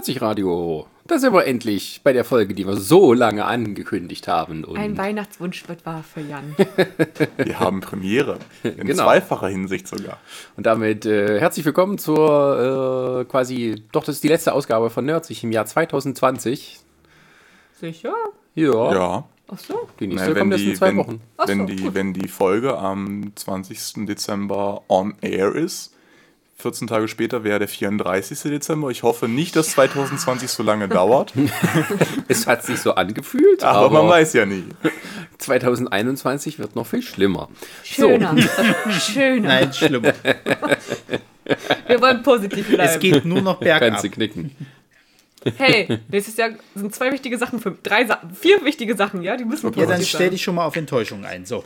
[0.00, 0.86] Nerdsich-Radio.
[1.06, 4.64] Da sind wir endlich bei der Folge, die wir so lange angekündigt haben.
[4.64, 6.56] Und Ein Weihnachtswunsch wird wahr für Jan.
[7.36, 8.38] Wir haben Premiere.
[8.62, 9.02] In Genau.
[9.04, 10.16] zweifacher Hinsicht sogar.
[10.56, 15.04] Und damit äh, herzlich willkommen zur äh, quasi, doch, das ist die letzte Ausgabe von
[15.04, 16.80] Nerdsich im Jahr 2020.
[17.78, 18.14] Sicher?
[18.54, 19.24] Ja, Ja.
[19.52, 19.86] Ach so.
[19.98, 21.20] die nächste kommt erst in zwei wenn, Wochen.
[21.36, 21.94] Ach wenn, so, die, gut.
[21.94, 24.06] wenn die Folge am 20.
[24.06, 25.92] Dezember on air ist,
[26.60, 28.38] 14 Tage später wäre der 34.
[28.42, 28.90] Dezember.
[28.90, 31.32] Ich hoffe nicht, dass 2020 so lange dauert,
[32.28, 34.64] Es hat sich so angefühlt, aber, aber, man weiß ja nie.
[35.38, 37.48] 2021 wird noch viel schlimmer.
[37.82, 38.34] Schöner.
[39.00, 39.48] Schöner.
[39.48, 40.12] Nein, schlimmer.
[41.86, 42.82] Wir wollen positiv bleiben.
[42.82, 43.88] Es geht nur noch So, bergab.
[43.88, 44.54] kannst du knicken.
[45.56, 48.06] Hey, nächstes Jahr sind zwei wichtige Sachen für drei
[48.38, 49.36] vier wichtige Sachen, ja?
[49.36, 51.46] Die müssen Ja, dann stell dich schon mal auf Enttäuschung ein.
[51.46, 51.64] So.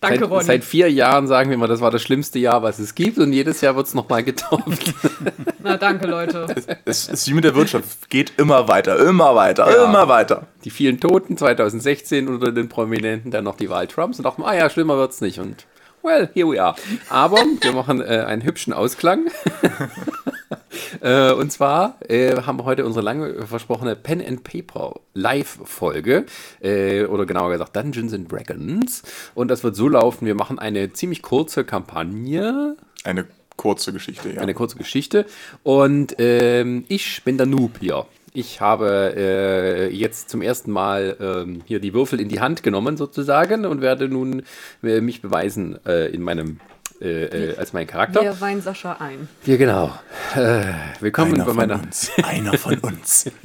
[0.00, 0.44] Danke, seit, Ronny.
[0.44, 3.18] seit vier Jahren sagen wir immer, das war das schlimmste Jahr, was es gibt.
[3.18, 4.94] Und jedes Jahr wird es nochmal getoppt.
[5.62, 6.46] Na, danke, Leute.
[6.84, 8.08] Es ist wie mit der Wirtschaft.
[8.08, 9.86] Geht immer weiter, immer weiter, Ja.
[9.86, 10.46] immer weiter.
[10.64, 14.54] Die vielen Toten 2016 unter den Prominenten, dann noch die Wahl Trumps und dachten, ah
[14.54, 15.40] ja, schlimmer wird's nicht.
[15.40, 15.66] Und
[16.04, 16.76] well, here we are.
[17.10, 19.26] Aber wir machen äh, einen hübschen Ausklang.
[21.00, 26.26] äh, und zwar äh, haben wir heute unsere lange versprochene Pen and Paper Live-Folge.
[26.60, 29.02] Äh, oder genauer gesagt Dungeons and Dragons.
[29.34, 32.76] Und das wird so laufen, wir machen eine ziemlich kurze Kampagne.
[33.04, 34.40] Eine kurze Geschichte, ja.
[34.40, 35.26] Eine kurze Geschichte.
[35.62, 38.06] Und ähm, ich bin der Noob hier.
[38.32, 42.96] Ich habe äh, jetzt zum ersten Mal ähm, hier die Würfel in die Hand genommen,
[42.96, 44.42] sozusagen, und werde nun
[44.82, 46.60] äh, mich beweisen äh, in meinem
[47.00, 48.22] äh, äh, als mein Charakter.
[48.22, 49.28] Wir weinen Sascha ein.
[49.44, 49.92] Ja, genau.
[50.34, 50.64] Äh,
[51.00, 52.10] willkommen Einer bei von meiner, uns.
[52.22, 53.30] Einer von uns.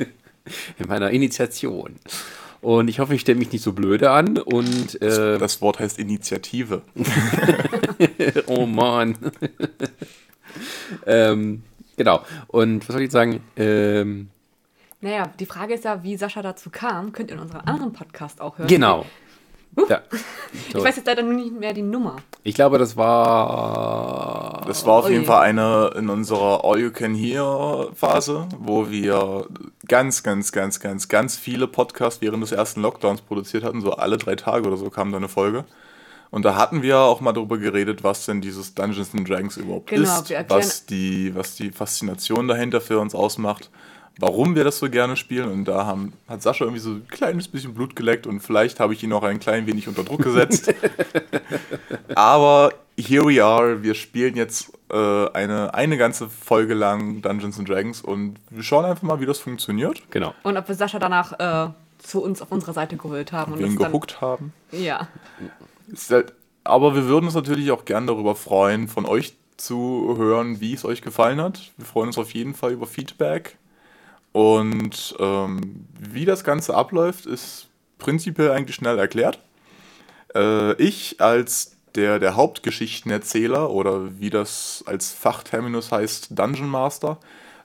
[0.80, 1.96] in meiner Initiation.
[2.62, 4.38] Und ich hoffe, ich stelle mich nicht so blöde an.
[4.38, 6.82] Und äh, Das Wort heißt Initiative.
[8.48, 9.18] oh Mann.
[11.06, 11.64] ähm,
[11.98, 12.24] genau.
[12.48, 13.42] Und was soll ich sagen?
[13.58, 14.30] Ähm,
[15.02, 17.12] Naja, die Frage ist ja, wie Sascha dazu kam.
[17.12, 18.68] Könnt ihr in unserem anderen Podcast auch hören.
[18.68, 19.06] genau.
[19.90, 20.02] Ja.
[20.70, 22.18] Ich weiß jetzt leider nur nicht mehr die Nummer.
[22.44, 24.64] Ich glaube, das war.
[24.68, 25.28] Das war auf Oh jeden je.
[25.28, 29.48] Fall eine in unserer All You Can Hear Phase, wo wir
[29.88, 33.82] ganz, ganz, ganz, ganz, ganz viele Podcasts während des ersten Lockdowns produziert hatten.
[33.82, 35.66] So alle drei Tage oder so kam da eine Folge.
[36.30, 39.88] Und da hatten wir auch mal darüber geredet, was denn dieses Dungeons and Dragons überhaupt
[39.88, 43.70] Genau, ist, was die, was die Faszination dahinter für uns ausmacht,
[44.20, 45.52] warum wir das so gerne spielen.
[45.52, 48.94] Und da haben, hat Sascha irgendwie so ein kleines bisschen Blut geleckt und vielleicht habe
[48.94, 50.74] ich ihn auch ein klein wenig unter Druck gesetzt.
[52.16, 53.82] Aber here we are.
[53.84, 58.86] Wir spielen jetzt äh, eine, eine ganze Folge lang Dungeons and Dragons und wir schauen
[58.86, 60.02] einfach mal, wie das funktioniert.
[60.12, 60.34] Genau.
[60.44, 63.54] Und ob wir Sascha danach äh, zu uns auf unsere Seite geholt haben.
[63.54, 64.54] und Wir ihn gehuckt haben.
[64.72, 65.08] Ja.
[66.10, 70.74] Halt, aber wir würden uns natürlich auch gern darüber freuen, von euch zu hören, wie
[70.74, 71.72] es euch gefallen hat.
[71.78, 73.58] Wir freuen uns auf jeden Fall über Feedback.
[74.34, 77.68] Und ähm, wie das Ganze abläuft, ist
[78.00, 79.40] prinzipiell eigentlich schnell erklärt.
[80.36, 87.20] Äh, ich als der, der Hauptgeschichtenerzähler oder wie das als Fachterminus heißt, Dungeon Master,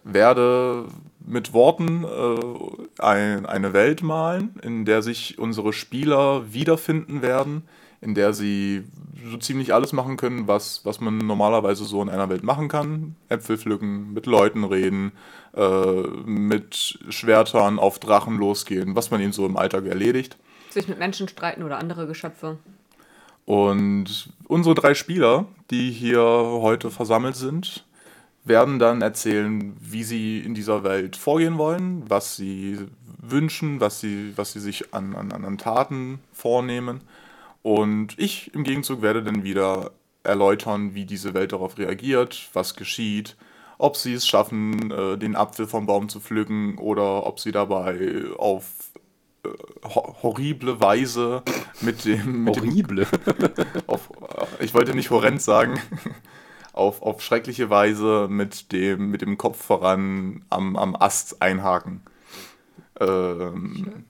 [0.04, 0.86] werde
[1.24, 7.62] mit Worten äh, ein, eine Welt malen, in der sich unsere Spieler wiederfinden werden,
[8.00, 8.84] in der sie
[9.30, 13.16] so ziemlich alles machen können, was, was man normalerweise so in einer Welt machen kann.
[13.28, 15.12] Äpfel pflücken, mit Leuten reden,
[15.56, 20.36] äh, mit Schwertern auf Drachen losgehen, was man eben so im Alltag erledigt.
[20.70, 22.58] Sich mit Menschen streiten oder andere Geschöpfe.
[23.44, 27.84] Und unsere drei Spieler, die hier heute versammelt sind,
[28.44, 32.78] werden dann erzählen, wie sie in dieser Welt vorgehen wollen, was sie
[33.20, 37.00] wünschen, was sie, was sie sich an, an, an Taten vornehmen.
[37.68, 39.90] Und ich im Gegenzug werde dann wieder
[40.22, 43.36] erläutern, wie diese Welt darauf reagiert, was geschieht,
[43.76, 48.22] ob sie es schaffen, äh, den Apfel vom Baum zu pflücken oder ob sie dabei
[48.38, 48.64] auf
[49.44, 49.50] äh,
[49.84, 51.42] ho horrible Weise
[51.82, 53.06] mit dem, mit dem Horrible.
[53.86, 54.12] auf,
[54.58, 55.78] äh, ich wollte nicht horrend sagen,
[56.72, 62.00] auf, auf schreckliche Weise mit dem, mit dem Kopf voran am, am Ast einhaken.
[62.98, 64.04] Ähm,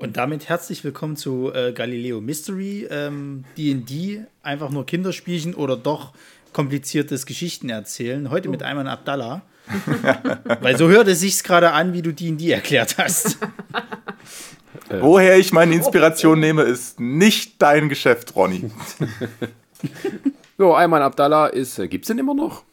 [0.00, 2.88] Und damit herzlich willkommen zu äh, Galileo Mystery.
[2.90, 6.14] Ähm, D&D, einfach nur Kinderspielchen oder doch
[6.54, 8.30] kompliziertes Geschichten erzählen.
[8.30, 9.42] Heute mit Ayman Abdallah.
[10.62, 13.36] Weil so hört es sich gerade an, wie du D&D erklärt hast.
[14.88, 18.70] woher ich meine Inspiration nehme, ist nicht dein Geschäft, Ronny.
[20.56, 22.64] So, Ayman Abdallah ist, äh, gibt's den immer noch?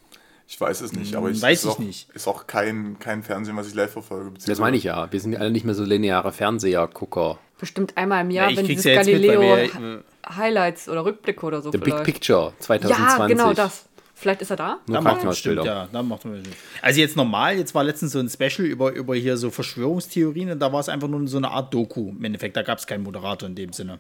[0.49, 2.09] Ich weiß es nicht, aber ich, Weiß ist ich auch, nicht.
[2.15, 4.31] Ist auch kein, kein Fernsehen, was ich live verfolge.
[4.45, 5.11] Das meine ich ja.
[5.11, 7.38] Wir sind alle nicht mehr so lineare Fernseher-Gucker.
[7.59, 9.99] Bestimmt einmal im Jahr, Ja, ich wenn dieses ja mit, Galileo wir, äh,
[10.35, 12.03] Highlights oder Rückblicke oder so The Big vielleicht.
[12.05, 13.19] Picture 2020.
[13.19, 13.85] Ja, genau das.
[14.15, 14.77] Vielleicht ist er da.
[14.88, 15.65] Nur Da macht man bestimmt, Krankenhausbilder.
[15.65, 15.89] ja.
[15.91, 16.55] Da macht man bestimmt.
[16.81, 20.59] Also jetzt normal, jetzt war letztens so ein Special über, über hier so Verschwörungstheorien und
[20.59, 22.09] da war es einfach nur so eine Art Doku.
[22.17, 24.00] Im Endeffekt, da gab es keinen Moderator in dem Sinne.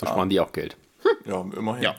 [0.00, 0.76] So sparen die auch Geld.
[1.26, 1.82] Ja, immerhin.
[1.82, 1.94] Ja.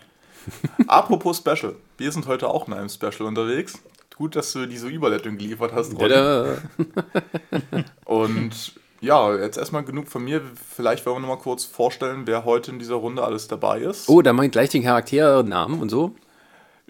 [0.88, 1.76] Apropos Special.
[1.98, 3.80] Wir sind heute auch in einem Special unterwegs.
[4.18, 6.10] Gut, dass du diese Überleitung geliefert hast, Ronny.
[6.10, 6.58] Tada.
[8.06, 10.42] Und ja, jetzt erstmal genug von mir.
[10.76, 14.10] Vielleicht wollen wir noch mal kurz vorstellen, wer heute in dieser Runde alles dabei ist.
[14.10, 16.16] Oh, da mache ich gleich den Charakternamen und so.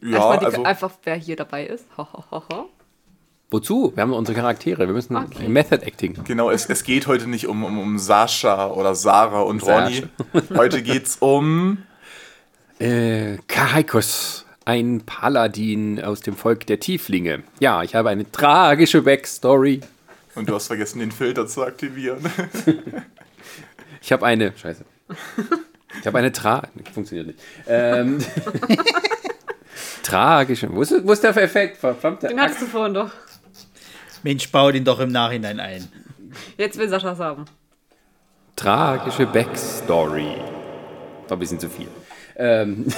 [0.01, 1.85] ja, Erstmal die, also einfach, wer hier dabei ist.
[1.97, 2.69] Ho, ho, ho, ho.
[3.49, 3.91] Wozu?
[3.95, 4.87] Wir haben unsere Charaktere.
[4.87, 5.47] Wir müssen Okay.
[5.47, 6.17] Method Acting.
[6.25, 10.03] genau, es, es geht heute nicht um, um, um Sascha oder Sarah und Ronny.
[10.55, 11.77] Heute geht's um
[12.79, 17.43] Äh, Karaikos, ein Paladin aus dem Volk der Tieflinge.
[17.59, 19.81] Ja, ich habe eine tragische Backstory.
[20.35, 22.19] und du hast vergessen, den Filter zu aktivieren.
[23.99, 24.53] Ich habe eine.
[24.55, 24.85] Scheiße.
[25.99, 26.61] Ich habe eine Tra.
[26.93, 27.39] Funktioniert nicht.
[27.67, 28.19] Ähm,
[30.03, 30.73] tragische.
[30.73, 31.75] Wo ist, wo ist der Effekt?
[31.77, 33.11] Verdammte Den hattest du vorhin doch.
[34.23, 35.91] Mensch, bau den doch im Nachhinein ein.
[36.57, 37.45] Jetzt will Sascha es haben.
[38.55, 40.37] Tragische Backstory.
[41.27, 41.89] War ein bisschen zu viel.
[42.37, 42.85] Ähm.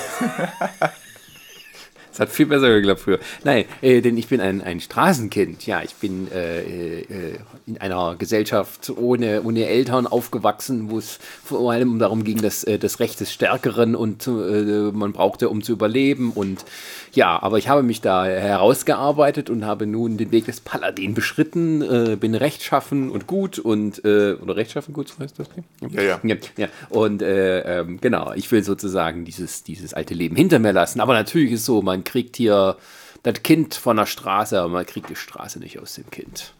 [2.19, 3.19] Das hat viel besser geklappt früher.
[3.45, 5.65] Nein, äh, denn ich bin ein, ein Straßenkind.
[5.65, 11.71] Ja, ich bin äh, äh, in einer Gesellschaft ohne, ohne Eltern aufgewachsen, wo es vor
[11.71, 15.71] allem darum ging, dass äh, das Recht des Stärkeren und äh, man brauchte, um zu
[15.71, 16.31] überleben.
[16.31, 16.65] Und
[17.13, 21.81] ja, aber ich habe mich da herausgearbeitet und habe nun den Weg des Paladin beschritten,
[21.81, 25.47] äh, bin rechtschaffen und gut und äh, oder rechtschaffen gut heißt das?
[25.89, 26.19] Ja, ja.
[26.23, 26.67] ja, ja.
[26.89, 30.99] Und äh, ähm, genau, ich will sozusagen dieses, dieses alte Leben hinter mir lassen.
[30.99, 32.77] Aber natürlich ist so, man kriegt hier
[33.23, 36.53] das Kind von der Straße, aber man kriegt die Straße nicht aus dem Kind.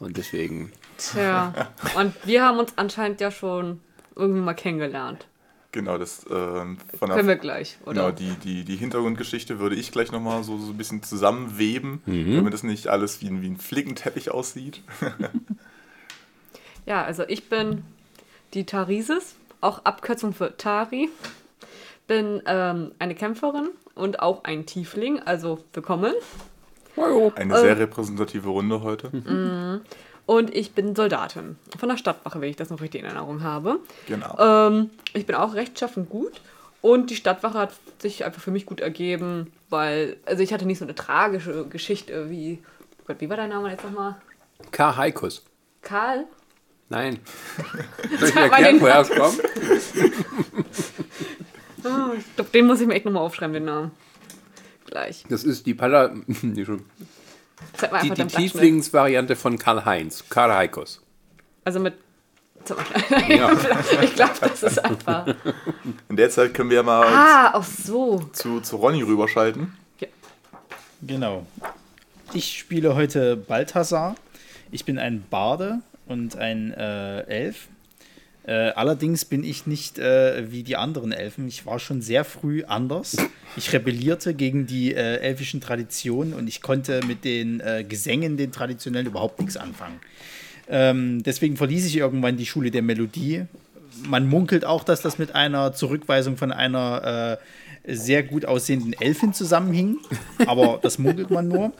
[0.00, 1.52] Und deswegen, Tja.
[1.96, 3.80] Und wir haben uns anscheinend ja schon
[4.16, 5.26] irgendwie mal kennengelernt.
[5.70, 8.12] Genau, das ähm, von Können wir gleich, genau, oder?
[8.12, 12.36] die, die, die Hintergrundgeschichte würde ich gleich nochmal so, so ein bisschen zusammenweben, Mhm.
[12.36, 14.82] damit es nicht alles wie ein, wie ein Flickenteppich aussieht.
[16.86, 17.84] Ja, also ich bin
[18.54, 21.10] die Tarisis, auch Abkürzung für Tari.
[22.06, 26.14] Bin ähm, eine Kämpferin und auch ein Tiefling, also willkommen.
[27.36, 29.10] Eine sehr repräsentative Runde heute.
[29.14, 29.82] Mhm.
[30.28, 33.80] Und ich bin Soldatin von der Stadtwache, wenn ich das noch richtig in Erinnerung habe.
[34.06, 34.36] Genau.
[34.38, 36.42] Ähm, ich bin auch rechtschaffen gut.
[36.82, 40.80] Und die Stadtwache hat sich einfach für mich gut ergeben, weil, also ich hatte nicht
[40.80, 42.58] so eine tragische Geschichte wie,
[43.00, 44.16] oh Gott, wie war dein Name jetzt nochmal?
[44.70, 44.96] K.
[44.98, 45.46] Haikus.
[45.80, 46.26] Karl?
[46.90, 47.20] Nein.
[48.18, 49.40] Soll ich mal erklären, den woher es kommt?
[51.84, 53.92] Oh, ich glaube, den muss ich mir echt nochmal aufschreiben, den Namen.
[54.84, 55.24] Gleich.
[55.30, 56.14] Das ist die Pala
[57.60, 58.26] die, schon- Zeig mal die.
[58.36, 60.24] Tieflingsvariante von Karl-Heinz.
[60.28, 61.02] Karl Haikus.
[61.64, 61.94] Also mit.
[62.64, 62.76] Zeig
[63.10, 63.30] mal.
[63.36, 63.52] Ja.
[64.02, 65.26] ich glaube, das ist einfach.
[66.08, 68.18] In der Zeit können wir ja mal Ah, auch so.
[68.32, 69.74] zu, zu Ronny rüberschalten.
[71.02, 71.46] Genau.
[72.32, 74.16] Ich spiele heute Balthasar.
[74.70, 77.68] Ich bin ein Barde und ein äh, Elf.
[78.48, 81.46] Äh, allerdings bin ich nicht äh, wie die anderen Elfen.
[81.48, 83.18] Ich war schon sehr früh anders.
[83.58, 88.50] Ich rebellierte gegen die äh, elfischen Traditionen und ich konnte mit den äh, Gesängen, den
[88.50, 90.00] traditionellen, überhaupt nichts anfangen.
[90.66, 93.42] Ähm, deswegen verließ ich irgendwann die Schule der Melodie.
[94.06, 97.36] Man munkelt auch, dass das mit einer Zurückweisung von einer
[97.84, 99.98] äh, sehr gut aussehenden Elfin zusammenhing,
[100.46, 101.72] aber das munkelt man nur.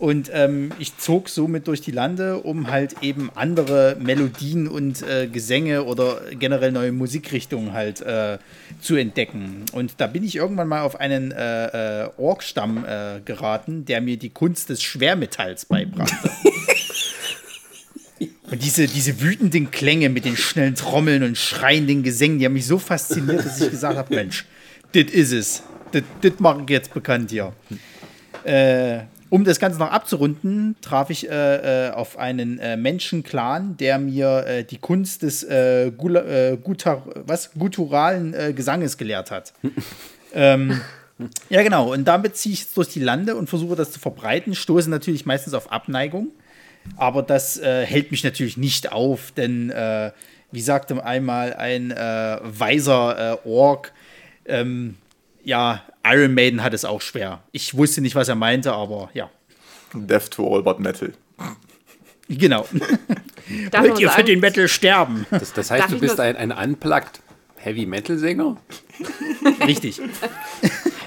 [0.00, 5.26] Und ähm, ich zog somit durch die Lande, um halt eben andere Melodien und äh,
[5.26, 8.38] Gesänge oder generell neue Musikrichtungen halt äh,
[8.80, 9.66] zu entdecken.
[9.72, 14.16] Und da bin ich irgendwann mal auf einen äh, äh, Orkstamm äh, geraten, der mir
[14.16, 16.30] die Kunst des Schwermetalls beibrachte.
[18.50, 22.66] Und diese, diese wütenden Klänge mit den schnellen Trommeln und schreienden Gesängen, die haben mich
[22.66, 24.44] so fasziniert, dass ich gesagt habe, Mensch,
[24.92, 25.62] das ist es.
[25.92, 27.52] Das mache ich jetzt bekannt hier.
[28.42, 33.98] Äh, um das Ganze noch abzurunden, traf ich äh, äh, auf einen äh, Menschenclan, der
[33.98, 37.52] mir äh, die Kunst des äh, Gula, äh, Gutar, was?
[37.52, 39.54] gutturalen äh, Gesanges gelehrt hat.
[40.34, 40.80] ähm,
[41.48, 41.92] ja, genau.
[41.92, 44.54] Und damit ziehe ich jetzt durch die Lande und versuche das zu verbreiten.
[44.54, 46.28] Stoße natürlich meistens auf Abneigung.
[46.96, 49.70] Aber das hält mich natürlich nicht auf, denn
[50.50, 53.92] wie sagte einmal ein weiser Ork,
[54.46, 54.96] ähm,
[55.44, 57.42] ja, Iron Maiden hat es auch schwer.
[57.52, 59.28] Ich wusste nicht, was er meinte, aber ja,
[59.92, 61.12] Death to all but metal.
[62.28, 62.66] genau.
[63.70, 65.26] Darf Wollt ihr für den Metal sterben?
[65.30, 67.20] Das, das heißt, Darf du bist nur- ein, ein unplugged
[67.56, 68.56] Heavy Metal Sänger?
[69.66, 70.00] Richtig.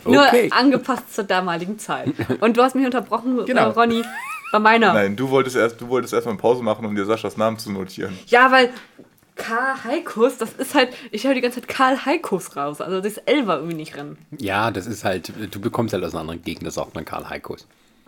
[0.05, 0.49] Nur Okay.
[0.51, 2.11] angepasst zur damaligen Zeit.
[2.41, 3.69] Und du hast mich unterbrochen, Genau.
[3.69, 4.03] äh, Ronny,
[4.51, 4.93] bei meiner.
[4.93, 8.17] Nein, du wolltest erst, du wolltest erstmal Pause machen, um dir Saschas Namen zu notieren.
[8.27, 8.69] Ja, weil
[9.35, 12.81] Karl Heikus, das ist halt, ich höre die ganze Zeit Karl Heikus raus.
[12.81, 14.17] Also das L war irgendwie nicht drin.
[14.37, 17.29] Ja, das ist halt, du bekommst halt aus einer anderen Gegend, das sagt man Karl
[17.29, 17.67] Heikos.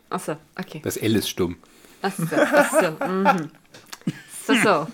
[0.10, 0.82] Achso, okay.
[0.84, 1.58] Das L ist stumm.
[2.01, 2.91] Achso, achso.
[3.05, 3.51] Mhm.
[4.46, 4.88] So, so.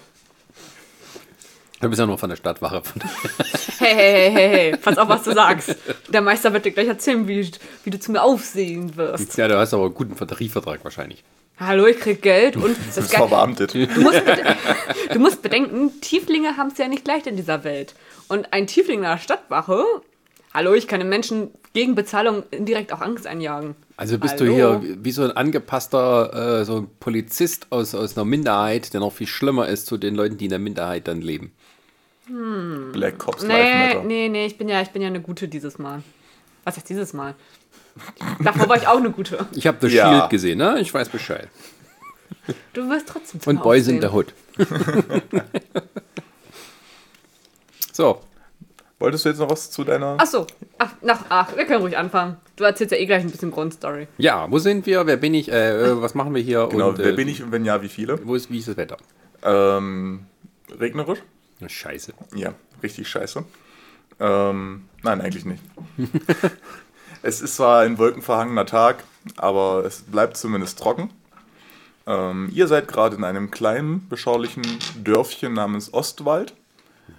[1.82, 2.82] Du bist ja nur von der Stadtwache.
[2.84, 3.02] Von
[3.80, 5.76] Hey, hey, hey, hey, hey, pass auf, was du sagst.
[6.10, 7.52] Der Meister wird dir gleich erzählen, wie,
[7.84, 9.36] wie du zu mir aufsehen wirst.
[9.38, 11.24] ja, du hast aber einen guten Tarifvertrag wahrscheinlich.
[11.64, 13.74] Hallo, ich krieg Geld und das Das ist verbeamtet.
[13.76, 14.22] du, musst
[15.14, 17.94] du musst bedenken, Tieflinge haben es ja nicht leicht in dieser Welt.
[18.28, 19.84] Und ein Tiefling in der Stadtwache,
[20.56, 23.76] hallo, ich kann den Menschen gegen Bezahlung indirekt auch Angst einjagen.
[23.96, 24.46] Also bist Hallo?
[24.46, 29.00] du hier wie so ein angepasster äh, so ein Polizist aus, aus einer Minderheit, der
[29.00, 31.52] noch viel schlimmer ist zu den Leuten, die in der Minderheit dann leben.
[32.92, 34.04] Black Cops Life Nee, Matter.
[34.08, 36.02] nee, nee, ich bin ja, ich bin ja eine gute dieses Mal.
[36.64, 37.36] Was heißt dieses Mal?
[38.44, 39.46] Davor war ich auch eine gute.
[39.54, 40.10] Ich habe The Ja.
[40.10, 40.80] Shield gesehen, ne?
[40.80, 41.48] Ich weiß Bescheid.
[42.74, 44.34] Du wirst trotzdem Und Boys in the Hood.
[47.92, 48.22] so,
[49.02, 50.18] Wolltest du jetzt noch was zu deiner.
[50.20, 50.46] Ach so,
[50.78, 52.38] ach, nach, ach, wir können ruhig anfangen.
[52.56, 54.08] Du erzählst ja eh gleich ein bisschen Grundstory.
[54.20, 55.08] ja, wo sind wir?
[55.08, 55.52] Wer bin ich?
[55.52, 56.68] Äh, äh, was machen wir hier?
[56.70, 58.20] genau, Und, wer äh, bin ich und wenn ja, wie viele?
[58.28, 58.98] Wo ist, wie ist das Wetter?
[59.42, 60.28] Ähm,
[60.80, 61.18] regnerisch?
[61.66, 62.14] Scheiße.
[62.36, 63.44] Ja, richtig scheiße.
[64.20, 65.64] Ähm, nein, eigentlich nicht.
[67.24, 69.04] es ist zwar ein wolkenverhangener Tag,
[69.38, 71.10] aber es bleibt zumindest trocken.
[72.08, 74.64] Ähm, ihr seid gerade in einem kleinen, beschaulichen
[75.04, 76.56] Dörfchen namens Ostwald,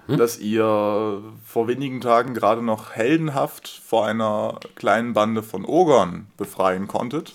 [0.08, 6.88] das ihr vor wenigen Tagen gerade noch heldenhaft vor einer kleinen Bande von Ogern befreien
[6.88, 7.32] konntet.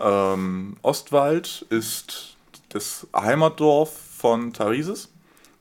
[0.00, 2.36] Ähm, Ostwald ist
[2.70, 5.10] das Heimatdorf von Tarisis.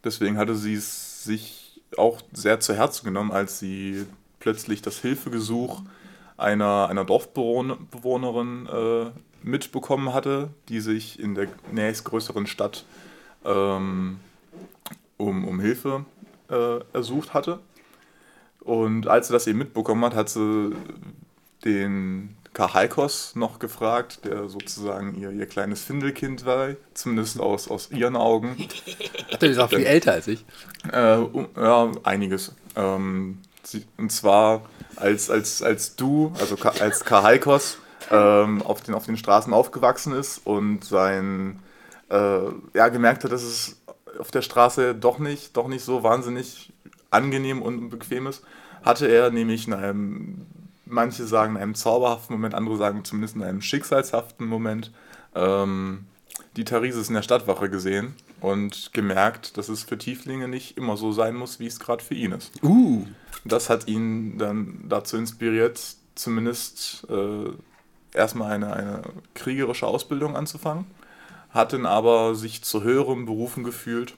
[0.04, 4.06] Deswegen hatte sie es sich auch sehr zu Herzen genommen, als sie
[4.40, 5.82] plötzlich das Hilfegesuch
[6.38, 9.12] einer, einer Dorfbewohnerin äh,
[9.44, 12.86] mitbekommen hatte, die sich in der nächstgrößeren Stadt
[13.46, 14.20] ähm,
[15.18, 16.06] um, um Hilfe
[16.50, 17.60] äh, ersucht hatte.
[18.60, 20.76] Und als sie das eben mitbekommen hat, hat sie
[21.64, 28.16] den Kahaikos noch gefragt, der sozusagen ihr, ihr kleines Findelkind war, zumindest aus, aus ihren
[28.16, 28.58] Augen.
[29.42, 30.44] Der ist auch viel älter als ich.
[30.92, 31.20] Äh,
[31.56, 32.56] ja, einiges.
[32.76, 33.40] Ähm,
[33.98, 34.62] und zwar,
[34.96, 37.78] als, als, als du, also als Kahaikos,
[38.12, 41.60] ähm, auf, den, auf den Straßen aufgewachsen ist und sein,
[42.10, 42.40] äh,
[42.74, 43.82] ja, gemerkt hat, dass es
[44.20, 46.72] auf der Straße doch nicht, doch nicht so wahnsinnig
[47.12, 48.44] angenehm und bequem ist,
[48.84, 50.46] hatte er nämlich in einem,
[50.86, 54.92] manche sagen in einem zauberhaften Moment, andere sagen zumindest in einem schicksalshaften Moment,
[55.36, 56.06] ähm,
[56.56, 61.12] die Tharises in der Stadtwache gesehen und gemerkt, dass es für Tieflinge nicht immer so
[61.12, 62.52] sein muss, wie es gerade für ihn ist.
[62.64, 63.06] Uh.
[63.46, 65.80] Das hat ihn dann dazu inspiriert,
[66.16, 67.52] zumindest äh,
[68.14, 69.02] erstmal eine, eine
[69.34, 70.86] kriegerische Ausbildung anzufangen,
[71.50, 74.16] hat dann aber sich zu höheren Berufen gefühlt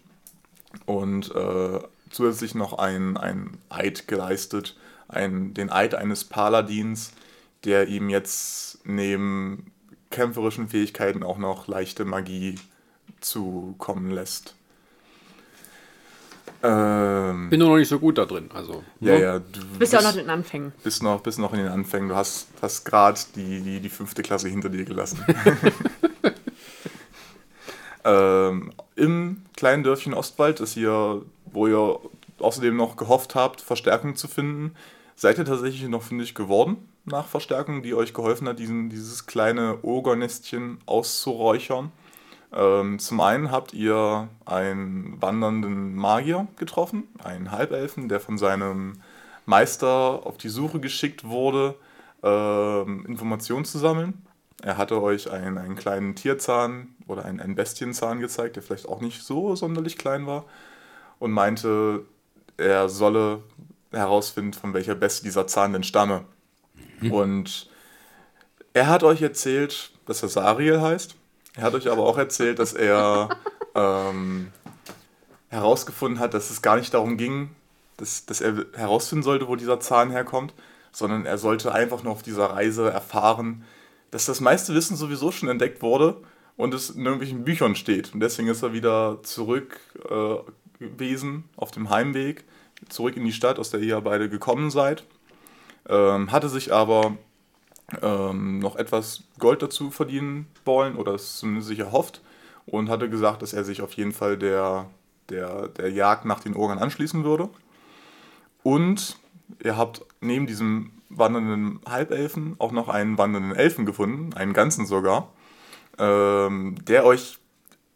[0.86, 4.76] und äh, zusätzlich noch einen, einen Eid geleistet,
[5.08, 7.12] einen, den Eid eines Paladins,
[7.64, 9.72] der ihm jetzt neben
[10.10, 12.56] kämpferischen Fähigkeiten auch noch leichte Magie
[13.22, 14.56] zukommen lässt.
[16.62, 18.50] Ähm, Bin nur noch nicht so gut da drin.
[18.54, 19.22] Also, ja, ne?
[19.22, 20.74] ja, du bist ja auch noch in den Anfängen.
[20.84, 22.10] bist noch, bist noch in den Anfängen.
[22.10, 25.24] Du hast, hast gerade die, die, die fünfte Klasse hinter dir gelassen.
[28.04, 32.00] ähm, Im kleinen Dörfchen Ostwald, das ihr, wo ihr
[32.40, 34.76] außerdem noch gehofft habt, Verstärkung zu finden,
[35.16, 39.80] seid ihr tatsächlich noch fündig geworden nach Verstärkung, die euch geholfen hat, diesen, dieses kleine
[39.82, 41.92] Ogernestchen auszuräuchern.
[42.52, 49.02] Ähm, zum einen habt ihr einen wandernden Magier getroffen, einen Halbelfen, der von seinem
[49.46, 51.76] Meister auf die Suche geschickt wurde,
[52.24, 54.26] ähm, Informationen zu sammeln.
[54.62, 59.02] Er hatte euch einen, einen kleinen Tierzahn oder einen, einen Bestienzahn gezeigt, der vielleicht auch
[59.02, 60.46] nicht so sonderlich klein war
[61.20, 62.06] und meinte,
[62.58, 63.44] er solle
[63.92, 66.26] herausfinden, von welcher Bestie dieser Zahn denn stamme.
[67.10, 67.70] Und
[68.74, 71.16] er hat euch erzählt, dass er Sariel heißt.
[71.60, 73.28] Er hat euch aber auch erzählt, dass er
[73.76, 74.48] ähm,
[75.50, 77.50] herausgefunden hat, dass es gar nicht darum ging,
[77.98, 80.54] dass, dass er herausfinden sollte, wo dieser Zahn herkommt,
[80.94, 83.66] sondern er sollte einfach nur auf dieser Reise erfahren,
[84.10, 86.16] dass das meiste Wissen sowieso schon entdeckt wurde
[86.56, 88.14] und es in irgendwelchen Büchern steht.
[88.14, 90.36] Und deswegen ist er wieder zurück äh,
[90.80, 92.46] gewesen auf dem Heimweg,
[92.88, 95.04] zurück in die Stadt, aus der ihr beide gekommen seid.
[95.90, 97.18] Ähm, hatte sich aber
[98.02, 102.22] ähm, noch etwas Gold dazu verdienen wollen oder es zumindest sich erhofft
[102.66, 104.88] und hatte gesagt, dass er sich auf jeden Fall der,
[105.30, 107.50] der, der Jagd nach den Organ anschließen würde.
[108.64, 109.18] Und
[109.64, 115.30] ihr habt neben diesem wandernden Halbelfen auch noch einen wandernden Elfen gefunden, einen ganzen sogar,
[115.98, 117.40] ähm, der euch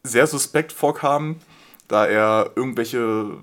[0.03, 1.37] sehr suspekt vorkam,
[1.87, 3.37] da er irgendwelche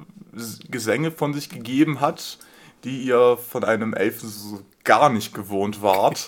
[0.71, 2.39] Gesänge von sich gegeben hat,
[2.85, 6.27] die ihr von einem Elfen so gar nicht gewohnt wart.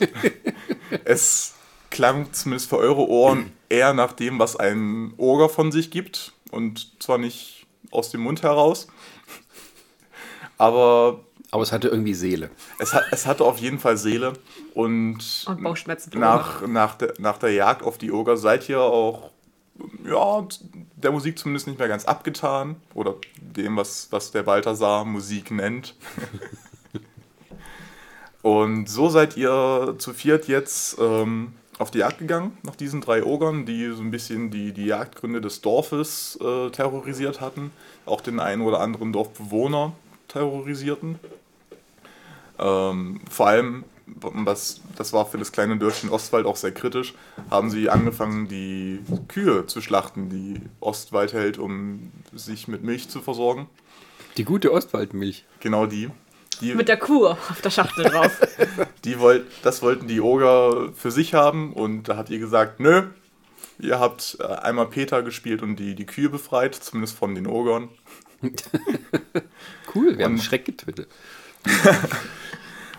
[1.04, 1.54] es
[1.90, 7.02] klang zumindest für eure Ohren eher nach dem, was ein Oger von sich gibt und
[7.02, 8.86] zwar nicht aus dem Mund heraus.
[10.58, 12.50] Aber Aber es hatte irgendwie Seele.
[12.78, 14.34] es, hat, es hatte auf jeden Fall Seele
[14.74, 16.10] und Und Bauchschmerzen.
[16.18, 19.30] nach, nach, der, nach der Jagd auf die Oger seid ihr auch
[20.04, 20.46] ja,
[20.96, 25.94] der Musik zumindest nicht mehr ganz abgetan oder dem, was, was der Balthasar Musik nennt.
[28.42, 33.24] und so seid ihr zu viert jetzt ähm, auf die Jagd gegangen, nach diesen drei
[33.24, 37.72] Ogern, die so ein bisschen die, die Jagdgründe des Dorfes äh, terrorisiert hatten,
[38.06, 39.92] auch den einen oder anderen Dorfbewohner
[40.28, 41.18] terrorisierten.
[42.58, 47.14] Ähm, vor allem, was, das war für das kleine Dörfchen Ostwald auch sehr kritisch,
[47.50, 53.20] haben sie angefangen, die Kühe zu schlachten, die Ostwald hält, um sich mit Milch zu
[53.20, 53.68] versorgen.
[54.36, 55.44] Die gute Ostwaldmilch.
[55.60, 56.10] Genau die.
[56.60, 58.30] Die, Mit der Kuh auf der Schachtel drauf.
[59.04, 63.02] die wollt, das wollten die Oger für sich haben und da hat ihr gesagt, nö,
[63.80, 67.88] ihr habt äh, einmal Peter gespielt und die, die Kühe befreit, zumindest von den Ogern.
[69.94, 71.08] Cool, wir haben Und- Schreck getötet.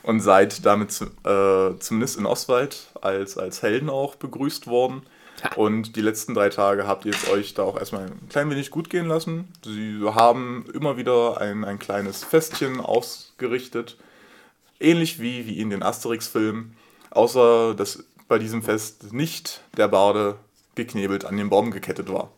[0.04, 5.04] und seid damit zu, äh, zumindest in Oswald als, als Helden auch begrüßt worden.
[5.56, 8.72] Und die letzten drei Tage habt ihr es euch da auch erstmal ein klein wenig
[8.72, 9.50] gut gehen lassen.
[9.66, 13.98] Sie haben immer wieder ein, ein kleines Festchen ausgerichtet,
[14.80, 16.78] ähnlich wie, wie in den Asterix-Filmen,
[17.10, 20.38] außer dass bei diesem Fest nicht der Barde
[20.76, 22.32] geknebelt an den Baum gekettet war.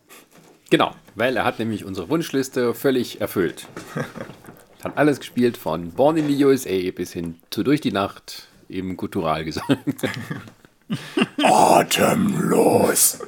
[0.70, 3.68] Genau, weil er hat nämlich unsere Wunschliste völlig erfüllt.
[4.86, 8.96] Hat alles gespielt von Born in the USA bis hin zu Durch die Nacht im
[8.96, 9.78] Gutturalgesang.
[11.42, 13.18] Atemlos!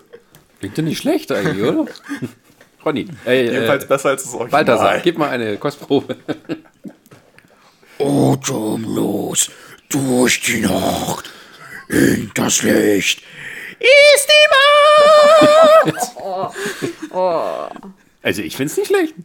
[0.60, 1.86] Klingt ja nicht schlecht eigentlich, oder?
[2.84, 4.64] Ronny, äh, Jedenfalls äh, besser als das Original.
[4.64, 6.16] Balthasar, gib mal eine Kostprobe.
[7.98, 9.50] Atemlos
[9.88, 11.32] durch die Nacht
[11.88, 13.24] in das Licht
[13.80, 14.46] ist die
[17.10, 17.97] Macht.
[18.22, 19.14] Also ich finde es nicht schlecht.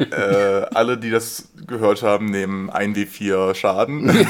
[0.00, 4.08] Äh, alle, die das gehört haben, nehmen 1d4 Schaden.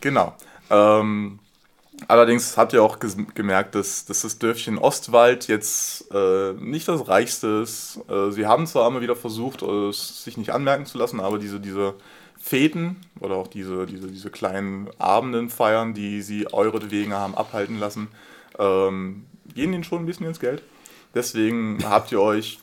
[0.00, 0.36] genau.
[0.70, 1.40] Ähm,
[2.06, 7.62] allerdings habt ihr auch gemerkt, dass, dass das Dörfchen Ostwald jetzt äh, nicht das reichste
[7.64, 7.98] ist.
[8.08, 11.40] Äh, sie haben zwar immer wieder versucht, äh, es sich nicht anmerken zu lassen, aber
[11.40, 11.94] diese, diese
[12.40, 18.08] Feten oder auch diese, diese, diese kleinen Abenden feiern, die sie euretwegen haben abhalten lassen,
[18.60, 20.62] ähm, gehen ihnen schon ein bisschen ins Geld.
[21.14, 22.58] Deswegen habt ihr euch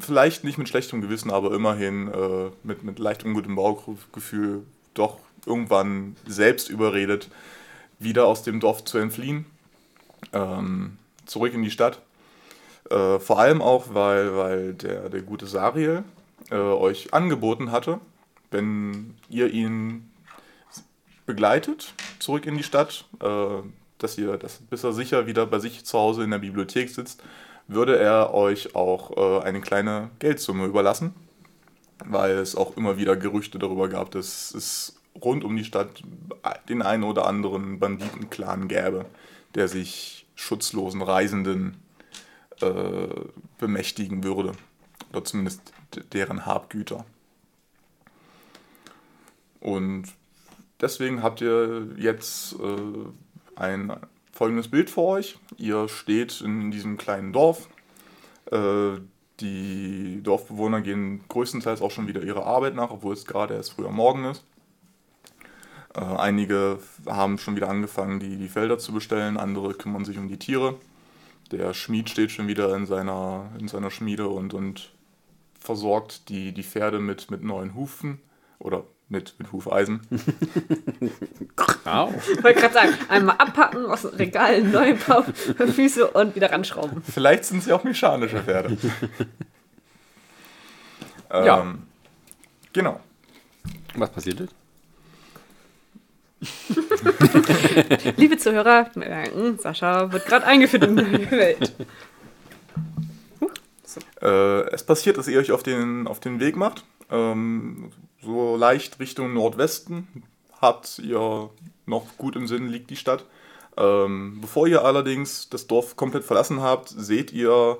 [0.00, 6.16] vielleicht nicht mit schlechtem Gewissen, aber immerhin äh, mit, mit leicht ungutem Bauchgefühl doch irgendwann
[6.26, 7.28] selbst überredet,
[7.98, 9.46] wieder aus dem Dorf zu entfliehen,
[10.32, 12.00] ähm, zurück in die Stadt.
[12.90, 16.04] Äh, vor allem auch, weil, weil der, der gute Sariel
[16.50, 18.00] äh, euch angeboten hatte,
[18.50, 20.10] wenn ihr ihn
[21.26, 23.62] begleitet zurück in die Stadt, äh,
[24.02, 27.22] dass ihr, dass, bis er sicher wieder bei sich zu Hause in der Bibliothek sitzt,
[27.68, 31.14] würde er euch auch äh, eine kleine Geldsumme überlassen,
[32.04, 36.02] weil es auch immer wieder Gerüchte darüber gab, dass es rund um die Stadt
[36.68, 39.06] den einen oder anderen Banditenclan gäbe,
[39.54, 41.76] der sich schutzlosen Reisenden
[42.60, 43.08] äh,
[43.58, 44.52] bemächtigen würde.
[45.10, 45.72] Oder zumindest
[46.12, 47.04] deren Habgüter.
[49.60, 50.04] Und
[50.80, 52.56] deswegen habt ihr jetzt äh,
[53.56, 53.92] ein
[54.32, 55.38] folgendes Bild vor euch.
[55.56, 57.68] Ihr steht in diesem kleinen Dorf.
[58.50, 58.98] Äh,
[59.40, 63.90] die Dorfbewohner gehen größtenteils auch schon wieder ihrer Arbeit nach, obwohl es gerade erst früher
[63.90, 64.44] Morgen ist.
[65.94, 70.28] Äh, einige haben schon wieder angefangen, die, die Felder zu bestellen, andere kümmern sich um
[70.28, 70.76] die Tiere.
[71.50, 74.92] Der Schmied steht schon wieder in seiner, in seiner Schmiede und, und
[75.58, 78.20] versorgt die, die Pferde mit, mit neuen Hufen
[78.58, 80.00] oder mit, mit Hufeisen.
[81.84, 82.12] Au.
[82.32, 85.22] Ich wollte gerade sagen, einmal abpacken, aus dem Regal, neue Paar
[85.74, 87.02] Füße und wieder ranschrauben.
[87.02, 88.76] Vielleicht sind sie auch mechanische Pferde.
[91.30, 91.74] ähm, Ja.
[92.72, 93.00] Genau.
[93.94, 94.54] Was passiert ist?
[98.16, 101.72] Liebe Zuhörer, merken, Sascha wird gerade eingeführt in die Welt.
[104.22, 106.84] Äh, es passiert, dass ihr euch auf den, auf den Weg macht.
[107.10, 107.92] Ähm,
[108.22, 110.24] so leicht Richtung Nordwesten
[110.60, 111.50] habt ihr
[111.86, 113.24] noch gut im Sinn, liegt die Stadt.
[113.76, 117.78] Ähm, bevor ihr allerdings das Dorf komplett verlassen habt, seht ihr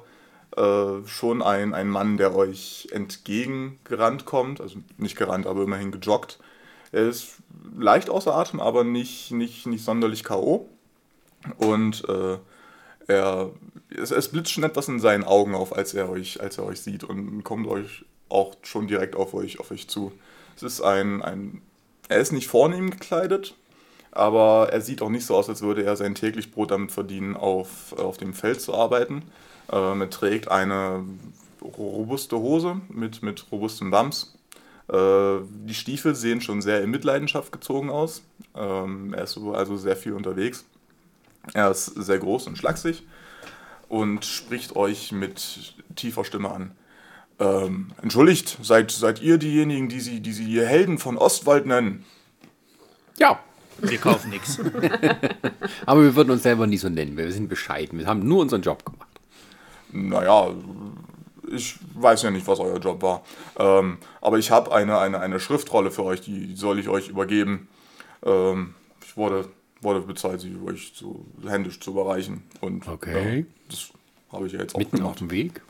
[0.57, 4.61] äh, schon einen, Mann, der euch entgegengerannt kommt.
[4.61, 6.39] Also nicht gerannt, aber immerhin gejoggt.
[6.93, 7.37] Er ist
[7.79, 10.69] leicht außer Atem, aber nicht, nicht, nicht sonderlich K.O.
[11.59, 12.39] Und äh,
[13.07, 13.51] Er,
[13.91, 16.81] es, es blitzt schon etwas in seinen Augen auf, als er euch, als er euch
[16.81, 20.13] sieht und kommt euch auch schon direkt auf euch, auf euch zu.
[20.57, 21.63] Es ist ein, ein,
[22.09, 23.55] er ist nicht vornehm gekleidet,
[24.11, 27.37] aber er sieht auch nicht so aus, als würde er sein täglich Brot damit verdienen,
[27.37, 29.23] auf, auf dem Feld zu arbeiten.
[29.71, 31.05] Ähm, er trägt eine
[31.63, 34.35] robuste Hose mit, mit robustem Wams.
[34.89, 38.23] Äh, die Stiefel sehen schon sehr in Mitleidenschaft gezogen aus.
[38.55, 40.65] Ähm, er ist so also sehr viel unterwegs.
[41.55, 43.03] Er ist sehr groß und schlaksig
[43.89, 46.73] und spricht euch mit tiefer Stimme an.
[47.43, 52.05] Ähm, entschuldigt, seid, seid ihr diejenigen, die sie, die sie die Helden von Ostwald nennen?
[53.19, 53.41] Ja,
[53.81, 54.59] Wir kaufen nichts.
[55.87, 57.17] aber wir würden uns selber nie so nennen.
[57.17, 57.99] Wir sind bescheiden.
[57.99, 59.09] Wir haben nur unseren Job gemacht.
[59.91, 60.51] Naja,
[61.51, 63.23] ich weiß ja nicht, was euer Job war.
[63.59, 67.69] Ähm, aber ich habe eine, eine, eine Schriftrolle für euch, die soll ich euch übergeben.
[68.25, 68.75] Ähm,
[69.05, 69.49] ich wurde,
[69.81, 72.43] wurde bezahlt, sie euch so händisch zu überreichen.
[72.61, 73.41] Und Okay.
[73.41, 73.89] ja, das
[74.31, 75.21] habe ich ja jetzt auch Mitten auf gemacht.
[75.21, 75.61] dem Weg.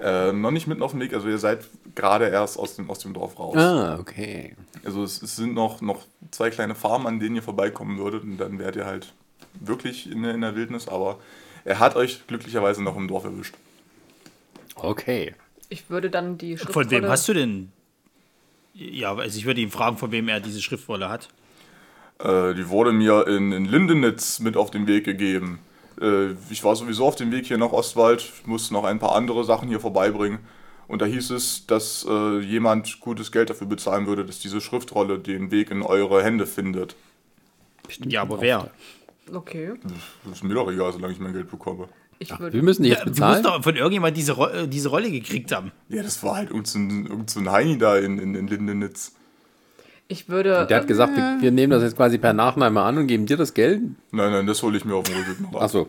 [0.00, 3.00] Äh, noch nicht mitten auf dem Weg, also ihr seid gerade erst aus dem, aus
[3.00, 3.54] dem Dorf raus.
[3.56, 4.56] Ah, okay.
[4.84, 8.38] Also es, es sind noch, noch zwei kleine Farmen, an denen ihr vorbeikommen würdet und
[8.38, 9.12] dann wärt ihr halt
[9.60, 11.18] wirklich in, der- in der Wildnis, aber
[11.66, 13.54] er hat euch glücklicherweise noch im Dorf erwischt.
[14.76, 15.34] Okay.
[15.68, 16.84] Ich würde dann die Schriftrolle...
[16.86, 17.70] Von wem hast du denn?
[18.72, 21.28] Ja, also ich würde ihn fragen, von wem er diese Schriftrolle hat.
[22.18, 25.58] Äh, die wurde mir in, in Lindenitz mit auf den Weg gegeben.
[26.00, 29.44] Äh, ich war sowieso auf dem Weg hier nach Ostwald, musste noch ein paar andere
[29.44, 30.40] Sachen hier vorbeibringen.
[30.88, 35.18] Und da hieß es, dass äh, jemand gutes Geld dafür bezahlen würde, dass diese Schriftrolle
[35.20, 36.96] den Weg in eure Hände findet.
[38.04, 38.70] Ja, aber wer?
[39.32, 39.74] Okay.
[40.24, 41.88] Das ist mir doch egal, solange ich mein Geld bekomme.
[42.18, 43.42] Ich Wir müssen die Ja, jetzt du musst bezahlen.
[43.44, 45.72] doch von irgendjemand diese, Ro äh, diese Rolle gekriegt haben.
[45.88, 49.12] Ja, das war halt irgend so irgend so ein Heini da in, in, in Lindenitz.
[50.10, 50.66] Ich würde...
[50.68, 53.36] Der hat gesagt, wir, wir nehmen das jetzt quasi per Nachname an und geben dir
[53.36, 53.80] das Geld.
[54.10, 55.62] Nein, nein, das hole ich mir auf dem Rückweg noch ab.
[55.62, 55.88] Achso.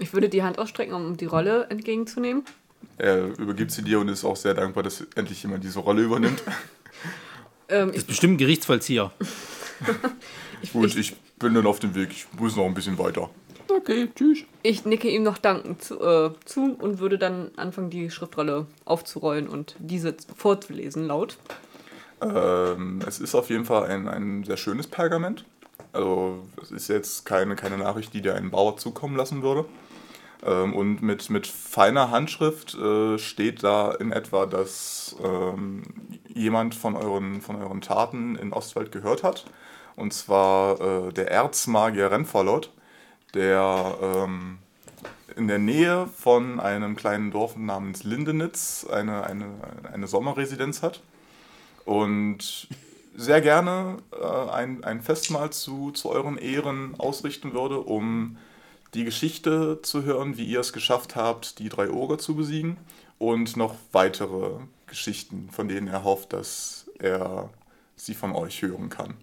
[0.00, 2.42] Ich würde die Hand ausstrecken, um die Rolle entgegenzunehmen.
[2.98, 6.42] Er übergibt sie dir und ist auch sehr dankbar, dass endlich jemand diese Rolle übernimmt.
[7.66, 9.10] Ähm, Das ich, ist bestimmt ein Gerichtsvollzieher.
[10.74, 12.10] Gut, ich bin dann auf dem Weg.
[12.10, 13.30] Ich muss noch ein bisschen weiter.
[13.74, 14.40] Okay, tschüss.
[14.62, 19.48] ich nicke ihm noch dankend zu, äh, zu und würde dann anfangen, die Schriftrolle aufzurollen
[19.48, 21.38] und diese vorzulesen laut.
[22.24, 25.44] Ähm, es ist auf jeden Fall ein, ein sehr schönes Pergament.
[25.92, 29.64] Also es ist jetzt keine, keine Nachricht, die dir ein Bauer zukommen lassen würde.
[30.44, 35.82] Ähm, und mit, mit feiner Handschrift äh, steht da in etwa, dass ähm,
[36.28, 39.44] jemand von euren, von euren Taten in Ostwald gehört hat.
[39.96, 42.72] Und zwar äh, der Erzmagier Renfalot,
[43.34, 44.58] der ähm,
[45.36, 49.46] in der Nähe von einem kleinen Dorf namens Lindenitz eine, eine,
[49.92, 51.00] eine Sommerresidenz hat
[51.84, 52.68] und
[53.16, 58.36] sehr gerne äh, ein, ein Festmahl zu, zu euren Ehren ausrichten würde, um
[58.94, 62.76] die Geschichte zu hören, wie ihr es geschafft habt, die drei Oger zu besiegen
[63.18, 67.50] und noch weitere Geschichten, von denen er hofft, dass er
[67.96, 69.14] sie von euch hören kann.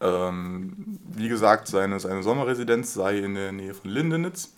[0.00, 4.52] Ähm, wie gesagt, seine, seine Sommerresidenz sei in der Nähe von Lindenitz.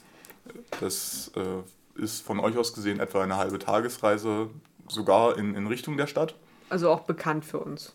[0.81, 4.51] Das äh, ist von euch aus gesehen etwa eine halbe Tagesreise,
[4.89, 6.35] sogar in, in Richtung der Stadt.
[6.68, 7.94] Also auch bekannt für uns.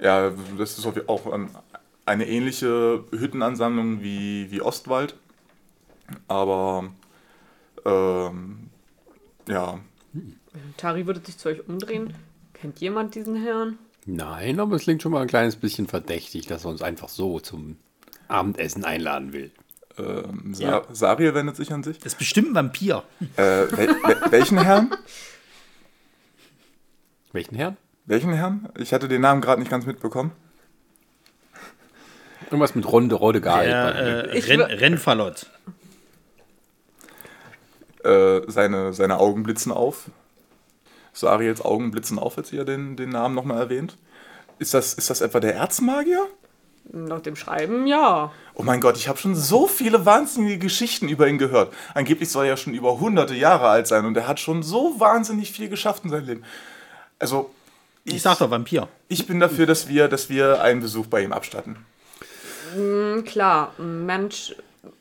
[0.00, 1.50] Ja, das ist auch ein-
[2.06, 5.16] eine ähnliche Hüttenansammlung wie, wie Ostwald.
[6.28, 6.90] Aber
[7.84, 8.70] ähm,
[9.48, 9.80] ja,
[10.76, 12.14] Tari würde sich zu euch umdrehen.
[12.52, 13.78] Kennt jemand diesen Herrn?
[14.06, 17.40] Nein, aber es klingt schon mal ein kleines bisschen verdächtig, dass er uns einfach so
[17.40, 17.78] zum
[18.28, 19.50] Abendessen einladen will.
[19.98, 20.82] ähm, Sa Ja.
[20.92, 21.98] Sariel wendet sich an sich.
[21.98, 23.02] Das ist bestimmt ein Vampir.
[23.36, 24.94] Äh, wel wel welchen Herrn?
[27.32, 27.76] Welchen Herrn?
[28.06, 28.68] Welchen Herrn?
[28.76, 30.32] Ich hatte den Namen gerade nicht ganz mitbekommen.
[32.46, 33.66] Irgendwas mit Ronde, Rode Gal.
[33.66, 35.46] Der äh, Ich Ren wür- Rennfallot.
[38.04, 40.10] Äh, seine, seine Augen blitzen auf.
[41.14, 43.96] Sariels Augen blitzen auf, als ihr den, den Namen nochmal erwähnt.
[44.58, 46.26] Ist das, ist das etwa der Erzmagier?
[46.92, 48.30] Nach dem Schreiben, ja.
[48.52, 51.72] Oh mein Gott, ich habe schon so viele wahnsinnige Geschichten über ihn gehört.
[51.94, 55.00] Angeblich soll er ja schon über hunderte Jahre alt sein und er hat schon so
[55.00, 56.44] wahnsinnig viel geschafft in seinem Leben.
[57.18, 57.53] Also,
[58.04, 58.88] Ich sag doch Vampir.
[59.08, 61.76] ich bin dafür, dass wir, dass wir einen Besuch bei ihm abstatten.
[62.74, 64.54] Hm, Klar, ein Mensch.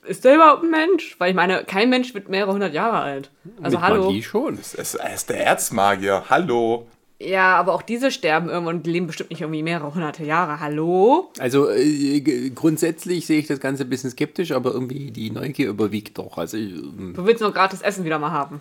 [0.05, 1.15] Ist der überhaupt ein Mensch?
[1.19, 3.29] Weil ich meine, kein Mensch wird mehrere hundert Jahre alt.
[3.61, 4.05] Also mit hallo.
[4.05, 4.57] Magie schon.
[4.57, 6.23] Es, es, er ist der Erzmagier.
[6.29, 6.87] Hallo.
[7.19, 10.59] Ja, aber auch diese sterben irgendwann und leben bestimmt nicht irgendwie mehrere hunderte Jahre.
[10.59, 11.31] Hallo?
[11.39, 16.17] Also äh, grundsätzlich sehe ich das Ganze ein bisschen skeptisch, aber irgendwie die Neugier überwiegt
[16.17, 16.37] doch.
[16.37, 18.59] Also ähm, Du willst nur gratis Essen wieder mal haben.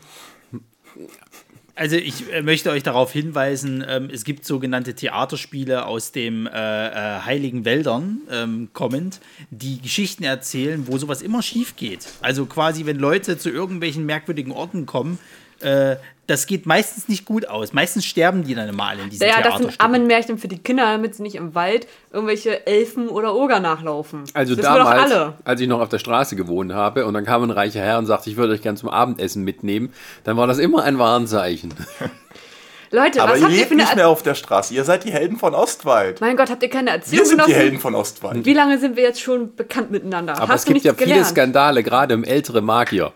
[1.75, 6.51] Also ich äh, möchte euch darauf hinweisen, ähm, es gibt sogenannte Theaterspiele aus dem äh,
[6.51, 12.09] äh, Heiligen Wäldern ähm, kommend, die Geschichten erzählen, wo sowas immer schief geht.
[12.21, 15.19] Also quasi, wenn Leute zu irgendwelchen merkwürdigen Orten kommen,
[15.61, 15.97] äh,
[16.29, 17.73] das geht meistens nicht gut aus.
[17.73, 19.81] Meistens sterben die dann immer alle in diesen Ja, das sind.
[19.81, 24.25] Ammenmärchen für die Kinder, damit sie nicht im Wald irgendwelche Elfen oder Oger nachlaufen.
[24.33, 25.35] Also das wir damals, alle.
[25.45, 28.07] als ich noch auf der Straße gewohnt habe und dann kam ein reicher Herr und
[28.07, 29.93] sagte, ich würde euch gern zum Abendessen mitnehmen,
[30.25, 31.75] dann war das immer ein Warnzeichen.
[32.95, 34.75] Leute, Aber was ihr habt ihr lebt für eine nicht mehr auf der Straße.
[34.75, 36.21] Ihr seid die Helden von Ostwald.
[36.21, 37.55] Mein Gott, habt ihr keine Wir Erziehung sind die genossen?
[37.55, 38.45] Helden von Ostwald.
[38.45, 40.37] Wie lange sind wir jetzt schon bekannt miteinander?
[40.37, 41.27] Aber Hast es du gibt ja viele gelernt?
[41.29, 43.13] Skandale, gerade im ältere Magier,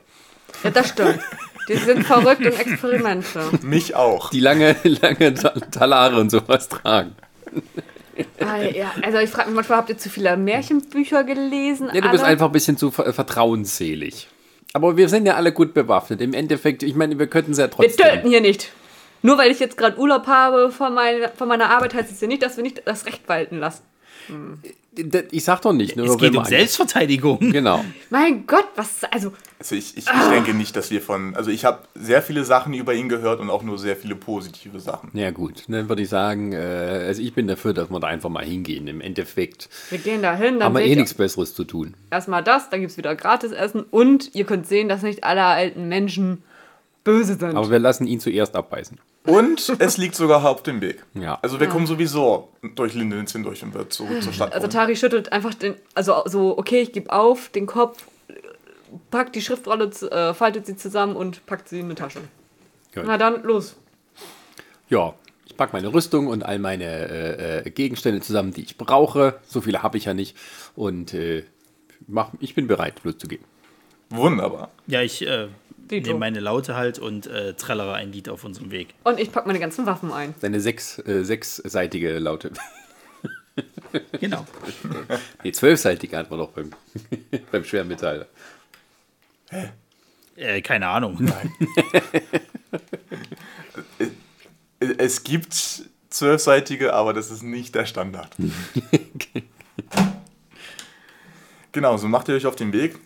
[0.64, 1.19] Ja, das stimmt.
[1.68, 3.40] Die sind verrückt und Experimente.
[3.62, 4.31] Mich auch.
[4.31, 7.14] die lange, lange Ta- Talare und sowas tragen.
[8.40, 8.92] Ah, ja.
[9.02, 11.90] Also ich frage mich manchmal, habt ihr zu viele Märchenbücher gelesen?
[11.92, 12.33] Ja, du bist alle?
[12.33, 14.29] einfach ein bisschen zu ver vertrauensselig.
[14.72, 16.20] Aber wir sind ja alle gut bewaffnet.
[16.20, 18.07] Im Endeffekt, ich meine, wir könnten es ja Wir trotzdem.
[18.07, 18.72] töten hier nicht.
[19.22, 22.29] Nur weil ich jetzt gerade Urlaub habe von, mein, von meiner Arbeit, heißt es ja
[22.29, 23.83] nicht, dass wir nicht das Recht walten lassen.
[25.31, 25.97] Ich sag doch nicht.
[25.97, 27.39] Nur Es wenn geht um Selbstverteidigung.
[27.53, 27.85] Genau.
[28.11, 31.35] Mein Gott, was, also, Also ich, ich, ich denke nicht, dass wir von.
[31.37, 34.81] Also ich habe sehr viele Sachen über ihn gehört und auch nur sehr viele positive
[34.81, 35.11] Sachen.
[35.12, 36.57] Ja gut, dann würde ich sagen, äh,
[37.07, 38.89] also ich bin dafür, dass wir da einfach mal hingehen.
[38.89, 41.95] Im Endeffekt wir gehen da hin, haben wir eh nichts Besseres zu tun.
[42.11, 45.89] erstmal das, dann gibt es wieder Gratisessen und ihr könnt sehen, dass nicht alle alten
[45.89, 46.43] Menschen
[47.05, 47.57] böse sind.
[47.57, 48.99] Aber wir lassen ihn zuerst abbeißen.
[49.27, 51.05] Und es liegt sogar auf dem Weg.
[51.15, 51.39] Ja.
[51.43, 54.53] Also wir kommen sowieso durch Lindenitz hindurch und wird zurück zur Stadt.
[54.53, 54.69] Also.
[54.69, 58.05] Tari schüttelt einfach den, also so, okay, ich gebe auf, den Kopf,
[59.11, 62.21] packt die Schriftrolle, äh, faltet sie zusammen und packt sie in eine Tasche.
[62.95, 63.05] Gut.
[63.07, 63.77] Na dann, los.
[64.89, 65.15] Ja,
[65.47, 69.41] ich packe meine Rüstung und all meine äh, äh, Gegenstände zusammen, die ich brauche.
[69.47, 70.37] So viele habe ich ja nicht.
[70.75, 71.45] Und äh,
[72.07, 73.43] mach, ich bin bereit, loszugehen.
[74.11, 74.71] Wunderbar.
[74.87, 75.27] Ja, ich
[75.90, 76.09] Dito.
[76.09, 78.94] nehme meine Laute halt und äh, trällere ein Lied auf unserem Weg.
[79.05, 80.35] Und ich packe meine ganzen Waffen ein.
[80.40, 82.53] Seine sechs, äh, sechsseitige Laute.
[84.20, 84.44] Genau.
[85.44, 86.70] nee, zwölfseitige hat man doch beim,
[87.53, 88.27] beim Schwermetall.
[90.37, 91.27] Äh, keine Ahnung.
[94.99, 95.55] Es gibt
[96.11, 98.37] zwölfseitige, aber das ist nicht der Standard.
[101.72, 102.99] genau, so macht ihr euch auf den Weg.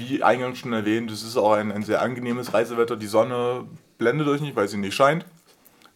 [0.00, 2.96] Wie eingangs schon erwähnt, es ist auch ein, ein sehr angenehmes Reisewetter.
[2.96, 3.66] Die Sonne
[3.98, 5.26] blendet euch nicht, weil sie nicht scheint,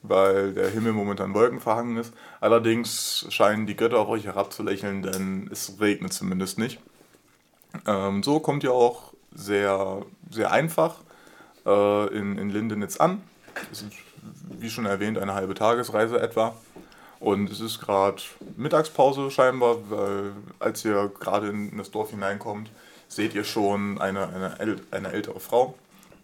[0.03, 2.13] weil der Himmel momentan wolkenverhangen ist.
[2.39, 6.81] Allerdings scheinen die Götter auf euch herabzulächeln, denn es regnet zumindest nicht.
[7.87, 10.97] Ähm, so kommt ihr auch sehr, sehr einfach
[11.65, 13.23] äh, in, in Lindenitz an.
[13.73, 13.93] Es ist,
[14.51, 16.55] wie schon erwähnt, eine halbe Tagesreise etwa.
[17.21, 18.21] Und es ist gerade
[18.59, 22.71] Mittagspause scheinbar, weil als ihr gerade in das Dorf hineinkommt,
[23.15, 25.75] seht ihr schon eine, eine, äl- eine ältere Frau,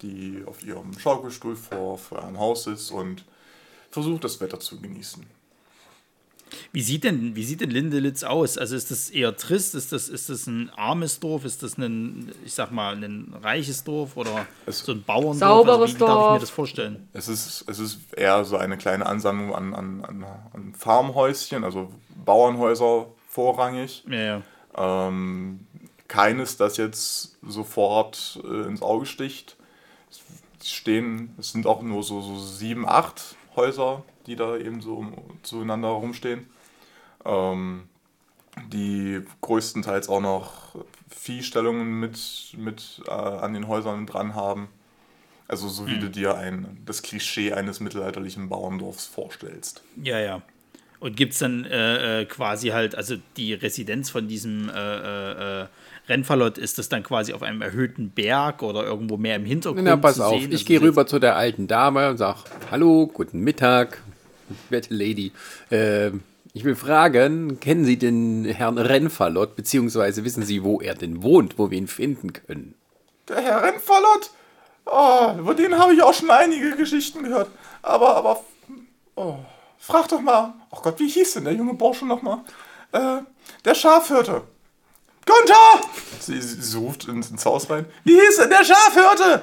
[0.03, 3.25] die auf ihrem Schaukelstuhl vor, vor eurem Haus sitzt und
[3.91, 5.25] versucht, das Wetter zu genießen.
[6.73, 8.59] Wie sieht denn, wie sieht denn Lindelitz aus?
[8.59, 9.77] Also ist das eher trist?
[9.77, 11.45] Ist das, ist das ein armes Dorf?
[11.45, 15.39] Ist das ein, ich sag mal, ein reiches Dorf oder Es- so ein Bauerndorf?
[15.39, 16.41] Sauberes also wie darf ich mir Dorf.
[16.41, 17.09] das vorstellen?
[17.13, 21.89] Es ist, es ist eher so eine kleine Ansammlung an, an, an, an Farmhäuschen, also
[22.25, 24.03] Bauernhäuser vorrangig.
[24.09, 24.43] Ja, ja.
[25.09, 25.67] Ähm,
[26.11, 29.57] keines, das jetzt sofort äh, ins Auge sticht.
[30.11, 34.97] Es stehen, es sind auch nur so, so sieben, acht Häuser, die da eben so
[34.97, 36.47] um, zueinander rumstehen.
[37.25, 37.89] Ähm,
[38.73, 40.75] die größtenteils auch noch
[41.09, 42.19] Viehstellungen mit,
[42.57, 44.69] mit äh, an den Häusern dran haben.
[45.47, 49.83] Also so wie du dir ein, das Klischee eines mittelalterlichen Bauerndorfs vorstellst.
[50.03, 50.43] Ja, ja.
[51.01, 55.67] Und gibt es dann äh, äh, quasi halt, also die Residenz von diesem äh,
[56.11, 59.45] äh, äh, Rennfallot, ist das dann quasi auf einem erhöhten Berg oder irgendwo mehr im
[59.45, 59.85] Hintergrund?
[59.85, 60.49] Na, pass zu auf, sehen?
[60.49, 64.03] ich Also gehe rüber zu der alten Dame und sag, hallo, guten Mittag,
[64.69, 65.33] werte Lady.
[65.71, 71.23] Ähm, ich will fragen, kennen Sie den Herrn Rennfallot, beziehungsweise wissen Sie, wo er denn
[71.23, 72.75] wohnt, wo wir ihn finden können?
[73.29, 74.31] Der Herr Rennfallot?
[74.87, 77.49] Oh, über den habe ich auch schon einige Geschichten gehört.
[77.83, 78.45] Aber, aber,
[79.15, 79.37] oh,
[79.79, 80.55] frag doch mal.
[80.73, 82.41] Ach Gott, wie hieß denn der junge Bursche nochmal?
[82.91, 83.19] Äh,
[83.65, 84.43] der Schafhirte.
[85.27, 85.89] Gunther!
[86.21, 87.87] Sie, sie, sie ruft ins, ins Haus rein.
[88.05, 89.43] Wie hieß denn der Schafhirte?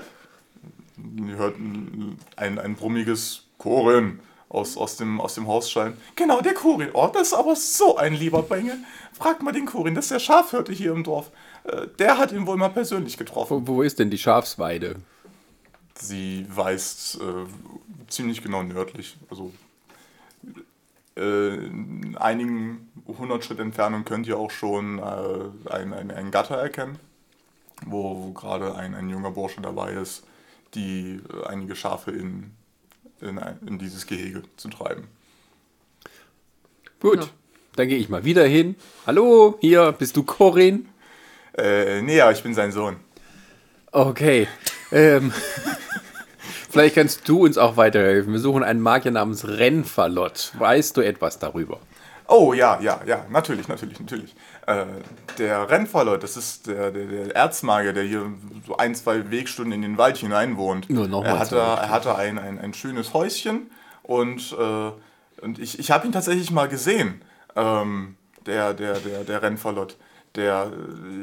[1.28, 5.98] Ihr hört ein, ein, ein brummiges Korin aus, aus, dem, aus dem Haus schallen.
[6.16, 6.90] Genau, der Korin.
[6.94, 8.78] Oh, das ist aber so ein lieber Bengel.
[9.14, 11.32] Fragt mal den Korin, das ist der Schafhirte hier im Dorf.
[11.64, 13.68] Äh, der hat ihn wohl mal persönlich getroffen.
[13.68, 14.96] Wo, wo ist denn die Schafsweide?
[15.96, 17.46] Sie weist äh,
[18.08, 19.18] ziemlich genau nördlich.
[19.30, 19.52] Also
[21.18, 22.87] äh, in einigen
[23.18, 27.00] hundert Schritt Entfernung könnt ihr auch schon äh, einen, einen Gatter erkennen,
[27.86, 30.24] wo, wo gerade ein, ein junger Bursche dabei ist,
[30.74, 32.52] die äh, einige Schafe in
[33.20, 35.08] in, ein, in dieses Gehege zu treiben.
[37.00, 37.30] Gut, Ja.
[37.76, 38.76] dann gehe ich mal wieder hin.
[39.06, 40.88] Hallo, hier bist du Corin.
[41.58, 42.98] Äh, nee, ja, ich bin sein Sohn.
[43.92, 44.48] Okay.
[44.92, 45.34] Ähm,
[46.70, 48.34] vielleicht kannst du uns auch weiterhelfen.
[48.34, 50.52] Wir suchen einen Magier namens Renfalot.
[50.58, 51.80] Weißt du etwas darüber?
[52.30, 54.36] Oh, ja, ja, ja, natürlich, natürlich, natürlich.
[54.66, 54.86] Äh,
[55.38, 58.26] der Rennfaller, das ist der, der, der Erzmagier, der hier
[58.66, 60.90] so ein, zwei Wegstunden in den Wald hinein wohnt.
[60.90, 63.72] Nur noch er hatte, er hatte ein, ein, ein schönes Häuschen
[64.04, 64.92] und, äh,
[65.42, 67.22] und ich, ich habe ihn tatsächlich mal gesehen,
[67.56, 69.96] ähm, der, der, der, der Rennfallot.
[70.36, 70.72] Der,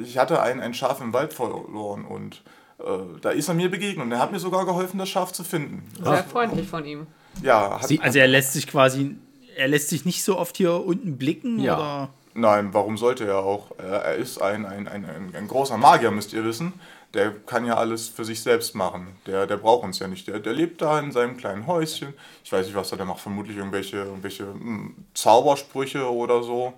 [0.03, 2.43] ich hatte ein, ein Schaf im Wald verloren und
[2.81, 2.85] äh,
[3.21, 5.85] da ist er mir begegnet und er hat mir sogar geholfen, das Schaf zu finden.
[6.03, 7.07] Sehr freundlich von ihm.
[7.43, 9.17] Ja, hat, Sie- Also er lässt sich quasi,
[9.57, 11.77] er lässt sich nicht so oft hier unten blicken Ja.
[11.77, 12.09] oder?
[12.37, 13.71] Nein, warum sollte er auch?
[13.79, 16.73] Er ist ein, ein, ein, ein, ein großer Magier, müsst ihr wissen.
[17.14, 19.14] Der kann ja alles für sich selbst machen.
[19.27, 20.27] Der, der braucht uns ja nicht.
[20.27, 22.12] Der, der lebt da in seinem kleinen Häuschen.
[22.43, 23.21] Ich weiß nicht, was er da macht.
[23.21, 26.75] Vermutlich irgendwelche, irgendwelche hm, Zaubersprüche oder so.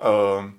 [0.00, 0.54] Ähm,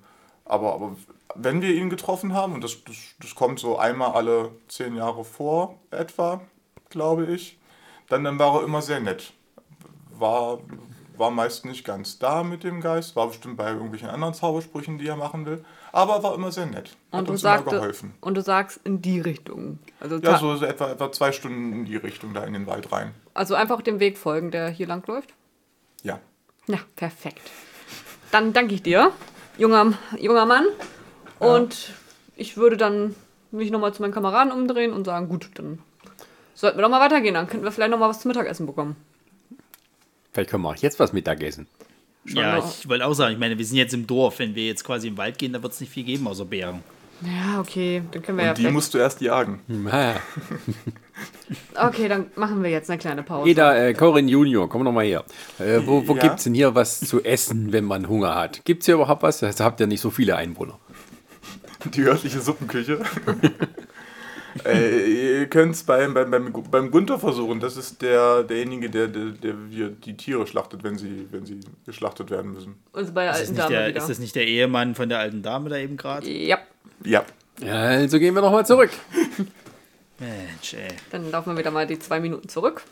[0.46, 0.96] aber, aber
[1.34, 5.22] wenn wir ihn getroffen haben, und das, das, das kommt so einmal alle zehn Jahre
[5.24, 6.40] vor, etwa,
[6.88, 7.58] glaube ich,
[8.08, 9.34] dann, dann war er immer sehr nett.
[10.18, 10.60] War,
[11.20, 15.06] war meist nicht ganz da mit dem Geist, war bestimmt bei irgendwelchen anderen Zaubersprüchen, die
[15.06, 16.96] er machen will, aber er war immer sehr nett.
[17.12, 18.14] Hat Und du, uns immer sagte, geholfen.
[18.20, 19.78] und du sagst in die Richtung.
[20.00, 22.90] Also, Ja, so, so etwa, etwa zwei Stunden in die Richtung da in den Wald
[22.90, 23.14] rein.
[23.34, 25.32] also einfach dem Weg folgen, der hier lang läuft.
[26.02, 26.18] Ja.
[26.66, 27.42] Ja, perfekt.
[28.32, 29.12] Dann danke ich dir,
[29.58, 30.64] junger, junger Mann.
[31.38, 31.92] Und
[32.36, 33.14] ich würde dann
[33.50, 35.80] mich nochmal zu meinen Kameraden umdrehen und sagen, gut, dann
[36.54, 37.34] sollten wir doch mal weitergehen.
[37.34, 38.96] Dann könnten wir vielleicht noch mal was zum Mittagessen bekommen.
[40.32, 41.66] Vielleicht können wir auch jetzt was Mittagessen.
[42.24, 42.70] Ja, noch.
[42.80, 44.38] ich wollte auch sagen, ich meine, wir sind jetzt im Dorf.
[44.38, 46.82] Wenn wir jetzt quasi im Wald gehen, da wird es nicht viel geben außer Beeren.
[47.22, 48.74] Ja, okay, dann können wir Und ja die vielleicht...
[48.74, 49.60] musst du erst jagen.
[51.74, 53.50] Okay, dann machen wir jetzt eine kleine Pause.
[53.50, 55.24] Eda, äh, Corin Junior, komm noch mal her.
[55.58, 56.22] Äh, wo wo Ja?
[56.22, 58.64] gibt's denn hier was zu essen, wenn man Hunger hat?
[58.64, 59.40] Gibt's hier überhaupt was?
[59.40, 60.78] Das habt ihr nicht so viele Einwohner.
[61.92, 63.00] Die örtliche Suppenküche.
[64.64, 67.60] äh, ihr könnt es beim, beim, beim, beim Gunther versuchen.
[67.60, 72.30] Das ist der, derjenige, der, der, der die Tiere schlachtet, wenn sie, wenn sie geschlachtet
[72.30, 72.76] werden müssen.
[72.92, 75.08] Also bei der Ist das, alten nicht Dame der, ist das nicht der Ehemann von
[75.08, 76.28] der alten Dame da eben gerade?
[76.30, 76.58] ja,
[77.04, 77.24] Ja.
[77.62, 78.90] Also gehen wir noch mal zurück.
[80.18, 80.88] Mensch, ey.
[81.10, 82.82] dann laufen wir wieder mal die zwei Minuten zurück.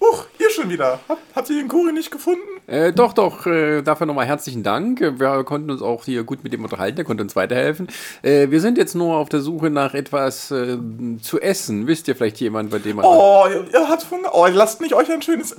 [0.00, 1.00] Huch, ihr schon wieder.
[1.08, 2.42] Hab, habt ihr den Kuri nicht gefunden?
[2.66, 5.00] Äh, doch, doch, äh, dafür nochmal herzlichen Dank.
[5.00, 7.88] Wir konnten uns auch hier gut mit dem unterhalten, der konnte uns weiterhelfen.
[8.22, 10.78] Äh, wir sind jetzt nur auf der Suche nach etwas äh,
[11.22, 11.86] zu essen.
[11.86, 13.04] Wisst ihr vielleicht jemand, bei dem man.
[13.04, 14.30] Oh, ihr, ihr habt Hunger.
[14.32, 15.56] Oh, lasst mich euch ein schönes äh,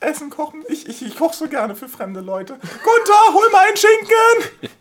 [0.00, 0.62] Essen kochen.
[0.68, 2.54] Ich, ich, ich koche so gerne für fremde Leute.
[2.54, 4.80] Gunther, hol mal einen Schinken!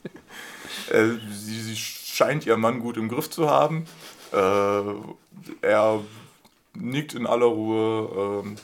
[1.19, 3.85] äh, sie, sie scheint ihren Mann gut im Griff zu haben.
[4.33, 4.37] Äh,
[5.61, 5.99] er
[6.73, 8.55] nickt in aller Ruhe, ähm,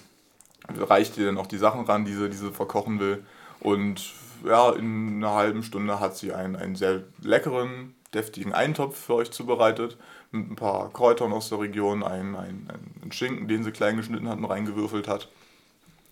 [0.70, 3.24] reicht ihr dann auch die Sachen ran, die sie, die sie verkochen will.
[3.60, 4.14] Und
[4.46, 9.32] ja, in einer halben Stunde hat sie einen, einen sehr leckeren, deftigen Eintopf für euch
[9.32, 9.98] zubereitet.
[10.32, 12.68] Mit ein paar Kräutern aus der Region, einen, einen,
[13.02, 15.30] einen Schinken, den sie klein geschnitten hat und reingewürfelt hat.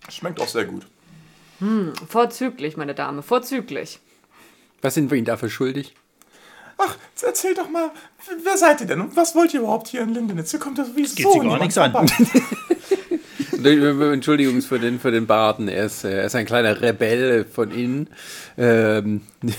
[0.09, 0.85] Schmeckt auch sehr gut.
[2.07, 3.99] Vorzüglich, meine Dame, vorzüglich.
[4.81, 5.95] Was sind wir Ihnen dafür schuldig?
[6.77, 7.91] Ach, jetzt erzähl doch mal,
[8.43, 10.51] wer seid ihr denn und was wollt ihr überhaupt hier in Lindenitz?
[10.51, 11.91] Hier kommt das sowieso geht sie gar nichts an.
[11.91, 12.11] vorbei.
[14.13, 15.67] Entschuldigung für den, für den Barten.
[15.67, 18.09] Er ist, äh, er ist ein kleiner Rebell von innen.
[18.57, 19.21] Ähm,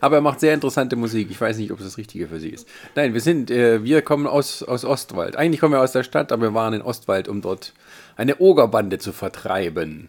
[0.00, 1.30] aber er macht sehr interessante Musik.
[1.30, 2.66] Ich weiß nicht, ob es das Richtige für sie ist.
[2.94, 5.36] Nein, wir sind, äh, wir kommen aus, aus Ostwald.
[5.36, 7.74] Eigentlich kommen wir aus der Stadt, aber wir waren in Ostwald, um dort
[8.16, 10.08] eine Ogerbande zu vertreiben.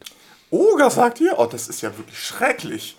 [0.50, 1.36] Oger, sagt ihr?
[1.38, 2.98] Oh, das ist ja wirklich schrecklich.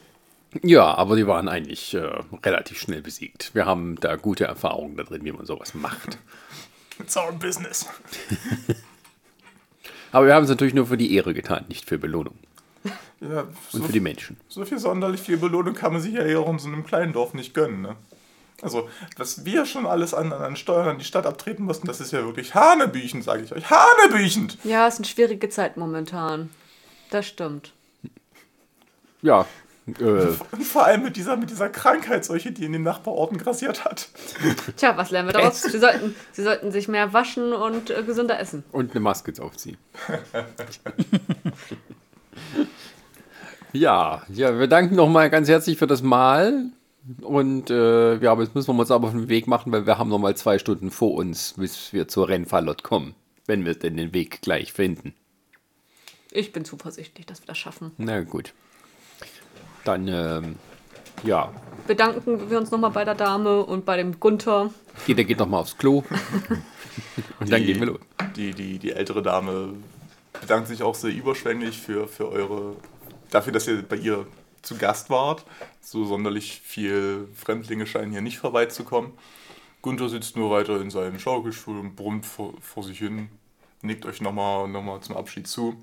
[0.63, 2.11] Ja, aber die waren eigentlich äh,
[2.45, 3.55] relativ schnell besiegt.
[3.55, 6.19] Wir haben da gute Erfahrungen da drin, wie man sowas macht.
[6.99, 7.87] It's our business.
[10.13, 12.35] Aber wir haben es natürlich nur für die Ehre getan, nicht für Belohnung.
[13.21, 14.37] Ja, so, Und für die Menschen.
[14.49, 17.15] so viel sonderlich viel Belohnung kann man sich ja hier auch in so einem kleinen
[17.15, 17.97] Dorf nicht gönnen, ne?
[18.61, 22.13] Also, was wir schon alles an, an Steuern an die Stadt abtreten mussten, das ist
[22.13, 23.65] ja wirklich Hanebüchen, sage ich euch.
[23.71, 24.53] Hanebüchen!
[24.65, 26.51] Ja, es sind schwierige Zeiten momentan.
[27.11, 27.73] Das stimmt.
[29.23, 29.47] Ja,
[29.87, 30.03] äh,
[30.53, 34.09] Und vor allem mit dieser, mit dieser Krankheitsseuche, die in den Nachbarorten grassiert hat.
[34.77, 35.63] Tja, was lernen wir daraus?
[35.63, 38.65] Sie sollten, sie sollten sich mehr waschen und äh, gesünder essen.
[38.73, 39.77] und eine Maske aufziehen.
[43.73, 46.71] ja, ja, wir danken nochmal ganz herzlich für das Mahl.
[47.21, 50.09] Und äh, ja, jetzt müssen wir uns aber auf den Weg machen, weil wir haben
[50.09, 53.15] nochmal zwei Stunden vor uns, bis wir zur Rennfallot kommen.
[53.47, 55.15] Wenn wir denn den Weg gleich finden.
[56.31, 57.91] Ich bin zuversichtlich, dass wir das schaffen.
[57.99, 58.55] Na gut.
[59.85, 60.57] Dann, ähm,
[61.23, 61.53] ja.
[61.87, 64.71] Bedanken wir uns nochmal bei der Dame und bei dem Gunther
[65.07, 66.05] Jeder geht noch mal aufs Klo.
[67.41, 68.01] Und dann Die- gehen wir los.
[68.37, 69.75] Die, die, die ältere Dame
[70.41, 72.77] bedankt sich auch sehr überschwänglich für, für eure,
[73.31, 74.27] dafür, dass ihr bei ihr
[74.63, 75.45] zu Gast wart.
[75.81, 79.13] So sonderlich viel Fremdlinge scheinen hier nicht vorbeizukommen.
[79.81, 83.29] Gunther sitzt nur weiter in seinem Schaukelstuhl und brummt vor, vor sich hin,
[83.83, 85.83] nickt euch nochmal noch mal zum Abschied zu.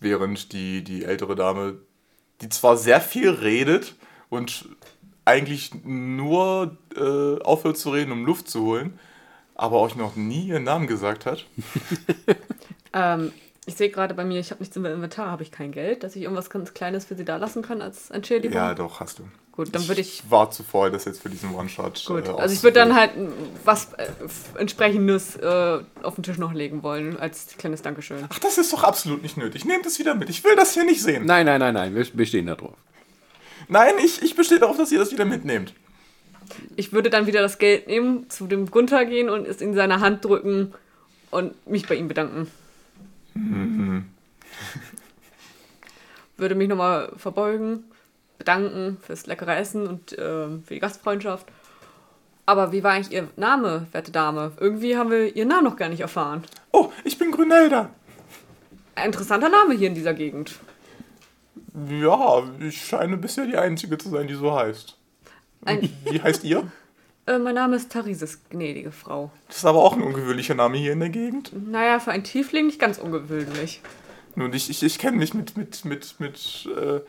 [0.00, 1.76] Während die, die ältere Dame,
[2.42, 3.94] die zwar sehr viel redet
[4.28, 4.68] und
[5.24, 8.98] eigentlich nur äh, aufhört zu reden, um Luft zu holen,
[9.54, 11.46] aber euch noch nie ihren Namen gesagt hat.
[12.94, 13.32] Ähm,
[13.64, 16.16] ich sehe gerade bei mir, ich habe nichts im Inventar, habe ich kein Geld, dass
[16.16, 18.54] ich irgendwas ganz Kleines für sie da lassen kann als Entschädigung.
[18.54, 19.24] Ja, doch, hast du.
[19.52, 20.22] Gut, dann würde ich.
[20.30, 22.04] war zuvor, das jetzt für diesen One-Shot.
[22.06, 23.28] Gut, äh, also ich würde dann halt mm,
[23.64, 24.06] was äh,
[24.58, 28.24] entsprechendes äh, auf den Tisch noch legen wollen, als kleines Dankeschön.
[28.30, 29.66] Ach, das ist doch absolut nicht nötig.
[29.66, 30.30] Nehmt es wieder mit.
[30.30, 31.26] Ich will das hier nicht sehen.
[31.26, 32.76] Nein, nein, nein, nein, wir bestehen da drauf.
[33.68, 35.74] Nein, ich, ich bestehe darauf, dass ihr das wieder mitnehmt.
[36.76, 40.00] Ich würde dann wieder das Geld nehmen, zu dem Gunther gehen und es in seine
[40.00, 40.72] Hand drücken
[41.30, 42.50] und mich bei ihm bedanken.
[46.36, 47.84] würde mich nochmal verbeugen,
[48.42, 51.46] bedanken fürs leckere Essen und ähm, für die Gastfreundschaft.
[52.44, 54.50] Aber wie war eigentlich Ihr Name, werte Dame?
[54.58, 56.42] Irgendwie haben wir Ihren Namen noch gar nicht erfahren.
[56.72, 57.90] Oh, ich bin Grünelda.
[58.96, 60.58] Ein interessanter Name hier in dieser Gegend.
[61.88, 64.96] Ja, ich scheine bisher die Einzige zu sein, die so heißt.
[65.64, 66.70] Ein, Wie heißt ihr?
[67.26, 69.30] äh, mein Name ist Tharises, gnädige Frau.
[69.46, 71.52] Das ist aber auch ein ungewöhnlicher Name hier in der Gegend.
[71.70, 73.80] Naja, für einen Tiefling nicht ganz ungewöhnlich.
[74.34, 77.00] Nun, ich, ich, ich kenne mich mit, mit, mit, mit äh,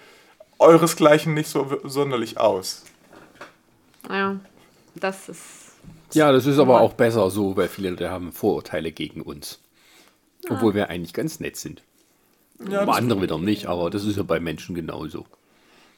[0.64, 2.84] euresgleichen nicht so sonderlich aus.
[4.07, 4.38] Naja,
[4.95, 5.41] das ist.
[6.14, 9.59] Ja, das ist aber auch besser so, weil viele Leute haben Vorurteile gegen uns.
[10.49, 11.82] Obwohl wir eigentlich ganz nett sind.
[12.70, 15.26] Ja aber das, andere wieder nicht, aber das ist ja bei Menschen genauso.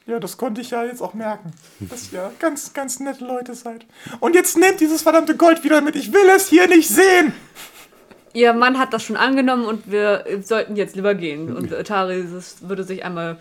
[0.06, 1.52] ja, das konnte ich ja jetzt auch merken.
[1.80, 3.84] Dass ihr ganz, ganz nette Leute seid.
[4.20, 5.96] Und jetzt nehmt dieses verdammte Gold wieder mit.
[5.96, 7.34] Ich will es hier nicht sehen.
[8.32, 11.54] Ihr Mann hat das schon angenommen und wir sollten jetzt lieber gehen.
[11.56, 13.38] Und Tharises würde sich einmal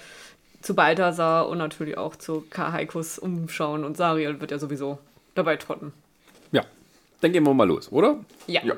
[0.66, 4.97] zu Balthasar und natürlich auch zu Kahaikus umschauen und Sariel wird ja sowieso
[5.36, 5.93] dabei trotten.
[6.51, 6.63] Ja,
[7.22, 8.18] dann gehen wir mal los, oder?
[8.47, 8.61] Ja.
[8.66, 8.76] Ja.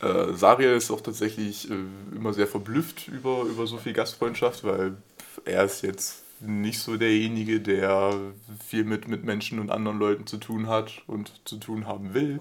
[0.00, 1.74] Äh, Sariel ist auch tatsächlich äh,
[2.14, 4.96] immer sehr verblüfft über, über so viel Gastfreundschaft, weil
[5.44, 8.14] er ist jetzt nicht so derjenige, der
[8.64, 12.40] viel mit, mit Menschen und anderen Leuten zu tun hat und zu tun haben will.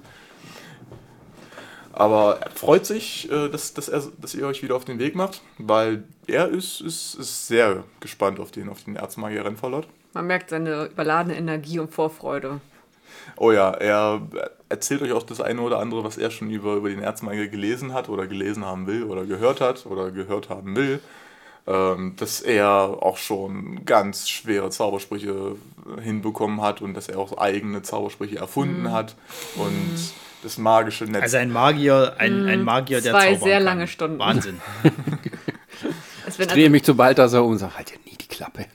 [1.96, 5.16] Aber er freut sich, äh, dass, dass, er, dass ihr euch wieder auf den Weg
[5.16, 9.88] macht, weil er ist, ist, ist sehr gespannt auf den, auf den Erzmagier-Rennverlot.
[10.14, 12.60] Man merkt seine überladene Energie und Vorfreude.
[13.38, 14.22] Oh ja, er
[14.68, 17.94] erzählt euch auch das eine oder andere, was er schon über, über den Erzmeiger gelesen
[17.94, 21.00] hat oder gelesen haben will oder gehört hat oder gehört haben will.
[21.68, 25.56] Ähm, dass er auch schon ganz schwere Zaubersprüche
[26.00, 29.16] hinbekommen hat und dass er auch eigene Zaubersprüche erfunden hat
[29.56, 30.14] und
[30.44, 31.24] das magische Netz.
[31.24, 33.64] Also ein Magier, ein, ein Magier, der Zwei sehr kann.
[33.64, 34.20] lange Stunden.
[34.20, 34.62] Wahnsinn.
[36.28, 38.66] Ich drehe mich zu Balthasar um und sage, halt dir nie die Klappe.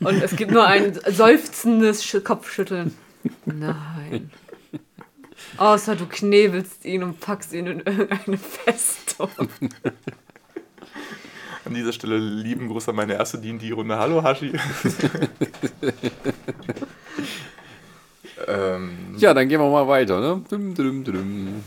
[0.00, 2.96] also, und es gibt nur ein seufzendes Sch Kopfschütteln.
[3.46, 4.30] Nein.
[5.56, 9.30] Außer du knebelst ihn und packst ihn in irgendeine Festung.
[11.64, 13.98] An dieser Stelle lieben Gruß an meine erste D&D-Runde.
[13.98, 14.52] Hallo Hashi.
[18.48, 20.42] ähm, Ja, dann gehen wir mal weiter, ne?
[20.48, 21.62] Dum, dum, dum.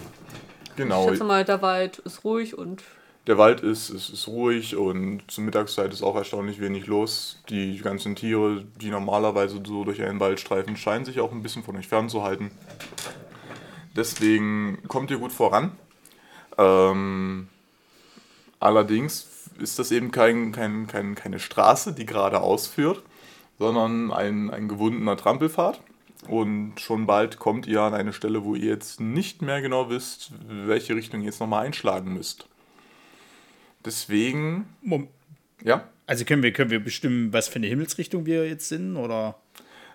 [0.66, 1.08] Ich genau.
[1.08, 2.82] schätze mal, der Wald ist ruhig und
[3.28, 7.44] Der Wald ist, ist, ist ruhig und zur Mittagszeit ist auch erstaunlich wenig los.
[7.50, 11.64] Die ganzen Tiere, die normalerweise so durch einen Wald streifen, scheinen sich auch ein bisschen
[11.64, 12.50] von euch fernzuhalten.
[13.96, 15.72] Deswegen kommt ihr gut voran.
[16.58, 17.48] Ähm,
[18.60, 19.28] allerdings
[19.60, 23.04] ist das eben kein, kein, kein, keine Straße, die geradeaus führt,
[23.60, 25.80] sondern ein, ein gewundener Trampelpfad.
[26.28, 30.32] Und schon bald kommt ihr an eine Stelle, wo ihr jetzt nicht mehr genau wisst,
[30.48, 32.48] welche Richtung ihr jetzt nochmal einschlagen müsst.
[33.86, 35.10] Deswegen, Mom-
[35.62, 35.84] ja.
[36.08, 38.96] Also können wir, können wir bestimmen, was für eine Himmelsrichtung wir jetzt sind?
[38.96, 39.36] Oder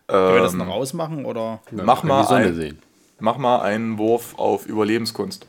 [0.07, 1.25] können wir das noch ausmachen?
[1.25, 1.61] Oder?
[1.71, 2.79] Mach Können mal, die Sonne ein, sehen.
[3.21, 5.47] mach mal einen Wurf auf Überlebenskunst.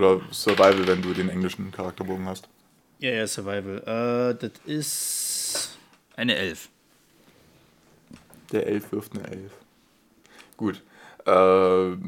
[0.00, 2.48] Oder Survival, wenn du den englischen Charakterbogen hast.
[3.00, 3.82] Ja, ja, Survival.
[3.86, 5.78] Äh, das ist
[6.16, 6.70] eine Elf.
[8.50, 9.52] Der Elf wirft eine Elf.
[10.56, 10.82] Gut.
[11.26, 11.98] Äh, du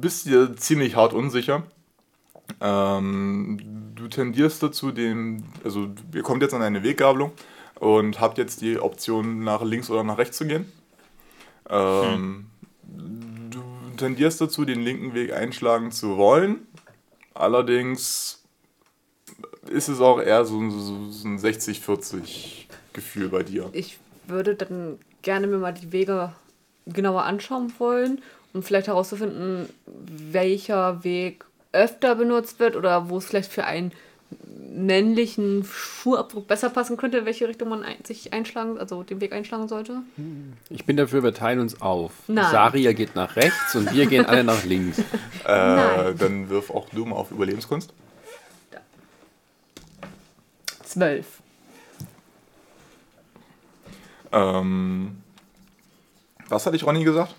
[0.00, 1.64] bist dir ziemlich hart unsicher.
[2.60, 3.58] Ähm,
[3.94, 7.32] du tendierst dazu, den, also ihr kommt jetzt an eine Weggabelung
[7.74, 10.72] und habt jetzt die Option, nach links oder nach rechts zu gehen.
[11.68, 12.46] Ähm,
[12.86, 13.62] Du
[13.96, 16.66] tendierst dazu, den linken Weg einschlagen zu wollen.
[17.40, 18.42] Allerdings
[19.68, 23.68] ist es auch eher so, so, so ein 60-40 Gefühl bei dir.
[23.72, 26.32] ich würde dann gerne mir mal die Wege
[26.86, 28.22] genauer anschauen wollen,
[28.52, 33.92] um vielleicht herauszufinden, welcher Weg öfter benutzt wird oder wo es vielleicht für einen
[34.76, 39.32] männlichen Schuhabdruck besser passen könnte, in welche Richtung man ein, sich einschlagen, also den Weg
[39.32, 40.02] einschlagen sollte.
[40.70, 42.12] Ich bin dafür, wir teilen uns auf.
[42.28, 42.50] Nein.
[42.50, 44.98] Saria geht nach rechts und wir gehen alle nach links.
[45.46, 46.18] Äh, Nein.
[46.18, 47.92] dann wirf auch du mal auf Überlebenskunst.
[50.82, 51.40] Zwölf.
[54.32, 55.22] Ähm,
[56.48, 57.34] was hatte ich Ronny gesagt?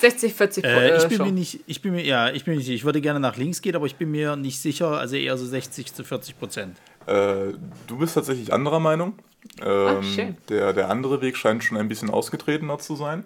[0.00, 1.26] 60, 40 Äh, ich bin schon.
[1.26, 3.62] mir nicht, ich bin mir, ja, ich bin mir nicht, ich würde gerne nach links
[3.62, 6.76] gehen, aber ich bin mir nicht sicher, also eher so 60 zu 40 Prozent.
[7.06, 7.52] Äh,
[7.86, 9.14] du bist tatsächlich anderer Meinung.
[9.62, 10.36] Ähm, schön.
[10.48, 13.24] Der, der andere Weg scheint schon ein bisschen ausgetretener zu sein.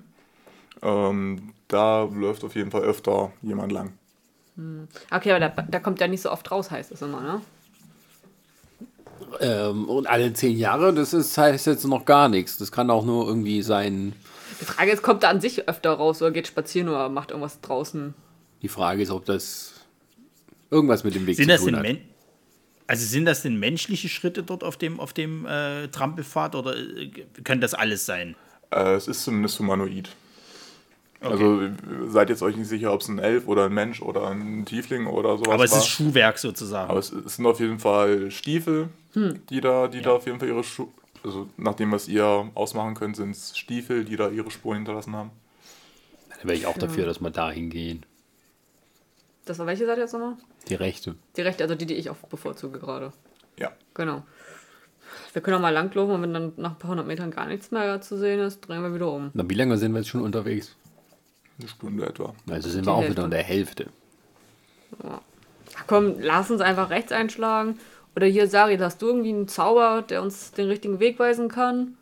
[0.83, 3.93] Ähm, da läuft auf jeden Fall öfter jemand lang.
[5.11, 7.41] Okay, aber da, da kommt ja nicht so oft raus, heißt es immer, ne?
[9.41, 12.59] Ähm, und alle zehn Jahre, das ist, heißt jetzt noch gar nichts.
[12.59, 14.15] Das kann auch nur irgendwie sein.
[14.61, 17.61] Die Frage ist, kommt er an sich öfter raus oder geht spazieren oder macht irgendwas
[17.61, 18.15] draußen?
[18.63, 19.75] Die Frage ist, ob das
[20.71, 21.83] irgendwas mit dem Weg Sind zu tun hat.
[21.83, 21.99] Men
[22.87, 27.11] also sind das denn menschliche Schritte dort auf dem, auf dem äh, Trampelpfad oder äh,
[27.45, 28.35] können das alles sein?
[28.71, 30.09] Äh, es ist zumindest humanoid.
[31.21, 34.29] Also ihr seid jetzt euch nicht sicher, ob es ein Elf oder ein Mensch oder
[34.31, 35.79] ein Tiefling oder sowas Aber es war.
[35.79, 36.91] ist Schuhwerk sozusagen.
[36.91, 39.41] Aber es, es sind auf jeden Fall Stiefel, Hm.
[39.51, 40.89] die da, die da auf jeden Fall ihre Schuhe,
[41.25, 45.15] also nach dem, was ihr ausmachen könnt, sind es Stiefel, die da ihre Spuren hinterlassen
[45.17, 45.31] haben.
[46.31, 48.05] Da wäre ich auch dafür, dass wir da hingehen.
[49.45, 50.37] Das war welche Seite jetzt nochmal?
[50.69, 51.17] Die rechte.
[51.37, 53.13] Die rechte, also die, die ich auch bevorzuge gerade.
[53.59, 53.73] Ja.
[53.95, 54.23] Genau.
[55.33, 57.71] Wir können auch mal langlaufen und wenn dann nach ein paar hundert Metern gar nichts
[57.71, 59.31] mehr zu sehen ist, drehen wir wieder um.
[59.35, 60.77] Na, wie lange sind wir jetzt schon unterwegs?
[61.59, 62.35] Eine Stunde etwa.
[62.49, 63.13] Also sind Die wir auch Hälfte.
[63.17, 63.87] wieder in der Hälfte.
[65.03, 67.79] Ach komm, lass uns einfach rechts einschlagen.
[68.17, 71.97] Oder hier, Sari, hast du irgendwie einen Zauber, der uns den richtigen Weg weisen kann?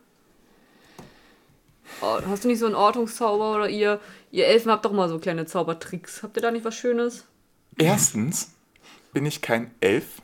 [2.01, 4.01] Oh, hast du nicht so einen Ortungszauber oder ihr,
[4.31, 6.23] ihr Elfen habt doch mal so kleine Zaubertricks.
[6.23, 7.25] Habt ihr da nicht was Schönes?
[7.79, 8.53] Erstens
[9.13, 10.21] bin ich kein Elf.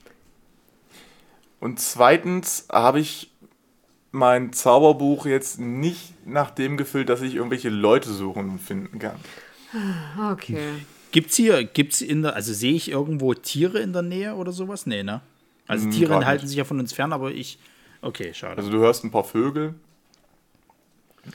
[1.60, 3.30] Und zweitens habe ich
[4.10, 9.16] mein Zauberbuch jetzt nicht nach dem gefüllt, dass ich irgendwelche Leute suchen und finden kann.
[10.32, 10.58] Okay.
[11.12, 14.86] Gibt's hier, gibt's in der, also sehe ich irgendwo Tiere in der Nähe oder sowas?
[14.86, 15.20] Nee, ne?
[15.68, 16.48] Also Hm, Tiere halten nicht.
[16.50, 17.58] sich ja von uns fern, aber ich.
[18.00, 18.56] Okay, schade.
[18.56, 19.74] Also du hörst ein paar Vögel,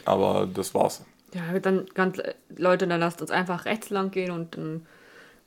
[0.05, 1.03] aber das war's.
[1.34, 2.17] Ja, dann ganz
[2.55, 4.86] Leute, dann lasst uns einfach rechts lang gehen und dann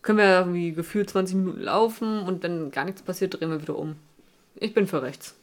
[0.02, 3.76] können wir irgendwie gefühlt 20 Minuten laufen und wenn gar nichts passiert, drehen wir wieder
[3.76, 3.96] um.
[4.56, 5.34] Ich bin für rechts.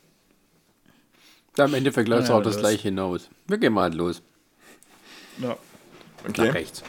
[1.55, 2.61] Da im Endeffekt läuft es Ja, auch das los.
[2.61, 3.29] gleiche hinaus.
[3.47, 4.21] Wir gehen mal halt los.
[5.39, 5.57] ja.
[6.27, 6.47] Okay.
[6.47, 6.83] Nach rechts.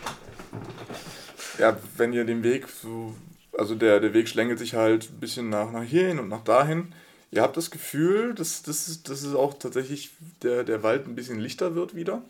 [1.59, 3.14] Ja, wenn ihr den Weg so,
[3.59, 6.95] also der, der Weg schlängelt sich halt ein bisschen nach, nach hierhin und nach dahin.
[7.31, 10.11] Ihr habt das Gefühl, dass, dass, dass es auch tatsächlich
[10.43, 12.23] der, der Wald ein bisschen lichter wird wieder.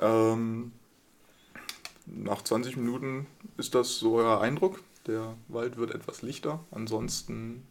[0.00, 0.72] Ähm,
[2.06, 3.26] nach 20 Minuten
[3.56, 4.80] ist das so euer Eindruck.
[5.06, 6.60] Der Wald wird etwas lichter.
[6.72, 7.62] Ansonsten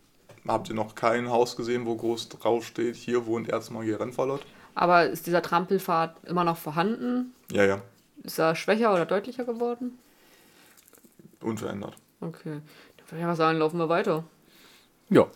[0.48, 4.46] habt ihr noch kein Haus gesehen, wo groß drauf steht, hier wohnt Erzmagier Rennfallot.
[4.76, 7.34] Aber ist dieser Trampelpfad immer noch vorhanden?
[7.52, 7.82] Ja, ja,
[8.24, 9.98] Ist er schwächer oder deutlicher geworden?
[11.42, 11.96] unverändert.
[12.28, 12.59] Okay.
[12.97, 14.23] Dann würde ich einfach sagen, laufen wir weiter.
[15.09, 15.28] Ja.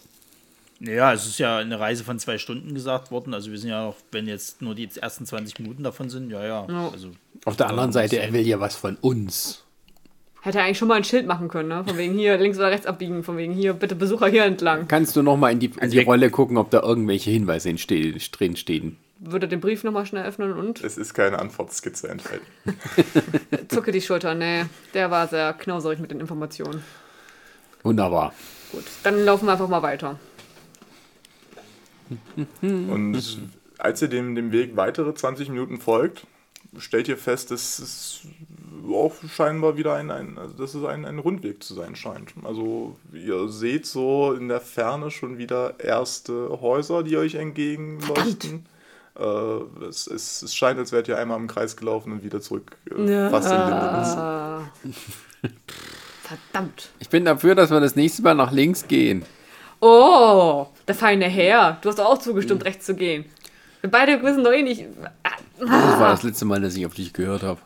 [0.82, 3.34] Ja, es ist ja eine Reise von zwei Stunden gesagt worden.
[3.34, 6.42] Also wir sind ja auch, wenn jetzt nur die ersten 20 Minuten davon sind, ja,
[6.44, 6.66] ja.
[6.70, 6.90] Ja.
[6.90, 7.10] Also,
[7.46, 9.66] Auf der anderen Seite, er will ja was von uns.
[10.42, 11.84] Hätte er eigentlich schon mal ein Schild machen können, ne?
[11.86, 14.88] Von wegen hier links oder rechts abbiegen, von wegen hier, bitte Besucher hier entlang.
[14.88, 17.74] Kannst du noch mal in die, in Also die Rolle gucken, ob da irgendwelche Hinweise
[17.74, 18.96] drin stehen?
[19.22, 22.46] Würde den Brief nochmal schnell öffnen und Es ist keine Antwortskizze enthalten.
[23.68, 24.34] zucke die Schulter.
[24.34, 26.84] Nee, der war sehr knauserig mit den Informationen.
[27.84, 28.34] Wunderbar.
[28.72, 30.20] Gut, dann laufen wir einfach mal weiter.
[32.62, 33.22] Und
[33.78, 36.26] als ihr dem, dem Weg weitere 20 Minuten folgt,
[36.78, 38.22] stellt ihr fest, dass es
[38.92, 42.34] auch scheinbar wieder ein, ein, also dass es ein, ein Rundweg zu sein scheint.
[42.44, 48.66] Also ihr seht so in der Ferne schon wieder erste Häuser, die euch entgegenleuchten.
[49.20, 52.78] Äh, es, es, es scheint, als wärt ihr einmal im Kreis gelaufen und wieder zurück
[52.90, 54.92] äh, fast in.
[56.24, 56.90] Verdammt.
[57.00, 59.24] Ich bin dafür, dass wir das nächste Mal nach links gehen.
[59.82, 61.78] Oh, der feine Herr.
[61.82, 63.26] Du hast doch auch zugestimmt, rechts zu gehen.
[63.82, 64.86] Wir beide wissen doch eh nicht.
[65.24, 67.60] Ah, Das war das letzte Mal, dass ich auf dich gehört habe.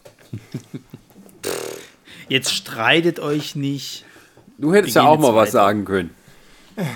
[2.30, 4.06] jetzt streitet euch nicht.
[4.58, 5.52] Du hättest ja auch mal jetzt was weiter.
[5.52, 6.12] sagen können.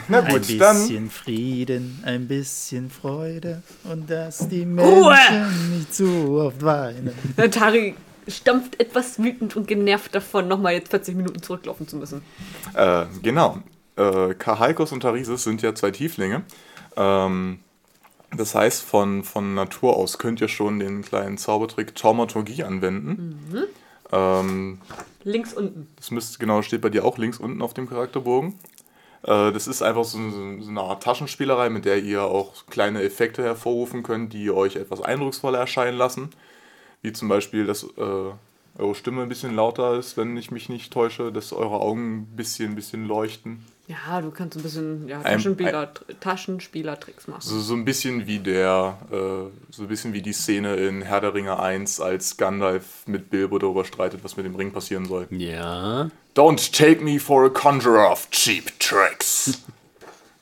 [0.07, 6.39] Na Ein gut, dann bisschen Frieden, ein bisschen Freude und dass die Menschen nicht zu
[6.39, 7.13] oft weinen.
[7.51, 7.95] Tari
[8.27, 12.21] stampft etwas wütend und genervt davon, nochmal jetzt 40 Minuten zurücklaufen zu müssen.
[12.73, 13.59] Äh, genau.
[13.95, 16.43] Äh, Kahalkos und Tarisis sind ja zwei Tieflinge.
[16.95, 17.59] Ähm,
[18.35, 23.39] Das heißt, von, von Natur aus könnt ihr schon den kleinen Zaubertrick Taumaturgie anwenden.
[24.11, 24.79] Ähm,
[25.23, 25.87] Links unten.
[25.95, 28.55] das müsste, genau, steht bei dir auch links unten auf dem Charakterbogen.
[29.23, 34.03] Äh, das ist einfach so, eine Art Taschenspielerei, mit der ihr auch kleine Effekte hervorrufen
[34.03, 36.29] könnt, die euch etwas eindrucksvoller erscheinen lassen.
[37.01, 38.31] Wie zum Beispiel, dass äh,
[38.79, 42.25] eure Stimme ein bisschen lauter ist, wenn ich mich nicht täusche, dass eure Augen ein
[42.35, 43.63] bisschen, bisschen leuchten.
[43.87, 47.41] Ja, du kannst ein bisschen ja, Ein- Taschenspieler, Taschenspielertricks machen.
[47.41, 51.21] So, so ein bisschen wie der, äh, so ein bisschen wie die Szene in Herr
[51.21, 55.27] der Ringe 1, als Gandalf mit Bilbo darüber streitet, was mit dem Ring passieren soll.
[55.31, 56.09] Ja.
[56.37, 59.63] Don't take me for a conjurer of cheap tricks.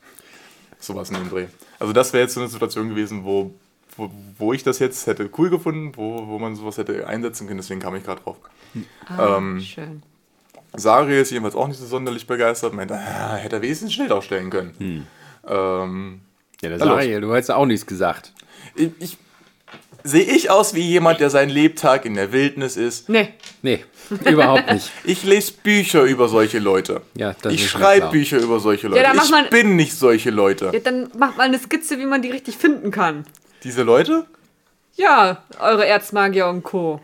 [0.80, 1.48] Sowas in dem Dreh.
[1.80, 3.54] Also das wäre jetzt so eine Situation gewesen, wo,
[3.96, 7.60] wo, wo ich das jetzt hätte cool gefunden, wo, wo man sowas hätte einsetzen können,
[7.60, 8.36] deswegen kam ich gerade drauf.
[9.08, 10.04] Ah, ähm, schön.
[10.76, 14.12] Sari ist jedenfalls auch nicht so sonderlich begeistert, meint, ah, hätte er wenigstens ein Schild
[14.12, 15.08] aufstellen können.
[15.48, 16.22] Ähm,
[16.62, 16.80] Ja, der.
[16.80, 18.34] Sariel, du hast auch nichts gesagt.
[18.76, 19.18] ich, ich,
[20.06, 23.10] sehe ich aus wie jemand, der seinen Lebtag in der Wildnis ist?
[23.10, 23.84] Nee, Nee,
[24.30, 24.92] überhaupt nicht.
[25.04, 27.02] Ich lese Bücher über solche Leute.
[27.16, 28.08] Ja, das ich schreibe.
[28.10, 29.02] Bücher über solche Leute.
[29.04, 30.70] dann mach ich bin nicht solche Leute.
[30.74, 33.26] ja, dann macht mal eine Skizze, wie man die richtig finden kann.
[33.64, 34.26] Diese Leute?
[34.96, 37.02] Ja, eure Erzmagier und Co.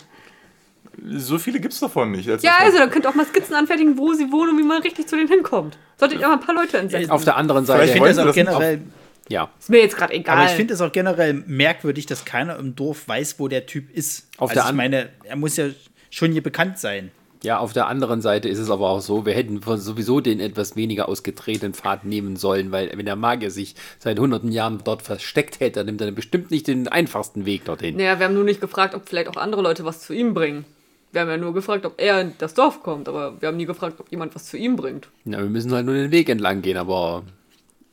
[1.17, 2.29] So viele gibt es davon nicht.
[2.29, 4.63] als Ja, also, dann könnt ihr auch mal Skizzen anfertigen, wo sie wohnen und wie
[4.63, 5.77] man richtig zu denen hinkommt.
[5.97, 7.09] Solltet ihr mal ein paar Leute entsetzen.
[7.09, 8.15] Auf der anderen Vielleicht Ich Seite.
[8.15, 8.81] finde das auch generell,
[9.29, 10.37] Ja, Ist mir jetzt gerade egal.
[10.37, 13.89] aber ich finde es auch generell merkwürdig, dass keiner im Dorf weiß, wo der Typ
[13.95, 14.27] ist.
[14.37, 15.67] Auf also der ich meine, er muss ja
[16.09, 17.11] schon hier bekannt sein.
[17.43, 20.75] ja, auf der anderen Seite ist es aber auch so, wir hätten sowieso den etwas
[20.75, 25.59] weniger ausgetretenen Pfad nehmen sollen, weil wenn der Magier sich seit hunderten Jahren dort versteckt
[25.59, 27.95] hätte, dann nimmt er bestimmt nicht den einfachsten Weg dorthin.
[27.97, 30.65] Naja, wir haben nur nicht gefragt, ob vielleicht auch andere Leute was zu ihm bringen.
[31.13, 33.65] Wir haben ja nur gefragt, ob er in das Dorf kommt, aber wir haben nie
[33.65, 35.07] gefragt, ob jemand was zu ihm bringt.
[35.25, 37.23] Ja, wir müssen halt nur den Weg entlang gehen, aber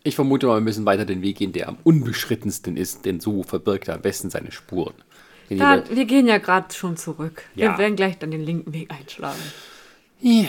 [0.05, 3.43] ich vermute mal, wir müssen weiter den Weg gehen, der am unbeschrittensten ist, denn so
[3.43, 4.95] verbirgt er am besten seine Spuren.
[5.49, 7.43] Jemand- wir gehen ja gerade schon zurück.
[7.55, 7.73] Ja.
[7.73, 9.41] Wir werden gleich dann den linken Weg einschlagen.
[10.21, 10.45] Ja.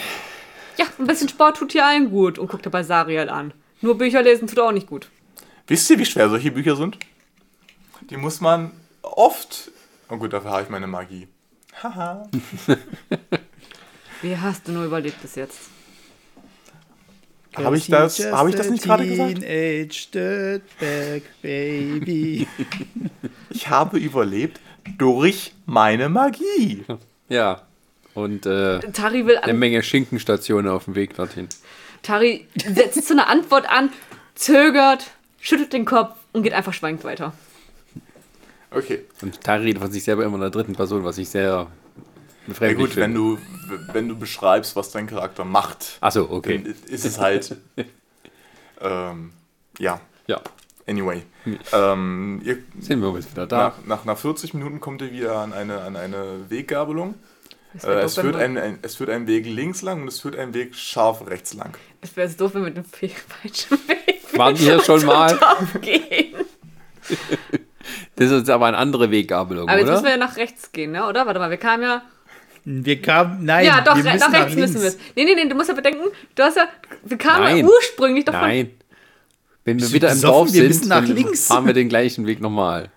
[0.78, 3.54] Ja, ein bisschen Sport tut hier allen gut und guckt dabei Sariel an.
[3.82, 5.10] Nur Bücher lesen tut auch nicht gut.
[5.68, 6.97] Wisst ihr, wie schwer solche Bücher sind?
[8.10, 8.72] Die muss man
[9.02, 9.72] oft.
[10.10, 11.28] Oh gut, dafür habe ich meine Magie.
[11.84, 12.28] Haha.
[14.22, 15.70] Wie hast du nur überlebt bis jetzt?
[17.56, 19.41] Habe ich das, habe ich das nicht gerade gesagt?
[20.14, 22.47] Dirtbag Baby.
[23.50, 24.60] Ich habe überlebt
[24.97, 26.86] durch meine Magie.
[27.28, 27.64] ja.
[28.14, 29.54] Und äh, Tari will eine.
[29.54, 31.47] Menge Schinkenstationen auf dem Weg dorthin.
[32.02, 33.91] Tari setzt so eine Antwort an,
[34.36, 37.34] zögert, schüttelt den Kopf und geht einfach schweigend weiter.
[38.72, 39.06] Okay.
[39.22, 41.68] Und Tari redet von sich selber immer in der dritten Person, was ich sehr
[42.60, 43.38] Ja gut, wenn du,
[43.93, 46.74] wenn du beschreibst, was dein Charakter macht, Achso, dann okay.
[46.88, 47.56] ist es halt.
[48.82, 49.32] ähm,
[49.78, 50.41] ja, Ja,
[50.88, 51.24] anyway.
[51.72, 53.58] Ähm, ihr, sind wir jetzt wieder da.
[53.58, 57.16] nach, nach, nach 40 Minuten kommt ihr wieder an eine, an eine Weggabelung.
[57.76, 60.36] Es Äh, es, führt ein, ein, es führt einen Weg links lang und es führt
[60.36, 61.78] einen Weg scharf rechts lang.
[62.02, 65.38] es wäre doof, wenn wir den falschen Weg Waren wir schon mal?
[65.82, 66.36] gehen.
[68.16, 70.20] Das ist jetzt aber eine andere Weggabelung, Aber jetzt müssen wir oder?
[70.20, 71.08] ja nach rechts gehen, ne?
[71.08, 71.26] oder?
[71.26, 72.02] Warte mal, wir kamen ja.
[72.66, 74.97] Wir kamen, nein, ja, doch, wir nach rechts müssen wir es.
[75.16, 76.03] Nee, nee, nee, du musst ja bedenken,
[76.36, 76.68] du hast ja.
[77.03, 77.57] Wir kamen Nein.
[77.60, 78.41] ja ursprünglich doch von.
[78.41, 78.72] Nein.
[79.66, 80.22] Wenn wir wieder im?
[80.22, 81.47] Dorf sind, nach links.
[81.47, 82.91] fahren wir den gleichen Weg nochmal.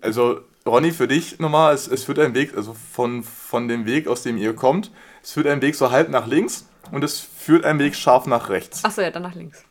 [0.00, 4.08] Also, Ronny, für dich nochmal, es, es führt ein Weg, also von, von dem Weg,
[4.08, 4.90] aus dem ihr kommt,
[5.22, 8.48] es führt ein Weg so halb nach links und es führt ein Weg scharf nach
[8.48, 8.84] rechts.
[8.84, 9.64] Achso, ja, dann nach links.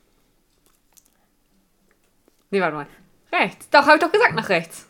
[2.52, 2.88] Nee, warte mal.
[3.32, 3.70] Rechts.
[3.70, 4.88] Doch, habe ich doch gesagt, nach rechts.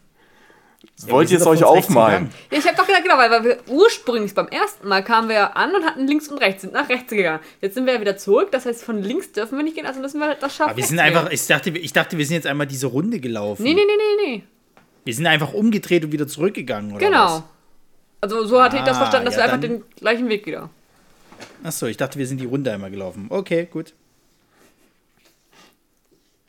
[1.07, 2.29] Wollt wir ihr es euch aufmalen?
[2.51, 5.47] Ja, ich habe doch gesagt, genau, weil, wir ursprünglich beim ersten Mal kamen wir ja
[5.51, 7.39] an und hatten links und rechts, sind nach rechts gegangen.
[7.61, 9.99] Jetzt sind wir ja wieder zurück, das heißt, von links dürfen wir nicht gehen, also
[9.99, 12.35] müssen wir halt das scharf Aber wir sind einfach, ich dachte, ich dachte, wir sind
[12.35, 13.63] jetzt einmal diese Runde gelaufen.
[13.63, 14.43] Nee, nee, nee, nee, nee.
[15.03, 17.43] Wir sind einfach umgedreht und wieder zurückgegangen, oder Genau.
[18.21, 20.69] Also so hatte ich das Ah, verstanden, dass ja, wir einfach den gleichen Weg wieder.
[21.61, 21.75] was?
[21.75, 23.27] Achso, ich dachte, wir sind die Runde einmal gelaufen.
[23.29, 23.93] Okay, gut.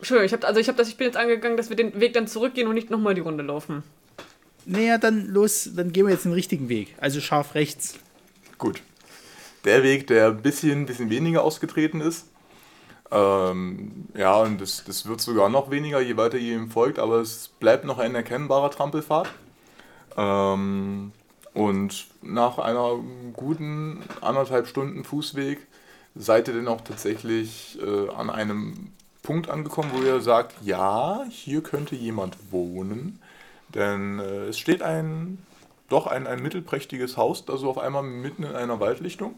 [0.03, 2.13] Schön, ich habe also ich habe das, ich bin jetzt angegangen, dass wir den Weg
[2.13, 3.83] dann zurückgehen und nicht nochmal die Runde laufen.
[4.67, 6.95] Naja, dann los, dann gehen wir jetzt den richtigen Weg.
[7.01, 7.95] Also scharf rechts.
[8.59, 8.83] Gut.
[9.65, 12.27] Der Weg, der ein bisschen, bisschen weniger ausgetreten ist.
[13.13, 17.21] Ähm, ja, und das, das wird sogar noch weniger, je weiter ihr ihm folgt, aber
[17.21, 19.29] es bleibt noch ein erkennbarer Trampelpfad.
[20.17, 21.13] Ähm,
[21.55, 22.99] und nach einer
[23.33, 25.59] guten anderthalb Stunden Fußweg
[26.17, 28.93] seid ihr dann auch tatsächlich äh, an einem
[29.23, 33.21] Punkt angekommen, wo ihr sagt, ja, hier könnte jemand wohnen.
[33.77, 35.39] Denn äh, es steht ein,
[35.89, 39.35] doch ein, ein mittelprächtiges Haus, also auf einmal mitten in einer Waldlichtung.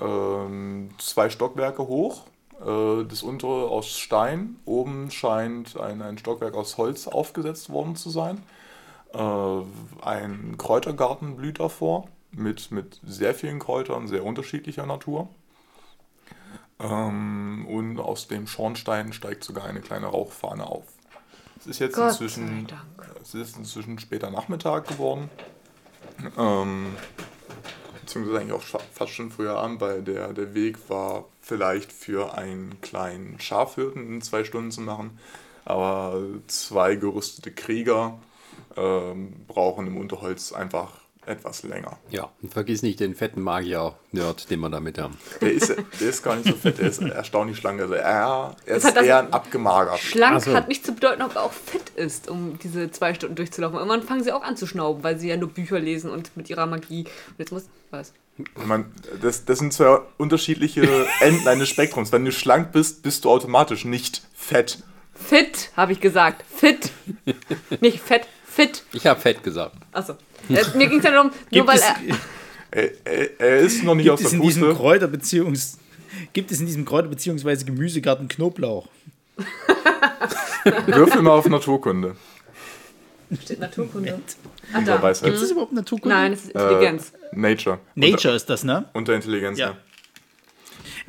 [0.00, 2.24] Ähm, zwei Stockwerke hoch,
[2.60, 4.56] Äh, das untere aus Stein.
[4.66, 8.42] Oben scheint ein, ein Stockwerk aus Holz aufgesetzt worden zu sein.
[9.14, 9.62] Äh,
[10.02, 15.28] ein Kräutergarten blüht davor mit, mit sehr vielen Kräutern, sehr unterschiedlicher Natur.
[16.78, 20.84] Ähm, und aus dem Schornstein steigt sogar eine kleine Rauchfahne auf.
[21.60, 22.66] Es ist jetzt Gott inzwischen,
[23.22, 25.28] es ist inzwischen später Nachmittag geworden.
[26.38, 26.96] Ähm,
[28.00, 32.80] beziehungsweise eigentlich auch fast schon früher Abend, weil der, der Weg war vielleicht für einen
[32.80, 35.18] kleinen Schafhirten in zwei Stunden zu machen.
[35.66, 38.18] Aber zwei gerüstete Krieger
[38.76, 41.98] ähm, brauchen im Unterholz einfach etwas länger.
[42.10, 45.16] Ja, und vergiss nicht den fetten Magier-Nerd, den wir damit haben.
[45.40, 47.80] Der ist, der ist gar nicht so fett, der ist erstaunlich schlank.
[47.80, 49.98] Also er, er ist eher ein abgemagert.
[49.98, 50.54] Schlank so.
[50.54, 53.78] hat nicht zu bedeuten, ob er auch fit ist, um diese zwei Stunden durchzulaufen.
[53.78, 56.48] Irgendwann fangen sie auch an zu schnauben, weil sie ja nur Bücher lesen und mit
[56.48, 57.04] ihrer Magie.
[57.04, 57.68] Und jetzt muss.
[57.90, 58.12] Was?
[58.64, 58.86] Man,
[59.20, 62.12] das, das sind zwei unterschiedliche Enden eines Spektrums.
[62.12, 64.78] Wenn du schlank bist, bist du automatisch nicht fett.
[65.12, 66.44] Fit, habe ich gesagt.
[66.48, 66.92] Fit.
[67.80, 68.84] nicht fett, fit.
[68.92, 69.76] Ich habe fett gesagt.
[69.92, 70.14] Achso.
[70.48, 71.96] Äh, mir ging es ja darum, nur Gibt weil es, er.
[72.70, 74.76] Er, er, er ist noch nicht gibt aus es der in diesem Puste.
[74.76, 75.78] Kräuter beziehungs
[76.32, 78.88] gibt es in diesem Kräuter beziehungsweise Gemüsegarten Knoblauch?
[80.86, 82.16] Würfel mal auf Naturkunde.
[83.42, 84.20] Steht Naturkunde.
[84.72, 85.12] Ach, Unter da.
[85.12, 86.14] Gibt es überhaupt Naturkunde?
[86.14, 87.12] Nein, es ist Intelligenz.
[87.32, 87.78] Äh, Nature.
[87.94, 88.78] Nature ist das, ne?
[88.78, 89.68] Unter, unter Intelligenz, Ja.
[89.68, 89.76] ja.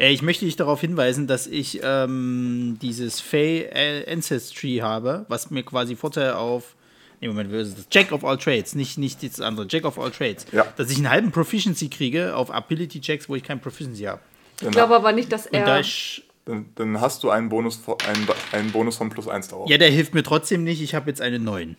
[0.05, 5.49] Äh, Ich möchte dich darauf hinweisen, dass ich ähm, dieses Fey äh, Ancestry habe, was
[5.49, 6.75] mir quasi Vorteil auf.
[7.21, 7.75] Nee, Moment, das?
[7.91, 9.67] Jack of all Trades, nicht, nicht das andere.
[9.69, 10.45] Jack of all Trades.
[10.51, 10.65] Ja.
[10.75, 14.21] Dass ich einen halben Proficiency kriege auf Ability Checks, wo ich kein Proficiency habe.
[14.59, 15.79] Ich glaube aber nicht, dass da er.
[15.79, 16.23] ich.
[16.45, 19.69] Dann, dann hast du einen Bonus, von- einen, einen Bonus von plus 1 darauf.
[19.69, 20.81] Ja, der hilft mir trotzdem nicht.
[20.81, 21.77] Ich habe jetzt eine 9.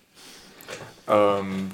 [1.09, 1.71] Ähm,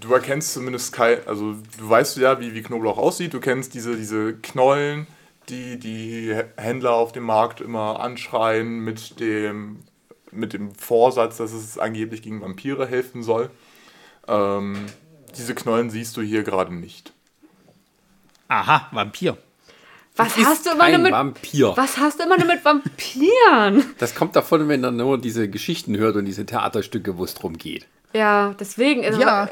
[0.00, 3.32] du erkennst zumindest kein, also du weißt ja, wie, wie Knoblauch aussieht.
[3.34, 5.06] Du kennst diese, diese Knollen,
[5.48, 9.78] die die Händler auf dem Markt immer anschreien mit dem,
[10.36, 13.50] mit dem Vorsatz, dass es angeblich gegen Vampire helfen soll.
[14.28, 14.86] Ähm,
[15.36, 17.12] diese Knollen siehst du hier gerade nicht.
[18.48, 19.36] Aha, Vampir.
[20.16, 21.12] Was ist hast du immer nur mit.
[21.12, 21.72] Vampir.
[21.76, 23.84] Was hast du immer nur mit Vampiren?
[23.98, 27.58] Das kommt davon, wenn er nur diese Geschichten hört und diese Theaterstücke, wo es drum
[27.58, 27.86] geht.
[28.14, 29.04] Ja, deswegen.
[29.04, 29.50] Also, Ja.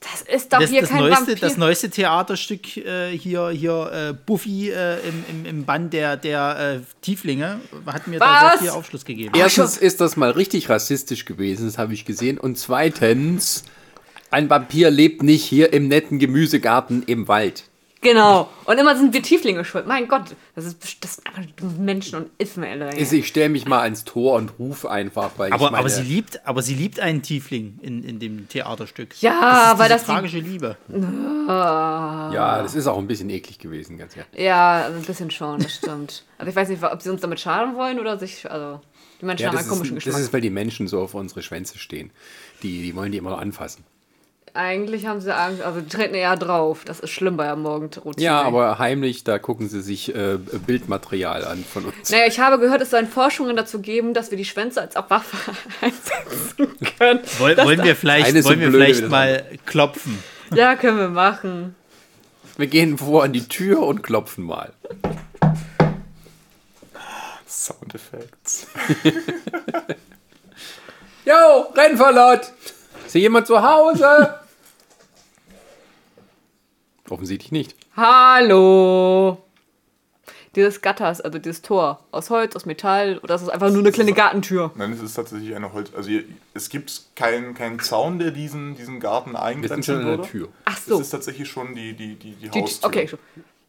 [0.00, 1.36] Das ist doch Das, hier das, kein neueste, Vampir.
[1.36, 6.80] das neueste Theaterstück äh, hier, hier äh, Buffy äh, im, im, im Band der, der
[6.80, 8.52] äh, Tieflinge hat mir da Was?
[8.52, 9.32] sehr viel Aufschluss gegeben.
[9.36, 12.38] Erstens ist das mal richtig rassistisch gewesen, das habe ich gesehen.
[12.38, 13.62] Und zweitens,
[14.30, 17.64] ein Vampir lebt nicht hier im netten Gemüsegarten im Wald.
[18.02, 18.48] Genau.
[18.64, 19.86] Und immer sind wir Tieflinge schuld.
[19.86, 21.42] Mein Gott, das, ist, das sind einfach
[21.78, 22.82] Menschen und Ismael.
[22.82, 25.88] Also ich stelle mich mal ans Tor und rufe einfach, weil Aber, ich meine, aber,
[25.88, 29.20] sie liebt, aber sie liebt einen Tiefling in, in dem Theaterstück.
[29.22, 30.76] Ja, das ist weil diese das die- tragische Liebe.
[31.48, 34.32] ja, das ist auch ein bisschen eklig gewesen, ganz ehrlich.
[34.40, 36.24] Ja, also ein bisschen schon, das stimmt.
[36.42, 38.80] Also ich weiß nicht, ob sie uns damit schaden wollen oder sich, also
[39.20, 40.26] die Menschen Ja, haben das, einen komischen ist, das Geschmack.
[40.26, 42.10] ist, weil die Menschen so auf unsere Schwänze stehen.
[42.64, 43.84] Die, die wollen die immer noch anfassen.
[44.54, 46.84] Eigentlich haben sie Angst, also die treten eher drauf.
[46.84, 48.22] Das ist schlimm bei am Morgenroutine.
[48.22, 52.10] Ja, aber heimlich, da gucken sie sich äh, Bildmaterial an von uns.
[52.10, 55.08] Naja, ich habe gehört, es sollen Forschungen dazu geben, dass wir die Schwänze als auch
[55.08, 55.36] Waffe
[55.80, 57.20] einsetzen können.
[57.38, 60.22] Woll, wollen wir vielleicht, Eine so wollen wir blöde vielleicht mal klopfen?
[60.54, 61.74] Ja, können wir machen.
[62.58, 64.72] Wir gehen vor an die Tür und klopfen mal.
[67.48, 68.66] Soundeffekts.
[71.24, 72.50] Jo, Rennverlot!
[73.06, 74.41] Ist hier jemand zu Hause?
[77.12, 77.76] Offensichtlich nicht.
[77.94, 79.36] Hallo!
[80.56, 83.92] Dieses Gatters, also dieses Tor, aus Holz, aus Metall, oder ist es einfach nur eine
[83.92, 84.70] kleine Gartentür?
[84.76, 85.90] Nein, es ist tatsächlich eine Holz.
[85.94, 90.22] Also hier, es gibt keinen keinen Zaun, der diesen, diesen Garten eingrenzen würde.
[90.24, 90.48] Tür.
[90.64, 91.00] Ach Es so.
[91.00, 92.88] ist tatsächlich schon die, die, die, die Die, Haustür.
[92.88, 93.10] okay.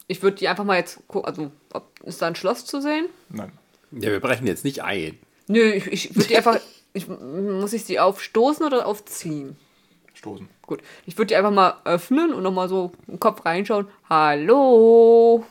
[0.08, 3.08] Ich würde die einfach mal jetzt gucken, also ob, ist da ein Schloss zu sehen?
[3.30, 3.52] Nein.
[3.92, 5.18] Ja, wir brechen jetzt nicht ein.
[5.48, 6.60] Nö, ich, ich würde die einfach.
[6.94, 9.58] Ich, muss ich sie aufstoßen oder aufziehen?
[10.24, 10.48] Stoßen.
[10.62, 10.82] Gut.
[11.06, 13.88] Ich würde die einfach mal öffnen und nochmal so im Kopf reinschauen.
[14.10, 15.46] Hallo!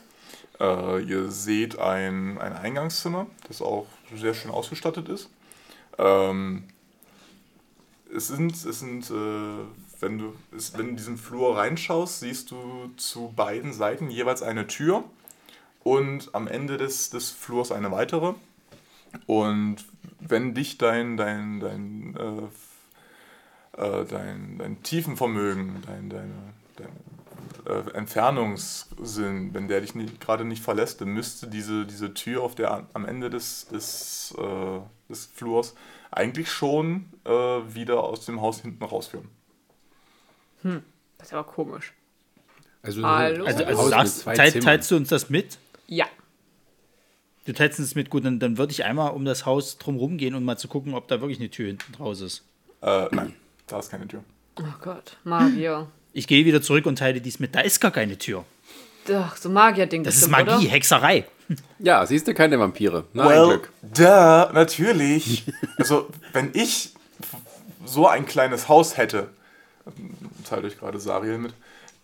[0.59, 5.29] Äh, ihr seht ein, ein Eingangszimmer, das auch sehr schön ausgestattet ist.
[5.99, 6.63] Ähm,
[8.11, 9.63] es sind, es sind äh,
[9.99, 14.41] wenn, du, es, wenn du in diesen Flur reinschaust, siehst du zu beiden Seiten jeweils
[14.41, 15.03] eine Tür
[15.83, 18.33] und am Ende des, des Flurs eine weitere.
[19.27, 19.85] Und
[20.19, 22.47] wenn dich dein, dein, dein, äh,
[23.77, 26.89] äh, dein, dein Tiefenvermögen, dein, deine, dein,
[27.65, 32.87] äh, Entfernungssinn, wenn der dich gerade nicht verlässt, dann müsste diese, diese Tür auf der
[32.93, 35.75] am Ende des, des, äh, des Flurs
[36.11, 39.29] eigentlich schon äh, wieder aus dem Haus hinten rausführen.
[40.61, 41.93] Das ist aber komisch.
[42.81, 43.45] Also, Hallo?
[43.45, 45.57] Also, also sagst, teil, teilst du uns das mit?
[45.87, 46.05] Ja.
[47.45, 50.35] Du tätst es mit gut, dann, dann würde ich einmal um das Haus drumherum gehen
[50.35, 52.43] und mal zu gucken, ob da wirklich eine Tür hinten draus ist.
[52.81, 53.33] Äh, nein,
[53.73, 54.23] da ist keine Tür.
[54.59, 55.87] Oh Gott, Magier.
[56.13, 57.55] Ich gehe wieder zurück und teile dies mit.
[57.55, 58.45] Da ist gar keine Tür.
[59.11, 60.03] Ach, so Magier-Ding.
[60.03, 60.73] Das ist bestimmt, Magie, Oder?
[60.75, 61.25] Hexerei.
[61.79, 63.05] Ja, siehst du, keine Vampire.
[63.13, 63.71] Na, ein Well, Glück.
[63.81, 65.43] da, natürlich.
[65.77, 66.93] Also, wenn ich
[67.83, 69.29] so ein kleines Haus hätte,
[70.47, 71.53] teilt euch gerade Sariel mit,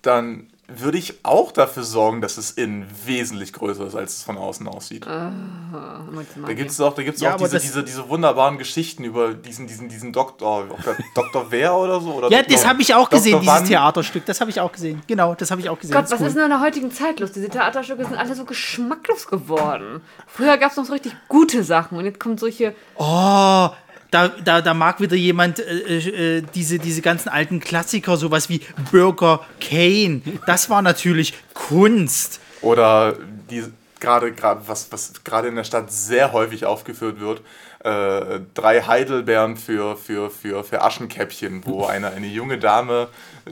[0.02, 4.38] dann würde ich auch dafür sorgen, dass es innen wesentlich größer ist, als es von
[4.38, 5.06] außen aussieht.
[5.06, 9.34] Mit Da gibt es auch, da gibt's Ja, auch diese, diese, diese wunderbaren Geschichten über
[9.34, 11.48] diesen, diesen, diesen Doktor, ob der Dr.
[11.50, 12.14] Wer oder so.
[12.14, 12.54] Oder Ja, Dr.
[12.56, 13.56] das habe ich auch gesehen, Dr.
[13.56, 13.70] dieses.
[13.70, 14.26] Theaterstück.
[14.26, 15.02] Das habe ich auch gesehen.
[15.08, 15.94] Genau, das habe ich auch gesehen.
[15.94, 16.28] Gott, Das was cool.
[16.28, 17.32] ist denn in der heutigen Zeit los?
[17.32, 20.02] Diese Theaterstücke sind alle so geschmacklos geworden.
[20.28, 22.76] Früher gab es noch so richtig gute Sachen und jetzt kommen solche.
[22.96, 23.70] Oh,
[24.12, 28.62] da, da, da mag wieder jemand äh, äh, diese, diese ganzen alten Klassiker, sowas wie
[28.92, 30.22] Burger Kane.
[30.46, 32.40] Das war natürlich Kunst.
[32.62, 33.16] Oder
[33.50, 33.64] die
[34.00, 37.42] gerade gerade was was gerade in der Stadt sehr häufig aufgeführt wird.
[37.82, 43.08] Äh, drei Heidelbeeren für, für, für, für Aschenkäppchen, wo eine, eine junge Dame
[43.46, 43.52] äh,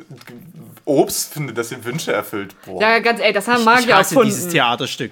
[0.84, 2.54] Obst findet, das ihr Wünsche erfüllt.
[2.66, 2.82] Boah.
[2.82, 4.30] Ja, ganz ehrlich, das haben Ich Magier hasse erfunden.
[4.36, 5.12] dieses Theaterstück.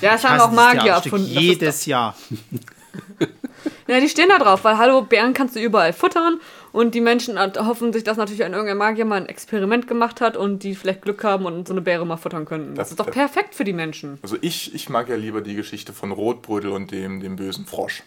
[0.00, 1.26] ja, das haben hasse auch Magier erfunden.
[1.32, 2.16] Das ist Jedes Jahr.
[3.86, 6.40] Ja, die stehen da drauf, weil hallo, Bären kannst du überall futtern
[6.72, 10.36] und die Menschen hoffen sich, dass natürlich ein irgendein Magier mal ein Experiment gemacht hat
[10.36, 12.74] und die vielleicht Glück haben und so eine Bäre mal futtern könnten.
[12.74, 14.18] Das, Das- ist doch das- perfekt für die Menschen.
[14.22, 18.02] Also ich, ich mag ja lieber die Geschichte von Rotbrödel und dem, dem bösen Frosch.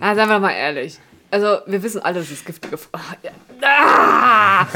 [0.00, 0.98] Ja, seien wir doch mal ehrlich.
[1.30, 2.74] Also, wir wissen alle, dass es giftige.
[2.76, 3.30] F- Ah, ja.
[3.62, 4.66] Ah!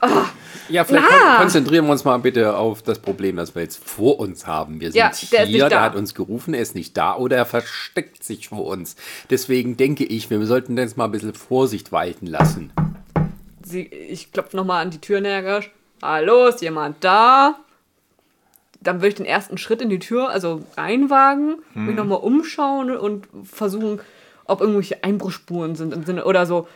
[0.70, 4.20] Ja, vielleicht kon konzentrieren wir uns mal bitte auf das Problem, das wir jetzt vor
[4.20, 4.80] uns haben.
[4.80, 7.46] Wir sind Ja, der hier, der hat uns gerufen, er ist nicht da oder er
[7.46, 8.96] versteckt sich vor uns.
[9.30, 12.72] Deswegen denke ich, wir sollten jetzt mal ein bisschen Vorsicht walten lassen.
[13.62, 15.70] Sie, ich klopfe nochmal an die Tür energisch.
[16.02, 17.56] Hallo, ist jemand da?
[18.80, 23.28] Dann würde ich den ersten Schritt in die Tür, also reinwagen, mich nochmal umschauen und
[23.44, 24.00] versuchen,
[24.46, 26.66] ob irgendwelche Einbruchspuren sind im Sinne oder so.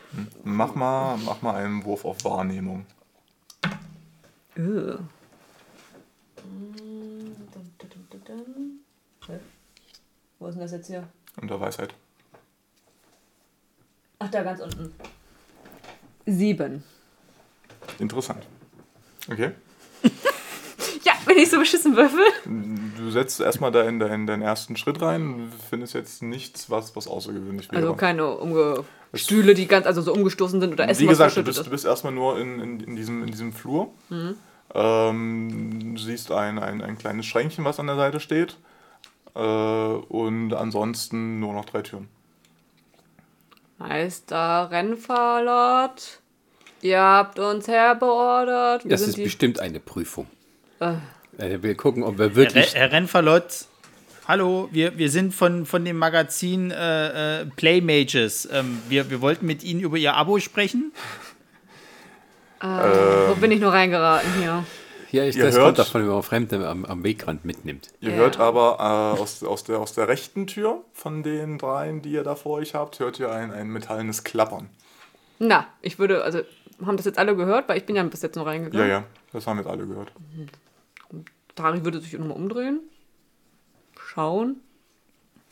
[0.44, 2.84] Mach mal, mach mal einen Wurf auf Wahrnehmung.
[4.56, 4.98] Ugh.
[10.38, 11.08] Wo ist denn das jetzt hier?
[11.40, 11.94] Unter Weisheit.
[14.18, 14.94] Ach, da ganz unten.
[16.26, 16.84] Sieben.
[17.98, 18.44] Interessant.
[19.30, 19.52] Okay.
[21.02, 22.24] Ja, wenn ich so beschissen würfel.
[22.96, 27.70] Du setzt erstmal deinen, deinen, deinen ersten Schritt rein, findest jetzt nichts, was, was außergewöhnlich
[27.70, 27.82] wäre.
[27.82, 28.84] Also keine umge
[29.14, 31.62] Stühle, die ganz, also so umgestoßen sind oder Essen, Wie was gesagt, du bist, du
[31.62, 31.70] ist.
[31.70, 33.90] bist erstmal nur in, in, in, diesem, in diesem Flur.
[34.08, 34.34] Mhm.
[34.74, 38.56] Ähm, du siehst ein, ein, ein kleines Schränkchen, was an der Seite steht.
[39.34, 42.08] Äh, und ansonsten nur noch drei Türen.
[43.78, 46.20] Meister Rennfahrlot,
[46.80, 48.84] ihr habt uns herbeordert.
[48.84, 50.26] Wir Das sind ist die, bestimmt eine Prüfung.
[50.80, 50.94] Äh.
[51.38, 52.74] Äh, Wir gucken, ob wir Herr, wirklich.
[52.74, 53.66] Herr Rennfallott,
[54.26, 58.48] hallo, wir, wir sind von, von dem Magazin äh, äh, Playmages.
[58.52, 60.92] Ähm, wir, wir wollten mit Ihnen über Ihr Abo sprechen.
[62.60, 64.64] Wo bin ich nur reingeraten hier?
[65.12, 67.90] Ja, ich, Ihr das hört- kommt davon, wenn man Fremde am, am Wegrand mitnimmt.
[68.00, 68.16] Ihr Ja.
[68.16, 68.78] hört aber
[69.16, 72.58] äh, aus, aus, der, aus der rechten Tür von den dreien, die ihr da vor
[72.58, 74.70] euch habt, hört ihr ein, ein metallenes Klappern.
[75.38, 76.40] Na, ich würde, also,
[76.84, 77.68] haben das jetzt alle gehört?
[77.68, 78.88] Weil ich bin ja bis jetzt nur Ja, reingegangen.
[78.88, 80.10] ja, das haben jetzt alle gehört.
[81.54, 82.80] Tari würde sich nochmal umdrehen,
[84.14, 84.56] schauen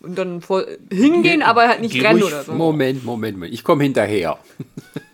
[0.00, 2.52] und dann vor, hingehen, aber halt nicht rennen oder so.
[2.52, 3.54] Moment, Moment, Moment.
[3.54, 4.38] Ich komme hinterher.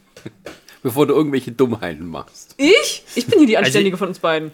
[0.82, 2.54] Bevor du irgendwelche Dummheiten machst.
[2.56, 3.04] Ich?
[3.14, 4.52] Ich bin hier die Anständige von uns beiden.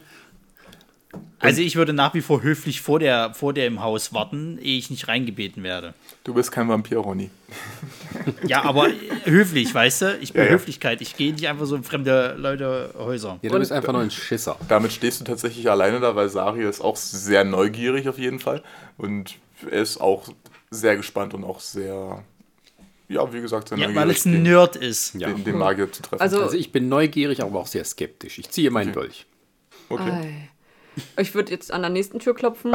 [1.45, 4.79] Also ich würde nach wie vor höflich vor der, vor der im Haus warten, ehe
[4.79, 5.95] ich nicht reingebeten werde.
[6.25, 7.31] Du bist kein Vampir, Ronny.
[8.47, 8.89] Ja, aber
[9.25, 10.19] höflich, weißt du?
[10.21, 10.55] Ich bin Ja, ja.
[10.55, 11.01] Höflichkeit.
[11.03, 13.39] Ich gehe nicht einfach so in fremde Leute Häuser.
[13.43, 14.57] Ja, du bist einfach nur ein Schisser.
[14.69, 18.63] Damit stehst du tatsächlich alleine da, weil Sari ist auch sehr neugierig auf jeden Fall.
[18.97, 19.35] Und
[19.71, 20.29] er ist auch
[20.71, 22.23] sehr gespannt und auch sehr,
[23.09, 25.15] ja, wie gesagt, sehr Ja, weil neugierig, es ein Nerd ist.
[25.15, 25.29] Ja.
[25.29, 26.23] den, den Magier zu treffen.
[26.23, 28.39] Also, Also ich bin neugierig, aber auch sehr skeptisch.
[28.39, 29.27] Ich ziehe meinen Dolch.
[29.89, 30.11] okay.
[30.11, 30.49] ei.
[31.19, 32.73] Ich würde jetzt an der nächsten Tür klopfen.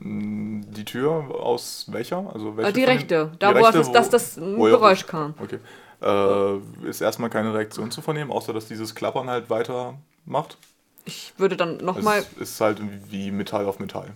[0.00, 2.30] Die Tür aus welcher?
[2.34, 5.06] Also welche Äh, die rechte, die da wo, rechte, es, dass das wo ihr- Geräusch
[5.06, 5.34] kam.
[5.42, 5.58] Okay.
[6.02, 9.94] Äh, ist erstmal keine Reaktion zu vernehmen, außer dass dieses Klappern halt weiter
[10.26, 10.58] macht.
[11.06, 12.22] Ich würde dann Es nochmal.
[12.38, 12.80] ist halt
[13.10, 14.10] wie Metall auf Metall.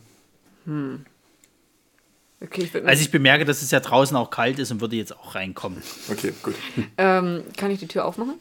[2.41, 5.17] Okay, ich Also ich bemerke, dass es ja draußen auch kalt ist und würde jetzt
[5.17, 5.83] auch reinkommen.
[6.11, 6.55] Okay, gut.
[6.99, 8.35] ähm, kann ich die Tür aufmachen?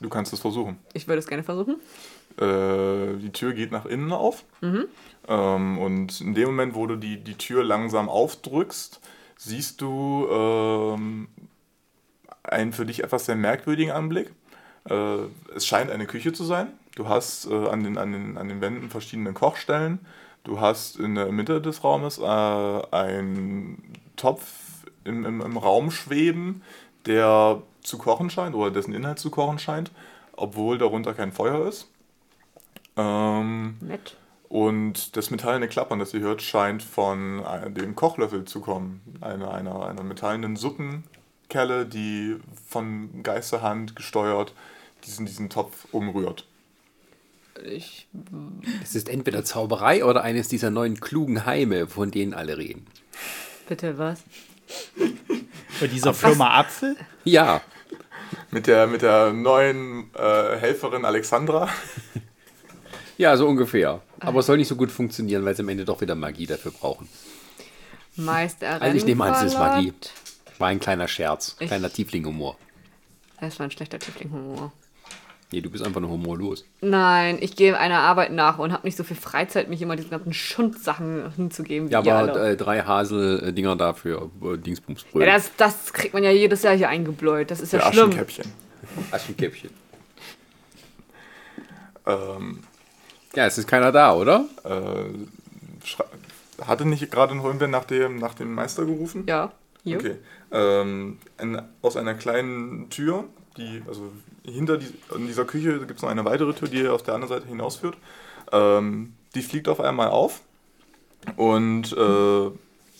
[0.00, 0.78] Du kannst es versuchen.
[0.92, 1.76] Ich würde es gerne versuchen.
[2.38, 4.44] Äh, die Tür geht nach innen auf.
[5.28, 9.00] Ähm, und in dem Moment, wo du die, die Tür langsam aufdrückst,
[9.36, 11.28] siehst du ähm,
[12.42, 14.32] einen für dich etwas sehr merkwürdigen Anblick.
[14.88, 15.18] Äh,
[15.54, 16.68] es scheint eine Küche zu sein.
[16.94, 20.00] Du hast äh, an, den, an, den, an den Wänden verschiedene Kochstellen.
[20.44, 23.82] Du hast in der Mitte des Raumes äh, einen
[24.16, 26.62] Topf im, im, im Raum schweben,
[27.04, 29.90] der zu kochen scheint oder dessen Inhalt zu kochen scheint,
[30.36, 31.88] obwohl darunter kein Feuer ist.
[32.96, 34.16] Ähm, Nett.
[34.48, 39.00] und das metallene Klappern, das ihr hört, scheint von äh, dem Kochlöffel zu kommen.
[39.20, 42.36] Einer, einer, einer metallenen Suppenkelle, die
[42.68, 44.54] von Geisterhand gesteuert
[45.04, 46.46] diesen, diesen Topf umrührt.
[47.64, 48.06] Ich,
[48.82, 52.86] Es ist entweder Zauberei oder eines dieser neuen klugen Heime, von denen alle reden.
[53.68, 54.22] bitte was?
[55.80, 56.96] Bei dieser Firma Apfel?
[57.24, 57.62] Ja,
[58.50, 61.68] Mit der, mit der neuen äh, Helferin Alexandra.
[63.18, 64.00] Ja, so ungefähr.
[64.20, 66.72] Aber es soll nicht so gut funktionieren, weil sie am Ende doch wieder Magie dafür
[66.72, 67.08] brauchen.
[68.16, 69.92] Meister Also ich nehme an, es ist Magie.
[70.58, 72.56] War ein kleiner Scherz, Ich- kleiner Tiefling-Humor.
[73.40, 74.72] Das war ein schlechter Tiefling-Humor.
[75.52, 76.64] Nee, du bist einfach nur humorlos.
[76.80, 80.10] Nein, ich gehe einer Arbeit nach und habe nicht so viel Freizeit, mich immer diesen
[80.10, 81.88] ganzen Schundsachen hinzugeben.
[81.88, 82.50] Wie Ja, aber alle.
[82.52, 84.58] äh, drei Hasel-Dinger dafür, äh,
[85.20, 87.50] ja, das, das kriegt man ja jedes Jahr hier eingebläut.
[87.52, 88.08] Das ist ja Der schlimm.
[88.08, 88.52] Aschenkäppchen.
[89.12, 89.70] Aschenkäppchen.
[92.06, 92.60] Ähm,
[93.36, 94.46] Ja, es ist keiner da, oder?
[94.64, 99.24] äh, hatte nicht gerade ein Holmbeer nach dem, nach dem Meister gerufen?
[99.28, 99.52] Ja,
[99.84, 99.98] hier.
[99.98, 100.16] Okay.
[100.50, 103.24] Ähm, ein, aus einer kleinen Tür,
[103.58, 104.10] die, also
[104.42, 107.34] hinter die, in dieser Küche gibt es noch eine weitere Tür, die auf der anderen
[107.34, 107.98] Seite hinausführt.
[108.52, 110.40] Ähm, die fliegt auf einmal auf
[111.36, 112.50] und äh,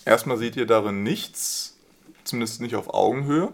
[0.05, 1.77] erstmal seht ihr darin nichts,
[2.25, 3.49] zumindest nicht auf Augenhöhe.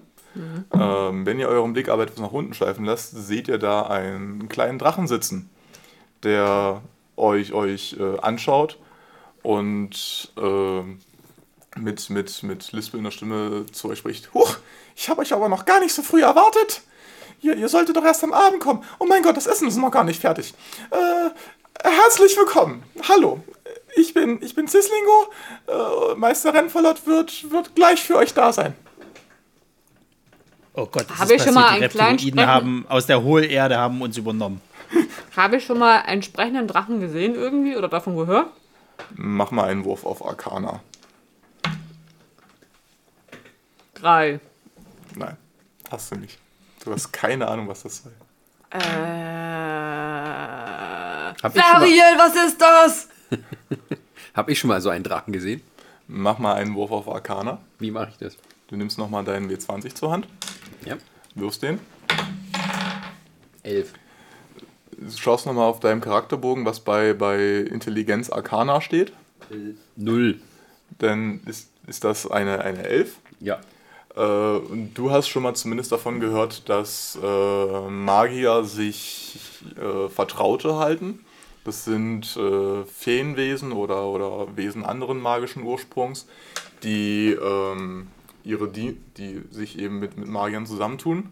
[0.74, 4.50] Ähm, wenn ihr euren Blick aber etwas nach unten schleifen lasst, seht ihr da einen
[4.50, 5.48] kleinen Drachen sitzen,
[6.24, 6.82] der
[7.18, 8.78] euch, euch äh, anschaut
[9.44, 14.34] und äh, mit, mit, mit lispelnder Stimme zu euch spricht.
[14.34, 14.58] Huch,
[14.96, 16.82] ich habe euch aber noch gar nicht so früh erwartet.
[17.42, 18.84] Ihr, ihr solltet doch erst am Abend kommen.
[19.00, 20.54] Oh mein Gott, das Essen ist noch gar nicht fertig.
[20.92, 22.84] Äh, herzlich willkommen.
[23.10, 23.44] Hallo.
[23.96, 25.28] Ich bin, ich bin Sislingo.
[25.68, 28.76] Äh, Meister Rennvollert wird, wird gleich für euch da sein.
[30.76, 31.82] Oh Gott, das Hab ist ich schon mal passiert.
[32.00, 34.62] einen Die kleinen Reptiloiden Sprechen- haben aus der Hohlerde haben uns übernommen.
[35.36, 38.48] Habe ich schon mal einen sprechenden Drachen gesehen irgendwie oder davon gehört?
[39.16, 40.82] Mach mal einen Wurf auf Arcana.
[43.96, 44.40] Drei.
[45.16, 45.38] Nein,
[45.90, 46.38] hast du nicht.
[46.84, 48.12] Du hast keine Ahnung, was das sei.
[48.72, 48.80] Äh.
[51.60, 53.10] Ariel, was ist das?
[54.36, 55.62] hab ich schon mal so einen Drachen gesehen?
[56.08, 57.60] Mach mal einen Wurf auf Arcana.
[57.80, 58.38] Wie mache ich das?
[58.68, 60.28] Du nimmst nochmal deinen W20 zur Hand,
[60.86, 60.98] Ja.
[61.36, 61.80] wirfst den.
[63.64, 63.94] Elf.
[65.18, 69.14] Schaust nochmal auf deinem Charakterbogen, was bei, bei Intelligenz Arcana steht.
[69.96, 70.40] Null.
[71.00, 73.18] Dann ist, ist das eine, eine Elf.
[73.40, 73.60] Ja.
[74.16, 79.40] Äh, und du hast schon mal zumindest davon gehört, dass äh, Magier sich
[79.78, 81.20] äh, Vertraute halten.
[81.66, 86.28] Das sind äh, Feenwesen oder, oder Wesen anderen magischen Ursprungs,
[86.84, 88.08] die, ähm,
[88.44, 91.30] ihre Di die sich eben mit, mit Magiern zusammentun,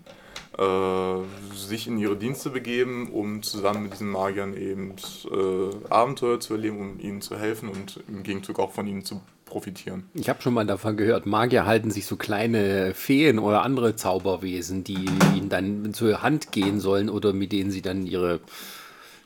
[1.56, 4.96] sich in ihre Dienste begeben, um zusammen mit diesen Magiern eben
[5.32, 9.22] äh, Abenteuer zu erleben, um ihnen zu helfen und im Gegenzug auch von ihnen zu
[9.46, 10.04] profitieren.
[10.14, 14.84] Ich habe schon mal davon gehört, Magier halten sich so kleine Feen oder andere Zauberwesen,
[14.84, 15.06] die
[15.36, 18.40] ihnen dann zur Hand gehen sollen oder mit denen sie dann ihre,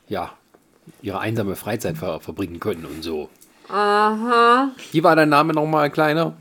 [0.08, 0.32] ja,
[1.02, 3.28] ihre einsame Freizeit ver verbringen können und so.
[3.68, 4.70] Aha.
[4.92, 6.36] Wie war dein Name nochmal, Kleiner?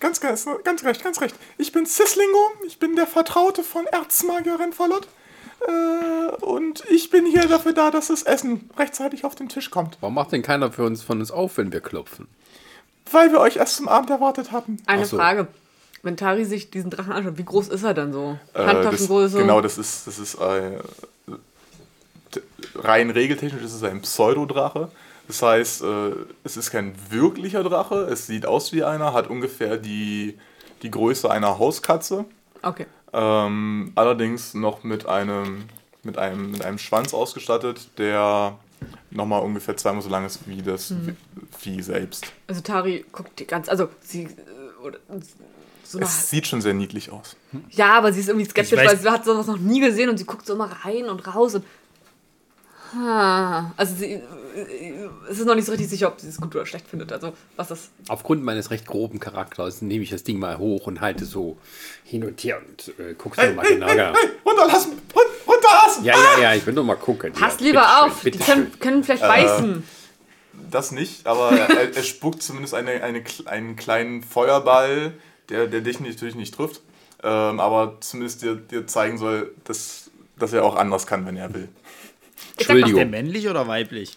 [0.00, 1.34] Ganz, ganz, ganz recht, ganz recht.
[1.58, 5.08] Ich bin Sislingo, ich bin der Vertraute von Erzmagier Renfallot.
[5.66, 9.96] Äh, und ich bin hier dafür da, dass das Essen rechtzeitig auf den Tisch kommt.
[10.00, 12.28] Warum macht denn keiner für uns von uns auf, wenn wir klopfen?
[13.10, 14.78] Weil wir euch erst zum Abend erwartet hatten.
[14.86, 15.16] Eine so.
[15.16, 15.48] Frage.
[16.02, 18.38] Wenn Tari sich diesen Drachen anschaut, wie groß ist er dann so?
[18.52, 19.38] Äh, das, Handtaschengröße?
[19.38, 20.78] genau, das ist, das ist äh,
[22.74, 24.90] rein regeltechnisch ist es ein Pseudodrache.
[25.26, 26.12] Das heißt, äh,
[26.44, 28.02] es ist kein wirklicher Drache.
[28.10, 30.38] Es sieht aus wie einer, hat ungefähr die,
[30.82, 32.24] die Größe einer Hauskatze.
[32.62, 32.86] Okay.
[33.12, 35.64] Ähm, allerdings noch mit einem,
[36.02, 38.58] mit, einem, mit einem Schwanz ausgestattet, der
[39.10, 40.92] nochmal ungefähr zweimal so lang ist wie das
[41.58, 42.32] Vieh selbst.
[42.46, 44.98] Also Tari guckt die ganz, also sie, äh, oder,
[45.82, 47.36] so Es sieht schon sehr niedlich aus.
[47.70, 50.24] ja, aber sie ist irgendwie skeptisch, weil sie hat sowas noch nie gesehen und sie
[50.24, 51.64] guckt so immer rein und raus und
[53.76, 54.22] also sie, äh,
[55.30, 57.12] es ist noch nicht so richtig sicher, ob sie es gut oder schlecht findet.
[57.12, 57.90] Also was das.
[58.08, 61.58] Aufgrund meines recht groben Charakters nehme ich das Ding mal hoch und halte so
[62.04, 63.96] hin und her und äh, guck's mir mal genau an.
[63.98, 64.92] Hey, runterlassen!
[65.14, 66.04] Run, runterlassen!
[66.04, 67.32] Ja, ja, ja, ich will nur mal gucken.
[67.32, 68.54] Pass ja, lieber bitteschön, auf, die bitteschön.
[68.54, 69.84] können, können vielleicht beißen.
[70.70, 75.12] Das nicht, aber er, er spuckt zumindest eine, eine, einen kleinen Feuerball,
[75.48, 76.80] der, der dich natürlich nicht trifft,
[77.22, 81.54] ähm, aber zumindest dir, dir zeigen soll, dass, dass er auch anders kann, wenn er
[81.54, 81.68] will.
[82.36, 83.10] Mal, Ist der Entschuldigung.
[83.10, 84.16] männlich oder weiblich?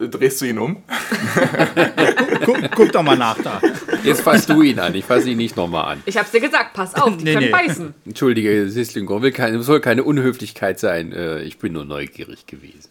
[0.00, 0.82] Äh, drehst du ihn um.
[2.44, 3.60] Guck, guck doch mal nach da.
[4.02, 6.02] Jetzt fasst du ihn an, ich fasse ihn nicht nochmal an.
[6.04, 7.52] Ich hab's dir gesagt, pass auf, die Nee, können nee.
[7.52, 7.94] beißen.
[8.04, 11.12] Entschuldige, will keine, soll keine Unhöflichkeit sein.
[11.12, 12.90] Äh, Ich bin nur neugierig gewesen.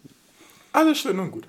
[0.72, 1.44] Alles schön und gut.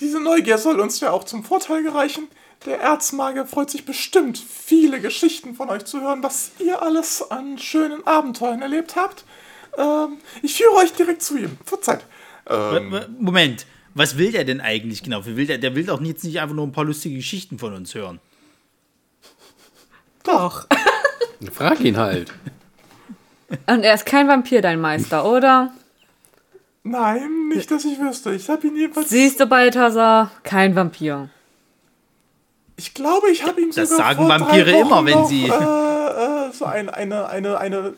[0.00, 2.26] Diese Neugier soll uns ja auch zum Vorteil gereichen.
[2.66, 7.58] Der Erzmagier freut sich bestimmt, viele Geschichten von euch zu hören, was ihr alles an
[7.58, 9.24] schönen Abenteuern erlebt habt.
[9.78, 11.56] Ähm, ich führe euch direkt zu ihm.
[11.64, 12.00] Verzeiht.
[12.48, 15.24] Ähm, Moment, was will der denn eigentlich genau?
[15.26, 17.94] Will der, der will doch jetzt nicht einfach nur ein paar lustige Geschichten von uns
[17.94, 18.20] hören.
[20.24, 20.66] Doch.
[21.52, 22.32] Frag ihn halt.
[23.66, 25.72] Und er ist kein Vampir, dein Meister, oder?
[26.82, 28.32] nein, nicht, dass ich wüsste.
[28.34, 29.08] Ich habe ihn jedenfalls.
[29.10, 31.28] Siehst du, Balthasar, kein Vampir.
[32.76, 36.48] Ich glaube, ich habe ihm Das sogar sagen vor Vampire immer, wenn noch, sie- Äh,
[36.48, 37.94] äh, so ein, eine, eine, eine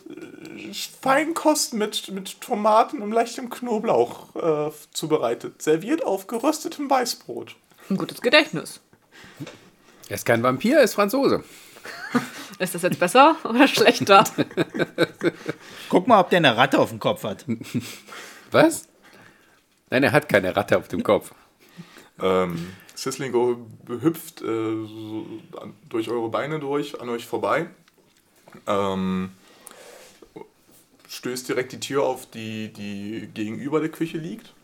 [1.01, 5.63] Feinkost mit, mit Tomaten und leichtem Knoblauch äh, zubereitet.
[5.63, 7.57] Serviert auf geröstetem Weißbrot.
[7.91, 8.81] Ein gutes Gedächtnis.
[10.09, 11.45] Er ist kein Vampir, er ist Franzose.
[12.59, 14.23] Ist das jetzt besser oder schlechter?
[15.89, 17.45] Guck mal, ob der eine Ratte auf dem Kopf hat.
[18.53, 18.89] Was?
[19.91, 21.33] Nein, er hat keine Ratte auf dem Kopf.
[22.21, 25.27] Ähm, Sislingo hüpft äh, so
[25.61, 27.69] an, durch eure Beine durch, an euch vorbei.
[28.67, 29.33] Ähm,
[31.13, 34.55] stößt direkt die Tür auf, die, die gegenüber der Küche liegt.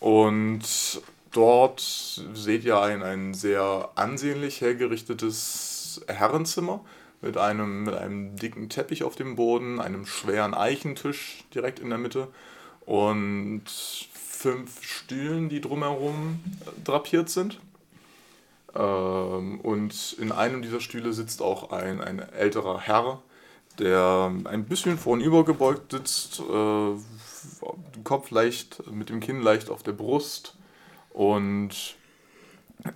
[0.00, 0.62] Und
[1.30, 1.80] dort
[2.34, 6.84] seht ihr ein, ein sehr ansehnlich hergerichtetes Herrenzimmer
[7.20, 11.98] mit einem, mit einem dicken Teppich auf dem Boden, einem schweren Eichentisch direkt in der
[11.98, 12.26] Mitte
[12.84, 13.62] und
[14.12, 16.42] fünf Stühlen, die drumherum
[16.82, 17.60] drapiert sind.
[18.74, 23.22] Ähm, und in einem dieser Stühle sitzt auch ein, ein älterer Herr,
[23.78, 30.56] der ein bisschen vornübergebeugt sitzt, äh, Kopf leicht, mit dem Kinn leicht auf der Brust
[31.10, 31.96] und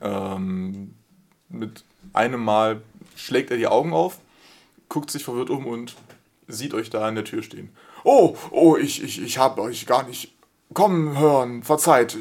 [0.00, 0.94] ähm,
[1.48, 2.82] mit einem Mal
[3.14, 4.18] schlägt er die Augen auf,
[4.88, 5.96] guckt sich verwirrt um und
[6.48, 7.70] sieht euch da an der Tür stehen.
[8.04, 10.32] Oh, oh, ich, ich, ich habe euch gar nicht
[10.74, 12.16] kommen hören, verzeiht.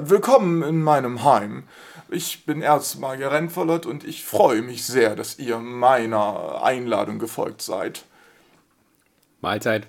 [0.00, 1.64] Willkommen in meinem Heim.
[2.12, 8.04] Ich bin Erzmagier Renfollet und ich freue mich sehr, dass ihr meiner Einladung gefolgt seid.
[9.40, 9.86] Mahlzeit.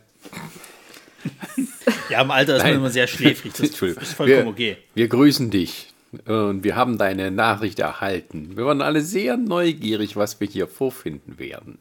[2.09, 2.79] Ja, im Alter ist man Nein.
[2.79, 3.53] immer sehr schläfrig.
[3.53, 4.77] Das ist vollkommen wir, okay.
[4.93, 5.93] Wir grüßen dich.
[6.25, 8.57] Und wir haben deine Nachricht erhalten.
[8.57, 11.79] Wir waren alle sehr neugierig, was wir hier vorfinden werden.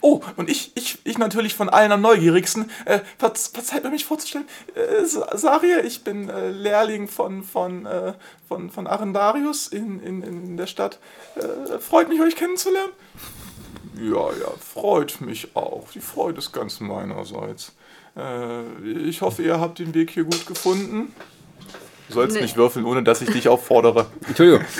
[0.00, 2.70] Oh, und ich, ich, ich natürlich von allen am neugierigsten.
[2.84, 4.46] Äh, verz- verzeiht mir mich vorzustellen.
[4.74, 8.12] Äh, Sa- Saria, ich bin äh, Lehrling von, von, äh,
[8.48, 10.98] von, von Arendarius in, in, in der Stadt.
[11.36, 12.92] Äh, freut mich, euch kennenzulernen.
[14.00, 15.88] Ja, ja, freut mich auch.
[15.92, 17.72] Die Freude ist ganz meinerseits.
[18.16, 18.62] Äh,
[19.08, 21.14] ich hoffe, ihr habt den Weg hier gut gefunden.
[22.08, 22.42] Du sollst Nee.
[22.42, 24.06] nicht würfeln, ohne dass ich dich auffordere.
[24.26, 24.64] Entschuldigung.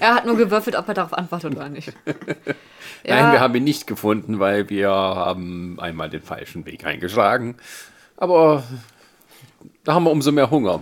[0.00, 1.92] Er hat nur gewürfelt, ob er darauf antwortet oder nicht.
[3.06, 7.56] Nein, wir haben ihn nicht gefunden, weil wir haben einmal den falschen Weg eingeschlagen.
[8.16, 8.64] Aber
[9.84, 10.80] da haben wir umso mehr Hunger.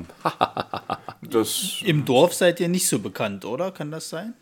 [1.21, 3.71] Das, Im Dorf seid ihr nicht so bekannt, oder?
[3.73, 4.35] Kann das sein?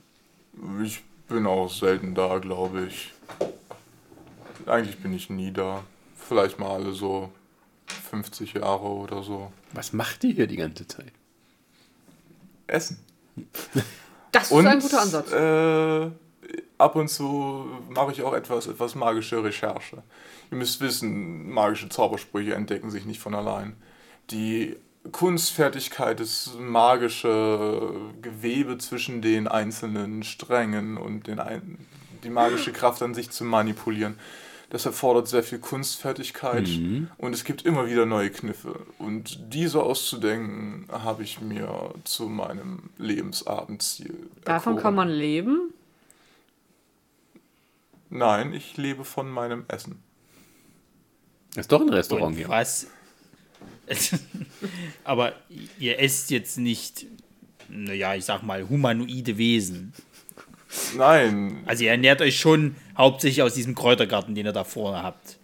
[0.85, 3.12] ich bin auch selten da, glaube ich.
[4.66, 5.83] Eigentlich bin ich nie da.
[6.18, 7.31] Vielleicht mal alle so
[7.91, 9.53] 50 Jahre oder so.
[9.72, 11.12] Was macht ihr hier die ganze Zeit?
[12.66, 12.99] Essen.
[14.32, 15.33] Das Und ist ein guter Ansatz.
[15.33, 16.11] Äh,
[16.79, 20.04] ab und zu mache ich auch etwas, etwas magische Recherche.
[20.53, 23.75] Ihr müsst wissen, magische Zaubersprüche entdecken sich nicht von allein.
[24.30, 24.76] Die
[25.12, 31.79] Kunstfertigkeit, das magische Gewebe zwischen den einzelnen Strängen und den ein,
[32.22, 34.18] die magische Kraft an sich zu manipulieren,
[34.71, 36.68] das erfordert sehr viel Kunstfertigkeit
[37.18, 38.87] und es gibt immer wieder neue Kniffe.
[38.99, 44.14] Und diese auszudenken, habe ich mir zu meinem Lebensabendziel
[44.45, 44.83] Davon erkoren.
[44.83, 45.75] kann man leben.
[48.11, 50.03] Nein, ich lebe von meinem Essen.
[51.55, 52.49] Das ist doch ein Restaurant Und hier.
[52.49, 52.87] was?
[55.05, 55.33] Aber
[55.80, 57.07] ihr esst jetzt nicht,
[57.68, 59.92] naja, ich sag mal, humanoide Wesen.
[60.97, 65.38] Nein, Also ihr ernährt euch schon hauptsächlich aus diesem Kräutergarten, den ihr da vorne habt.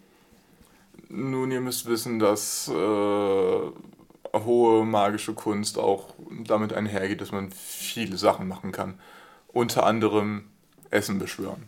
[1.09, 2.73] nun, ihr müsst wissen, dass äh,
[4.39, 8.99] hohe magische Kunst auch damit einhergeht, dass man viele Sachen machen kann.
[9.49, 10.45] Unter anderem
[10.91, 11.65] Essen beschwören.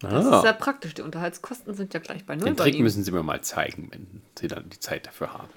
[0.00, 0.94] Das ist Ah, sehr praktisch.
[0.94, 3.88] Die Unterhaltskosten sind ja gleich bei null den bei Trick müssen Sie mir mal zeigen,
[3.92, 5.48] wenn Sie dann die Zeit dafür haben.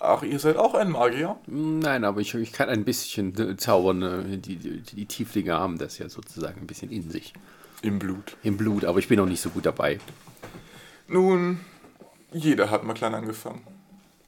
[0.00, 1.36] Ach, ihr seid auch ein Magier?
[1.46, 4.02] Nein, aber ich, ich kann ein bisschen zaubern.
[4.02, 7.32] äh, Die, die, die Tieflinge haben das ja sozusagen ein bisschen in sich.
[7.82, 8.36] Im Blut.
[8.42, 9.98] Im Blut, aber ich bin noch nicht so gut dabei.
[11.08, 11.60] Nun,
[12.32, 13.62] jeder hat mal klein angefangen.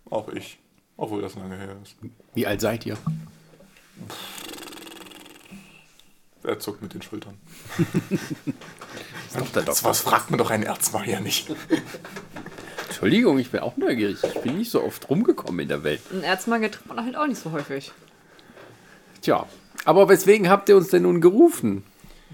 [0.09, 0.59] Auch ich.
[0.97, 1.97] Obwohl das lange her ist.
[2.35, 2.97] Wie alt seid ihr?
[6.43, 7.35] Er zuckt mit den Schultern.
[9.65, 11.49] Das was fragt man doch einen Erzmagier nicht.
[12.89, 14.19] Entschuldigung, ich bin auch neugierig.
[14.25, 16.01] Ich bin nicht so oft rumgekommen in der Welt.
[16.13, 17.93] Ein Erzmagier trifft man halt auch nicht so häufig.
[19.23, 19.47] Tja,
[19.85, 21.85] aber weswegen habt ihr uns denn nun gerufen?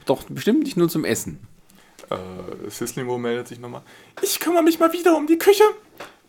[0.07, 1.39] Doch bestimmt nicht nur zum Essen.
[2.11, 3.83] Äh, Sislingo meldet sich nochmal.
[4.23, 5.65] Ich kümmere mich mal wieder um die Küche.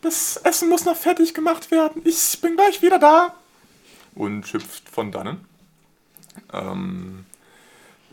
[0.00, 2.02] Das Essen muss noch fertig gemacht werden.
[2.04, 3.34] Ich bin gleich wieder da.
[4.14, 5.44] Und hüpft von dannen.
[6.52, 7.24] Ähm,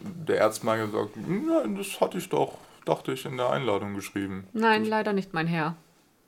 [0.01, 4.47] der Erzmagier sagt, nein, das hatte ich doch, dachte ich, in der Einladung geschrieben.
[4.53, 5.76] Nein, leider nicht, mein Herr.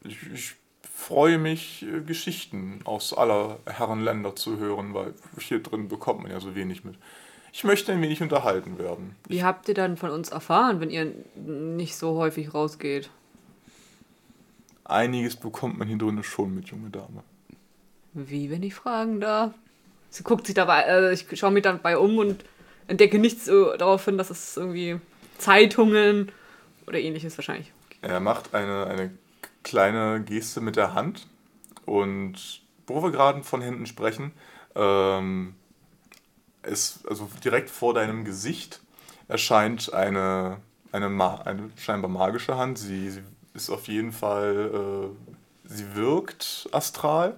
[0.03, 5.88] Ich, ich freue mich, äh, Geschichten aus aller Herren Länder zu hören, weil hier drin
[5.88, 6.95] bekommt man ja so wenig mit.
[7.53, 9.15] Ich möchte ein wenig unterhalten werden.
[9.27, 13.10] Wie habt ihr dann von uns erfahren, wenn ihr nicht so häufig rausgeht?
[14.84, 17.23] Einiges bekommt man hier drinnen schon mit, junge Dame.
[18.14, 19.53] Wie, wenn ich fragen darf?
[20.10, 22.44] Sie guckt sich dabei, äh, ich schaue mich dabei um und
[22.88, 25.00] entdecke nichts darauf hin, dass es irgendwie
[25.38, 26.32] Zeitungen
[26.86, 27.72] oder ähnliches wahrscheinlich.
[28.02, 29.12] Er macht eine, eine
[29.64, 31.28] kleine Geste mit der Hand
[31.86, 34.32] und wo wir gerade von Händen sprechen,
[34.76, 35.56] ähm,
[36.64, 38.82] ist also direkt vor deinem Gesicht
[39.28, 40.58] erscheint eine,
[40.92, 41.08] eine,
[41.46, 42.78] eine scheinbar magische Hand.
[42.78, 43.24] Sie, sie
[43.54, 45.12] ist auf jeden Fall,
[45.66, 47.36] äh, sie wirkt astral.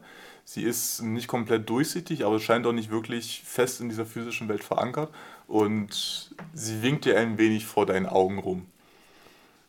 [0.51, 4.63] Sie ist nicht komplett durchsichtig, aber scheint auch nicht wirklich fest in dieser physischen Welt
[4.63, 5.13] verankert.
[5.47, 8.65] Und sie winkt dir ein wenig vor deinen Augen rum.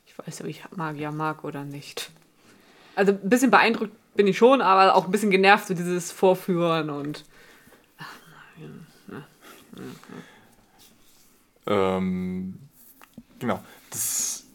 [0.06, 2.10] Ich weiß, ob ich Magier mag oder nicht.
[2.94, 6.88] Also ein bisschen beeindruckt bin ich schon, aber auch ein bisschen genervt, so dieses Vorführen
[6.88, 7.26] und.
[11.66, 12.54] Ähm,
[13.38, 13.62] genau.
[13.90, 14.46] Das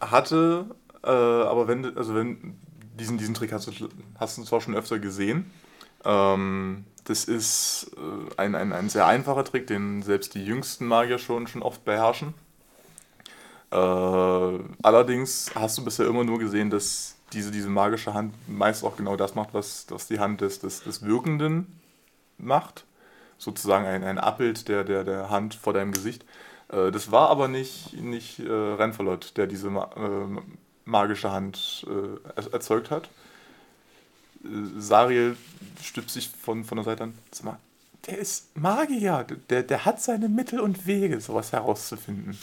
[0.00, 0.74] hatte,
[1.04, 2.56] äh, aber wenn, also wenn,
[3.00, 5.50] diesen, diesen Trick hast du, hast du zwar schon öfter gesehen.
[6.04, 11.18] Ähm, das ist äh, ein, ein, ein sehr einfacher Trick, den selbst die jüngsten Magier
[11.18, 12.34] schon, schon oft beherrschen.
[13.72, 13.76] Äh,
[14.82, 19.16] allerdings hast du bisher immer nur gesehen, dass diese, diese magische Hand meist auch genau
[19.16, 21.80] das macht, was, was die Hand des, des, des Wirkenden
[22.38, 22.84] macht
[23.40, 26.24] sozusagen ein, ein Abbild der, der, der Hand vor deinem Gesicht.
[26.68, 30.40] Äh, das war aber nicht, nicht äh, Renferlot, der diese ma äh,
[30.90, 33.08] magische Hand äh, er erzeugt hat.
[34.44, 34.48] Äh,
[34.78, 35.36] Sariel
[35.82, 37.14] stützt sich von, von der Seite an.
[37.30, 37.58] Sag mal,
[38.06, 42.38] der ist Magier, der, der hat seine Mittel und Wege, sowas herauszufinden.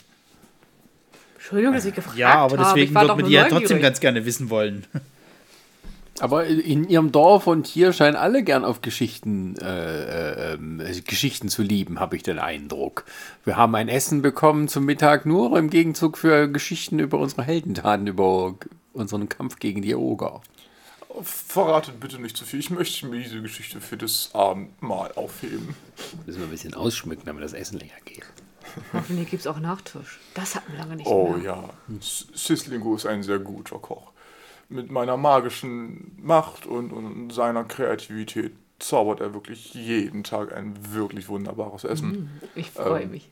[1.34, 2.74] Entschuldigung, dass ich gefragt Ja, aber habe.
[2.80, 4.86] deswegen doch man die ja trotzdem ganz gerne wissen wollen.
[6.20, 11.48] Aber in ihrem Dorf und hier scheinen alle gern auf Geschichten, äh, äh, ähm, Geschichten
[11.48, 13.04] zu lieben, habe ich den Eindruck.
[13.44, 18.08] Wir haben ein Essen bekommen zum Mittag nur im Gegenzug für Geschichten über unsere Heldentaten,
[18.08, 18.54] über
[18.92, 20.40] unseren Kampf gegen die Oger.
[21.22, 22.60] Verratet bitte nicht zu viel.
[22.60, 25.74] Ich möchte mir diese Geschichte für das Abendmahl aufheben.
[26.26, 28.24] Müssen wir ein bisschen ausschmücken, damit das Essen länger geht.
[28.92, 30.18] Hoffentlich gibt es auch Nachtisch.
[30.34, 31.44] Das hatten wir lange nicht Oh mehr.
[31.44, 31.64] ja,
[31.98, 34.12] S- Sislingo ist ein sehr guter Koch.
[34.68, 41.28] Mit meiner magischen Macht und, und seiner Kreativität zaubert er wirklich jeden Tag ein wirklich
[41.28, 42.40] wunderbares Essen.
[42.54, 43.30] Ich freue Ähm, mich.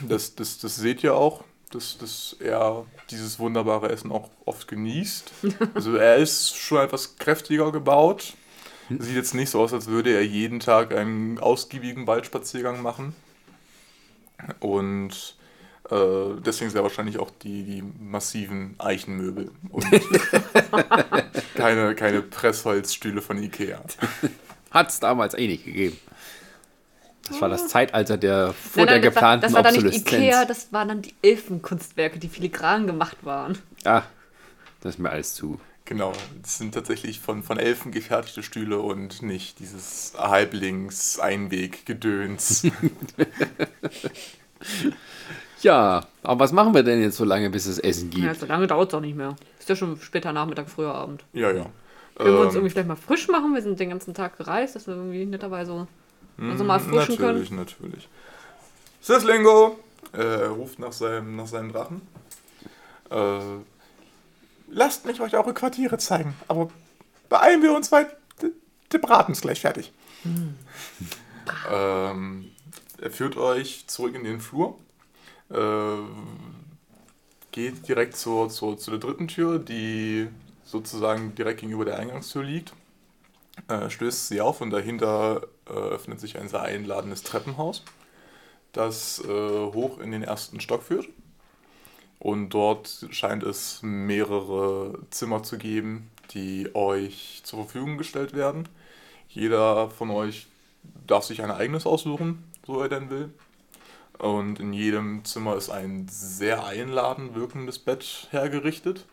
[0.00, 5.32] Das, das, das seht ihr auch, dass, dass er dieses wunderbare Essen auch oft genießt.
[5.74, 8.34] Also er ist schon etwas kräftiger gebaut.
[8.98, 13.14] Sieht jetzt nicht so aus, als würde er jeden Tag einen ausgiebigen Waldspaziergang machen.
[14.60, 15.36] Und
[15.90, 19.84] äh, deswegen sehr wahrscheinlich auch die, die massiven Eichenmöbel und
[21.54, 23.80] keine, keine Pressholzstühle von Ikea.
[24.70, 25.98] Hat es damals eh nicht gegeben.
[27.28, 29.74] Das war das Zeitalter der vor Nein, nein, der das war, geplanten das war dann
[29.74, 30.12] nicht.
[30.12, 33.58] Ikea, das waren dann die Elfenkunstwerke, die filigran gemacht waren.
[33.84, 34.02] Ah,
[34.80, 35.60] das ist mir alles zu.
[35.84, 36.12] Genau,
[36.42, 42.62] das sind tatsächlich von, von Elfen gefertigte Stühle und nicht dieses Halblings-Einweg-Gedöns.
[45.62, 48.24] Ja, aber was machen wir denn jetzt so lange, bis es Essen gibt?
[48.24, 49.36] Ja, so lange dauert es auch nicht mehr.
[49.58, 51.24] Ist ja schon später Nachmittag, früher Abend.
[51.32, 51.66] ja, ja.
[52.16, 53.54] Können wir uns Ähm, irgendwie vielleicht mal frisch machen?
[53.54, 55.86] Wir sind den ganzen Tag gereist, dass wir irgendwie netterweise
[56.36, 57.42] uns mal frischen können.
[57.42, 58.08] Natürlich, natürlich.
[59.00, 59.78] Sislingo!
[60.12, 62.02] Äh, er ruft nach seinem, nach seinem Drachen.
[63.10, 63.40] Äh,
[64.68, 66.68] lasst mich euch eure Quartiere zeigen, aber
[67.28, 68.06] beeilen wir uns, weil
[68.92, 69.92] der Braten ist gleich fertig.
[71.70, 72.50] ähm,
[73.00, 74.76] er führt euch zurück in den Flur.
[75.50, 75.98] Äh,
[77.52, 80.28] geht direkt zur, zur, zu der dritten Tür, die
[80.64, 82.72] sozusagen direkt gegenüber der Eingangstür liegt
[83.68, 87.82] äh, stößt sie auf und dahinter äh, öffnet sich ein sehr einladendes Treppenhaus,
[88.72, 91.08] das äh, hoch in den ersten Stock führt.
[92.18, 98.68] Und dort scheint es mehrere Zimmer zu geben, die euch zur Verfügung gestellt werden.
[99.28, 100.46] Jeder von euch
[101.06, 103.32] darf sich ein eigenes aussuchen, so er denn will.
[104.20, 109.06] Und in jedem Zimmer ist ein sehr einladend wirkendes Bett hergerichtet.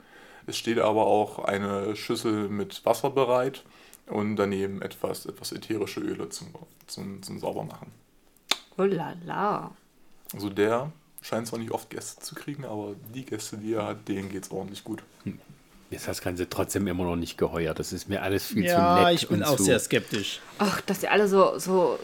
[0.48, 3.64] Es steht aber auch eine Schüssel mit Wasser bereit
[4.08, 6.50] und daneben etwas, etwas ätherische Öle zum,
[6.88, 7.90] zum, zum Saubermachen.
[8.78, 9.72] Oh la la.
[10.34, 14.10] Also der scheint zwar nicht oft Gäste zu kriegen, aber die Gäste, die er hat,
[14.10, 15.04] denen geht's ordentlich gut.
[15.24, 15.36] Mir
[15.89, 17.73] ist das Ganze trotzdem immer noch nicht geheuer.
[17.73, 19.14] Das ist mir alles viel zu Ja, nett.
[19.15, 20.39] ich bin und auch zu sehr skeptisch.
[20.59, 21.97] Ach, dass ihr alle so, so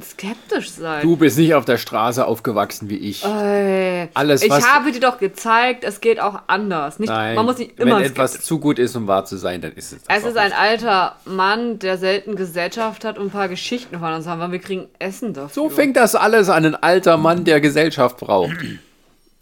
[0.00, 1.02] skeptisch seid.
[1.04, 3.24] Du bist nicht auf der Straße aufgewachsen wie ich.
[3.24, 6.98] Ey, Alles, ich was- habe dir doch gezeigt, es geht auch anders.
[7.00, 9.60] Nicht, Nein, man muss nicht immer wenn etwas zu gut ist, um wahr zu sein,
[9.60, 10.58] dann ist es das Es ist ein nicht.
[10.58, 14.58] alter Mann, der selten Gesellschaft hat und ein paar Geschichten von uns haben, weil wir
[14.60, 15.50] kriegen Essen dafür.
[15.50, 16.64] So fängt das alles an.
[16.64, 18.56] Ein alter Mann, der Gesellschaft braucht.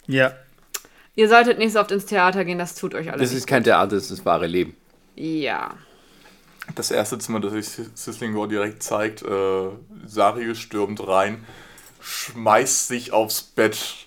[0.07, 0.33] Ja.
[1.21, 3.63] Ihr solltet nicht so oft ins Theater gehen, das tut euch alles Das ist kein
[3.63, 4.75] Theater, das ist das wahre Leben.
[5.17, 5.75] Ja.
[6.75, 9.69] Das erste Zimmer, das sich Sislingor direkt zeigt, äh,
[10.07, 11.45] Sarius stürmt rein,
[12.01, 14.07] schmeißt sich aufs Bett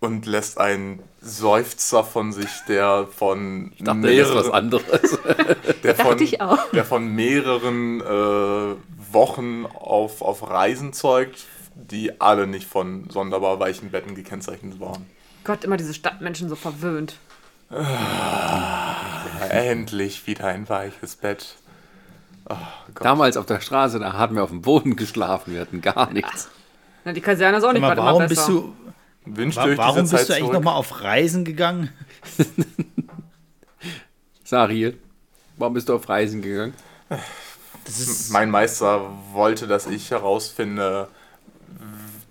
[0.00, 5.18] und lässt einen Seufzer von sich, der von Ich dachte, das ist was mehreren, anderes.
[5.82, 6.70] der von, ich auch.
[6.70, 11.44] der von mehreren äh, Wochen auf, auf Reisen zeugt,
[11.74, 15.04] die alle nicht von sonderbar weichen Betten gekennzeichnet waren.
[15.44, 17.16] Gott, immer diese Stadtmenschen so verwöhnt.
[19.50, 21.56] Endlich wieder ein weiches Bett.
[22.48, 22.56] Oh
[22.94, 23.04] Gott.
[23.04, 25.54] Damals auf der Straße, da hatten wir auf dem Boden geschlafen.
[25.54, 26.50] Wir hatten gar nichts.
[27.04, 28.34] Na, die Kaserne ist auch nicht immer warum besser.
[28.34, 28.74] bist du,
[29.26, 31.90] Wünscht wa warum diese Zeit bist du eigentlich nochmal auf Reisen gegangen?
[34.44, 34.98] Sariel,
[35.56, 36.74] warum bist du auf Reisen gegangen?
[37.84, 41.08] Das ist, Mein Meister wollte, dass ich herausfinde,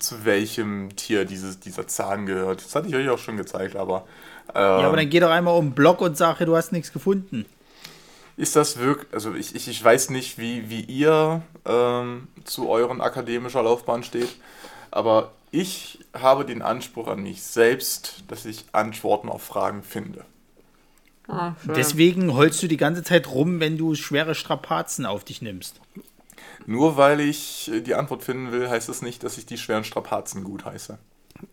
[0.04, 2.64] zu welchem Tier dieses, dieser Zahn gehört.
[2.64, 4.06] Das hatte ich euch auch schon gezeigt, aber.
[4.54, 6.92] Ähm, ja, aber dann geh doch einmal um den Block und sage, du hast nichts
[6.92, 7.46] gefunden.
[8.38, 9.14] ist das wirklich.
[9.14, 14.36] Also, ich, ich, ich weiß nicht, wie, wie ihr ähm, zu euren akademischer Laufbahn steht,
[14.92, 20.26] aber ich habe den Anspruch an mich selbst, dass ich Antworten auf Fragen finde.
[21.28, 21.54] Ah.
[21.64, 25.80] Deswegen holst du die ganze Zeit rum, wenn du schwere Strapazen auf dich nimmst.
[26.66, 29.84] Nur weil ich äh, die Antwort finden will, heißt es nicht, dass ich die schweren
[29.84, 30.98] Strapazen gut heiße.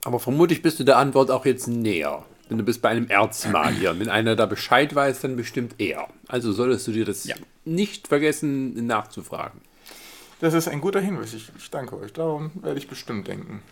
[0.05, 2.25] Aber vermutlich bist du der Antwort auch jetzt näher.
[2.49, 3.99] Denn du bist bei einem Erzmagier.
[3.99, 6.09] Wenn einer da Bescheid weiß, dann bestimmt er.
[6.27, 7.29] Also solltest du dir das
[7.65, 9.61] nicht vergessen nachzufragen.
[10.41, 11.35] Das ist ein guter Hinweis.
[11.35, 12.13] Ich, ich danke euch.
[12.13, 13.63] Darum werde ich bestimmt denken.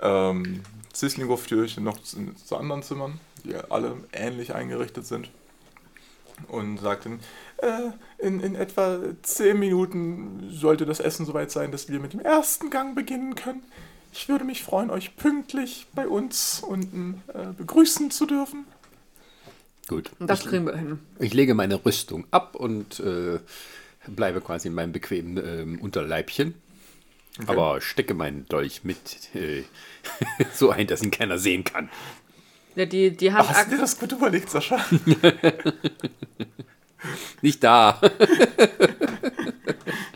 [0.00, 0.62] Ähm,
[0.92, 5.30] Sislingo führt euch noch zu, zu anderen Zimmern, die alle ähnlich eingerichtet sind.
[6.48, 7.20] Und sagt dann,
[7.58, 12.20] äh, in, in etwa zehn Minuten sollte das Essen soweit sein, dass wir mit dem
[12.20, 13.62] ersten Gang beginnen können.
[14.12, 18.64] Ich würde mich freuen, euch pünktlich bei uns unten äh, begrüßen zu dürfen.
[19.88, 20.10] Gut.
[20.18, 20.98] Und das ich, kriegen wir hin.
[21.18, 23.40] ich lege meine Rüstung ab und äh,
[24.06, 26.54] bleibe quasi in meinem bequemen ähm, Unterleibchen.
[27.46, 29.64] Aber stecke meinen Dolch mit äh,
[30.54, 31.90] so ein, dass ihn keiner sehen kann.
[32.76, 34.84] Ja, die, die Ach, hast du dir das gut überlegt, Sascha?
[37.42, 38.00] Nicht da.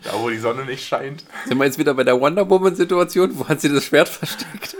[0.03, 1.23] Da, wo die Sonne nicht scheint.
[1.45, 3.37] Sind wir jetzt wieder bei der Wonder Woman-Situation?
[3.37, 4.75] Wo hat sie das Schwert versteckt?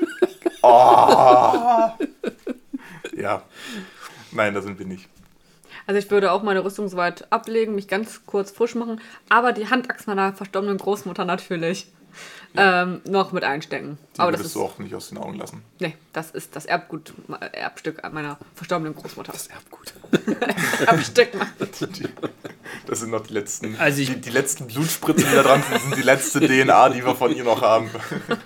[3.15, 3.43] Ja.
[4.31, 5.07] Nein, da sind wir nicht.
[5.85, 9.69] Also ich würde auch meine Rüstung soweit ablegen, mich ganz kurz frisch machen, aber die
[9.69, 11.87] Handaxt meiner verstorbenen Großmutter natürlich
[12.57, 13.97] ähm, noch mit einstecken.
[14.15, 15.63] Die aber das ist, du auch nicht aus den Augen lassen.
[15.79, 17.13] nee, das ist das Erbgut,
[17.51, 19.31] Erbstück meiner verstorbenen Großmutter.
[19.31, 19.93] Das Erbgut.
[20.87, 21.29] Erbstück.
[22.85, 25.81] Das sind noch die letzten, Also ich- die, die letzten Blutspritzen, die da dran sind,
[25.81, 27.89] sind die letzte DNA, die wir von ihr noch haben.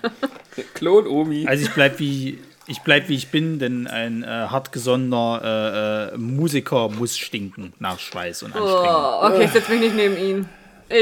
[0.74, 1.46] Klon Omi.
[1.46, 6.18] Also ich bleib wie ich bleib wie ich bin, denn ein äh, hartgesonnener äh, äh,
[6.18, 8.86] Musiker muss stinken nach Schweiß und Anstrengung.
[8.86, 10.48] Oh, okay, ich setze mich nicht neben ihn.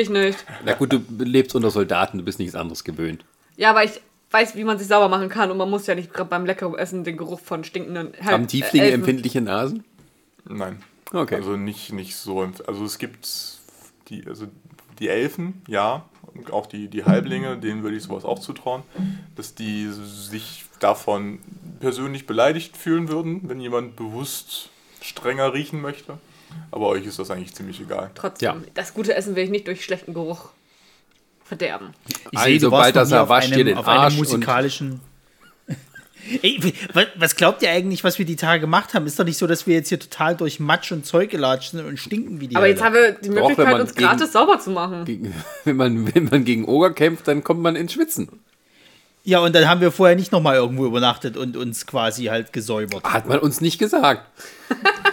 [0.00, 0.44] Ich nicht.
[0.64, 3.24] Na gut, du lebst unter Soldaten, du bist nichts anderes gewöhnt.
[3.56, 4.00] Ja, aber ich
[4.30, 6.74] weiß, wie man sich sauber machen kann und man muss ja nicht gerade beim leckeren
[6.76, 9.84] Essen den Geruch von stinkenden Halb- Haben Tieflinge äh, Elfen- empfindliche Nasen?
[10.48, 10.82] Nein.
[11.12, 11.34] Okay.
[11.34, 12.40] Also nicht, nicht so.
[12.66, 13.28] Also es gibt
[14.08, 14.46] die, also
[14.98, 18.82] die Elfen, ja, und auch die, die Halblinge, denen würde ich sowas auch zutrauen,
[19.36, 21.38] dass die sich davon
[21.80, 24.70] persönlich beleidigt fühlen würden, wenn jemand bewusst
[25.02, 26.16] strenger riechen möchte.
[26.70, 28.10] Aber euch ist das eigentlich ziemlich egal.
[28.14, 28.56] Trotzdem, Ja.
[28.74, 30.50] das gute Essen will ich nicht durch schlechten Geruch
[31.44, 31.88] verderben.
[32.08, 34.00] Ich Also, sehe, du warst noch Balthasar, nie auf wasch dir einem, den auf einem
[34.00, 35.00] Arsch und- musikalischen.
[36.42, 36.72] Ey,
[37.16, 39.06] was glaubt ihr eigentlich, was wir die Tage gemacht haben?
[39.06, 41.84] Ist doch nicht so, dass wir jetzt hier total durch Matsch und Zeug gelatscht sind
[41.84, 42.86] und stinken wie die Aber jetzt Hölle.
[42.86, 45.04] haben wir die Möglichkeit, uns gegen- gratis sauber zu machen.
[45.04, 45.34] Gegen,
[45.64, 48.28] wenn, man, wenn man gegen Oger kämpft, dann kommt man ins Schwitzen.
[49.24, 53.04] Ja, und dann haben wir vorher nicht nochmal irgendwo übernachtet und uns quasi halt gesäubert.
[53.04, 54.22] Hat man uns nicht gesagt.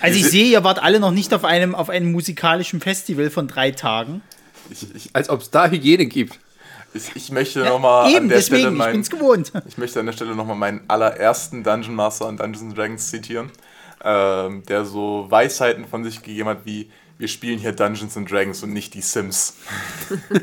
[0.00, 3.48] Also ich sehe, ihr wart alle noch nicht auf einem, auf einem musikalischen Festival von
[3.48, 4.22] drei Tagen.
[4.70, 6.38] Ich, ich, Als ob es da Hygiene gibt.
[6.94, 9.52] ich, ich möchte nochmal Eben, an der Stelle deswegen, ich mein, bin's gewohnt.
[9.66, 13.50] Ich möchte an der Stelle nochmal meinen allerersten Dungeon Master an Dungeons Dragons zitieren,
[14.02, 18.62] ähm, der so Weisheiten von sich gegeben hat wie wir spielen hier Dungeons and Dragons
[18.62, 19.56] und nicht die Sims.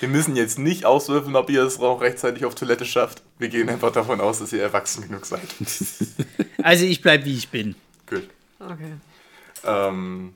[0.00, 3.22] wir müssen jetzt nicht auswürfeln, ob ihr es auch rechtzeitig auf Toilette schafft.
[3.38, 5.40] Wir gehen einfach davon aus, dass ihr erwachsen genug seid.
[6.62, 7.76] Also ich bleib wie ich bin.
[8.08, 8.28] Gut.
[8.58, 8.94] Okay.
[9.64, 10.34] Ähm,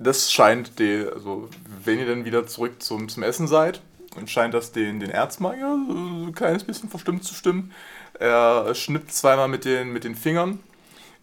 [0.00, 1.48] das scheint, die, also
[1.84, 3.80] wenn ihr dann wieder zurück zum, zum Essen seid,
[4.16, 5.94] dann scheint das den, den Erzmagier so
[6.26, 7.70] ein kleines bisschen verstimmt zu stimmen.
[8.18, 10.58] Er schnippt zweimal mit den, mit den Fingern.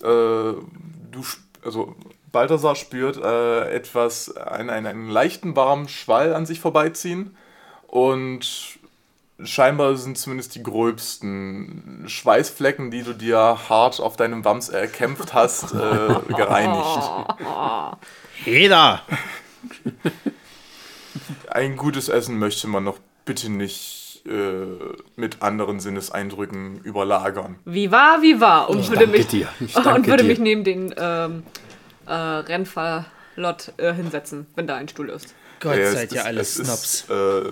[0.01, 1.95] Äh, du, sp- also
[2.31, 7.35] Balthasar spürt äh, etwas, einen, einen, einen leichten warmen Schwall an sich vorbeiziehen
[7.87, 8.79] und
[9.43, 15.73] scheinbar sind zumindest die gröbsten Schweißflecken, die du dir hart auf deinem Wams erkämpft hast,
[15.73, 16.99] äh, gereinigt.
[18.45, 19.01] Jeder.
[21.49, 24.65] Ein gutes Essen möchte man noch bitte nicht äh,
[25.15, 27.55] mit anderen Sinneseindrücken überlagern.
[27.65, 28.69] Wie war, wie war.
[28.69, 29.47] Und würde danke mich, dir.
[29.59, 30.29] Ich und würde dir.
[30.29, 31.43] mich neben den ähm,
[32.09, 35.33] äh, Rennfallot äh, hinsetzen, wenn da ein Stuhl ist.
[35.59, 37.01] Gott, Ja, es seid ihr alle Snobs.
[37.01, 37.51] Ist, äh,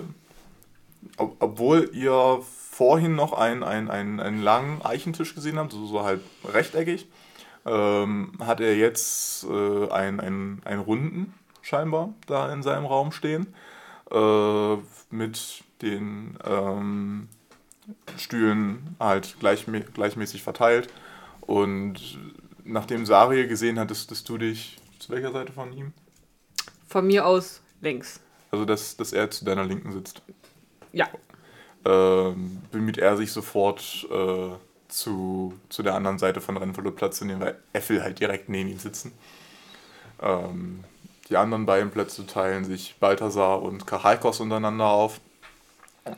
[1.16, 6.04] ob, obwohl ihr vorhin noch einen, einen, einen, einen langen Eichentisch gesehen habt, so, so
[6.04, 7.06] halt rechteckig,
[7.66, 13.54] ähm, hat er jetzt äh, einen, einen, einen runden scheinbar da in seinem Raum stehen.
[14.10, 14.76] Äh,
[15.10, 17.28] mit den ähm,
[18.16, 20.88] Stühlen halt gleichmä gleichmäßig verteilt.
[21.42, 22.18] Und
[22.68, 25.92] nachdem Sari gesehen hat, dass, dass du dich zu welcher Seite von ihm?
[26.86, 28.20] Von mir aus links.
[28.50, 30.22] Also, dass, dass er zu deiner Linken sitzt.
[30.92, 31.08] Ja.
[31.84, 34.50] Ähm, bemüht er sich sofort äh,
[34.88, 38.70] zu, zu der anderen Seite von Rennverlust Platz zu nehmen, weil Äffel halt direkt neben
[38.70, 39.12] ihm sitzen.
[40.20, 40.84] Ähm,
[41.28, 45.20] die anderen beiden Plätze teilen sich Balthasar und Kachalkos untereinander auf.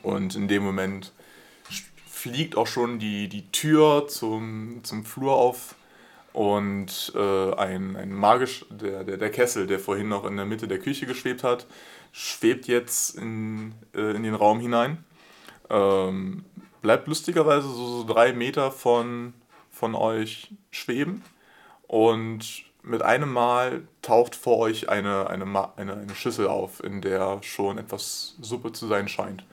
[0.03, 1.13] Und in dem Moment
[2.09, 5.75] fliegt auch schon die, die Tür zum, zum Flur auf
[6.33, 10.69] und äh, ein, ein magisch, der, der, der Kessel, der vorhin noch in der Mitte
[10.69, 11.67] der Küche geschwebt hat,
[12.13, 15.05] schwebt jetzt in, äh, in den Raum hinein.
[15.69, 16.45] Ähm,
[16.83, 19.35] bleibt lustigerweise so, so drei Meter von,
[19.71, 21.23] von euch schweben
[21.87, 25.45] und mit einem Mal taucht vor euch eine, eine,
[25.77, 29.45] eine, eine Schüssel auf, in der schon etwas Suppe zu sein scheint.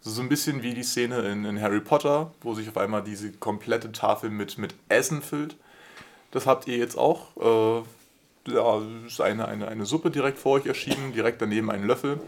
[0.00, 3.32] So ein bisschen wie die Szene in, in Harry Potter, wo sich auf einmal diese
[3.32, 5.56] komplette Tafel mit, mit Essen füllt.
[6.30, 7.84] Das habt ihr jetzt auch.
[7.84, 7.84] Äh,
[8.48, 12.20] es ist eine, eine, eine Suppe direkt vor euch erschienen, direkt daneben ein Löffel.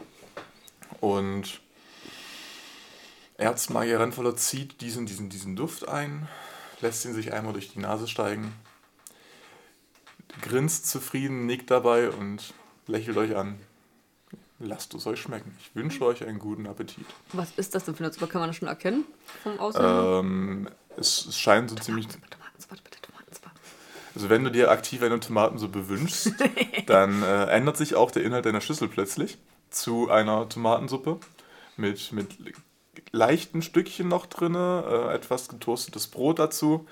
[1.01, 1.61] Und
[3.37, 6.29] Erzmagier Rennvoller zieht diesen, diesen, diesen Duft ein,
[6.81, 8.53] lässt ihn sich einmal durch die Nase steigen,
[10.43, 12.53] grinst zufrieden, nickt dabei und
[12.89, 13.61] lächelt euch an.
[14.61, 15.57] Lasst es euch schmecken.
[15.61, 17.07] Ich wünsche euch einen guten Appetit.
[17.33, 18.27] Was ist das denn für eine Suppe?
[18.27, 19.05] Kann man das schon erkennen?
[19.45, 19.85] Vom Aussehen?
[19.85, 22.98] Ähm, es, es scheint so ziemlich Tomatensuppe, bitte Tomatensuppe.
[24.19, 26.33] Also wenn du dir aktiv eine Tomatensuppe wünschst,
[26.87, 29.39] dann äh, ändert sich auch der Inhalt deiner Schüssel plötzlich
[29.71, 31.21] zu einer Tomatensuppe
[31.77, 32.31] mit, mit
[33.13, 36.85] leichten Stückchen noch drin, äh, etwas getoastetes Brot dazu.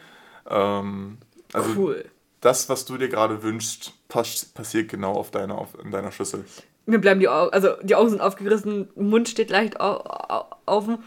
[0.48, 1.19] Ähm,
[1.53, 2.05] also Cool.
[2.43, 6.44] das, was du dir gerade wünschst, pass passiert genau auf deiner, auf, in deiner Schüssel.
[6.85, 11.03] Mir bleiben die Augen, also die Augen sind aufgerissen, Mund steht leicht au offen.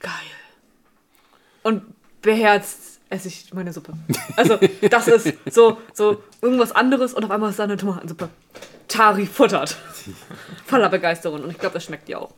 [0.00, 0.10] Geil.
[1.62, 1.84] Und
[2.20, 3.92] beherzt esse ich meine Suppe.
[4.36, 4.58] Also,
[4.90, 8.28] das ist so, so irgendwas anderes und auf einmal ist da eine Tomatensuppe.
[8.88, 9.76] Tari futtert.
[10.66, 12.32] Voller Begeisterung und ich glaube, das schmeckt dir auch.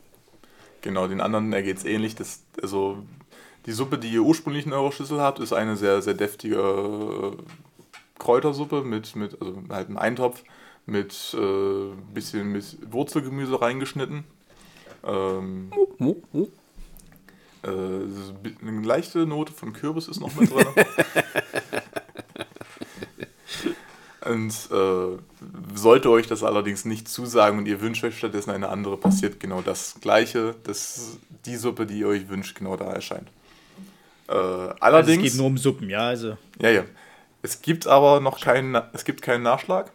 [0.83, 2.15] Genau, den anderen geht es ähnlich.
[2.15, 2.99] Das, also
[3.67, 7.37] die Suppe, die ihr ursprünglich in eurer Schüssel habt, ist eine sehr, sehr deftige äh,
[8.19, 10.43] Kräutersuppe mit, mit also halt einem Eintopf
[10.87, 14.25] mit äh, bisschen mit Wurzelgemüse reingeschnitten.
[15.05, 15.71] Ähm.
[17.65, 20.67] Äh, eine leichte Note von Kürbis ist noch mit drin.
[24.25, 25.19] Und äh,
[25.75, 29.61] sollte euch das allerdings nicht zusagen und ihr wünscht euch stattdessen eine andere, passiert genau
[29.61, 33.29] das Gleiche, dass die Suppe, die ihr euch wünscht, genau da erscheint.
[34.29, 36.39] Äh, Also es allerdings, geht nur um Suppen, ja, also.
[36.59, 36.85] ja, ja.
[37.43, 39.93] Es gibt aber noch keinen, es gibt keinen Nachschlag.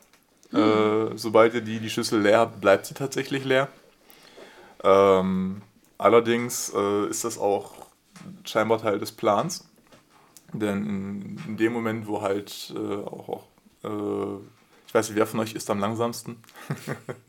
[0.54, 3.68] Äh, sobald ihr die, die Schüssel leer habt, bleibt sie tatsächlich leer.
[4.84, 5.64] Ähm,
[6.00, 7.74] allerdings äh, ist das auch
[8.44, 9.66] scheinbar Teil des Plans.
[10.52, 13.44] Denn in, in dem Moment, wo halt äh, auch, auch
[13.84, 14.40] äh,
[14.88, 16.38] ich weiß nicht, wer von euch ist am langsamsten?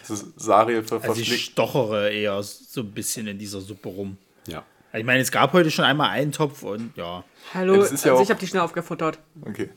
[0.00, 4.16] das ist Sariel ver Also ich stochere eher so ein bisschen in dieser Suppe rum.
[4.46, 4.62] Ja.
[4.92, 7.24] Ich meine, es gab heute schon einmal einen Topf und ja.
[7.52, 9.18] Hallo, Ja, ist ja also auch- ich habe die schnell aufgefuttert.
[9.44, 9.70] Okay.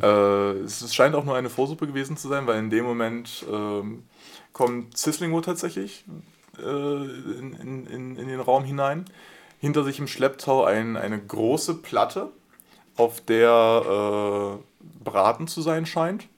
[0.00, 4.04] Äh, es scheint auch nur eine Vorsuppe gewesen zu sein, weil in dem Moment ähm,
[4.54, 6.04] kommt Cislingo tatsächlich
[6.58, 9.04] in, in, in, in den Raum hinein.
[9.58, 12.30] Hinter sich im Schlepptau ein, eine große Platte,
[12.96, 16.28] auf der äh, Braten zu sein scheint.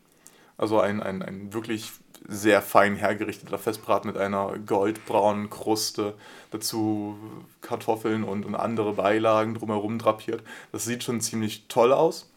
[0.56, 1.92] Also ein, ein, ein wirklich
[2.26, 6.14] sehr fein hergerichteter Festbraten mit einer goldbraunen Kruste,
[6.50, 7.16] dazu
[7.62, 10.42] Kartoffeln und, und andere Beilagen drumherum drapiert.
[10.72, 12.30] Das sieht schon ziemlich toll aus.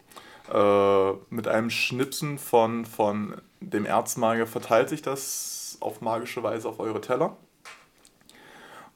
[0.52, 6.80] Äh, mit einem Schnipsen von, von dem Erzmagier verteilt sich das auf magische Weise auf
[6.80, 7.36] eure Teller.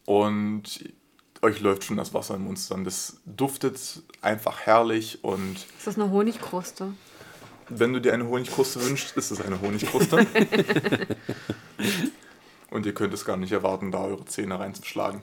[0.05, 0.93] Und
[1.41, 2.85] euch läuft schon das Wasser im Mund zusammen.
[2.85, 6.93] Das duftet einfach herrlich und Ist das eine Honigkruste?
[7.69, 10.25] wenn du dir eine Honigkruste wünschst, ist es eine Honigkruste.
[12.69, 15.21] Und ihr könnt es gar nicht erwarten, da eure Zähne reinzuschlagen.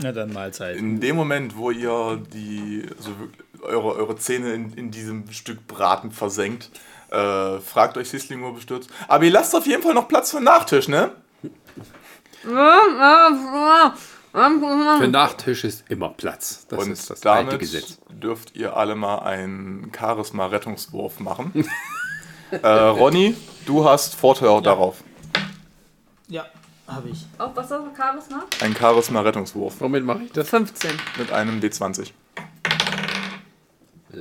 [0.00, 0.76] Na dann Mahlzeit.
[0.76, 3.10] In dem Moment, wo ihr die, also
[3.62, 6.70] eure, eure Zähne in, in diesem Stück Braten versenkt,
[7.10, 8.90] äh, fragt euch Sislingo bestürzt.
[9.08, 11.12] Aber ihr lasst auf jeden Fall noch Platz für den Nachtisch, ne?
[12.44, 13.48] Für
[15.08, 16.66] Nachtisch ist immer Platz.
[16.68, 17.98] Das Und ist das alte damit Gesetz.
[18.10, 21.66] dürft ihr alle mal einen Charisma-Rettungswurf machen.
[22.50, 23.34] äh, Ronny,
[23.64, 25.02] du hast Vorteil darauf.
[26.28, 26.44] Ja,
[26.86, 27.24] habe ich.
[27.38, 27.82] Oh, was ist das?
[27.96, 28.44] Charisma?
[28.60, 30.50] Ein Charisma-Rettungswurf Womit mache ich das?
[30.50, 30.90] 15.
[31.18, 32.10] mit einem D20.
[34.12, 34.16] Äh,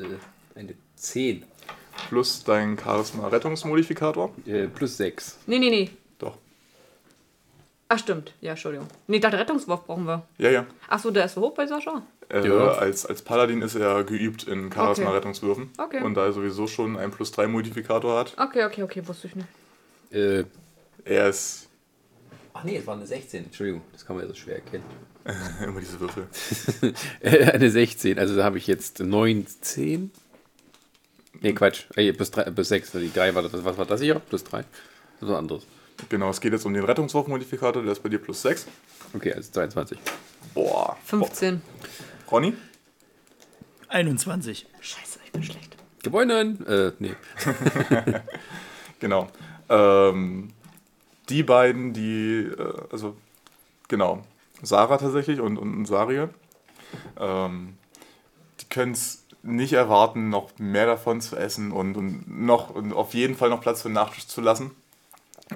[0.55, 1.43] eine 10.
[2.07, 4.31] Plus dein Charisma-Rettungsmodifikator.
[4.45, 5.39] Äh, plus 6.
[5.47, 5.89] Nee, nee, nee.
[7.93, 8.33] Ach, stimmt.
[8.41, 8.87] Ja, Entschuldigung.
[9.05, 10.23] Nee, ich dachte, Rettungswurf brauchen wir.
[10.39, 10.65] Ja, ja.
[10.89, 12.01] Ach so, der ist so hoch bei Sascha.
[12.29, 12.69] Äh, Ja.
[12.71, 15.69] als, als Paladin ist er geübt in Charisma-Rettungswürfen.
[15.77, 16.01] Okay.
[16.01, 19.35] Und da er sowieso schon einen plus 3 Modifikator hat, Okay, okay, okay, wusste ich
[19.35, 19.47] nicht.
[20.09, 20.45] Äh,
[21.05, 21.69] er ist
[22.53, 23.45] ach nee, es war eine 16.
[23.45, 24.85] Entschuldigung, das kann man ja so schwer erkennen.
[25.63, 26.27] immer diese Würfel.
[27.53, 30.11] Eine 16, also da habe ich jetzt 9, 10.
[31.41, 31.85] Nee, Quatsch.
[31.95, 32.91] Äh, plus, 3, plus 6.
[32.93, 33.51] Die 3 war das.
[33.63, 34.15] Was war das hier?
[34.15, 34.57] Plus 3.
[34.57, 34.67] Das
[35.21, 35.67] ist was anderes.
[36.09, 38.67] Genau, es geht jetzt um den Rettungswurf-Modifikator, der ist bei dir plus 6.
[39.13, 39.97] Okay, also 22.
[40.53, 40.97] Boah.
[41.05, 41.61] 15.
[42.31, 42.53] Ronny?
[43.89, 44.65] 21.
[44.81, 45.77] Scheiße, ich bin schlecht.
[46.03, 46.65] Gewonnen!
[46.67, 47.15] Äh, nee.
[49.03, 49.27] Genau.
[49.67, 50.53] Ähm,
[51.27, 53.17] die beiden, die, äh, also,
[53.89, 54.23] genau,
[54.61, 56.29] Sarah tatsächlich und, und Sarie,
[57.19, 57.77] ähm,
[58.61, 63.13] die können es nicht erwarten, noch mehr davon zu essen und, und noch und auf
[63.13, 64.71] jeden Fall noch Platz für den Nachtisch zu lassen.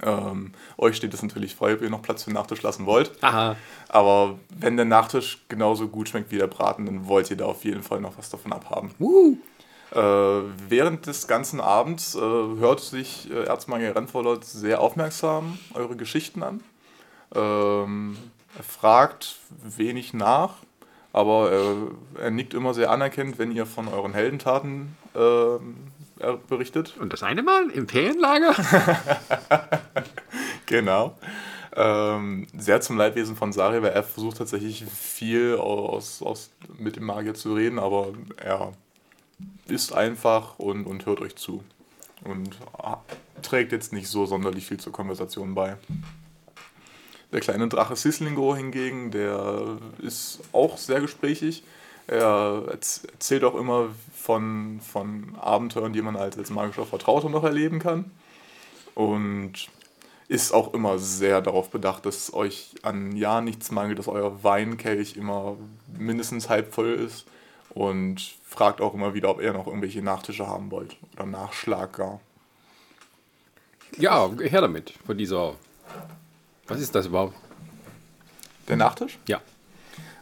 [0.04, 3.12] Ähm, euch steht es natürlich frei, ob ihr noch Platz für den Nachtisch lassen wollt.
[3.22, 3.56] Aha.
[3.90, 7.64] Aber wenn der Nachtisch genauso gut schmeckt wie der Braten, dann wollt ihr da auf
[7.64, 8.92] jeden Fall noch was davon abhaben.
[9.92, 10.00] Äh,
[10.70, 16.62] während des ganzen Abends äh, hört sich äh, Erzmagier Rennvorlaut sehr aufmerksam eure Geschichten an.
[17.34, 18.18] Ähm,
[18.58, 20.56] er fragt wenig nach,
[21.14, 25.78] aber er, er nickt immer sehr anerkennend, wenn ihr von euren Heldentaten ähm,
[26.48, 26.96] berichtet.
[27.00, 28.56] Und das eine Mal im Ferienlager?
[30.66, 31.18] Genau.
[31.76, 37.06] Ähm, sehr zum Leidwesen von Sari, weil er versucht tatsächlich viel aus, aus, mit dem
[37.06, 38.74] Magier zu reden, aber er
[39.68, 41.64] ist einfach und, und hört euch zu.
[42.24, 42.58] Und
[43.44, 45.78] trägt jetzt nicht so sonderlich viel zur Konversation bei.
[47.32, 51.64] Der kleine Drache Sislingo hingegen, der ist auch sehr gesprächig.
[52.08, 53.90] Er erz- erzählt auch immer
[54.28, 58.12] von, von Abenteuern, die man als, als magischer Vertrauter noch erleben kann.
[58.94, 59.70] Und
[60.28, 65.16] ist auch immer sehr darauf bedacht, dass euch an ja nichts mangelt, dass euer Weinkelch
[65.16, 65.56] immer
[65.98, 67.26] mindestens halb voll ist.
[67.70, 70.98] Und fragt auch immer wieder, ob ihr noch irgendwelche Nachtische haben wollt.
[71.14, 72.20] Oder Nachschlag gar.
[73.98, 74.94] ja, her damit.
[75.06, 75.56] Von dieser.
[76.68, 77.34] Was ist das überhaupt?
[78.68, 79.20] Der Nachtisch?
[79.26, 79.40] Ja.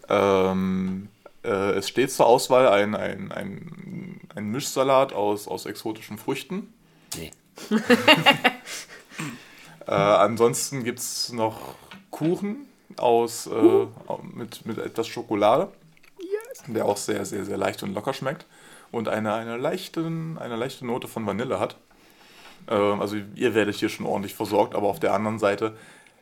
[0.09, 1.07] Ähm,
[1.45, 6.73] äh, es steht zur Auswahl ein, ein, ein, ein Mischsalat aus, aus exotischen Früchten.
[7.15, 7.31] Nee.
[9.87, 11.75] Äh, ansonsten gibt es noch
[12.09, 12.67] Kuchen
[12.97, 13.87] aus, äh,
[14.33, 15.71] mit, mit etwas Schokolade,
[16.65, 18.47] der auch sehr, sehr, sehr leicht und locker schmeckt
[18.91, 21.75] und eine, eine, leichten, eine leichte Note von Vanille hat.
[22.67, 25.77] Ähm, also ihr werdet hier schon ordentlich versorgt, aber auf der anderen Seite,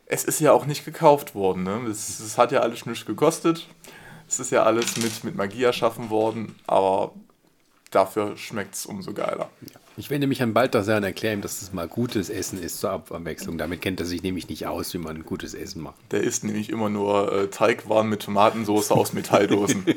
[0.05, 1.63] es ist ja auch nicht gekauft worden.
[1.63, 1.87] Ne?
[1.89, 3.67] Es, es hat ja alles nichts gekostet.
[4.33, 7.13] Es ist ja alles mit, mit Magie erschaffen worden, aber
[7.91, 9.51] dafür schmeckt es umso geiler.
[9.95, 12.89] Ich wende mich an Balthasar und erkläre ihm, dass das mal gutes Essen ist zur
[12.89, 13.59] Abwechslung.
[13.59, 15.97] Damit kennt er sich nämlich nicht aus, wie man gutes Essen macht.
[16.09, 19.85] Der isst nämlich immer nur äh, Teigwaren mit Tomatensauce aus Metalldosen.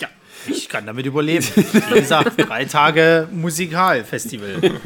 [0.00, 0.08] Ja,
[0.48, 1.46] ich kann damit überleben.
[1.54, 4.60] Wie gesagt, drei Tage Musikalfestival.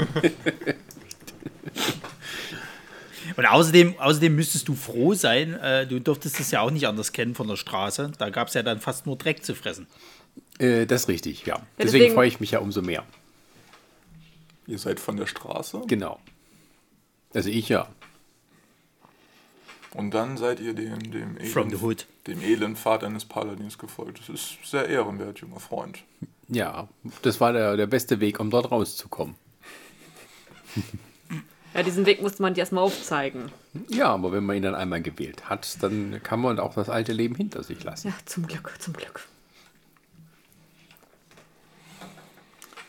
[3.37, 7.13] Und außerdem, außerdem müsstest du froh sein, äh, du durftest es ja auch nicht anders
[7.13, 8.13] kennen von der Straße.
[8.19, 9.87] Da gab es ja dann fast nur Dreck zu fressen.
[10.59, 11.57] Äh, das ist richtig, ja.
[11.79, 13.05] Deswegen, deswegen- freue ich mich ja umso mehr.
[14.67, 16.21] Ihr seid von der Straße Genau.
[17.35, 17.89] Also ich ja.
[19.95, 22.07] und dann seid ihr dem, dem, From the edlen, hood.
[22.29, 24.21] dem edlen Pfad eines Paladins gefolgt.
[24.21, 25.99] Das ist sehr ehrenwert, junger Freund.
[26.49, 26.89] Ja,
[27.23, 29.35] das war der, der beste Weg, um dort rauszukommen.
[31.75, 33.51] Ja, diesen Weg musste man dir erstmal aufzeigen.
[33.89, 37.13] Ja, aber wenn man ihn dann einmal gewählt hat, dann kann man auch das alte
[37.13, 38.09] Leben hinter sich lassen.
[38.09, 39.27] Ja, zum Glück, zum Glück.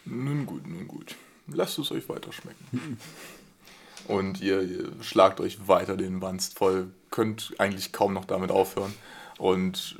[0.05, 1.15] Nun gut, nun gut.
[1.47, 2.99] Lasst es euch weiter schmecken.
[4.07, 8.93] Und ihr, ihr schlagt euch weiter den Wanst voll, könnt eigentlich kaum noch damit aufhören.
[9.39, 9.97] Und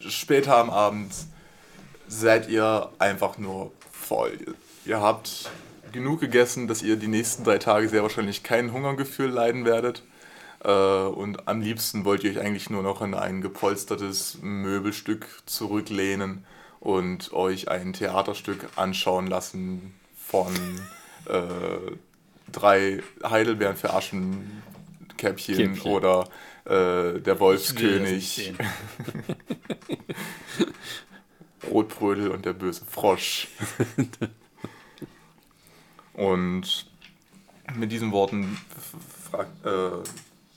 [0.00, 1.14] später am Abend
[2.08, 4.38] seid ihr einfach nur voll.
[4.46, 5.50] Ihr, ihr habt
[5.92, 10.02] genug gegessen, dass ihr die nächsten drei Tage sehr wahrscheinlich kein Hungergefühl leiden werdet.
[10.64, 16.44] Äh, und am liebsten wollt ihr euch eigentlich nur noch in ein gepolstertes Möbelstück zurücklehnen
[16.80, 20.52] und euch ein Theaterstück anschauen lassen von
[21.26, 21.92] äh,
[22.52, 25.80] drei Heidelbeeren für Aschenkäppchen Käppchen.
[25.82, 26.28] oder
[26.64, 28.54] äh, der Wolfskönig.
[31.70, 33.48] Rotbrödel und der böse Frosch.
[36.18, 36.86] und
[37.76, 39.90] mit diesen Worten f- fragt, äh,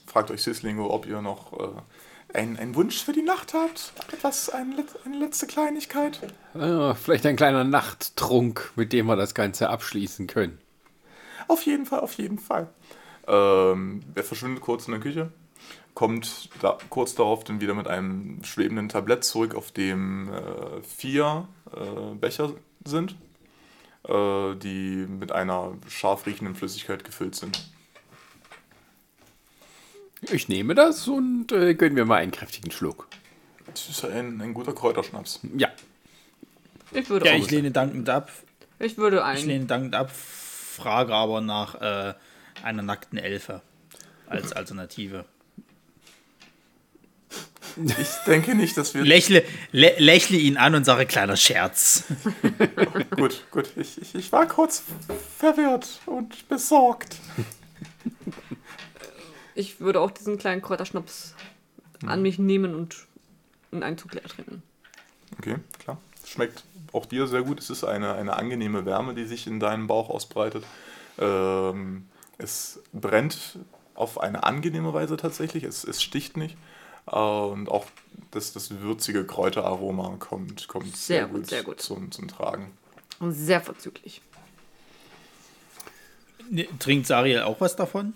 [0.07, 3.93] fragt euch Sislingo, ob ihr noch äh, einen, einen Wunsch für die Nacht habt.
[4.11, 6.19] Etwas, eine, eine letzte Kleinigkeit.
[6.53, 10.57] Ah, vielleicht ein kleiner Nachttrunk, mit dem wir das Ganze abschließen können.
[11.47, 12.69] Auf jeden Fall, auf jeden Fall.
[13.27, 15.31] Ähm, er verschwindet kurz in der Küche,
[15.93, 21.47] kommt da, kurz darauf dann wieder mit einem schwebenden Tablett zurück, auf dem äh, vier
[21.75, 22.53] äh, Becher
[22.85, 23.15] sind,
[24.07, 27.59] äh, die mit einer scharf riechenden Flüssigkeit gefüllt sind.
[30.31, 33.07] Ich nehme das und äh, gönnen wir mal einen kräftigen Schluck.
[33.67, 35.39] Das ist ein, ein guter Kräuterschnaps.
[35.57, 35.69] Ja,
[36.91, 37.37] Ich würde Ja, auch.
[37.37, 38.31] ich lehne dankend ab.
[38.79, 39.47] Ich würde Ich ein.
[39.47, 42.13] lehne dankend ab, frage aber nach äh,
[42.63, 43.61] einer nackten Elfe
[44.27, 45.25] als Alternative.
[47.77, 49.03] Ich denke nicht, dass wir.
[49.03, 52.05] Lächle, lä lächle ihn an und sage kleiner Scherz.
[53.15, 53.69] gut, gut.
[53.75, 54.83] Ich, ich, ich war kurz
[55.37, 57.17] verwirrt und besorgt.
[59.55, 61.35] Ich würde auch diesen kleinen Kräuterschnaps
[62.05, 63.07] an mich nehmen und
[63.71, 64.63] in einen Zug leer trinken.
[65.37, 65.97] Okay, klar.
[66.25, 67.59] Schmeckt auch dir sehr gut.
[67.59, 70.63] Es ist eine, eine angenehme Wärme, die sich in deinem Bauch ausbreitet.
[71.19, 72.07] Ähm,
[72.37, 73.59] es brennt
[73.95, 75.63] auf eine angenehme Weise tatsächlich.
[75.63, 76.57] Es, es sticht nicht.
[77.11, 77.85] Und auch
[78.31, 81.81] das, das würzige Kräuteraroma kommt, kommt Sehr gut, sehr gut.
[81.81, 82.71] Zum, zum Tragen.
[83.19, 84.21] Und sehr vorzüglich.
[86.79, 88.13] Trinkt Sariel auch was davon?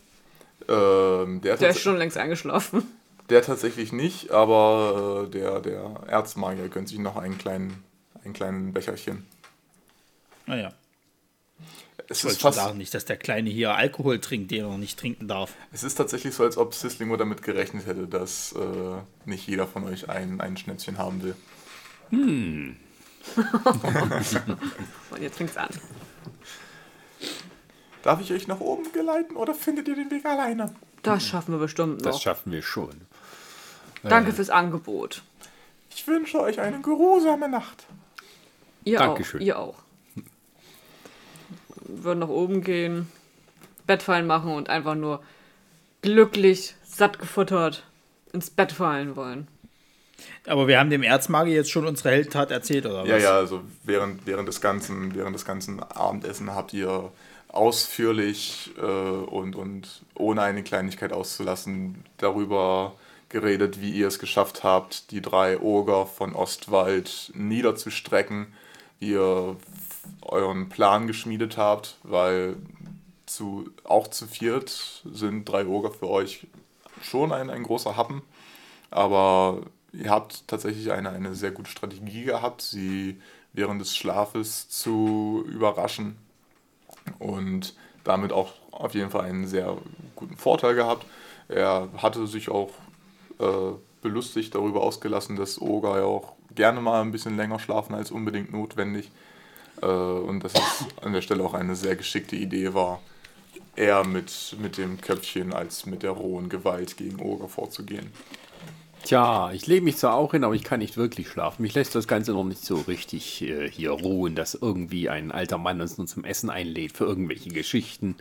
[0.68, 2.84] Ähm, der, Der ist schon längst eingeschlafen.
[3.30, 7.84] der tatsächlich nicht, aber äh, der, der Erzmagier gönnt sich noch einen kleinen,
[8.24, 9.26] einen kleinen Becherchen.
[10.48, 10.74] Naja,
[12.08, 14.78] Es ich ist, fast, sagen, nicht, dass der Kleine hier Alkohol trinkt, den er noch
[14.78, 15.54] nicht trinken darf.
[15.72, 19.84] es ist tatsächlich so, als ob Sislingo damit gerechnet hätte, dass äh, nicht jeder von
[19.86, 21.36] euch ein, ein Schnäpschen haben will.
[22.12, 22.78] Und
[25.22, 25.70] jetzt fängt's an.
[28.04, 30.76] Darf ich euch nach oben geleiten oder findet ihr den Weg alleine?
[31.02, 32.22] Das schaffen wir bestimmt das noch.
[32.22, 33.02] schaffen wir schon.
[34.04, 35.24] Danke fürs Angebot.
[35.90, 37.86] Ich wünsche euch eine geruhsame Nacht.
[38.84, 39.42] Ihr Dankeschön.
[39.42, 39.46] auch.
[39.46, 39.85] Ihr auch.
[41.88, 43.12] Wir würden nach oben gehen,
[43.88, 45.22] Bett fallen machen und einfach nur
[46.02, 47.84] glücklich, satt gefuttert
[48.34, 49.48] ins Bett fallen wollen.
[50.48, 53.10] Aber wir haben dem Erzmagier jetzt schon unsere Heldtat erzählt, oder was?
[53.10, 57.12] Ja, ja, also während, während, des ganzen, während des ganzen Abendessen habt ihr
[57.50, 62.96] ausführlich äh, und, und ohne eine Kleinigkeit auszulassen darüber
[63.30, 68.48] geredet, wie ihr es geschafft habt, die drei Oger von Ostwald niederzustrecken,
[69.00, 69.56] wie ihr
[70.22, 72.58] euren Plan geschmiedet habt, weil
[73.26, 76.48] zu, auch zu viert sind drei Oger für euch
[77.02, 78.22] schon ein, ein großer Happen.
[78.92, 79.62] Aber
[79.94, 83.20] ihr habt tatsächlich eine, eine sehr gute Strategie gehabt, sie
[83.54, 86.18] während des Schlafes zu überraschen
[87.20, 87.74] und
[88.04, 89.78] damit auch auf jeden Fall einen sehr
[90.16, 91.06] guten Vorteil gehabt.
[91.48, 92.72] Er hatte sich auch
[93.40, 98.12] äh, belustigt darüber ausgelassen, dass Oga ja auch gerne mal ein bisschen länger schlafen als
[98.12, 99.12] unbedingt notwendig.
[99.82, 103.02] Äh, und dass es an der Stelle auch eine sehr geschickte Idee war,
[103.76, 108.12] eher mit, mit dem Köpfchen als mit der rohen Gewalt gegen Oger vorzugehen.
[109.04, 111.62] Tja, ich lege mich zwar auch hin, aber ich kann nicht wirklich schlafen.
[111.62, 115.60] Mich lässt das Ganze noch nicht so richtig äh, hier ruhen, dass irgendwie ein alter
[115.60, 118.16] Mann uns nur zum Essen einlädt für irgendwelche Geschichten.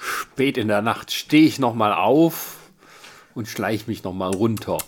[0.00, 2.58] spät in der Nacht stehe ich nochmal auf
[3.34, 4.78] und schleiche mich nochmal runter,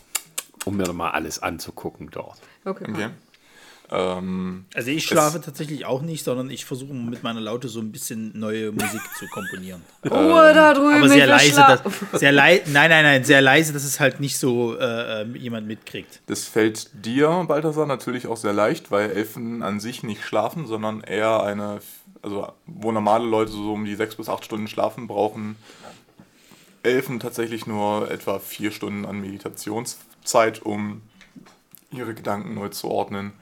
[0.65, 2.39] um mir nochmal alles anzugucken dort.
[2.65, 2.87] Okay.
[2.89, 3.09] Okay.
[3.91, 7.91] Ähm, Also ich schlafe tatsächlich auch nicht, sondern ich versuche mit meiner Laute so ein
[7.91, 9.83] bisschen neue Musik zu komponieren.
[10.05, 10.95] Ruhe da drüben.
[10.99, 11.81] Aber sehr leise, dass,
[12.21, 16.21] sehr lei nein, nein, nein, sehr leise, dass es halt nicht so äh, jemand mitkriegt.
[16.27, 21.01] Das fällt dir, Balthasar, natürlich auch sehr leicht, weil Elfen an sich nicht schlafen, sondern
[21.01, 21.81] eher eine,
[22.23, 25.57] also wo normale Leute so um die sechs bis acht Stunden schlafen, brauchen
[26.83, 31.03] Elfen tatsächlich nur etwa vier Stunden an Meditationszeit, um
[31.91, 33.33] ihre Gedanken neu zu ordnen,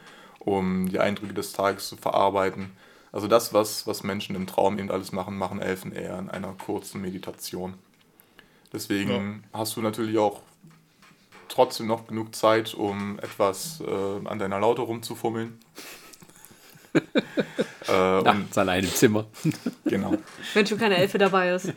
[0.47, 2.71] um die Eindrücke des Tages zu verarbeiten.
[3.13, 6.55] Also das, was, was Menschen im Traum eben alles machen, machen Elfen eher in einer
[6.55, 7.75] kurzen Meditation.
[8.73, 10.41] Deswegen hast du natürlich auch
[11.49, 15.59] trotzdem noch genug Zeit, um etwas äh, an deiner Laute rumzufummeln.
[16.95, 19.27] äh, und, Nachts allein im Zimmer.
[19.85, 20.15] genau.
[20.55, 21.69] Wenn schon keine Elfe dabei ist.
[21.69, 21.75] Äh,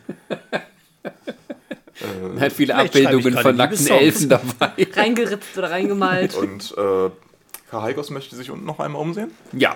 [2.39, 3.87] Hat viele Vielleicht Abbildungen von nackten.
[3.87, 4.87] Elfen dabei.
[4.93, 6.35] Reingeritzt oder reingemalt.
[6.35, 7.09] und äh,
[7.69, 9.31] Kahaikos möchte sich unten noch einmal umsehen.
[9.53, 9.75] Ja,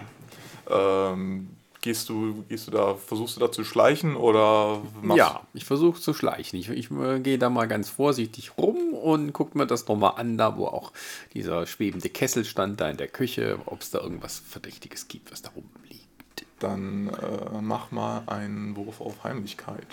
[0.69, 1.49] Ähm,
[1.81, 5.99] gehst, du, gehst du da, versuchst du da zu schleichen oder machst ja, ich versuche
[5.99, 6.57] zu schleichen.
[6.57, 10.37] Ich, ich äh, gehe da mal ganz vorsichtig rum und gucke mir das nochmal an,
[10.37, 10.93] da wo auch
[11.33, 15.41] dieser schwebende Kessel stand, da in der Küche, ob es da irgendwas Verdächtiges gibt, was
[15.41, 16.45] da rumliegt.
[16.59, 19.85] Dann äh, mach mal einen Wurf auf Heimlichkeit.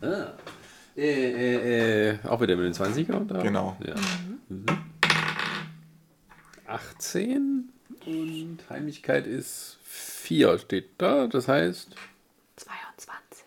[0.00, 3.20] Äh, äh, äh, auch wieder mit den 20er?
[3.20, 3.42] Oder?
[3.42, 3.76] Genau.
[3.84, 3.94] Ja.
[4.48, 4.66] Mhm.
[6.68, 7.68] 18
[8.06, 11.94] und Heimlichkeit ist 4 steht da, das heißt,
[12.56, 13.44] 22.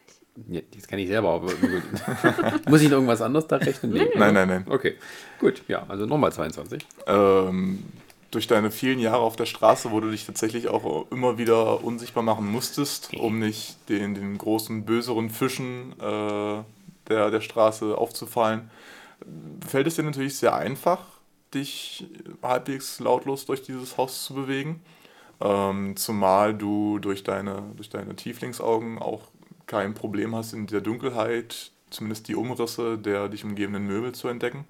[0.50, 1.48] ja, das kann ich selber, aber
[2.70, 3.94] muss ich noch irgendwas anderes da rechnen?
[3.94, 4.10] Nee.
[4.16, 4.66] Nein, nein, nein.
[4.68, 4.96] Okay,
[5.40, 6.86] gut, ja, also nochmal 22.
[7.08, 7.84] ähm,
[8.32, 12.24] durch deine vielen Jahre auf der Straße, wo du dich tatsächlich auch immer wieder unsichtbar
[12.24, 16.64] machen musstest, um nicht den, den großen, böseren Fischen äh,
[17.10, 18.72] der, der Straße aufzufallen,
[19.68, 21.00] fällt es dir natürlich sehr einfach,
[21.54, 22.06] dich
[22.42, 24.82] halbwegs lautlos durch dieses Haus zu bewegen.
[25.40, 29.22] Ähm, zumal du durch deine, durch deine Tieflingsaugen auch
[29.66, 34.66] kein Problem hast, in der Dunkelheit zumindest die Umrisse der dich umgebenden Möbel zu entdecken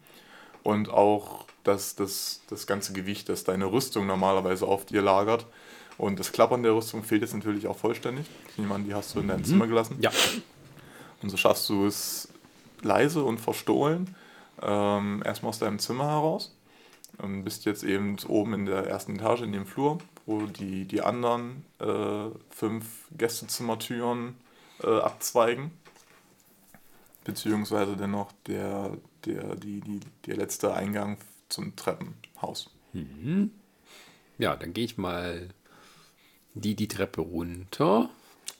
[0.64, 5.46] und auch das, das, das ganze Gewicht, das deine Rüstung normalerweise auf dir lagert.
[5.98, 8.26] Und das Klappern der Rüstung fehlt jetzt natürlich auch vollständig.
[8.50, 9.98] Ich nehme an, die hast du in deinem Zimmer gelassen.
[10.00, 10.12] Ja,
[11.22, 12.30] Und so schaffst du es
[12.82, 14.16] leise und verstohlen
[14.62, 16.56] ähm, erstmal aus deinem Zimmer heraus.
[17.18, 21.02] Und bist jetzt eben oben in der ersten Etage in dem Flur, wo die, die
[21.02, 24.36] anderen äh, fünf Gästezimmertüren
[24.84, 25.72] äh, abzweigen.
[27.24, 31.18] Beziehungsweise dennoch der, der, die, die, der letzte Eingang
[31.50, 32.72] zum Treppenhaus.
[34.38, 35.50] ja, dann gehe ich mal
[36.54, 38.10] die, die Treppe runter.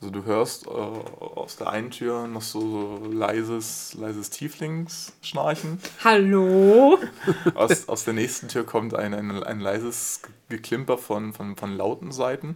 [0.02, 5.80] Also du hörst äh, aus der einen Tür noch so, so leises, leises Tieflingsschnarchen.
[6.04, 6.98] Hallo?
[7.54, 12.12] Aus, aus der nächsten Tür kommt ein, ein, ein leises Geklimper von, von, von lauten
[12.12, 12.56] Seiten.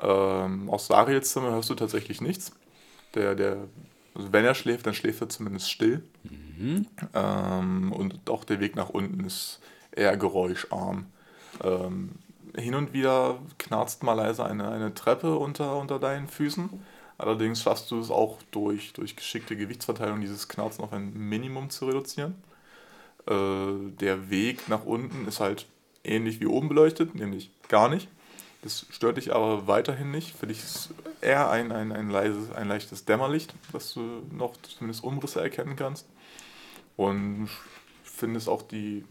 [0.00, 2.50] Ähm, aus Sariels Zimmer hörst du tatsächlich nichts.
[3.14, 3.68] Der, der,
[4.16, 6.02] also wenn er schläft, dann schläft er zumindest still.
[7.14, 9.60] Ähm, und auch der Weg nach unten ist
[9.92, 11.06] eher geräuscharm.
[11.62, 12.16] Ähm,
[12.56, 16.70] hin und wieder knarzt mal leise eine, eine Treppe unter, unter deinen Füßen.
[17.18, 21.86] Allerdings schaffst du es auch durch, durch geschickte Gewichtsverteilung, dieses Knarzen auf ein Minimum zu
[21.86, 22.34] reduzieren.
[23.26, 25.66] Äh, der Weg nach unten ist halt
[26.02, 28.08] ähnlich wie oben beleuchtet, nämlich gar nicht.
[28.62, 30.36] Das stört dich aber weiterhin nicht.
[30.36, 35.02] Für dich ist eher ein, ein, ein, leises, ein leichtes Dämmerlicht, dass du noch zumindest
[35.02, 36.06] Umrisse erkennen kannst.
[36.96, 37.48] Und
[38.02, 39.04] findest auch die,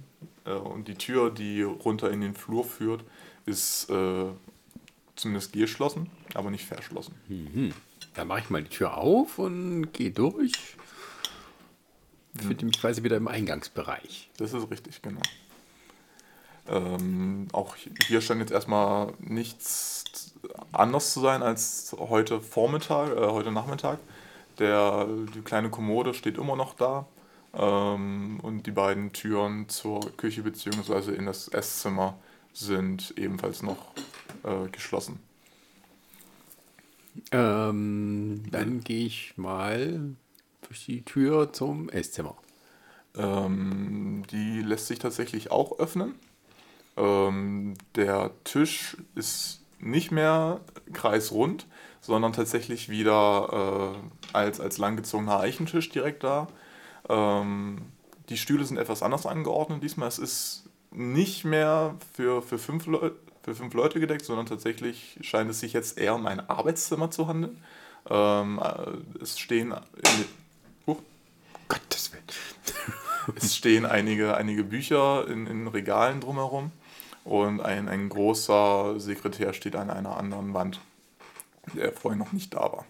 [0.45, 3.03] äh, und die Tür, die runter in den Flur führt,
[3.49, 4.25] ist äh,
[5.15, 7.13] zumindest geschlossen, aber nicht verschlossen.
[8.13, 10.53] Dann mache ich mal die Tür auf und gehe durch.
[12.35, 14.29] Finde mich quasi wieder im Eingangsbereich.
[14.37, 15.21] Das ist richtig, genau.
[16.67, 17.75] Ähm, auch
[18.07, 20.35] hier scheint jetzt erstmal nichts
[20.71, 23.99] anders zu sein als heute Vormittag, äh, heute Nachmittag.
[24.59, 27.07] Der, die kleine Kommode steht immer noch da.
[27.53, 31.13] Ähm, und die beiden Türen zur Küche bzw.
[31.15, 32.15] in das Esszimmer
[32.59, 33.93] sind ebenfalls noch
[34.43, 35.19] äh, geschlossen.
[37.31, 40.15] Ähm, dann gehe ich mal
[40.67, 42.35] durch die Tür zum Esszimmer.
[43.15, 46.15] Ähm, die lässt sich tatsächlich auch öffnen.
[46.97, 50.61] Ähm, der Tisch ist nicht mehr
[50.93, 51.65] kreisrund,
[52.01, 56.47] sondern tatsächlich wieder äh, als, als langgezogener Eichentisch direkt da.
[57.07, 57.81] Ähm,
[58.29, 60.07] die Stühle sind etwas anders angeordnet diesmal.
[60.07, 63.11] Es ist nicht mehr für, für, fünf Leu
[63.41, 67.27] für fünf Leute gedeckt, sondern tatsächlich scheint es sich jetzt eher um ein Arbeitszimmer zu
[67.27, 67.57] handeln.
[68.09, 70.25] Ähm, äh, es stehen in,
[73.35, 76.71] Es stehen einige, einige Bücher in, in Regalen drumherum
[77.23, 80.79] und ein, ein großer Sekretär steht an einer anderen Wand,
[81.75, 82.85] der vorher noch nicht da war.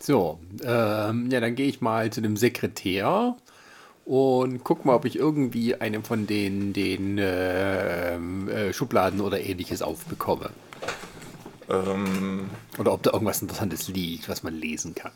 [0.00, 3.36] So, ähm, ja, dann gehe ich mal zu dem Sekretär
[4.08, 9.82] und guck mal, ob ich irgendwie eine von den, den ähm, äh, Schubladen oder ähnliches
[9.82, 10.48] aufbekomme.
[11.68, 12.48] Ähm,
[12.78, 15.12] Oder ob da irgendwas Interessantes liegt, was man lesen kann.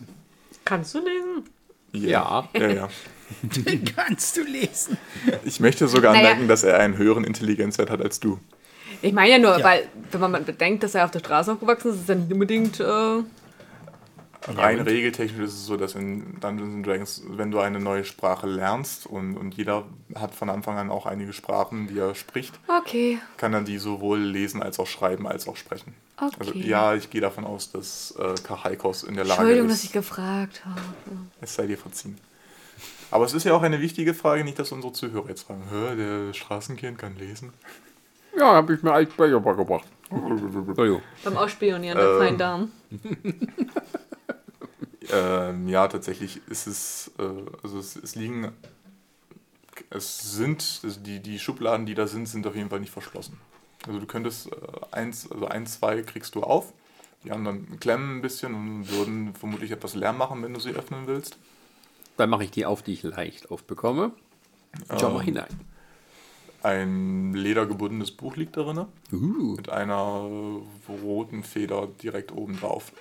[0.67, 1.49] Kannst du lesen?
[1.93, 2.47] Ja.
[2.55, 2.89] ja, ja.
[3.43, 4.99] Den kannst du lesen.
[5.45, 6.29] Ich möchte sogar Naja.
[6.29, 8.39] anmerken, dass er einen höheren Intelligenzwert hat als du.
[9.01, 9.65] Ich meine ja nur, Ja.
[9.65, 12.79] weil, wenn man bedenkt, dass er auf der Straße aufgewachsen ist, ist er nicht unbedingt.
[12.81, 13.21] Äh,
[14.49, 18.47] Rein regeltechnisch ist es so, dass in Dungeons and Dragons, wenn du eine neue Sprache
[18.47, 23.19] lernst und, und jeder hat von Anfang an auch einige Sprachen, die er spricht, okay.
[23.37, 25.95] kann er die sowohl lesen als auch schreiben als auch sprechen.
[26.17, 26.35] Okay.
[26.39, 29.87] Also ja, ich gehe davon aus, dass äh, Kachaikos in der Lage Entschuldigung, dass ich
[29.87, 29.93] ist.
[29.93, 30.81] gefragt habe.
[31.41, 32.19] Es sei dir verziehen.
[33.11, 35.97] Aber es ist ja auch eine wichtige Frage, nicht, dass unsere Zuhörer jetzt fragen, Hä,
[35.97, 37.53] der Straßenkind kann lesen.
[38.37, 39.87] Ja, habe ich mir als Beigebracht gebracht.
[40.11, 41.03] Entschuldigung.
[41.23, 42.19] Beim Ausspionieren der Ähm.
[42.19, 42.73] feinen Damen.
[45.11, 47.23] Ähm, ja, tatsächlich ist es, äh,
[47.63, 48.53] also es, es liegen,
[49.91, 53.39] es sind, also die, die Schubladen, die da sind, sind auf jeden Fall nicht verschlossen.
[53.87, 54.57] Also du könntest äh,
[54.91, 56.73] eins, also ein, zwei kriegst du auf,
[57.25, 61.07] die anderen klemmen ein bisschen und würden vermutlich etwas Lärm machen, wenn du sie öffnen
[61.07, 61.39] willst.
[62.17, 64.13] Dann mache ich die auf, die ich leicht aufbekomme.
[64.99, 65.49] Schau mal hinein.
[66.63, 70.29] Ein ledergebundenes Buch liegt darin, Uh, mit einer
[70.89, 72.93] roten Feder direkt oben drauf.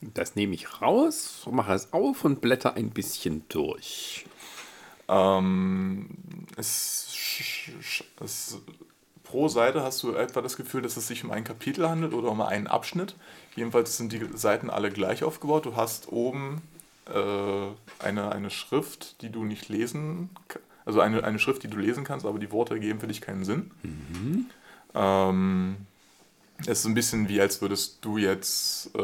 [0.00, 4.26] Das nehme ich raus, mache es auf und blätter ein bisschen durch.
[5.08, 6.08] Ähm,
[6.56, 7.08] es,
[8.20, 8.58] es,
[9.24, 12.30] pro Seite hast du etwa das Gefühl, dass es sich um ein Kapitel handelt oder
[12.30, 13.16] um einen Abschnitt.
[13.56, 15.66] Jedenfalls sind die Seiten alle gleich aufgebaut.
[15.66, 16.62] Du hast oben
[17.06, 20.30] äh, eine, eine Schrift, die du nicht lesen
[20.88, 23.44] also eine, eine Schrift, die du lesen kannst, aber die Worte ergeben für dich keinen
[23.44, 23.70] Sinn.
[24.94, 25.76] Ähm,
[26.62, 29.00] es ist ein bisschen wie, als würdest du jetzt äh,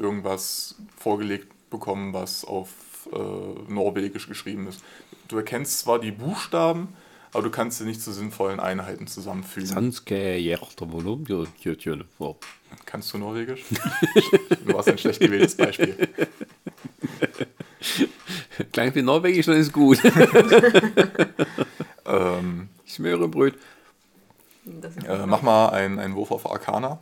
[0.00, 2.68] irgendwas vorgelegt bekommen, was auf
[3.12, 4.82] äh, Norwegisch geschrieben ist.
[5.28, 6.88] Du erkennst zwar die Buchstaben,
[7.32, 9.68] aber du kannst sie nicht zu sinnvollen Einheiten zusammenfügen.
[12.86, 13.64] Kannst du Norwegisch?
[14.64, 16.08] du warst ein schlecht gewähltes Beispiel.
[18.72, 20.00] Klein wie Norwegisch, dann ist gut.
[22.08, 23.54] Ähm, Ich schwöre Bröt.
[25.06, 26.98] Äh, mach mal einen, einen Wurf auf Arcana.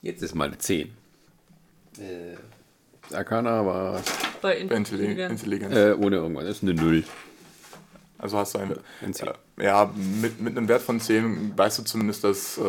[0.00, 0.90] Jetzt ist mal eine 10.
[1.98, 4.00] Äh, Arcana war bei
[4.40, 5.42] Bei Intelli Intelligenz.
[5.42, 5.74] Intelligenz.
[5.74, 6.44] äh, ohne irgendwas.
[6.44, 7.04] Das ist eine 0.
[8.18, 8.74] Also hast du ein,
[9.04, 9.28] Ein Zehn.
[9.58, 9.90] äh, ja,
[10.20, 12.62] mit, mit einem Wert von 10 weißt du zumindest, dass äh,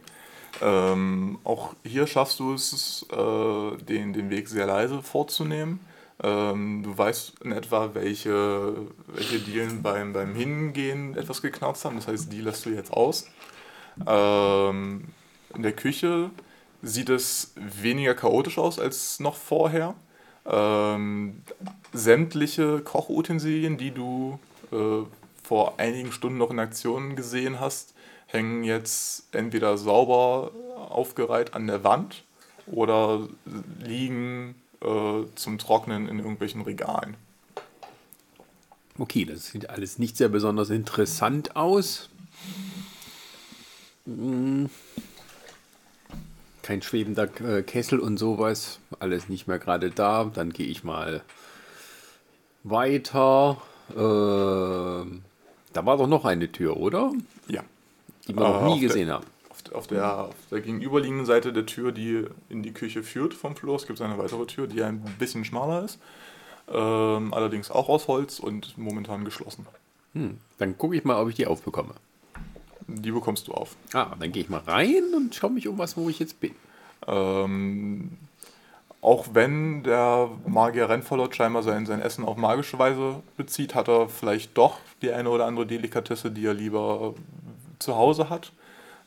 [0.61, 5.79] Ähm, auch hier schaffst du es, äh, den, den Weg sehr leise vorzunehmen.
[6.21, 8.75] Ähm, du weißt in etwa, welche,
[9.07, 11.95] welche Dielen beim, beim Hingehen etwas geknarzt haben.
[11.95, 13.27] Das heißt, die lässt du jetzt aus.
[14.05, 15.05] Ähm,
[15.53, 16.29] in der Küche
[16.81, 19.95] sieht es weniger chaotisch aus als noch vorher.
[20.45, 21.41] Ähm,
[21.93, 24.39] sämtliche Kochutensilien, die du
[24.71, 25.05] äh,
[25.43, 27.93] vor einigen Stunden noch in Aktion gesehen hast,
[28.27, 30.51] hängen jetzt entweder sauber
[30.89, 32.23] aufgereiht an der Wand
[32.65, 33.27] oder
[33.79, 37.15] liegen äh, zum Trocknen in irgendwelchen Regalen.
[38.97, 42.09] Okay, das sieht alles nicht sehr besonders interessant aus.
[46.61, 48.79] Kein schwebender äh, Kessel und sowas.
[48.99, 50.25] Alles nicht mehr gerade da.
[50.25, 51.21] Dann gehe ich mal
[52.63, 53.57] weiter.
[53.95, 55.21] Ähm,
[55.73, 57.11] da war doch noch eine Tür, oder?
[57.47, 57.63] Ja.
[58.27, 59.25] Die wir noch Äh, nie auf der- gesehen haben.
[59.49, 63.55] Auf, auf, der, auf der gegenüberliegenden Seite der Tür, die in die Küche führt vom
[63.55, 65.99] Flur, es gibt eine weitere Tür, die ein bisschen schmaler ist.
[66.69, 69.65] Ähm, allerdings auch aus Holz und momentan geschlossen.
[70.13, 70.37] Hm.
[70.57, 71.93] Dann gucke ich mal, ob ich die aufbekomme.
[73.01, 73.75] Die bekommst du auf.
[73.93, 76.53] Ah, dann gehe ich mal rein und schaue mich um was, wo ich jetzt bin.
[77.07, 78.17] Ähm,
[79.01, 84.07] auch wenn der Magier Renfallot scheinbar sein, sein Essen auf magische Weise bezieht, hat er
[84.07, 87.13] vielleicht doch die eine oder andere Delikatesse, die er lieber
[87.79, 88.53] zu Hause hat.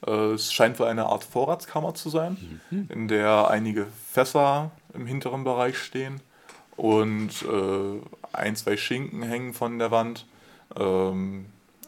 [0.06, 5.44] Äh, es scheint wohl eine Art Vorratskammer zu sein, in der einige Fässer im hinteren
[5.44, 6.20] Bereich stehen
[6.76, 8.00] und äh,
[8.32, 10.26] ein, zwei Schinken hängen von der Wand.
[10.76, 11.46] Ähm,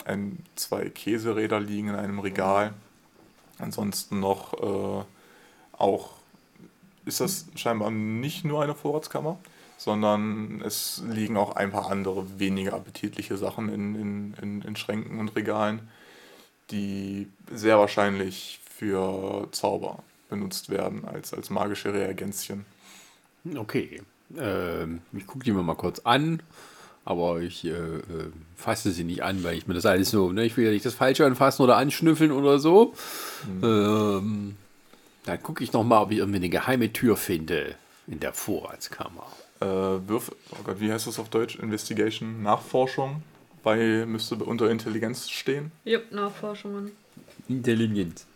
[0.09, 2.75] ein, zwei Käseräder liegen in einem Regal.
[3.59, 5.05] Ansonsten noch äh,
[5.77, 6.11] auch
[7.05, 9.39] ist das scheinbar nicht nur eine Vorratskammer,
[9.79, 15.19] sondern es liegen auch ein paar andere weniger appetitliche Sachen in, in, in, in Schränken
[15.19, 15.89] und Regalen,
[16.71, 22.67] die sehr wahrscheinlich für Zauber benutzt werden, als, als magische Reagenzien.
[23.57, 24.03] Okay.
[24.37, 26.43] Ähm, ich gucke die mir mal kurz an,
[27.09, 28.03] aber ich äh, äh,
[28.55, 30.85] fasse sie nicht an, weil ich mir das alles so, ne, ich will ja nicht
[30.85, 32.93] das Falsche anfassen oder anschnüffeln oder so.
[33.63, 34.57] Ähm,
[35.25, 37.77] dann gucke ich noch mal, ob ich irgendwie eine geheime Tür finde
[38.09, 39.27] in der Vorratskammer.
[39.61, 41.57] Äh, Würf, oh Gott, wie heißt das auf Deutsch?
[41.57, 43.23] Investigation, Nachforschung.
[43.63, 45.73] Bei müsste unter Intelligenz stehen.
[45.87, 46.93] Jupp, Nachforschungen.
[47.49, 48.27] Intelligenz.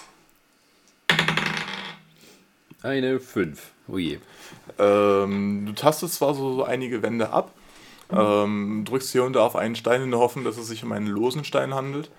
[2.82, 3.70] Eine 5.
[3.88, 4.18] Oh je.
[4.78, 7.52] Ähm, du tastest zwar so, so einige Wände ab,
[8.14, 10.92] ähm, drückst hier und da auf einen Stein in der Hoffnung, dass es sich um
[10.92, 12.10] einen losen Stein handelt.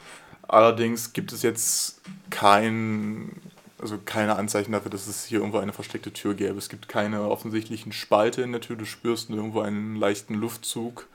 [0.48, 3.32] Allerdings gibt es jetzt kein,
[3.80, 6.58] also keine Anzeichen dafür, dass es hier irgendwo eine versteckte Tür gäbe.
[6.58, 8.76] Es gibt keine offensichtlichen Spalte in der Tür.
[8.76, 11.08] Du spürst nur irgendwo einen leichten Luftzug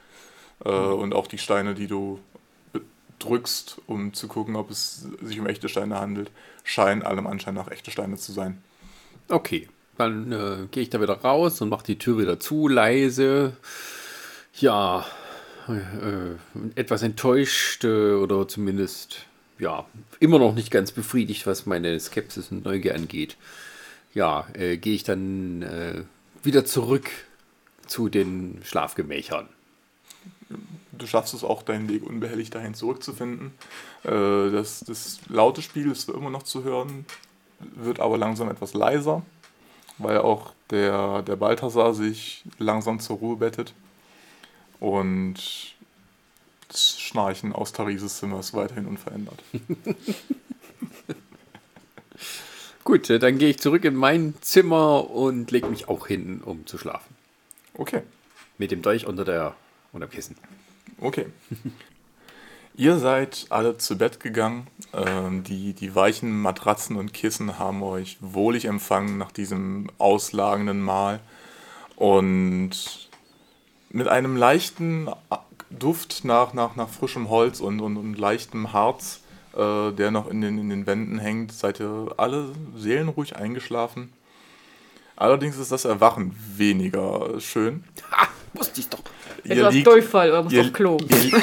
[0.64, 2.20] äh, und auch die Steine, die du
[3.18, 6.30] drückst, um zu gucken, ob es sich um echte Steine handelt,
[6.64, 8.62] scheinen allem Anschein nach echte Steine zu sein.
[9.28, 13.56] Okay, dann äh, gehe ich da wieder raus und mache die Tür wieder zu, leise.
[14.60, 15.06] Ja,
[15.68, 19.26] äh, etwas enttäuscht äh, oder zumindest,
[19.58, 19.86] ja,
[20.18, 23.36] immer noch nicht ganz befriedigt, was meine Skepsis und Neugier angeht.
[24.14, 26.02] Ja, äh, gehe ich dann äh,
[26.42, 27.08] wieder zurück
[27.86, 29.48] zu den Schlafgemächern.
[30.92, 33.52] du schaffst es auch, deinen Weg unbehelligt dahin zurückzufinden.
[34.02, 37.06] Äh, das, das laute Spiel ist immer noch zu hören,
[37.60, 39.22] wird aber langsam etwas leiser,
[39.98, 43.72] weil auch der, der Balthasar sich langsam zur Ruhe bettet.
[44.80, 45.34] Und
[46.68, 49.42] das Schnarchen aus Tharises Zimmer ist weiterhin unverändert.
[52.84, 56.78] Gut, dann gehe ich zurück in mein Zimmer und lege mich auch hin, um zu
[56.78, 57.14] schlafen.
[57.74, 58.02] Okay,
[58.56, 59.54] Mit dem Dolch unter der
[59.92, 60.36] unter dem Kissen.
[61.00, 61.26] okay.
[62.74, 64.68] Ihr seid alle zu Bett gegangen.
[64.92, 71.18] Ähm, die, die weichen Matratzen und Kissen haben euch wohlig empfangen nach diesem auslagenden Mahl.
[71.96, 73.07] Und
[73.90, 75.08] mit einem leichten
[75.70, 79.20] Duft nach, nach, nach frischem Holz und, und, und leichtem Harz,
[79.56, 84.12] äh, der noch in den, in den Wänden hängt, seid ihr alle seelenruhig eingeschlafen.
[85.16, 87.84] Allerdings ist das Erwachen weniger schön.
[88.12, 89.00] Ha, wusste ich doch.
[89.44, 90.96] Du hast Durchfall oder musst ihr, auf Klo.
[91.08, 91.42] Ihr,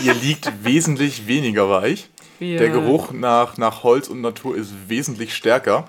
[0.04, 2.08] ihr liegt wesentlich weniger weich.
[2.38, 5.88] Wir- Der Geruch nach, nach Holz und Natur ist wesentlich stärker.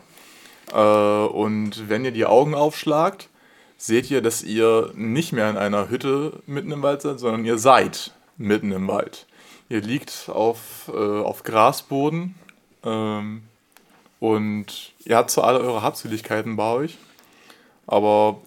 [0.74, 3.30] Äh, und wenn ihr die Augen aufschlagt,
[3.86, 7.58] seht ihr, dass ihr nicht mehr in einer Hütte mitten im Wald seid, sondern ihr
[7.58, 9.26] seid mitten im Wald.
[9.70, 12.36] Ihr liegt auf, äh, auf Grasboden
[12.84, 13.44] ähm,
[14.20, 16.98] und ihr habt zwar alle eure Habseligkeiten bei euch,
[17.88, 18.40] aber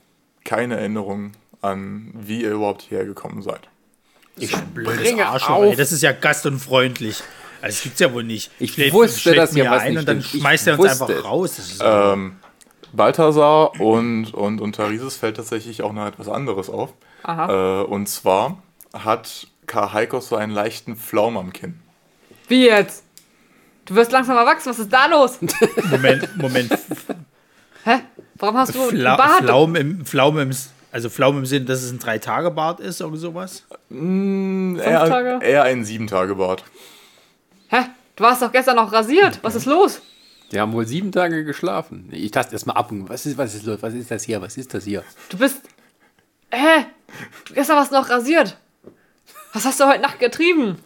[0.45, 3.61] keine Erinnerung an, wie ihr überhaupt hierher gekommen seid.
[4.37, 5.65] Ich springe Arschloch, auf.
[5.65, 5.77] ey.
[5.77, 7.23] Das ist ja gastunfreundlich.
[7.61, 8.53] Also, das gibt's ja wohl nicht.
[8.61, 10.43] Ich Schlägt- wusste, dass mir was ein nicht und dann stimmt.
[10.43, 11.57] Schmeißt er uns wusste einfach raus.
[11.57, 12.37] Das ist Ähm,
[12.93, 16.93] Balthasar und, und, und Tharises fällt tatsächlich auch noch etwas anderes auf.
[17.23, 17.83] Aha.
[17.83, 18.63] Äh, und zwar
[18.93, 21.81] hat Karl Heikos so einen leichten Flaum am Kinn.
[22.49, 23.05] Wie jetzt?
[23.85, 25.39] Du wirst langsam erwachsen, was ist da los?
[25.91, 26.73] Moment, Moment.
[27.85, 28.01] Hä?
[28.35, 29.45] Warum hast du einen Fla Bart?
[29.45, 30.51] Pflaum im, Pflaum im,
[30.93, 33.65] also Pflaum im Sinn, dass es ein Drei-Tage-Bart ist oder sowas?
[33.91, 35.39] Eher, Tage?
[35.43, 36.65] eher ein Sieben-Tage-Bart.
[37.69, 37.87] Hä?
[38.17, 39.39] Du warst doch gestern noch rasiert.
[39.43, 40.01] Was ist los?
[40.53, 42.09] Die haben wohl sieben Tage geschlafen.
[42.13, 42.91] Ich taste erstmal ab.
[42.91, 43.79] und Was ist, was ist los?
[43.83, 44.41] Was ist das hier?
[44.41, 45.05] Was ist das hier?
[45.29, 45.61] Du bist.
[46.51, 46.87] Hä?
[47.47, 48.57] Du gestern warst noch rasiert.
[49.53, 50.79] Was hast du heute Nacht getrieben?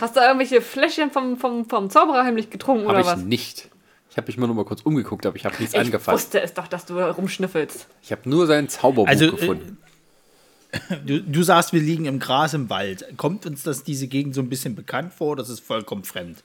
[0.00, 3.18] Hast du irgendwelche Fläschchen vom, vom, vom Zauberer heimlich getrunken Habe oder ich was?
[3.24, 3.68] nicht.
[4.10, 6.12] Ich habe mich mal nur mal kurz umgeguckt, aber ich habe nichts Ich angefasst.
[6.14, 7.86] wusste es doch, dass du rumschnüffelst.
[8.02, 9.78] Ich habe nur sein Zauberbuch Also, äh, gefunden.
[11.04, 13.04] Du, du sagst, wir liegen im Gras im Wald.
[13.18, 16.42] Kommt uns das diese Gegend so ein bisschen bekannt vor oder ist es vollkommen fremd?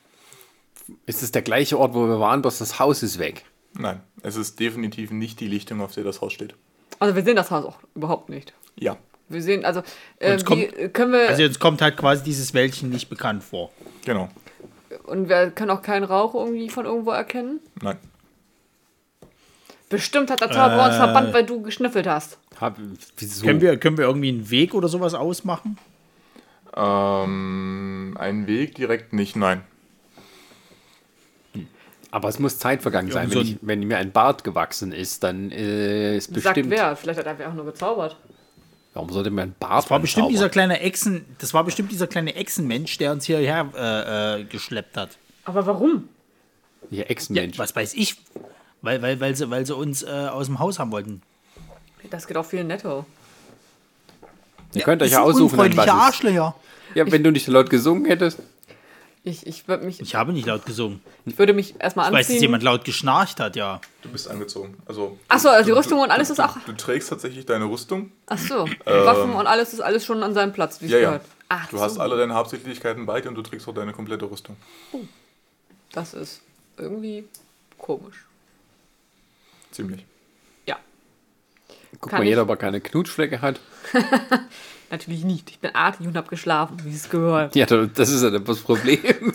[1.06, 3.44] Ist es der gleiche Ort, wo wir waren, bloß das Haus ist weg?
[3.74, 6.56] Nein, es ist definitiv nicht die Lichtung, auf der das Haus steht.
[7.00, 8.54] Also wir sehen das Haus auch überhaupt nicht.
[8.80, 8.98] Ja,
[9.30, 9.82] Wir sehen, also,
[10.20, 13.44] äh, Uns wie, kommt- können wir, Also jetzt kommt halt quasi dieses Wäldchen nicht bekannt
[13.44, 13.72] vor.
[14.06, 14.30] genau.
[15.06, 17.60] und wir können auch keinen Rauch irgendwie von irgendwo erkennen?
[17.82, 17.98] Nein.
[19.90, 20.98] Bestimmt hat der Zauberer uns Äh.
[20.98, 22.38] verbannt, weil du geschnüffelt hast.
[22.60, 22.78] Hab,
[23.18, 23.46] wieso?
[23.46, 25.78] Können, wir, können wir irgendwie einen Weg oder sowas ausmachen?
[26.76, 29.62] Ähm, einen Weg direkt nicht, nein.
[32.18, 33.30] Aber es muss Zeit vergangen sein.
[33.32, 36.72] Wenn, ich, wenn mir ein Bart gewachsen ist, dann äh, ist Sagt bestimmt.
[36.72, 36.96] wer?
[36.96, 38.18] Vielleicht hat er einfach nur gezaubert.
[38.96, 42.08] Warum sollte mir ein Bart Das war bestimmt dieser kleine Echsen, das war bestimmt dieser
[42.08, 45.12] kleine Echsenmensch, der uns hierher äh, äh, geschleppt hat.
[45.46, 46.10] Aber warum?
[46.90, 47.60] Ihr Ja, Ex-Mensch.
[47.60, 48.16] was weiß ich?
[48.82, 51.22] Weil, weil, weil, sie, weil sie uns äh, aus dem Haus haben wollten.
[52.10, 53.06] Das geht auch viel netto.
[54.74, 56.56] Ihr könnt euch Das ja aussuchen, was Arschlöcher.
[56.96, 58.40] Ja, wenn du nicht so laut gesungen hättest.
[59.28, 61.02] Ich, ich würde mich, Ich habe nicht laut gesungen.
[61.26, 62.42] ich würde mich erstmal Ich weiß, dass anziehen.
[62.44, 63.82] jemand laut geschnarcht hat, ja.
[64.02, 64.78] Du bist angezogen.
[64.86, 65.20] Also.
[65.28, 66.54] Achso, also die du- Rüstung und alles du, ist auch.
[66.54, 68.14] Du, du trägst tatsächlich deine Rüstung.
[68.26, 71.06] Achso, Waffen und alles ist alles schon an seinem Platz, wie es Ja, ja.
[71.08, 71.26] gehört.
[71.50, 71.84] Ach, Du so.
[71.84, 74.56] hast alle deine Hauptsächlichkeiten bei dir und du trägst auch deine komplette Rüstung.
[75.92, 76.42] Das ist
[76.78, 77.26] irgendwie
[77.78, 78.24] komisch.
[79.72, 80.06] Ziemlich.
[80.66, 80.78] Ja,
[82.00, 83.60] Guck Kann mal, jeder, aber keine Knutschflecke hat.
[84.92, 85.50] natürlich nicht.
[85.50, 87.56] Ich bin artig und habe geschlafen, wie es gehört.
[87.56, 89.34] Ja, das ist ja das Problem.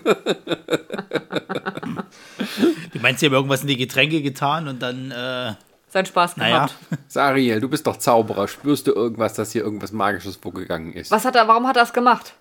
[2.93, 5.55] Du meinst, sie haben irgendwas in die Getränke getan und dann, äh,
[5.89, 6.67] Sein Spaß naja.
[6.67, 6.75] gehabt.
[7.09, 8.49] Sariel, du bist doch Zauberer.
[8.49, 11.11] Spürst du irgendwas, dass hier irgendwas Magisches vorgegangen ist?
[11.11, 12.35] Was hat er, warum hat er das gemacht?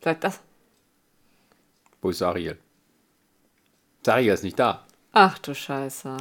[0.00, 0.40] Vielleicht das.
[2.00, 2.58] Wo ist Sariel?
[4.04, 4.84] Sariel ist nicht da.
[5.12, 6.16] Ach du Scheiße.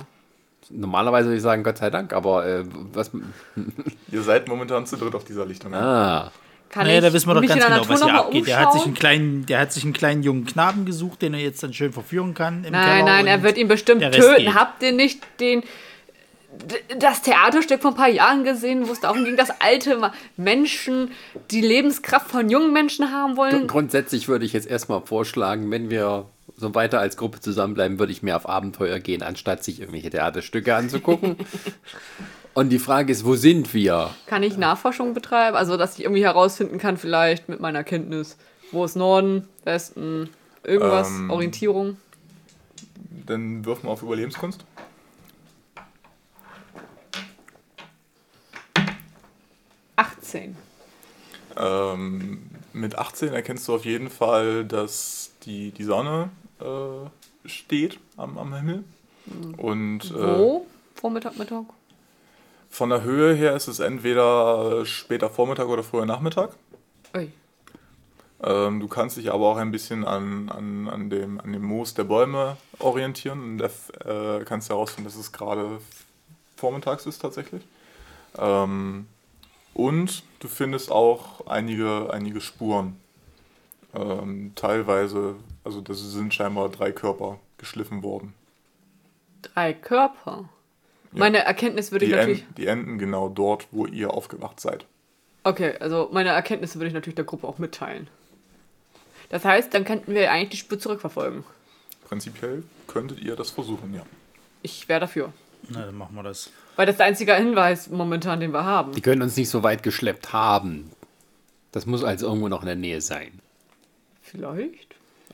[0.70, 2.64] Normalerweise würde ich sagen, Gott sei Dank, aber äh,
[2.94, 3.12] was.
[4.12, 5.74] Ihr seid momentan zu dritt auf dieser Lichtung.
[5.74, 6.32] Ah.
[6.70, 8.48] Kann Naja, ich da wissen wir doch ganz genau, was hier abgeht.
[8.48, 11.40] Der hat, sich einen kleinen, der hat sich einen kleinen jungen Knaben gesucht, den er
[11.40, 12.66] jetzt dann schön verführen kann.
[12.66, 14.46] Im Nein, Keller nein, er wird ihn bestimmt töten.
[14.46, 14.54] geht.
[14.54, 15.64] Habt ihr nicht den
[16.98, 21.12] das Theaterstück vor ein paar Jahren gesehen, wo es darum ging, dass alte Menschen
[21.52, 23.68] die Lebenskraft von jungen Menschen haben wollen?
[23.68, 26.26] Grundsätzlich würde ich jetzt erstmal vorschlagen, wenn wir
[26.58, 30.76] so weiter als Gruppe zusammenbleiben, würde ich mehr auf Abenteuer gehen, anstatt sich irgendwelche Theaterstücke
[30.76, 31.38] anzugucken.
[32.56, 34.10] Und die Frage ist, wo sind wir?
[34.26, 35.56] Kann ich Nachforschung betreiben?
[35.56, 38.38] Also, dass ich irgendwie herausfinden kann, vielleicht mit meiner Kenntnis,
[38.72, 40.32] wo ist Norden, Westen,
[40.64, 41.30] irgendwas, Ähm.
[41.30, 41.98] Orientierung.
[43.28, 44.66] Dann wirf mal auf Überlebenskunst.
[49.96, 50.58] Achtzehn.
[51.56, 52.42] Ähm,
[52.74, 56.30] mit 18 erkennst du auf jeden Fall, dass die, die Sonne
[56.60, 58.84] äh, steht am, am Himmel.
[59.58, 60.66] Und äh, Wo?
[60.96, 61.66] Vormittag, Mittag?
[62.70, 66.52] von der Höhe her ist es entweder später Vormittag oder früher Nachmittag.
[67.16, 67.32] Ui.
[68.44, 71.96] Ähm, du kannst dich aber auch ein bisschen an, an, an, dem, an dem Moos
[71.96, 73.70] der Bäume orientieren und da
[74.38, 75.80] äh, kannst du herausfinden, dass es gerade
[76.56, 77.64] vormittags ist tatsächlich.
[78.38, 79.08] Ähm,
[79.74, 83.00] und du findest auch einige, einige Spuren.
[83.96, 85.36] Ähm, teilweise,
[85.68, 88.34] also das sind scheinbar drei Körper geschliffen worden.
[89.42, 90.48] Drei Körper.
[91.12, 92.42] Meine Erkenntnis würde Die, ich natürlich.
[92.44, 94.86] en die enden genau dort, wo ihr aufgewacht seid.
[95.44, 98.08] Okay, also meine Erkenntnisse würde ich natürlich der Gruppe auch mitteilen.
[99.30, 101.44] Das heißt, dann könnten wir eigentlich die Spur zurückverfolgen.
[102.08, 104.06] Prinzipiell könntet ihr das versuchen, ja.
[104.62, 105.34] Ich wäre dafür.
[105.68, 106.50] Na, dann machen wir das.
[106.78, 108.94] Weil das ist der einzige Hinweis momentan, den wir haben.
[108.94, 110.92] Die können uns nicht so weit geschleppt haben.
[111.74, 113.40] Das muss also irgendwo noch in der Nähe sein.
[114.22, 114.87] Vielleicht.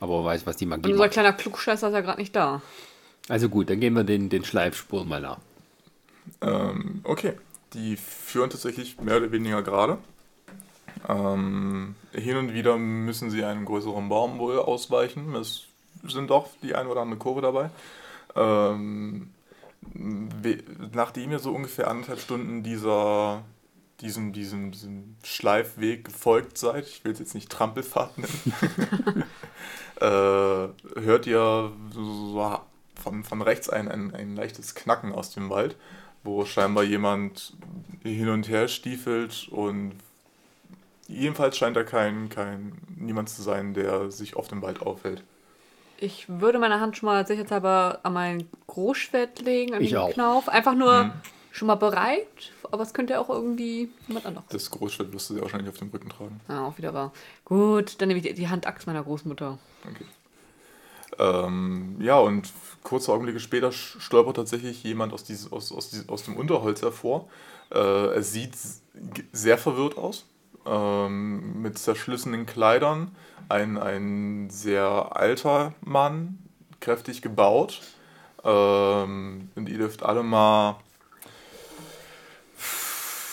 [0.03, 1.13] Aber wer weiß, was die Und Magie unser macht.
[1.13, 2.61] kleiner Klugscheißer ist ja gerade nicht da.
[3.29, 5.37] Also gut, dann gehen wir den, den Schleifspuren mal nach.
[6.41, 7.33] Ähm, okay,
[7.73, 9.97] die führen tatsächlich mehr oder weniger gerade.
[11.07, 15.35] Ähm, hin und wieder müssen sie einen größeren Baum wohl ausweichen.
[15.35, 15.63] Es
[16.07, 17.69] sind doch die ein oder andere Kurve dabei.
[18.35, 19.29] Ähm,
[19.81, 20.63] we-
[20.93, 23.43] nachdem ihr so ungefähr anderthalb Stunden dieser,
[24.01, 28.53] diesem, diesem, diesem Schleifweg gefolgt seid, ich will es jetzt nicht Trampelfahrt nennen,
[29.99, 32.59] äh, hört ihr so,
[33.01, 35.75] von, von rechts ein, ein, ein leichtes Knacken aus dem Wald,
[36.23, 37.53] wo scheinbar jemand
[38.01, 39.93] hin und her stiefelt und
[41.07, 45.23] jedenfalls scheint da kein, kein niemand zu sein, der sich auf dem Wald aufhält.
[45.97, 50.11] Ich würde meine Hand schon mal sicherheitshalber an mein Großschwert legen, an Ich den auch.
[50.11, 50.49] Knauf.
[50.49, 51.13] Einfach nur,
[51.53, 54.47] schon mal bereit, aber es könnte auch irgendwie jemand anderes.
[54.49, 56.41] Das Großstadt wirst du sehr wahrscheinlich auf dem Rücken tragen.
[56.47, 57.13] Ah, auch wieder wahr.
[57.45, 59.59] Gut, dann nehme ich die, die Handaxt meiner Großmutter.
[59.87, 60.05] Okay.
[61.19, 62.51] Ähm, ja, und
[62.81, 67.29] kurze Augenblicke später stolpert tatsächlich jemand aus, dieses, aus, aus, diesem- aus dem Unterholz hervor.
[67.71, 67.77] Äh,
[68.15, 68.57] er sieht
[69.31, 70.25] sehr verwirrt aus,
[70.65, 73.15] ähm, mit zerschlissenen Kleidern.
[73.47, 76.39] Ein, ein sehr alter Mann,
[76.79, 77.81] kräftig gebaut.
[78.43, 80.77] Ähm, und ihr dürft alle mal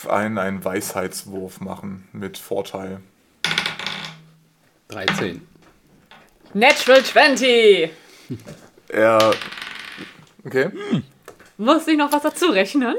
[0.09, 3.01] einen, einen Weisheitswurf machen mit Vorteil.
[4.89, 5.47] 13.
[6.55, 7.91] Natural 20!
[8.89, 9.33] Er.
[10.45, 10.71] Okay.
[11.57, 12.97] Muss ich noch was dazu rechnen?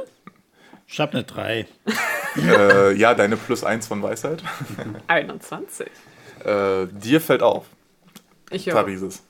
[0.88, 1.68] Ich habe eine 3.
[2.38, 4.44] äh, ja, deine plus eins von Weisheit.
[5.08, 5.88] 21.
[6.46, 7.66] Äh, dir fällt auf,
[8.50, 8.74] Ich höre.
[8.76, 9.24] Tarisis.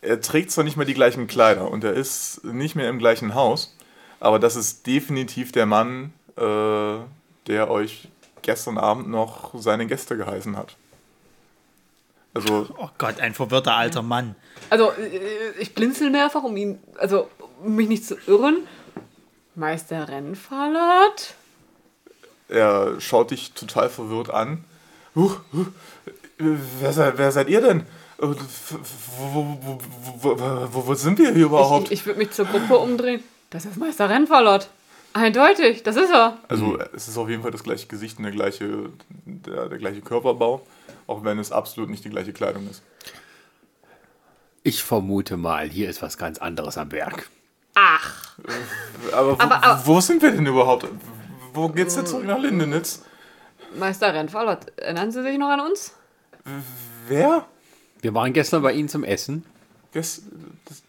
[0.00, 3.34] Er trägt zwar nicht mehr die gleichen Kleider und er ist nicht mehr im gleichen
[3.34, 3.76] Haus,
[4.20, 6.98] aber das ist definitiv der Mann, äh,
[7.46, 8.08] der euch
[8.42, 10.76] gestern Abend noch seine Gäste geheißen hat.
[12.34, 14.36] Also, Oh Gott, ein verwirrter alter Mann.
[14.70, 17.28] Also, äh, ich blinzel mehrfach, um ihn, also,
[17.64, 18.58] um mich nicht zu irren.
[19.54, 21.34] Meister Rennfallert?
[22.48, 24.64] er schaut dich total verwirrt an.
[25.14, 25.66] Huch, huch,
[26.38, 27.80] wer, seid, wer seid ihr denn?
[27.80, 28.36] Äh, Wo,
[29.18, 29.80] wo, wo,
[30.22, 31.86] wo, wo, wo sind wir hier überhaupt?
[31.86, 33.22] Ich, ich würde mich zur Gruppe umdrehen.
[33.50, 34.68] Das ist Meister Rennfallert.
[35.14, 36.38] Eindeutig, das ist er.
[36.48, 38.90] Also es ist auf jeden Fall das gleiche Gesicht und der gleiche,
[39.24, 40.60] der, der gleiche Körperbau,
[41.06, 42.82] auch wenn es absolut nicht die gleiche Kleidung ist.
[44.62, 47.30] Ich vermute mal, hier ist was ganz anderes am Werk.
[47.74, 48.34] Ach.
[49.12, 50.86] Aber, wo, Aber- aber- wo sind wir denn überhaupt?
[51.54, 53.02] Wo geht's denn zurück nach Lindenitz?
[53.78, 55.92] Meister Rennfallert, erinnern Sie sich noch an uns?
[57.08, 57.46] Wer?
[58.00, 59.44] Wir waren gestern bei Ihnen zum Essen,
[59.92, 60.22] Ges
[60.66, 60.82] das,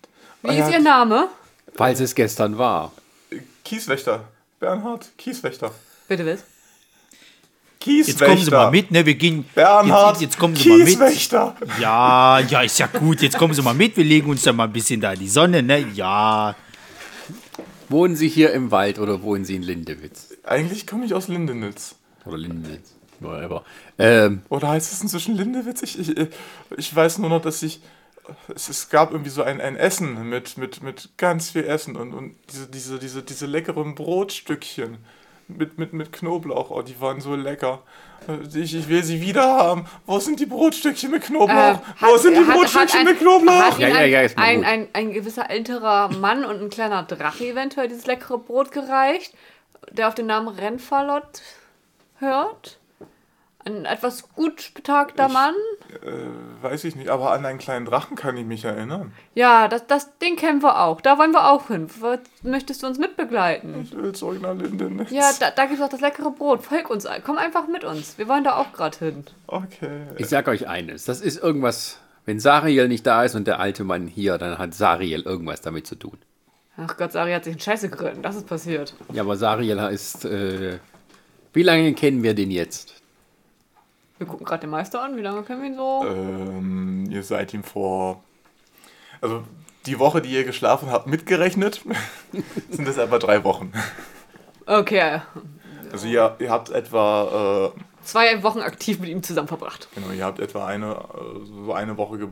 [0.43, 0.69] Wie ist.
[0.71, 1.27] Ihr Name?
[1.75, 2.91] falls es gestern war.
[3.69, 4.23] Kieswächter.
[4.59, 5.71] Bernhard, Kieswächter.
[6.07, 6.43] Bitte was?
[7.79, 8.25] Kieswächter.
[8.25, 9.05] Jetzt kommen Sie mal mit, ne?
[9.05, 9.45] Wir gehen.
[9.53, 10.87] Bernhard, jetzt, jetzt kommen Sie mal mit.
[10.87, 11.55] Kieswächter.
[11.79, 13.21] Ja, ja, ist ja gut.
[13.21, 13.95] Jetzt kommen Sie mal mit.
[13.95, 15.85] Wir legen uns da mal ein bisschen da in die Sonne, ne?
[15.93, 16.55] Ja.
[17.89, 20.29] Wohnen Sie hier im Wald oder wohnen Sie in Lindewitz?
[20.43, 21.93] Eigentlich komme ich aus Lindenitz.
[22.25, 22.95] Oder Lindewitz?
[23.19, 23.63] Whatever.
[23.99, 25.83] Ähm, Oder heißt es inzwischen Lindewitz?
[25.83, 26.15] Ich, ich,
[26.75, 27.81] ich weiß nur noch, dass ich.
[28.53, 32.14] Es, es gab irgendwie so ein, ein Essen mit, mit, mit ganz viel Essen und,
[32.14, 34.97] und diese, diese, diese, diese leckeren Brotstückchen
[35.47, 36.69] mit, mit, mit Knoblauch.
[36.69, 37.81] Oh, die waren so lecker.
[38.53, 39.85] Ich, ich will sie wieder haben.
[40.06, 41.80] Wo sind die Brotstückchen mit Knoblauch?
[41.80, 43.72] Äh, Wo sind die hat- Brotstückchen hat mit Knoblauch?
[43.72, 44.65] Hat Ja, ja, ein, ja, ist mal ein, gut.
[44.68, 49.34] ein, ein gewisser älterer Mann und ein kleiner Drache eventuell dieses leckere Brot gereicht,
[49.91, 51.41] der auf den Namen Rennfallot
[52.19, 52.78] hört?
[53.65, 55.53] Ein etwas gut betagter Ich- Mann?
[56.02, 59.11] Äh, weiß ich nicht, aber an einen kleinen Drachen kann ich mich erinnern.
[59.36, 61.02] Ja, das, das, den kennen wir auch.
[61.02, 61.88] Da wollen wir auch hin.
[61.99, 63.81] Was- Möchtest du uns mitbegleiten?
[63.84, 65.11] Ich will zurück nach Lindenitz.
[65.11, 66.64] Ja, da, da gibt es auch das leckere Brot.
[66.64, 67.06] Folg uns.
[67.26, 68.18] Komm einfach mit uns.
[68.18, 69.26] Wir wollen da auch gerade hin.
[69.48, 70.03] Okay.
[70.18, 73.84] ich sag euch eines, das ist irgendwas, wenn Sariel nicht da ist und der alte
[73.84, 76.18] Mann hier, dann hat Sariel irgendwas damit zu tun.
[76.77, 78.22] Ach Gott, Sari hat sich in Scheiße geritten.
[78.22, 78.94] Das ist passiert.
[79.11, 80.80] Ja, aber Sariel ist, äh,
[81.52, 82.94] wie lange kennen wir den jetzt?
[84.19, 85.17] Wir gucken gerade den Meister an.
[85.17, 86.05] Wie lange kennen wir ihn so?
[86.05, 88.21] Ähm, ihr seid ihm vor.
[89.21, 89.43] Also
[89.85, 91.81] die Woche, die ihr geschlafen habt, mitgerechnet,
[92.69, 93.71] sind es etwa drei Wochen.
[94.65, 95.21] Okay.
[95.91, 97.71] Also ihr, ihr habt etwa.
[97.75, 99.87] Äh, Zwei Wochen aktiv mit ihm zusammen verbracht.
[99.93, 102.29] genau, ihr habt etwa eine, äh, so eine Woche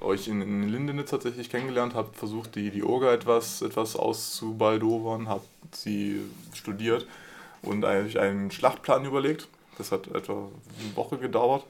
[0.00, 5.46] euch in, in Lindenitz tatsächlich kennengelernt, habt versucht, die, die Orga etwas, etwas auszubaldowern, habt
[5.72, 6.20] sie
[6.54, 7.06] studiert
[7.62, 9.48] und euch einen Schlachtplan überlegt.
[9.78, 11.64] Das hat etwa eine Woche gedauert.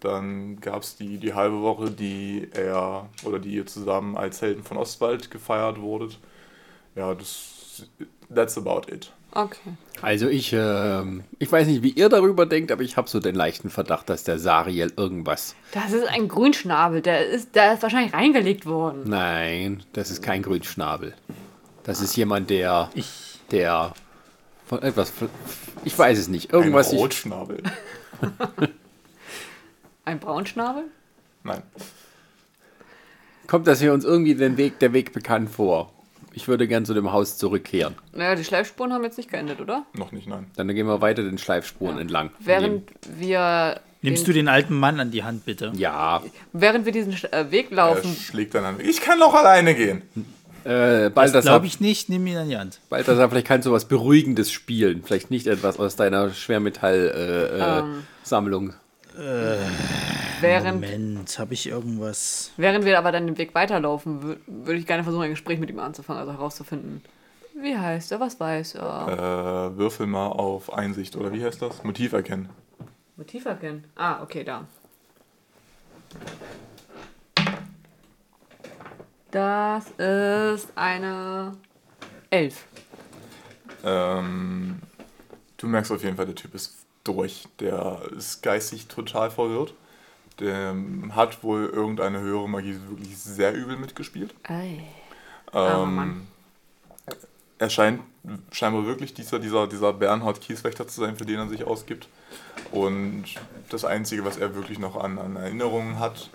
[0.00, 4.62] Dann gab es die, die halbe Woche, die er oder die ihr zusammen als Helden
[4.62, 6.18] von Ostwald gefeiert wurdet.
[6.94, 7.82] Ja, das
[8.32, 9.12] that's about it.
[9.32, 9.74] Okay.
[10.00, 13.34] Also ich, ähm, ich weiß nicht, wie ihr darüber denkt, aber ich habe so den
[13.34, 15.54] leichten Verdacht, dass der Sariel irgendwas.
[15.72, 17.02] Das ist ein Grünschnabel.
[17.02, 19.02] Der ist, der ist wahrscheinlich reingelegt worden.
[19.06, 21.14] Nein, das ist kein Grünschnabel.
[21.82, 23.38] Das ist jemand, der, Ich.
[23.50, 23.92] der
[24.68, 25.12] von etwas,
[25.84, 26.92] ich weiß es nicht, Ein irgendwas.
[26.92, 27.62] Ich, Rotschnabel.
[30.04, 30.84] Ein Braunschnabel?
[31.44, 31.62] Nein.
[33.46, 35.92] kommt das hier uns irgendwie den Weg, der Weg bekannt vor?
[36.34, 37.94] Ich würde gern zu dem Haus zurückkehren.
[38.12, 39.84] Naja, die Schleifspuren haben jetzt nicht geendet, oder?
[39.94, 40.46] Noch nicht, nein.
[40.56, 42.30] Dann gehen wir weiter den Schleifspuren entlang.
[42.38, 43.80] Während wir.
[44.02, 45.72] Nimmst den, du den alten Mann an die Hand, bitte?
[45.74, 46.22] Ja,
[46.52, 48.14] Während wir diesen äh, Weg Er laufen.
[48.14, 48.76] schlägt dann an.
[48.80, 50.02] Ich kann doch alleine gehen.
[50.64, 52.08] Äh, Das Balthasar, glaube ich nicht.
[52.08, 52.80] Nimm ihn an die Hand.
[52.88, 55.02] Balthasar, vielleicht kannst du was Beruhigendes spielen.
[55.04, 58.00] Vielleicht nicht etwas aus deiner Schwermetall-Sammlung.
[58.00, 58.74] Äh, Sammlung.
[60.40, 62.52] Während, Moment, habe ich irgendwas?
[62.56, 65.68] während wir aber dann den Weg weiterlaufen, wür- würde ich gerne versuchen, ein Gespräch mit
[65.70, 67.02] ihm anzufangen, also herauszufinden.
[67.60, 68.20] Wie heißt er?
[68.20, 69.72] Was weiß er?
[69.74, 71.82] Äh, würfel mal auf Einsicht, oder wie heißt das?
[71.82, 72.48] Motiv erkennen.
[73.16, 73.82] Motiv erkennen.
[73.96, 74.64] Ah, okay, da.
[79.30, 81.56] Das ist eine
[82.30, 82.64] Elf.
[83.84, 84.80] Ähm,
[85.56, 86.74] du merkst auf jeden Fall, der Typ ist
[87.04, 87.46] durch.
[87.60, 89.74] Der ist geistig total verwirrt.
[90.40, 90.74] Der
[91.10, 94.34] hat wohl irgendeine höhere Magie wirklich sehr übel mitgespielt.
[94.44, 94.84] Ei.
[95.52, 96.26] Ähm, Mann.
[97.58, 98.00] er scheint
[98.52, 102.08] scheinbar wirklich dieser, dieser, dieser Bernhard Kieswächter zu sein, für den er sich ausgibt.
[102.70, 103.24] Und
[103.70, 106.30] das Einzige, was er wirklich noch an, an Erinnerungen hat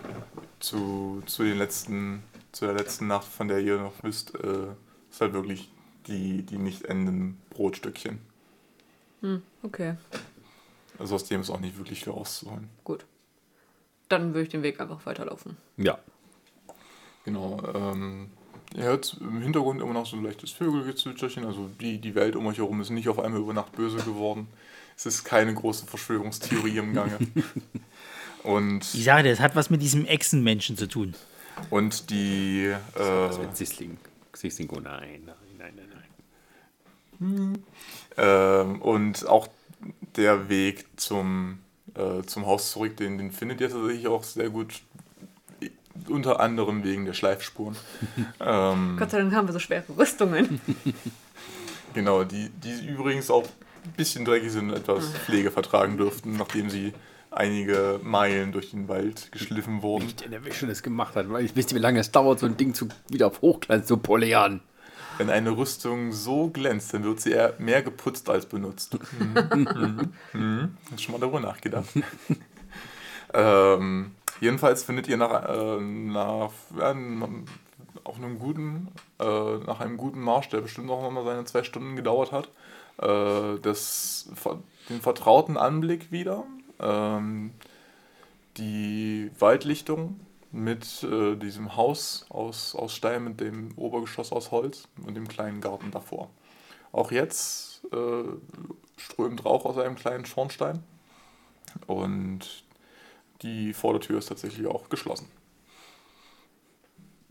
[0.60, 2.22] zu, zu, den letzten,
[2.54, 4.68] zu der letzten Nacht, von der ihr noch wisst, äh,
[5.10, 5.70] ist halt wirklich
[6.06, 8.18] die, die nicht endenden Brotstückchen.
[9.62, 9.96] Okay,
[10.98, 12.68] Also aus dem ist auch nicht wirklich viel rauszuholen.
[12.84, 13.06] gut.
[14.10, 15.56] Dann würde ich den Weg einfach weiterlaufen.
[15.78, 15.98] Ja.
[17.24, 17.62] Genau.
[17.74, 18.28] Ähm,
[18.76, 21.46] ihr hört im Hintergrund immer noch so ein leichtes Vögelgezwitscherchen.
[21.46, 24.46] Also die, die Welt um euch herum ist nicht auf einmal über Nacht böse geworden.
[24.94, 27.16] Es ist keine große Verschwörungstheorie im Gange.
[28.42, 31.14] Und, Ich sage, das hat was mit diesem Echsenmenschen zu tun.
[31.70, 33.98] Und die, Was äh, mit Sisling?
[34.32, 35.88] Sisling, oh nein, nein, nein, nein,
[37.18, 37.62] nein.
[38.16, 39.48] ähm, und auch
[40.16, 41.58] der Weg zum,
[41.94, 44.82] äh, zum Haus zurück, den, den findet ihr tatsächlich auch sehr gut.
[46.08, 47.76] Unter anderem wegen der Schleifspuren.
[48.40, 50.60] ähm, Gott sei Dank haben wir so schwere Rüstungen.
[51.94, 53.44] Genau, die, die übrigens auch
[53.84, 56.92] ein bisschen dreckig sind und etwas Pflege vertragen dürften, nachdem sie
[57.36, 60.12] einige Meilen durch den Wald geschliffen wurden.
[60.22, 62.56] Denn der schon das gemacht hat, weil ich ihr, wie lange es dauert, so ein
[62.56, 64.60] Ding zu, wieder auf Hochglanz zu polieren.
[65.18, 68.96] Wenn eine Rüstung so glänzt, dann wird sie eher mehr geputzt als benutzt.
[69.54, 70.12] Mhm.
[70.32, 70.76] Mhm.
[70.90, 71.86] Hast schon mal darüber nachgedacht.
[73.34, 76.50] ähm, jedenfalls findet ihr nach, äh, nach
[76.80, 77.44] n-
[78.04, 78.88] auf einem guten,
[79.20, 79.24] äh,
[79.66, 82.50] nach einem guten Marsch, der bestimmt auch nochmal seine zwei Stunden gedauert hat,
[82.98, 84.28] äh, das,
[84.88, 86.44] den vertrauten Anblick wieder.
[86.80, 87.52] Ähm,
[88.56, 90.20] die Waldlichtung
[90.52, 95.60] mit äh, diesem Haus aus, aus Stein, mit dem Obergeschoss aus Holz und dem kleinen
[95.60, 96.30] Garten davor.
[96.92, 98.24] Auch jetzt äh,
[98.96, 100.84] strömt Rauch aus einem kleinen Schornstein
[101.88, 102.64] und
[103.42, 105.28] die Vordertür ist tatsächlich auch geschlossen.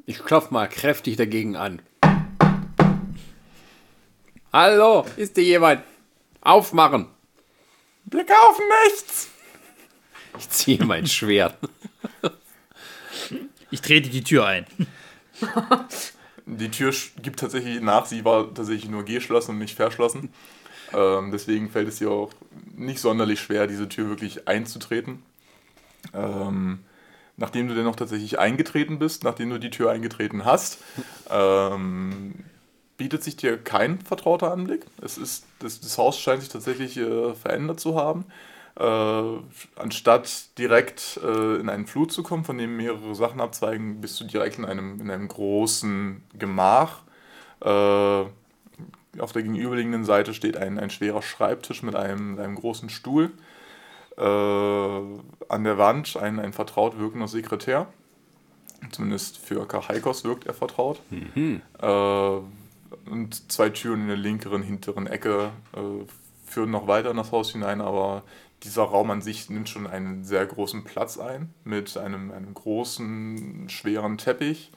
[0.05, 1.81] Ich klopf mal kräftig dagegen an.
[4.51, 5.83] Hallo, ist hier jemand?
[6.41, 7.07] Aufmachen!
[8.03, 9.32] Wir kaufen nichts!
[10.37, 11.57] Ich ziehe mein Schwert.
[13.71, 14.65] Ich trete die Tür ein.
[16.45, 20.33] Die Tür gibt tatsächlich nach, sie war tatsächlich nur geschlossen und nicht verschlossen.
[20.93, 22.31] Ähm, deswegen fällt es ihr auch
[22.75, 25.23] nicht sonderlich schwer, diese Tür wirklich einzutreten.
[26.13, 26.79] Ähm,
[27.37, 30.79] nachdem du dennoch tatsächlich eingetreten bist, nachdem du die Tür eingetreten hast,
[31.29, 32.45] ähm,
[32.97, 34.85] bietet sich dir kein vertrauter Anblick.
[35.01, 38.25] Es ist, das, das Haus scheint sich tatsächlich äh, verändert zu haben.
[38.75, 39.39] Äh,
[39.75, 44.25] anstatt direkt äh, in einen Flur zu kommen, von dem mehrere Sachen abzweigen, bist du
[44.25, 47.01] direkt in einem, in einem großen Gemach.
[47.61, 47.67] Äh,
[49.19, 53.31] auf der gegenüberliegenden Seite steht ein, ein schwerer Schreibtisch mit einem, einem großen Stuhl.
[54.17, 57.87] Äh, an der Wand ein, ein vertraut wirkender Sekretär.
[58.91, 60.99] Zumindest für Kahaikos wirkt er vertraut.
[61.79, 65.79] Äh, und zwei Türen in der linkeren, hinteren Ecke äh,
[66.45, 68.23] führen noch weiter in das Haus hinein, aber
[68.63, 73.67] dieser Raum an sich nimmt schon einen sehr großen Platz ein, mit einem, einem großen,
[73.69, 74.71] schweren Teppich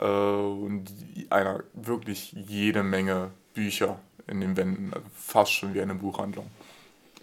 [0.00, 0.92] äh, und
[1.30, 6.50] einer wirklich jede Menge Bücher in den Wänden, also fast schon wie eine Buchhandlung.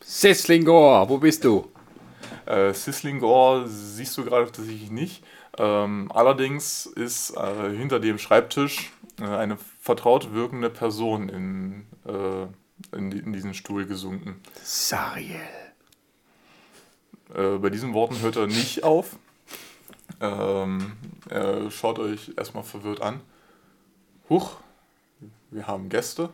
[0.01, 1.69] Sislingor, wo bist du?
[2.45, 5.23] Äh, Sislingor siehst du gerade tatsächlich nicht.
[5.57, 13.11] Ähm, allerdings ist äh, hinter dem Schreibtisch äh, eine vertraut wirkende Person in, äh, in,
[13.11, 14.41] in diesen Stuhl gesunken.
[14.63, 15.70] Sariel.
[17.35, 19.15] Äh, bei diesen Worten hört er nicht auf.
[20.19, 20.93] Ähm,
[21.29, 23.21] er schaut euch erstmal verwirrt an.
[24.29, 24.57] Huch,
[25.49, 26.29] wir haben Gäste.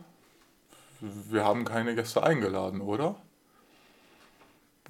[1.00, 3.16] Wir haben keine Gäste eingeladen, oder?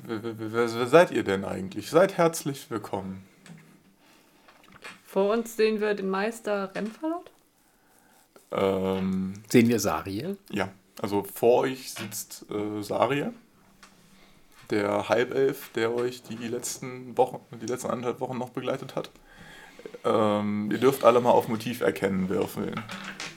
[0.04, 1.90] Wer, wer, wer, seid ihr denn eigentlich?
[1.90, 3.26] Seid herzlich willkommen.
[5.04, 7.30] Vor uns sehen wir den Meister Remfalot.
[8.52, 10.38] Ähm, Sehen wir Sariel?
[10.50, 10.70] ja,
[11.02, 13.32] also vor euch sitzt äh, Saria,
[14.70, 19.10] der Halbelf, der euch die letzten Wochen, die letzten anderthalb Wochen noch begleitet hat.
[20.04, 22.74] Ähm, ihr dürft alle mal auf Motiv erkennen würfeln.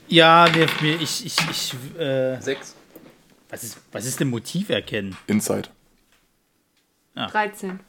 [0.07, 2.75] Ja, wir, wir, ich, ich, ich, äh, Sechs.
[3.49, 5.15] was ist, was ist denn Motiv erkennen?
[5.27, 5.69] Inside.
[7.15, 7.79] 13.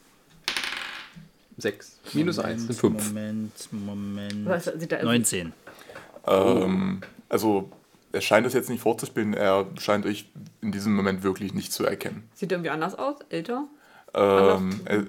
[1.57, 1.99] Sechs.
[2.13, 3.09] Minus eins sind fünf.
[3.09, 4.47] Moment, Moment.
[4.47, 5.53] Was sieht da 19.
[6.27, 7.71] Ähm, also
[8.13, 10.31] er scheint es jetzt nicht vorzuspielen, er scheint euch
[10.61, 12.29] in diesem Moment wirklich nicht zu erkennen.
[12.35, 13.17] Sieht irgendwie anders aus?
[13.31, 13.65] Älter?
[14.15, 15.05] Ähm, er,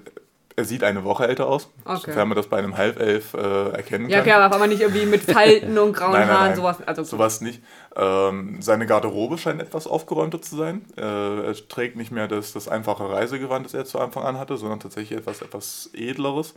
[0.56, 2.00] er sieht eine Woche älter aus, Okay.
[2.06, 4.28] sofern man das bei einem Halbelf äh, erkennen Ja, kann.
[4.44, 6.56] okay, aber nicht irgendwie mit Falten und grauen Nein, nein, Haaren, nein.
[6.56, 6.76] sowas.
[6.86, 7.60] Also, Sowas nicht.
[7.96, 10.82] Ähm, seine Garderobe scheint etwas aufgeräumter zu sein.
[10.96, 14.56] Äh, er trägt nicht mehr das, das einfache Reisegewand, das er zu Anfang an hatte,
[14.56, 16.54] sondern tatsächlich etwas, etwas edleres.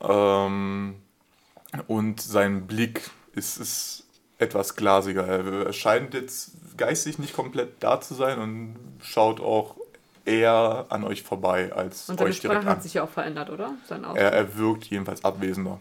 [0.00, 0.94] Ähm,
[1.88, 4.05] und sein Blick ist, ist
[4.38, 5.26] etwas glasiger.
[5.26, 9.76] Er, scheint jetzt geistig nicht komplett da zu sein und schaut auch
[10.24, 12.82] eher an euch vorbei als und seine euch direkt Sprache hat an.
[12.82, 13.74] sich ja auch verändert, oder?
[13.88, 14.22] Sein Ausdruck.
[14.22, 15.80] Er, er wirkt jedenfalls abwesender.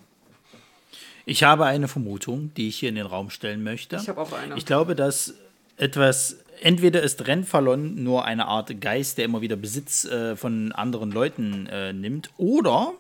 [1.26, 3.96] Ich habe eine Vermutung, die ich hier in den Raum stellen möchte.
[3.96, 4.56] Ich habe auch eine.
[4.58, 5.34] Ich glaube, dass
[5.78, 11.12] etwas, entweder ist Renfallon nur eine Art Geist, der immer wieder Besitz äh, von anderen
[11.12, 12.94] Leuten äh, nimmt, oder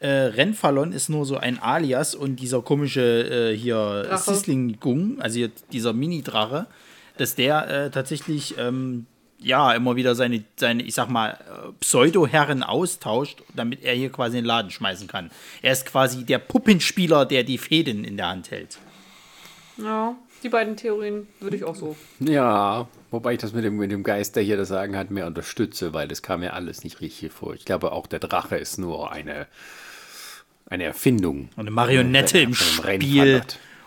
[0.00, 4.34] äh, Renfallon ist nur so ein Alias und dieser komische äh, hier Drache.
[4.34, 6.66] Sislingung, also hier dieser Mini-Drache,
[7.16, 9.06] dass der äh, tatsächlich ähm,
[9.40, 14.36] ja immer wieder seine, seine, ich sag mal, äh, Pseudo-Herren austauscht, damit er hier quasi
[14.36, 15.30] den Laden schmeißen kann.
[15.62, 18.78] Er ist quasi der Puppenspieler, der die Fäden in der Hand hält.
[19.78, 21.96] ja, die beiden Theorien würde ich auch so.
[22.20, 25.26] Ja, wobei ich das mit dem, mit dem Geist, der hier das Sagen hat, mehr
[25.26, 27.54] unterstütze, weil das kam mir alles nicht richtig vor.
[27.54, 29.48] Ich glaube, auch der Drache ist nur eine,
[30.70, 31.48] eine Erfindung.
[31.56, 33.42] Und eine Marionette im Spiel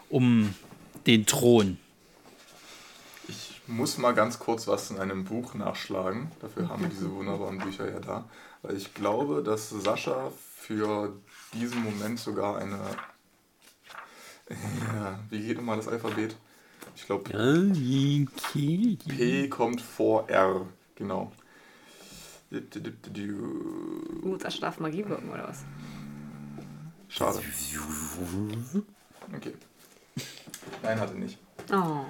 [0.09, 0.53] um
[1.07, 1.77] den Thron.
[3.27, 6.31] Ich muss mal ganz kurz was in einem Buch nachschlagen.
[6.41, 8.25] Dafür haben wir diese wunderbaren Bücher ja da.
[8.61, 11.13] Weil ich glaube, dass Sascha für
[11.53, 12.79] diesen Moment sogar eine.
[14.93, 16.35] Ja, wie geht immer das Alphabet?
[16.97, 18.27] Ich glaube, P
[19.47, 20.65] kommt vor R.
[20.95, 21.31] Genau.
[22.51, 25.63] Uh, das darf Magie wirken, oder was?
[27.11, 27.39] Schade.
[29.35, 29.53] Okay.
[30.81, 31.37] Nein, hatte nicht.
[31.71, 32.05] Oh.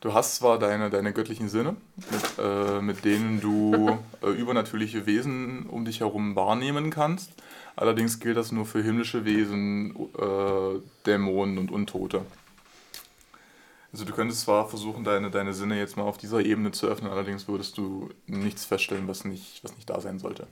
[0.00, 5.66] Du hast zwar deine, deine göttlichen Sinne, mit, äh, mit denen du äh, übernatürliche Wesen
[5.66, 7.32] um dich herum wahrnehmen kannst.
[7.74, 12.22] Allerdings gilt das nur für himmlische Wesen, äh, Dämonen und Untote.
[13.92, 17.10] Also du könntest zwar versuchen, deine, deine Sinne jetzt mal auf dieser Ebene zu öffnen,
[17.10, 20.46] allerdings würdest du nichts feststellen, was nicht, was nicht da sein sollte.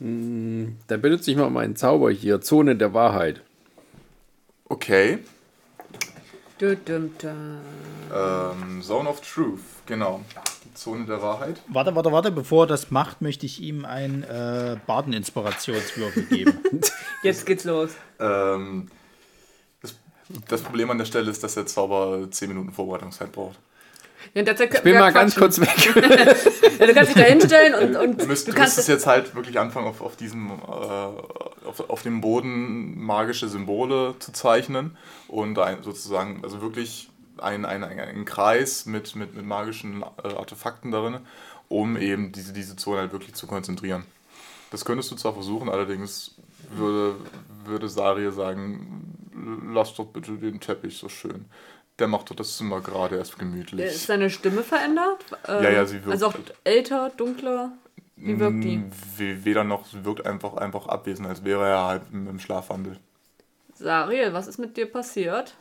[0.00, 3.42] Dann benutze ich mal meinen Zauber hier, Zone der Wahrheit.
[4.68, 5.18] Okay.
[6.60, 7.58] Dü -düm -düm.
[8.14, 10.20] Ähm, Zone of Truth, genau.
[10.64, 11.60] Die Zone der Wahrheit.
[11.68, 12.30] Warte, warte, warte.
[12.30, 16.60] Bevor er das macht, möchte ich ihm einen äh, Baden-Inspirationswürfel geben.
[17.22, 17.90] Jetzt geht's los.
[18.18, 18.88] Ähm,
[19.82, 19.94] das,
[20.48, 23.58] das Problem an der Stelle ist, dass der Zauber 10 Minuten Vorbereitungszeit braucht.
[24.34, 25.68] Ja, Ich bin mal ganz kurz weg.
[26.78, 29.34] Ja, du kannst dich da hinstellen und, und Du, müsst, du kannst müsstest jetzt halt
[29.34, 34.96] wirklich anfangen, auf, auf diesem, äh, auf, auf dem Boden magische Symbole zu zeichnen
[35.26, 40.28] und ein, sozusagen, also wirklich einen ein, ein, ein Kreis mit, mit, mit magischen äh,
[40.34, 41.18] Artefakten darin,
[41.68, 44.04] um eben diese, diese Zone halt wirklich zu konzentrieren.
[44.70, 46.34] Das könntest du zwar versuchen, allerdings
[46.70, 47.16] würde,
[47.64, 49.16] würde Sarie sagen,
[49.72, 51.46] lass doch bitte den Teppich so schön.
[51.98, 53.86] Der macht doch das Zimmer gerade erst gemütlich.
[53.86, 55.24] Ist seine Stimme verändert?
[55.46, 56.34] Äh, Ja, ja, sie wirkt- Also auch
[56.64, 57.72] älter, dunkler.
[58.16, 58.76] Wie wirkt die?
[58.78, 62.38] Mm, we- Weder noch, sie wirkt einfach, einfach abwesend, als wäre er halt im im
[62.38, 62.98] Schlafwandel.
[63.74, 65.54] Sariel, was ist mit dir passiert?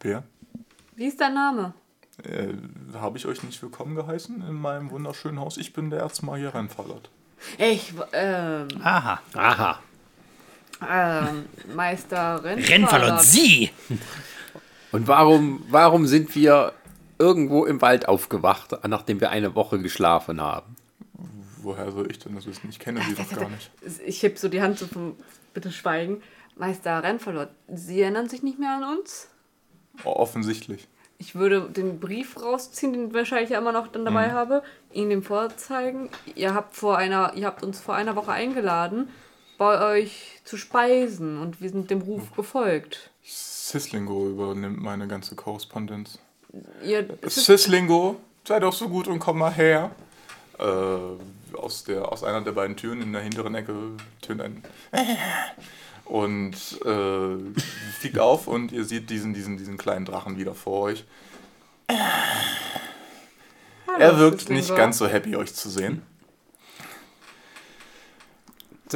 [0.00, 0.22] Wer?
[0.96, 1.72] Wie ist dein Name?
[2.22, 2.48] Äh,
[2.94, 5.56] Habe ich euch nicht willkommen geheißen in meinem wunderschönen Haus?
[5.56, 7.10] Ich bin der Erzmagier Rennfallert.
[7.58, 9.20] Ich, ähm, Aha.
[9.34, 9.80] Aha.
[10.88, 11.44] Ähm,
[11.74, 12.42] Meister.
[12.44, 13.70] Rennfall und sie!
[14.92, 16.72] Und warum, warum sind wir
[17.18, 20.76] irgendwo im Wald aufgewacht, nachdem wir eine Woche geschlafen haben?
[21.62, 22.68] Woher soll ich denn das wissen?
[22.68, 23.70] Ich kenne sie doch gar nicht.
[24.06, 25.16] Ich heb so die Hand so vom,
[25.54, 26.22] bitte schweigen.
[26.56, 29.28] Meister Rennfall, Sie erinnern sich nicht mehr an uns?
[30.04, 30.86] O- Offensichtlich.
[31.18, 35.10] Ich würde den Brief rausziehen, den ich wahrscheinlich ja immer noch dann dabei habe, Ihnen
[35.10, 36.10] den vorzeigen.
[36.34, 39.08] Ihr habt vor einer, ihr habt uns vor einer Woche eingeladen,
[39.58, 43.10] bei euch zu speisen und wir sind dem Ruf gefolgt.
[43.22, 46.18] Sislingo übernimmt meine ganze Korrespondenz.
[46.84, 48.16] Ihr, Sislingo,
[48.46, 49.90] sei doch so gut und komm mal her.
[50.58, 53.74] Äh, aus, der, aus einer der beiden Türen in der hinteren Ecke
[54.20, 54.62] tönt ein
[56.04, 56.54] und
[56.84, 57.36] äh,
[57.98, 61.04] fliegt auf und ihr seht diesen, diesen, diesen kleinen Drachen wieder vor euch.
[63.98, 64.60] Er wirkt Sislingo.
[64.60, 66.02] nicht ganz so happy, euch zu sehen.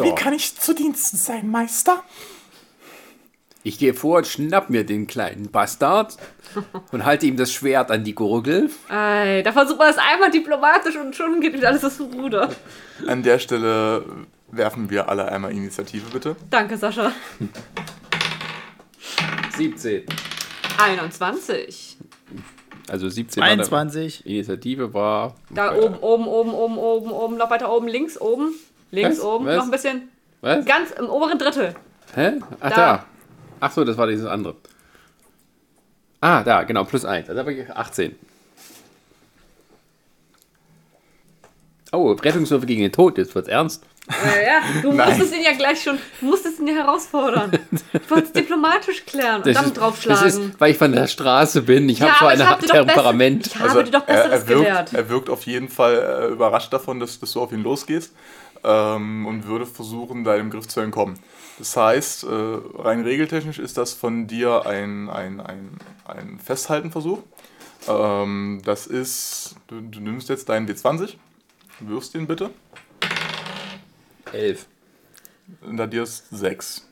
[0.04, 2.02] So, ich zu Diensten sein, Meister?
[3.64, 6.16] ich gehe vor und schnapp mir den kleinen Bastard
[6.92, 8.70] und halte ihm das Schwert an die Gurgel.
[8.88, 12.48] Ey, da versucht man es einmal diplomatisch und schon geht wieder alles aus dem Ruder.
[13.06, 14.04] An der Stelle
[14.50, 16.36] werfen wir alle einmal Initiative, bitte.
[16.48, 17.12] Danke, Sascha.
[19.56, 20.04] 17.
[20.78, 21.96] 21.
[22.88, 24.24] Also 17 war der- 21.
[24.24, 25.34] Initiative war.
[25.50, 28.54] Da oben, oben, oben, oben, oben, oben, noch weiter oben, links, oben,
[28.90, 29.24] links, Was?
[29.24, 29.56] oben, Was?
[29.56, 30.08] noch ein bisschen.
[30.40, 30.64] Was?
[30.64, 31.74] Ganz im oberen Drittel.
[32.14, 32.32] Hä?
[32.60, 32.76] Ach, Da.
[32.76, 33.04] da.
[33.60, 34.54] Ach so, das war dieses andere.
[36.20, 37.28] Ah, da, genau, plus 1.
[37.28, 38.14] Also habe ich 18.
[41.92, 43.82] Oh, Rettungswürfe gegen den Tod, jetzt wird's ernst.
[44.08, 47.52] Ja, ja, du musstest ihn ja gleich schon, du musstest ihn ja herausfordern.
[47.92, 50.26] Ich wollte es diplomatisch klären und dann ist, das draufschlagen.
[50.26, 51.88] ist, weil ich von der Straße bin.
[51.88, 53.44] Ich habe so ein hab Temperament.
[53.44, 54.92] Besser, ich habe dir doch er, Besseres er, wirkt, gelehrt.
[54.94, 58.12] er wirkt auf jeden Fall äh, überrascht davon, dass, dass du auf ihn losgehst
[58.64, 61.18] ähm, und würde versuchen, deinem Griff zu entkommen.
[61.58, 62.28] Das heißt, äh,
[62.76, 65.70] rein regeltechnisch ist das von dir ein, ein, ein,
[66.04, 67.18] ein Festhaltenversuch.
[67.88, 71.14] Ähm, das ist, du, du nimmst jetzt deinen W20,
[71.80, 72.50] wirfst ihn bitte,
[74.32, 74.66] 11.
[75.62, 76.84] und da dir ist 6.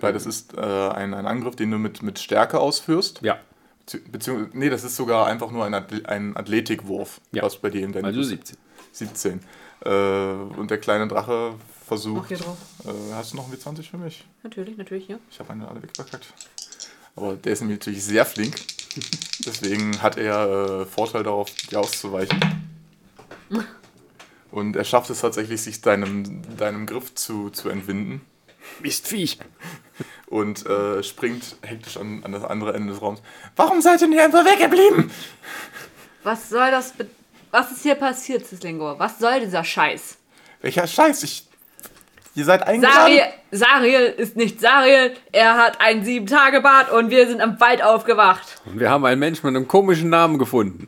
[0.00, 3.20] Weil das ist äh, ein, ein Angriff, den du mit, mit Stärke ausführst.
[3.22, 3.38] Ja,
[3.86, 7.42] Bezieh- Beziehungsweise, nee, das ist sogar einfach nur ein, Athle ein Athletikwurf, Ja.
[7.42, 8.56] was bei dir in deinem also 17.
[8.92, 9.40] 17.
[9.84, 12.28] Äh, und der kleine Drache Mach versucht.
[12.28, 12.58] hier drauf.
[12.84, 14.24] Äh, hast du noch einen W20 für mich?
[14.42, 15.18] Natürlich, natürlich, ja.
[15.30, 16.32] Ich habe eine alle weggepackt.
[17.16, 18.56] Aber der ist nämlich natürlich sehr flink.
[19.46, 22.38] Deswegen hat er äh, Vorteil darauf, dir auszuweichen.
[24.50, 28.20] Und er schafft es tatsächlich, sich deinem, deinem Griff zu, zu entwinden.
[28.80, 29.38] Mistviech.
[30.26, 33.20] Und äh, springt hektisch an, an das andere Ende des Raums.
[33.56, 35.10] Warum seid ihr nicht einfach weggeblieben?
[36.22, 37.06] Was soll das be
[37.50, 38.98] Was ist hier passiert, Sislingor?
[38.98, 40.16] Was soll dieser Scheiß?
[40.60, 41.22] Welcher Scheiß?
[41.24, 41.48] Ich,
[42.34, 42.96] ihr seid eingeladen.
[42.96, 45.16] Sariel, Sariel ist nicht Sariel.
[45.32, 48.60] Er hat ein Sieben-Tage-Bad und wir sind am Wald aufgewacht.
[48.66, 50.86] Und wir haben einen Menschen mit einem komischen Namen gefunden.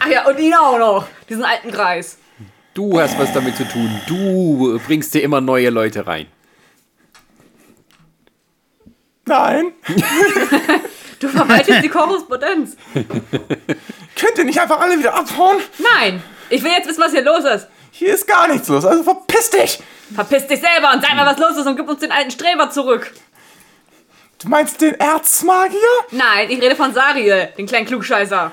[0.00, 1.06] Ach ja, und ihn auch noch.
[1.28, 2.18] Diesen alten Kreis.
[2.72, 3.90] Du hast was damit zu tun.
[4.06, 6.26] Du bringst dir immer neue Leute rein.
[9.26, 9.72] Nein.
[11.20, 12.76] Du verwaltest die Korrespondenz.
[12.94, 15.58] Könnt ihr nicht einfach alle wieder abhauen?
[15.94, 17.66] Nein, ich will jetzt wissen, was hier los ist.
[17.90, 19.80] Hier ist gar nichts los, also verpiss dich!
[20.14, 22.70] Verpiss dich selber und sag mal, was los ist und gib uns den alten Streber
[22.70, 23.12] zurück.
[24.40, 25.78] Du meinst den Erzmagier?
[26.12, 28.52] Nein, ich rede von Sariel, den kleinen Klugscheißer.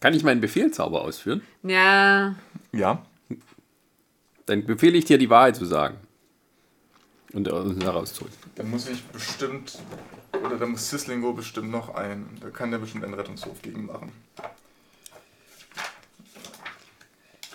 [0.00, 1.42] Kann ich meinen Befehlzauber ausführen?
[1.62, 2.34] Ja,
[2.72, 3.02] Ja.
[4.46, 5.98] Dann befehle ich dir, die Wahrheit zu sagen.
[7.32, 8.34] Und äh, uns herauszuholen.
[8.56, 9.78] Dann muss ich bestimmt,
[10.32, 14.12] oder da muss Sislingo bestimmt noch ein, da kann der bestimmt einen Rettungswurf gegen machen.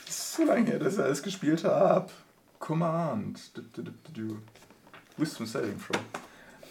[0.10, 2.12] So lange her, dass ich alles gespielt habe.
[2.60, 3.40] Command.
[5.18, 5.99] Wisdom Saving Throw.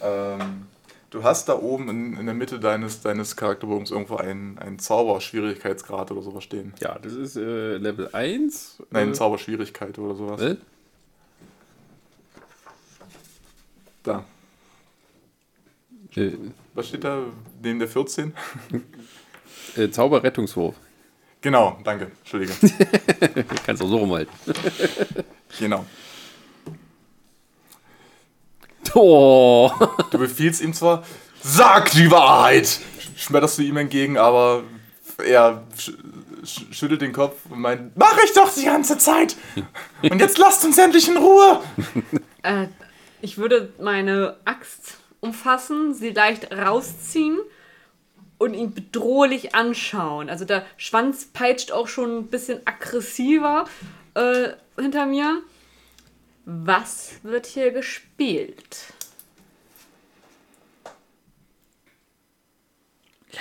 [0.01, 0.67] Ähm,
[1.09, 6.11] du hast da oben in, in der Mitte deines, deines Charakterbogens irgendwo einen, einen Zauber-Schwierigkeitsgrad
[6.11, 6.73] oder sowas stehen.
[6.79, 8.83] Ja, das ist äh, Level 1.
[8.89, 10.39] Nein, äh, Zauberschwierigkeit oder sowas.
[10.39, 10.57] was?
[14.03, 14.23] Da.
[16.17, 16.31] Äh,
[16.73, 17.23] Was steht da
[17.61, 18.33] neben der 14?
[19.75, 20.75] äh, Zauberrettungswurf.
[21.41, 22.11] Genau, danke.
[22.19, 22.53] Entschuldige.
[23.65, 24.33] Kannst auch so rumhalten.
[25.59, 25.85] genau.
[28.93, 29.71] Oh.
[30.09, 31.03] Du befiehlst ihm zwar,
[31.41, 32.79] sag die Wahrheit!
[33.15, 34.63] Schmetterst du ihm entgegen, aber
[35.23, 35.91] er sch
[36.43, 39.35] sch schüttelt den Kopf und meint, mach ich doch die ganze Zeit!
[40.01, 41.61] Und jetzt lasst uns endlich in Ruhe!
[42.43, 42.67] äh,
[43.21, 47.39] ich würde meine Axt umfassen, sie leicht rausziehen
[48.37, 50.29] und ihn bedrohlich anschauen.
[50.29, 53.65] Also der Schwanz peitscht auch schon ein bisschen aggressiver
[54.13, 54.49] äh,
[54.79, 55.41] hinter mir.
[56.45, 58.93] Was wird hier gespielt?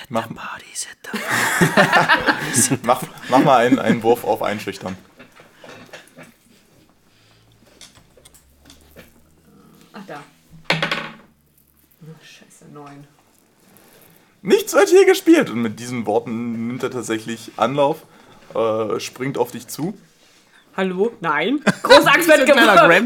[0.08, 4.96] Mach, Party set the mach, mach mal einen, einen Wurf auf Einschüchtern.
[9.92, 10.22] Ach da.
[10.68, 13.06] Ach, scheiße, neun.
[14.42, 15.50] Nichts wird hier gespielt!
[15.50, 18.02] Und mit diesen Worten nimmt er tatsächlich Anlauf,
[18.54, 19.96] äh, springt auf dich zu
[20.76, 21.10] Hallo?
[21.20, 21.60] Nein.
[21.82, 22.54] Große Axt wird, ge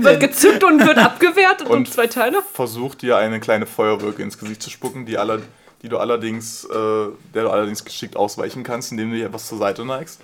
[0.03, 2.43] wird gezückt und wird abgewehrt und, Und- zwei Teile.
[2.53, 5.39] versucht dir eine kleine Feuerwolke ins Gesicht zu spucken, die, aller,
[5.83, 6.69] die du allerdings, äh,
[7.33, 10.21] der du allerdings geschickt ausweichen kannst, indem du dich etwas zur Seite neigst.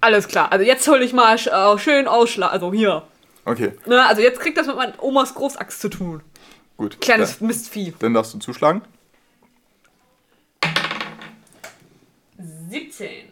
[0.00, 0.50] Alles klar.
[0.50, 2.52] Also jetzt hole ich mal sch- äh, schön Ausschlag.
[2.52, 3.04] Also hier.
[3.44, 6.20] Okay, Ne, also jetzt kriegt das mit meiner Omas Großaxt zu tun.
[6.76, 7.00] Gut.
[7.00, 7.94] Kleines Dann, Mistvieh.
[7.98, 8.82] dann darfst du zuschlagen.
[12.70, 13.28] 17.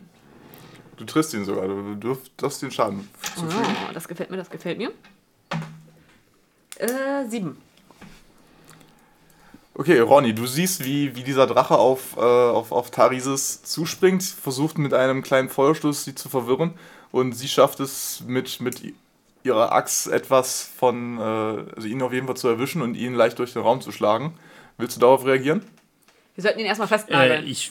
[0.97, 3.67] Du triffst ihn sogar, du darfst den Schaden zufügen.
[3.89, 4.93] Oh, das gefällt mir, das gefällt mir.
[6.79, 7.57] Äh, 7.
[9.77, 14.79] Okay, Ronny, du siehst, wie, wie dieser Drache auf, äh, auf, auf Tarises zuspringt, versucht
[14.79, 16.75] mit einem kleinen Feuerstoß sie zu verwirren
[17.11, 18.95] und sie schafft es mit, mit
[19.45, 21.21] ihrer Axt etwas von, äh,
[21.77, 24.35] also ihn auf jeden Fall zu erwischen und ihn leicht durch den Raum zu schlagen.
[24.79, 25.63] Willst du darauf reagieren?
[26.35, 27.47] Wir sollten ihn erstmal Äh, festnageln.
[27.47, 27.71] ich,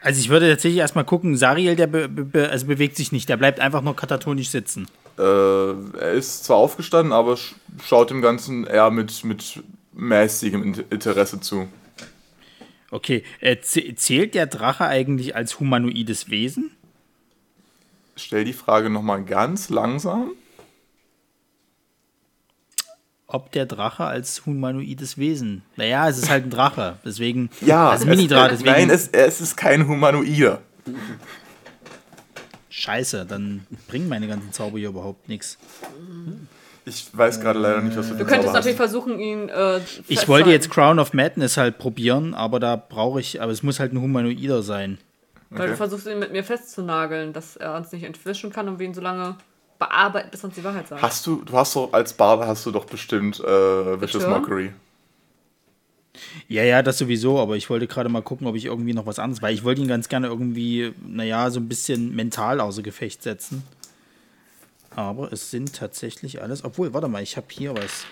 [0.00, 3.36] also ich würde tatsächlich erstmal gucken, Sariel, der be, be, also bewegt sich nicht, der
[3.36, 4.86] bleibt einfach nur katatonisch sitzen.
[5.18, 7.54] Äh, er ist zwar aufgestanden, aber sch
[7.84, 11.68] schaut dem Ganzen eher mit, mit mäßigem In- Interesse zu.
[12.92, 16.70] Okay, äh, zäh- zählt der Drache eigentlich als humanoides Wesen?
[18.14, 20.30] Stell die Frage nochmal ganz langsam.
[23.28, 25.62] Ob der Drache als humanoides Wesen?
[25.76, 27.50] Naja, es ist halt ein Drache, deswegen.
[27.60, 28.86] Ja, also Mini-Draht, es, deswegen.
[28.86, 30.60] nein, es, es ist kein Humanoider.
[32.70, 35.58] Scheiße, dann bringen meine ganzen Zauber hier überhaupt nichts.
[36.84, 38.90] Ich weiß gerade leider nicht, was du du könntest Zauber natürlich hast.
[38.92, 39.48] versuchen, ihn.
[39.48, 43.62] Äh, Ich wollte jetzt Crown of Madness halt probieren, aber da brauche ich, aber es
[43.62, 44.98] muss halt ein Humanoider sein.
[45.50, 45.76] Weil du Okay.
[45.76, 49.00] versuchst, ihn mit mir festzunageln, dass er uns nicht entwischen kann und wir ihn so
[49.00, 49.36] lange
[49.78, 51.02] bearbeiten, bis uns die Wahrheit sagt.
[51.02, 54.28] Hast du, du hast doch als Bard hast du doch bestimmt äh, Vicious Bitte?
[54.28, 54.72] Mockery.
[56.48, 59.18] Ja, ja, das sowieso, aber ich wollte gerade mal gucken, ob ich irgendwie noch was
[59.18, 63.22] anderes, weil ich wollte ihn ganz gerne irgendwie, naja, so ein bisschen mental außer Gefecht
[63.22, 63.62] setzen.
[64.94, 68.06] Aber es sind tatsächlich alles, obwohl, warte mal, ich habe hier was.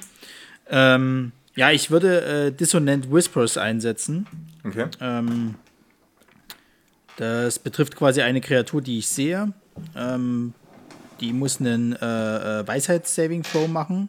[0.68, 4.26] Ähm, ja, ich würde äh, Dissonant Whispers einsetzen.
[4.64, 4.86] Okay.
[5.00, 5.54] Ähm,
[7.16, 9.52] das betrifft quasi eine Kreatur, die ich sehe.
[9.96, 10.52] Ähm,
[11.20, 14.08] die muss einen äh, äh, Weisheits-Saving Throw machen.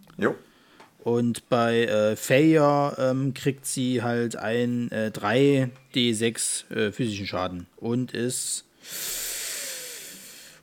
[1.05, 7.67] Und bei äh, Failure ähm, kriegt sie halt ein äh, 3d6 äh, physischen Schaden.
[7.77, 8.65] Und ist.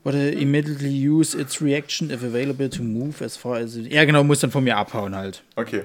[0.02, 3.76] Warte, immediately use its reaction if available to move as far as.
[3.76, 5.44] It, ja, genau, muss dann von mir abhauen halt.
[5.54, 5.84] Okay.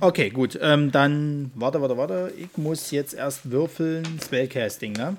[0.00, 0.58] Okay, gut.
[0.60, 1.50] Ähm, dann.
[1.54, 2.32] Warte, warte, warte.
[2.36, 4.04] Ich muss jetzt erst würfeln.
[4.22, 5.16] Spellcasting, ne?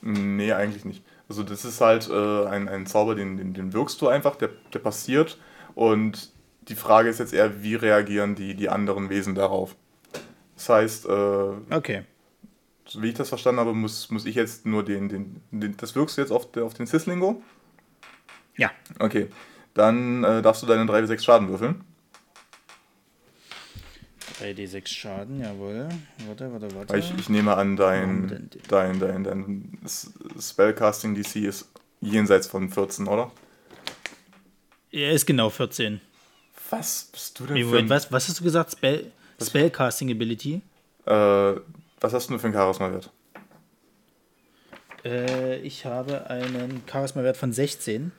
[0.00, 1.02] Nee, eigentlich nicht.
[1.30, 4.50] Also das ist halt äh, ein, ein Zauber, den, den, den wirkst du einfach, der,
[4.74, 5.38] der passiert.
[5.76, 6.32] Und
[6.62, 9.76] die Frage ist jetzt eher, wie reagieren die, die anderen Wesen darauf?
[10.56, 12.02] Das heißt, äh, Okay.
[12.84, 15.94] so wie ich das verstanden habe, muss, muss ich jetzt nur den, den, den das
[15.94, 17.40] wirkst du jetzt auf, auf den Sislingo?
[18.56, 18.72] Ja.
[18.98, 19.28] Okay.
[19.74, 21.84] Dann äh, darfst du deine 3 bis 6 Schaden würfeln.
[24.40, 25.88] 3d6 Schaden, jawohl.
[26.26, 26.96] Warte, warte, warte.
[26.98, 29.78] Ich, ich nehme an, dein, dein, dein, dein
[30.40, 31.68] Spellcasting DC ist
[32.00, 33.30] jenseits von 14, oder?
[34.92, 36.00] Er ist genau 14.
[36.70, 38.72] Was bist du denn Nee, für ein, was, was hast du gesagt?
[38.72, 39.12] Spell,
[39.42, 40.62] Spellcasting Ability?
[41.06, 41.12] äh,
[42.02, 43.10] was hast du denn für einen Charisma-Wert?
[45.04, 48.12] Äh, ich habe einen Charisma-Wert von 16.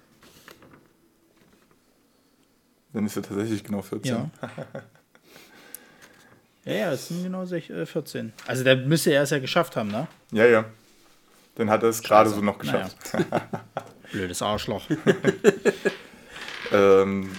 [2.94, 4.12] Dann ist er tatsächlich genau 14.
[4.12, 4.30] Ja.
[6.66, 8.34] ja, ja, es sind genau sech- äh, 14.
[8.48, 10.08] Also, da müsste er es ja geschafft haben, ne?
[10.32, 10.66] Ja, ja.
[11.56, 12.96] Dann hat er es gerade so noch geschafft.
[14.12, 14.84] Blödes Arschloch.
[16.74, 17.30] Ähm,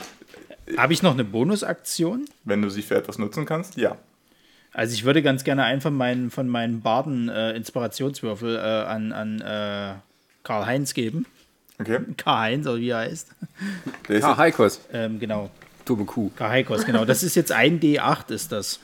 [0.76, 2.26] habe ich noch eine Bonusaktion?
[2.44, 3.96] wenn du sie für etwas nutzen kannst, ja.
[4.74, 9.12] Also ich würde ganz gerne einen von meinen, von meinen Baden äh, Inspirationswürfel äh, an,
[9.12, 9.94] an äh,
[10.44, 11.26] Karl-Heinz geben.
[11.78, 12.00] Okay.
[12.16, 13.28] Karl-Heinz, oder wie er heißt.
[14.08, 15.50] Der ist Ah, Heikos, Ähm, genau.
[15.84, 16.30] dumme Kuh.
[16.36, 17.04] Karl-Heikos, genau.
[17.04, 18.80] Das ist jetzt ein D8, ist das.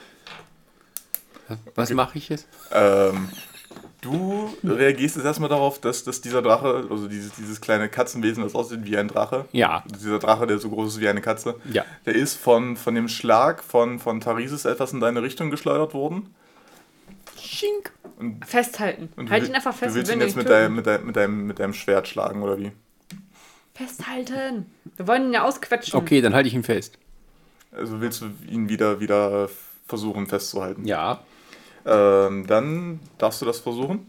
[1.74, 2.46] Was mache ich jetzt?
[2.72, 3.28] Ähm,
[4.00, 8.54] du reagierst jetzt erstmal darauf, dass, dass dieser Drache, also dieses, dieses kleine Katzenwesen, das
[8.54, 9.84] aussieht wie ein Drache, Ja.
[9.86, 11.84] dieser Drache, der so groß ist wie eine Katze, Ja.
[12.06, 16.34] der ist von, von dem Schlag von, von Tarisis etwas in deine Richtung geschleudert worden.
[17.40, 17.92] Schink.
[18.46, 19.10] Festhalten.
[19.16, 21.16] Und halt ihn einfach fest du willst und ihn jetzt mit deinem, mit, deinem, mit,
[21.16, 22.72] deinem, mit deinem Schwert schlagen, oder wie?
[23.74, 24.66] Festhalten.
[24.96, 25.96] Wir wollen ihn ja ausquetschen.
[25.98, 26.98] Okay, dann halte ich ihn fest.
[27.70, 29.48] Also willst du ihn wieder, wieder
[29.86, 30.84] versuchen festzuhalten?
[30.84, 31.20] Ja.
[31.88, 34.06] Ähm, dann darfst du das versuchen.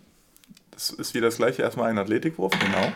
[0.72, 1.62] Das ist wieder das gleiche.
[1.62, 2.92] Erstmal ein Athletikwurf, genau.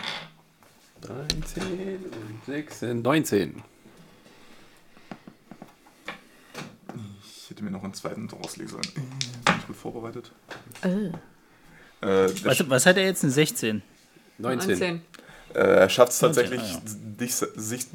[1.01, 3.63] 13 und 16, 19.
[7.43, 8.83] Ich hätte mir noch einen zweiten rauslegen sollen.
[8.95, 8.99] Äh,
[9.45, 10.31] Bin ich gut vorbereitet?
[10.81, 11.09] Äh,
[12.05, 13.23] Äh, Was, was hat er jetzt?
[13.23, 13.81] Eine 16?
[14.37, 14.69] 19.
[14.69, 15.01] 19.
[15.53, 16.81] Äh, er schafft es 19, tatsächlich, ah,
[17.19, 17.85] dich, sich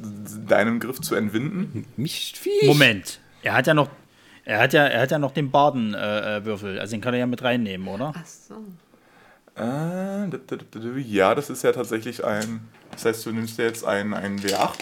[0.47, 1.85] deinem Griff zu entwinden.
[1.97, 2.65] Mich Viech.
[2.67, 3.19] Moment.
[3.43, 3.89] Er hat ja noch.
[4.49, 6.79] Er hat ja, er hat ja noch den Badenwürfel, äh, Würfel.
[6.79, 8.13] also den kann er ja mit reinnehmen, oder?
[8.15, 8.55] Ach so.
[9.55, 12.61] Äh, ja, das ist ja tatsächlich ein.
[12.91, 14.73] Das heißt, du nimmst dir jetzt einen, einen W8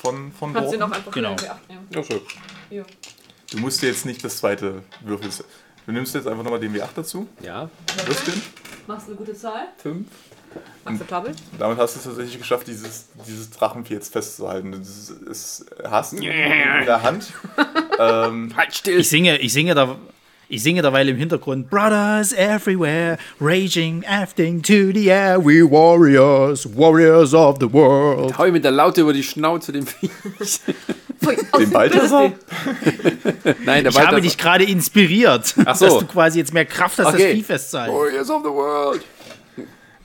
[0.00, 0.94] von, von Kannst du Borten.
[0.94, 1.32] einfach Genau.
[1.32, 1.88] wieder in die Acht nehmen.
[1.96, 2.20] Achso.
[2.70, 2.86] Hier.
[3.50, 5.28] Du musst dir jetzt nicht das zweite Würfel.
[5.84, 7.28] Du nimmst jetzt einfach nochmal den W8 dazu.
[7.42, 7.68] Ja.
[8.06, 8.40] Wirst den.
[8.86, 9.66] Machst du eine gute Zahl?
[9.78, 10.06] 5.
[10.84, 11.32] Akzeptabel?
[11.58, 14.72] Damit hast du es tatsächlich geschafft, dieses, dieses Drachenvieh jetzt festzuhalten.
[14.72, 17.32] Das ist, es hast du in der Hand.
[17.98, 19.00] ähm, Halt still.
[19.00, 19.96] Ich singe, ich singe da.
[20.52, 27.32] Ich singe derweil im Hintergrund Brothers everywhere, raging, acting to the air, we warriors, warriors
[27.32, 28.36] of the world.
[28.36, 29.86] Hau ihm mit der Laute über die Schnauze dem
[30.40, 30.60] aus,
[31.56, 32.32] Den Balthasar?
[33.64, 35.84] Nein, der Ich habe dich gerade inspiriert, Ach so.
[35.84, 37.22] dass du quasi jetzt mehr Kraft hast, Okay.
[37.28, 37.94] das Viehfest zu halten.
[37.94, 39.04] Warriors of the World.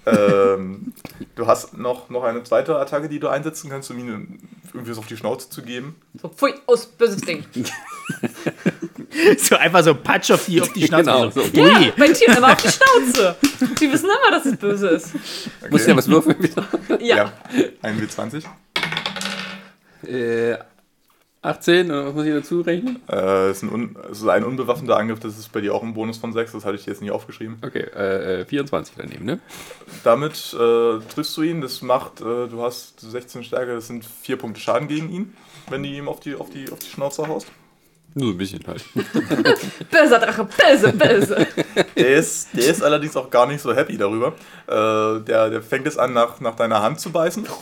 [0.05, 0.93] Ähm,
[1.35, 4.39] du hast noch, noch eine zweite Attacke, die du einsetzen kannst, um ihnen
[4.73, 5.95] irgendwie was auf die Schnauze zu geben.
[6.21, 7.45] So, pfui, aus, böses Ding.
[9.37, 11.03] So einfach so Patsch auf die, auf die Schnauze.
[11.05, 11.41] Genau, so.
[11.41, 11.49] so.
[11.53, 11.93] Ja, Ui.
[11.95, 13.35] mein Tier immer auf die Schnauze.
[13.79, 15.13] Die wissen immer, dass es böse ist.
[15.69, 16.67] Muss ja was würfeln wieder.
[16.99, 17.31] Ja.
[17.81, 18.43] Ein W20.
[20.05, 20.57] Äh,
[21.45, 22.99] 18, oder was muss ich dazu rechnen?
[23.09, 26.17] Äh, ist ein, es ist ein unbewaffneter Angriff, das ist bei dir auch ein Bonus
[26.17, 27.57] von 6, das hatte ich jetzt nicht aufgeschrieben.
[27.61, 29.39] Okay, äh, äh, 24 daneben, ne?
[30.03, 34.37] Damit äh, triffst du ihn, das macht, äh, du hast 16 Stärke, das sind 4
[34.37, 35.33] Punkte Schaden gegen ihn,
[35.69, 37.47] wenn du ihm auf die, auf die, auf die Schnauze haust.
[38.17, 38.81] Nur ein bisschen halt.
[39.91, 41.47] Böser Drache, böse, böse.
[41.97, 44.29] Der ist, der ist allerdings auch gar nicht so happy darüber.
[44.67, 47.45] Äh, der, der fängt es an, nach, nach deiner Hand zu beißen.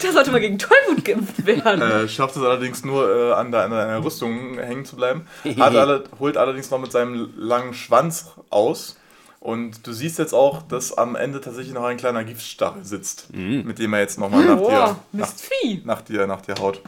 [0.00, 1.80] Da sollte mal gegen Tollwut geimpft werden.
[1.80, 5.26] Äh, schafft es allerdings nur, äh, an, der, an deiner Rüstung hängen zu bleiben.
[5.58, 8.96] Hat alle, holt allerdings noch mit seinem langen Schwanz aus.
[9.40, 13.78] Und du siehst jetzt auch, dass am Ende tatsächlich noch ein kleiner Giftstachel sitzt, mit
[13.78, 15.32] dem er jetzt nochmal nach, dir, Boah, nach,
[15.84, 16.82] nach, dir, nach dir haut.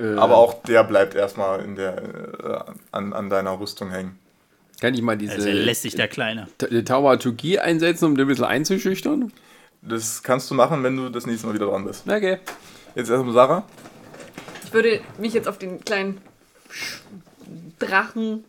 [0.00, 4.18] Äh, Aber auch der bleibt erstmal in der, äh, an, an deiner Rüstung hängen.
[4.80, 6.48] Kann ich mal diese Also lästig, der Kleine.
[6.84, 9.32] Taumaturgie einsetzen, um den ein bisschen einzuschüchtern?
[9.82, 12.08] Das kannst du machen, wenn du das nächste Mal wieder dran bist.
[12.08, 12.38] Okay.
[12.94, 13.64] Jetzt erstmal Sarah.
[14.64, 16.20] Ich würde mich jetzt auf den kleinen
[17.78, 18.44] Drachen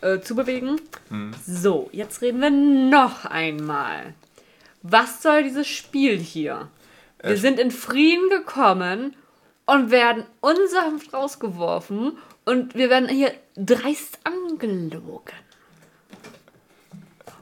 [0.00, 0.80] äh, zubewegen.
[1.46, 4.14] So, jetzt reden wir noch einmal.
[4.82, 6.68] Was soll dieses Spiel hier?
[7.22, 9.14] Wir Äh, sind in Frieden gekommen
[9.70, 15.32] und werden unsanft rausgeworfen und wir werden hier dreist angelogen.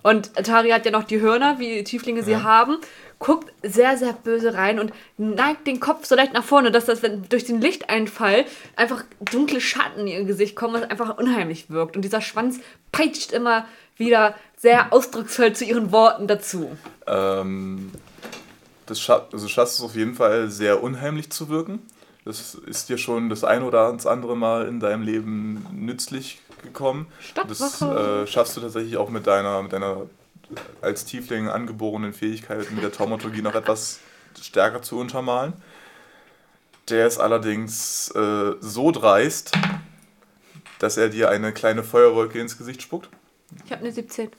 [0.03, 2.77] Und Atari hat ja noch die Hörner, wie Tieflinge sie haben,
[3.19, 7.03] guckt sehr, sehr böse rein und neigt den Kopf so leicht nach vorne, dass das,
[7.03, 8.45] wenn durch den Lichteinfall
[8.77, 11.97] einfach dunkle Schatten in ihr Gesicht kommen, was einfach unheimlich wirkt.
[11.97, 12.61] Und dieser Schwanz
[12.93, 13.67] peitscht immer
[13.97, 16.77] wieder sehr ausdrucksvoll zu ihren Worten dazu.
[17.07, 17.91] Ähm,
[18.85, 21.81] das scha also schaffst es auf jeden Fall sehr unheimlich zu wirken.
[22.29, 27.07] Das ist dir schon das ein oder das andere Mal in deinem Leben nützlich gekommen.
[27.35, 30.03] Das äh, schaffst du tatsächlich auch mit deiner, mit deiner
[30.83, 34.01] als Tiefling angeborenen Fähigkeit mit der Taumaturgie noch etwas
[34.39, 35.55] stärker zu untermalen.
[36.91, 39.53] Der ist allerdings äh, so dreist,
[40.81, 43.09] dass er dir eine kleine Feuerwolke ins Gesicht spuckt.
[43.65, 44.31] Ich habe eine 17.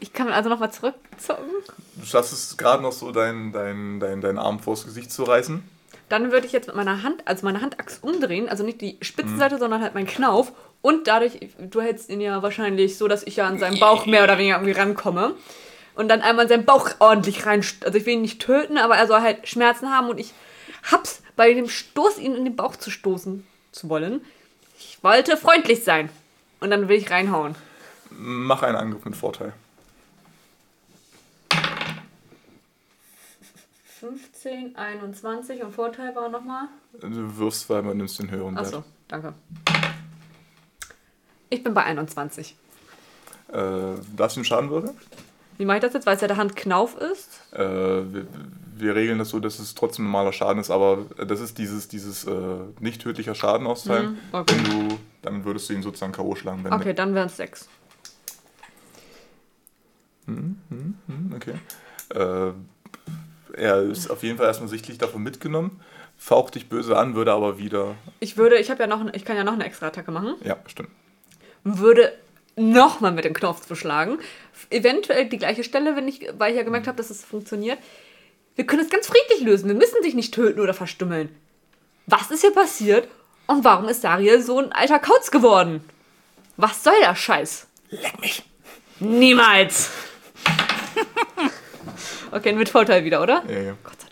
[0.00, 1.46] Ich kann also nochmal zurückzocken.
[1.96, 5.77] Du schaffst es gerade noch so, deinen dein, dein, dein Arm vors Gesicht zu reißen.
[6.08, 9.58] Dann würde ich jetzt mit meiner Hand, also meine Handachs umdrehen, also nicht die Spitzenseite,
[9.58, 10.52] sondern halt meinen Knauf.
[10.80, 14.24] Und dadurch, du hältst ihn ja wahrscheinlich so, dass ich ja an seinem Bauch mehr
[14.24, 15.34] oder weniger irgendwie rankomme.
[15.94, 17.64] Und dann einmal in seinen Bauch ordentlich rein.
[17.84, 20.32] Also ich will ihn nicht töten, aber er soll halt Schmerzen haben und ich
[20.90, 24.24] hab's bei dem Stoß, ihn in den Bauch zu stoßen zu wollen.
[24.78, 26.08] Ich wollte freundlich sein.
[26.60, 27.54] Und dann will ich reinhauen.
[28.10, 29.52] Mach einen Angriff mit Vorteil.
[33.98, 36.68] 15, 21 und Vorteil war nochmal.
[37.00, 38.66] Du wirfst, weil man nimmst den höheren Wert.
[38.66, 39.34] Achso, danke.
[41.50, 42.56] Ich bin bei 21.
[43.48, 43.54] Äh,
[44.16, 44.96] darfst du einen Schaden würfeln?
[45.56, 47.40] Wie mache ich das jetzt, weil es ja der Hand Knauf ist?
[47.52, 48.26] Äh, wir,
[48.76, 52.24] wir regeln das so, dass es trotzdem normaler Schaden ist, aber das ist dieses, dieses
[52.24, 52.32] äh,
[52.78, 54.12] nicht tödlicher Schaden austeilen.
[54.12, 54.54] Mhm, okay.
[54.54, 56.36] Wenn du, dann würdest du ihn sozusagen K.O.
[56.36, 56.62] schlagen.
[56.62, 57.68] Wenn Okay, dann wären es 6.
[60.26, 60.58] Hm,
[61.34, 61.54] okay.
[62.14, 62.52] Äh,
[63.58, 65.80] er ist auf jeden Fall erstmal sichtlich davon mitgenommen,
[66.16, 67.96] faucht dich böse an, würde aber wieder.
[68.20, 70.34] Ich würde, ich habe ja noch, ich kann ja noch eine extra Attacke machen.
[70.44, 70.90] Ja, stimmt.
[71.64, 72.12] Würde
[72.56, 74.18] nochmal mit dem Knopf zuschlagen.
[74.70, 77.78] Eventuell die gleiche Stelle, wenn ich, weil ich ja gemerkt habe, dass es funktioniert.
[78.56, 79.68] Wir können es ganz friedlich lösen.
[79.68, 81.34] Wir müssen dich nicht töten oder verstümmeln.
[82.06, 83.08] Was ist hier passiert?
[83.46, 85.84] Und warum ist Dariel so ein alter Kauz geworden?
[86.56, 87.66] Was soll der Scheiß?
[87.90, 88.42] Leck mich.
[88.98, 89.90] Niemals!
[92.32, 93.42] okay, mit Vorteil wieder, oder?
[93.48, 93.74] Ja, ja.
[93.82, 94.08] Gott sei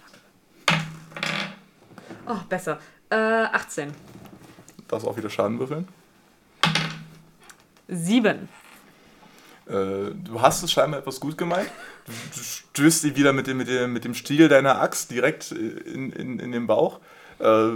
[0.66, 0.82] Dank.
[2.28, 2.78] Oh, besser.
[3.10, 3.92] Äh, 18.
[4.88, 5.88] Darfst auch wieder Schaden würfeln.
[7.88, 8.48] 7.
[9.68, 11.70] Äh, du hast es scheinbar etwas gut gemeint.
[12.04, 15.50] Du, du stößt sie wieder mit dem, mit, dem, mit dem Stiel deiner Axt direkt
[15.52, 17.00] in, in, in den Bauch.
[17.38, 17.70] Äh,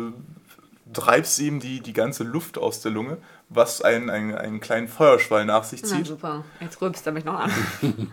[0.93, 5.45] treibst ihm die, die ganze Luft aus der Lunge, was einen, einen, einen kleinen Feuerschwall
[5.45, 6.07] nach sich Na zieht.
[6.07, 6.45] super.
[6.61, 7.53] Jetzt rülpst er mich noch an.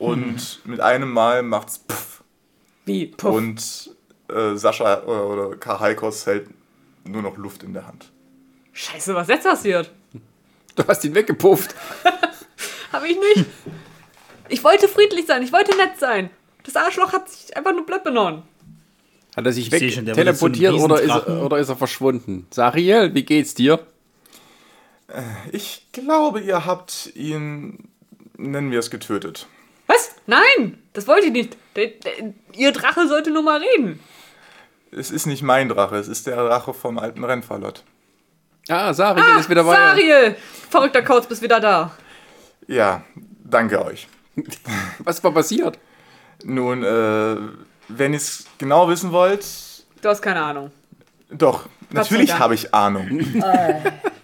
[0.00, 2.24] Und mit einem Mal macht's Puff.
[2.86, 3.06] Wie?
[3.06, 3.34] Puff.
[3.34, 3.94] Und
[4.28, 6.48] äh, Sascha oder, oder Kahaikos hält
[7.04, 8.10] nur noch Luft in der Hand.
[8.72, 9.90] Scheiße, was jetzt passiert?
[10.74, 11.74] Du hast ihn weggepufft.
[12.92, 13.46] Habe ich nicht.
[14.48, 16.30] Ich wollte friedlich sein, ich wollte nett sein.
[16.64, 18.42] Das Arschloch hat sich einfach nur blöd benommen.
[19.36, 21.44] Hat er sich Ich seh schon, der weg wird jetzt so ein teleportiert oder, ist,
[21.44, 22.46] oder ist er verschwunden?
[22.50, 23.86] Sariel, wie geht's dir?
[25.52, 27.90] Ich glaube, ihr habt ihn,
[28.38, 29.46] nennen wir es, getötet.
[30.30, 31.56] Nein, das wollte ich nicht.
[31.76, 32.12] Der, der,
[32.54, 33.98] ihr Drache sollte nur mal reden.
[34.92, 37.82] Es ist nicht mein Drache, es ist der Drache vom alten Rennfallot.
[38.68, 39.74] Ah, Sariel ist wieder bei.
[39.74, 40.36] Sariel!
[40.70, 41.90] Verrückter Kauz, bist wieder da.
[42.68, 43.02] Ja,
[43.44, 44.06] danke euch.
[45.00, 45.78] Was war passiert?
[46.44, 47.36] Nun, äh,
[47.88, 49.44] wenn ihr es genau wissen wollt,
[50.02, 50.70] Du hast keine Ahnung.
[51.30, 52.40] doch, natürlich Dank.
[52.40, 53.08] habe ich Ahnung.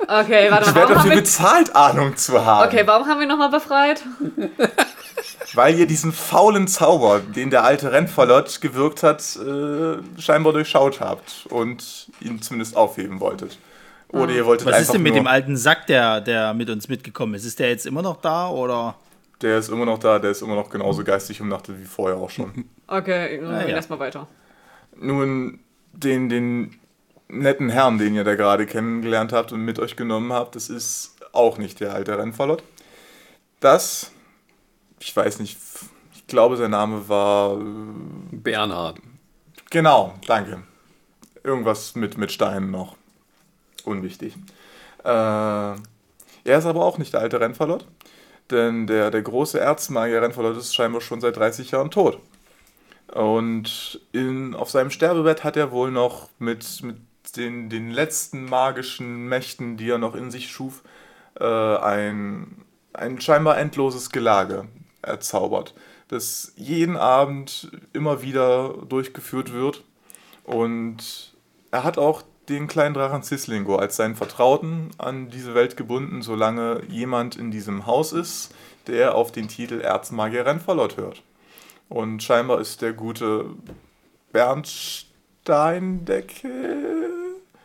[0.09, 0.75] Okay, warte Ich mal.
[0.77, 2.69] werde Warum haben dafür wir, bezahlt, Ahnung zu haben.
[2.69, 4.05] okay, warum haben wir nochmal befreit?
[5.57, 11.47] Weil ihr diesen faulen Zauber, den der alte Rennfallot gewirkt hat, äh, scheinbar durchschaut habt
[11.49, 13.59] und ihn zumindest aufheben wolltet.
[14.09, 16.89] Oder ihr wolltet Was einfach ist denn mit dem alten Sack, der, der mit uns
[16.89, 17.45] mitgekommen ist?
[17.45, 18.97] Ist der jetzt immer noch da oder?
[19.43, 22.31] Der ist immer noch da, der ist immer noch genauso geistig umnachtet wie vorher auch
[22.31, 22.67] schon.
[22.87, 23.77] Okay, ignorieren wir ja.
[23.77, 24.29] erstmal weiter.
[24.95, 25.59] Nun,
[25.93, 26.79] den, den
[27.29, 31.17] netten Herrn, den ihr da gerade kennengelernt habt und mit euch genommen habt, das ist
[31.33, 32.63] auch nicht der alte Rennfallot.
[33.61, 34.13] Das,
[35.01, 35.59] ich weiß nicht,
[36.15, 37.61] ich glaube, sein Name war.
[37.61, 37.65] Äh,
[38.33, 38.99] Bernhard.
[39.71, 40.63] genau, danke.
[41.43, 42.97] Irgendwas mit, mit Steinen noch.
[43.85, 44.35] Unwichtig.
[45.05, 45.79] Äh, er
[46.45, 47.87] ist aber auch nicht der alte Rennfallot,
[48.51, 52.19] denn der, der große Erzmagier Rennfallot ist scheinbar schon seit 30 Jahren tot.
[53.13, 56.97] Und in, auf seinem Sterbebett hat er wohl noch mit, mit
[57.37, 60.83] den, den letzten magischen Mächten, die er noch in sich schuf,
[61.39, 64.67] äh, ein, ein scheinbar endloses Gelage
[65.07, 65.75] erzaubert,
[66.09, 69.85] das jeden Abend immer wieder durchgeführt wird.
[70.45, 71.35] Und
[71.71, 76.83] er hat auch den kleinen Drachen Cislingo als seinen Vertrauten an diese Welt gebunden, solange
[76.89, 78.55] jemand in diesem Haus ist,
[78.87, 81.23] der auf den Titel Erzmagier Rennfallot hört.
[81.89, 83.47] Und scheinbar ist der gute
[84.33, 84.69] Bernd
[85.43, 86.49] Steindecke.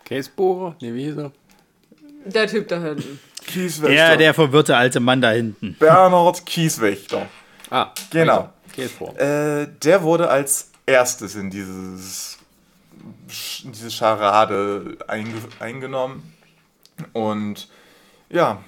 [0.05, 0.75] Casebohrer?
[0.81, 1.31] Nee, wie hieß er?
[2.25, 3.19] Der Typ da hinten.
[3.45, 3.93] Kieswächter.
[3.95, 5.75] Der, der verwirrte alte Mann da hinten.
[5.79, 7.27] Bernhard Kieswächter.
[7.69, 8.51] Ah, Genau.
[8.75, 9.61] Casebohrer.
[9.61, 12.37] Äh, der wurde als erstes in dieses
[13.63, 16.33] in diese Scharade einge eingenommen.
[17.13, 17.67] Und
[18.29, 18.61] ja,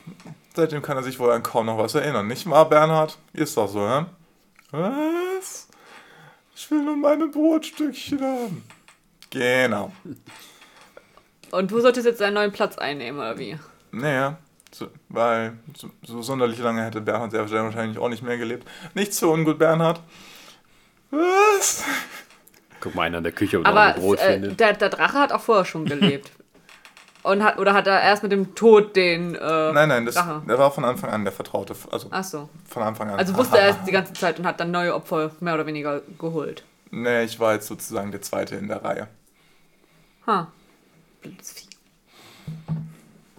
[0.55, 2.27] seitdem kann er sich wohl an kaum noch was erinnern.
[2.27, 3.17] Nicht wahr, Bernhard?
[3.33, 4.05] Ist doch so, hä?
[4.71, 5.67] Was?
[6.55, 8.63] Ich will nur meine Brotstückchen haben.
[9.29, 9.91] Genau.
[11.53, 13.59] Und du solltest jetzt seinen neuen Platz einnehmen, oder wie?
[13.91, 14.37] Naja,
[14.71, 18.67] so, weil so, so sonderlich lange hätte Bernhard sehr wahrscheinlich auch nicht mehr gelebt.
[18.95, 20.01] Nicht so ungut, Bernhard.
[21.11, 21.83] Was?
[22.79, 24.59] Guck mal, einer in der Küche und Aber ein Brot äh, findet.
[24.59, 26.31] der, der Drache hat auch vorher schon gelebt.
[27.21, 29.33] Und hat, oder hat er erst mit dem Tod den.
[29.35, 30.41] Äh, Nein, nein, das, Drache?
[30.45, 31.73] der war von Anfang an der Vertraute.
[31.89, 32.49] Also Ach so.
[32.67, 33.17] von Anfang an.
[33.17, 36.01] Also wusste er es die ganze Zeit und hat dann neue Opfer mehr oder weniger
[36.19, 36.65] geholt.
[36.91, 39.07] Nee, ich war jetzt sozusagen der Zweite in der Reihe.
[40.27, 40.51] Ha.
[41.23, 41.67] Blödes Vieh.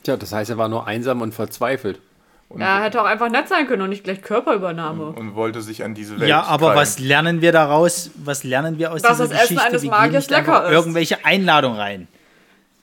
[0.02, 2.00] Tja, das heißt, er war nur einsam und verzweifelt.
[2.48, 5.06] Und, Er hätte auch einfach nett sein können und nicht gleich Körperübernahme.
[5.06, 6.78] und wollte sich an diese Welt Ja, aber krallen.
[6.80, 8.10] was lernen wir daraus?
[8.16, 9.64] Was lernen wir aus Dass dieser das Essen Geschichte?
[9.64, 10.72] eines wir Magiers lecker ist.
[10.72, 12.08] irgendwelche Einladungen rein.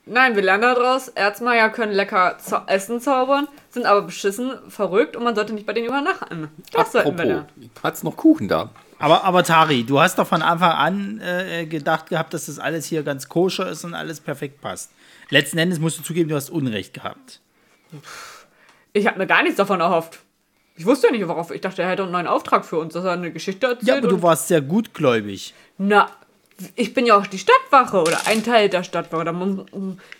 [0.04, 5.22] Nein, wir lernen daraus, Erzmeier können lecker zau Essen zaubern, sind aber beschissen, verrückt und
[5.22, 6.48] man sollte nicht bei denen übernachten.
[6.72, 7.70] Das sollten wir Apropos, lernen.
[7.84, 8.70] hat's noch Kuchen da?
[9.02, 12.86] Aber, aber Tari, du hast doch von Anfang an äh, gedacht gehabt, dass das alles
[12.86, 14.92] hier ganz koscher ist und alles perfekt passt.
[15.28, 17.40] Letzten Endes musst du zugeben, du hast Unrecht gehabt.
[18.92, 20.20] Ich habe mir gar nichts davon erhofft.
[20.76, 21.50] Ich wusste ja nicht, worauf.
[21.50, 23.88] Ich dachte, er hätte einen neuen Auftrag für uns, dass er eine Geschichte erzählt.
[23.88, 25.52] Ja, aber du warst sehr gutgläubig.
[25.78, 26.08] Na,
[26.76, 29.24] ich bin ja auch die Stadtwache oder ein Teil der Stadtwache.
[29.24, 29.66] Da muss,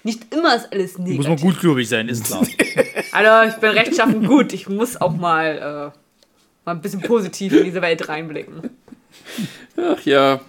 [0.02, 1.40] nicht immer ist alles Muss man negativ.
[1.42, 2.44] gutgläubig sein, ist klar.
[3.12, 4.52] Also, ich bin rechtschaffen gut.
[4.54, 5.98] Ich muss auch mal, äh,
[6.64, 8.70] mal ein bisschen positiv in diese Welt reinblicken.
[9.76, 10.40] Ach ja.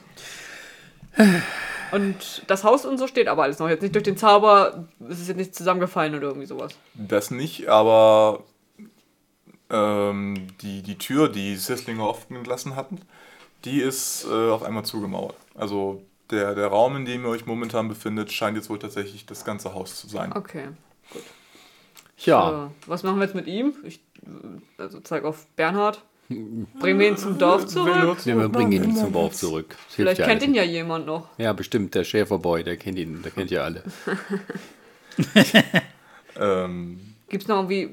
[1.92, 3.70] Und das Haus und so steht aber alles noch.
[3.70, 6.74] Jetzt nicht durch den Zauber, es ist jetzt nicht zusammengefallen oder irgendwie sowas.
[6.96, 8.44] Das nicht, aber
[9.70, 13.00] ähm, die, die Tür, die Sisslinger offen gelassen hatten,
[13.66, 15.36] die ist äh, auf einmal zugemauert.
[15.56, 16.02] Also
[16.32, 19.74] der, der Raum, in dem ihr euch momentan befindet, scheint jetzt wohl tatsächlich das ganze
[19.74, 20.34] Haus zu sein.
[20.34, 20.70] Okay.
[22.18, 23.74] Ja, So, was machen wir jetzt mit ihm?
[23.84, 26.04] Ich äh, also zeig auf Bernhard.
[26.30, 28.18] Bringen wir ihn zum Dorf zurück?
[28.26, 29.70] ja wir bringen ihn zum Dorf zurück.
[29.70, 30.50] Das Vielleicht ja kennt alles.
[30.50, 31.28] ihn ja jemand noch.
[31.38, 33.84] Ja, bestimmt, der Schäferboy, der kennt ihn, der kennt ja alle.
[36.40, 37.90] Ähm, Gibt es noch irgendwie,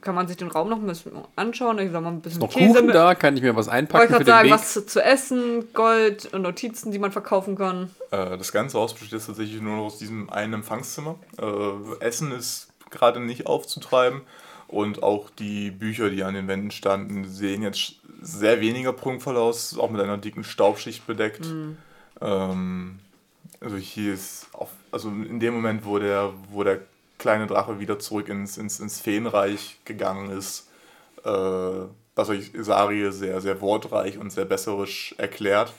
[0.00, 1.78] kann man sich den Raum noch ein bisschen anschauen?
[1.78, 2.94] Ich sag mal, ein bisschen Noch Käse Kuchen mit.
[2.94, 4.54] da, kann ich mir was Wollte einpacken für gerade den sagen, Weg?
[4.54, 7.90] was zu, zu essen, Gold und Notizen, die man verkaufen kann.
[8.10, 11.16] äh, das ganze Haus besteht jetzt tatsächlich nur noch aus diesem einen Empfangszimmer.
[11.40, 14.22] Äh, Essen ist gerade nicht aufzutreiben
[14.72, 19.78] und auch die Bücher, die an den Wänden standen, sehen jetzt sehr weniger prunkvoll aus,
[19.78, 21.46] auch mit einer dicken Staubschicht bedeckt.
[22.20, 22.98] Ähm,
[23.60, 26.80] Also hier ist, auf, also in dem Moment, wo der, wo der
[27.18, 30.68] kleine Drache wieder zurück ins, ins, ins Feenreich gegangen ist,
[31.24, 31.84] äh,
[32.14, 35.72] was euch Sarie sehr, sehr wortreich und sehr besserisch erklärt.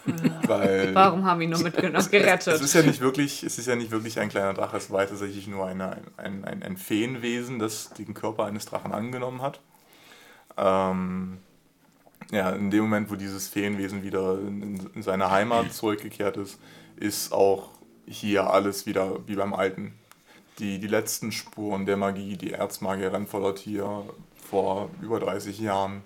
[0.48, 1.96] weil Warum haben wir ihn nur mitgenommen?
[2.00, 2.56] es, Gerettet.
[2.56, 5.06] es ist ja nicht wirklich, es ist ja nicht wirklich ein kleiner Drache, es war
[5.06, 9.60] tatsächlich nur eine, ein, ein, ein Feenwesen, das den Körper eines Drachen angenommen hat.
[10.58, 11.38] Ähm,
[12.32, 16.60] ja, in dem Moment, wo dieses Feenwesen wieder in, in seine Heimat zurückgekehrt ist,
[16.96, 17.70] ist auch
[18.08, 19.94] hier alles wieder wie beim Alten.
[20.60, 24.04] Die, die letzten Spuren der Magie, die Erzmagier Renfollot hier
[24.50, 26.04] vor über 30 Jahren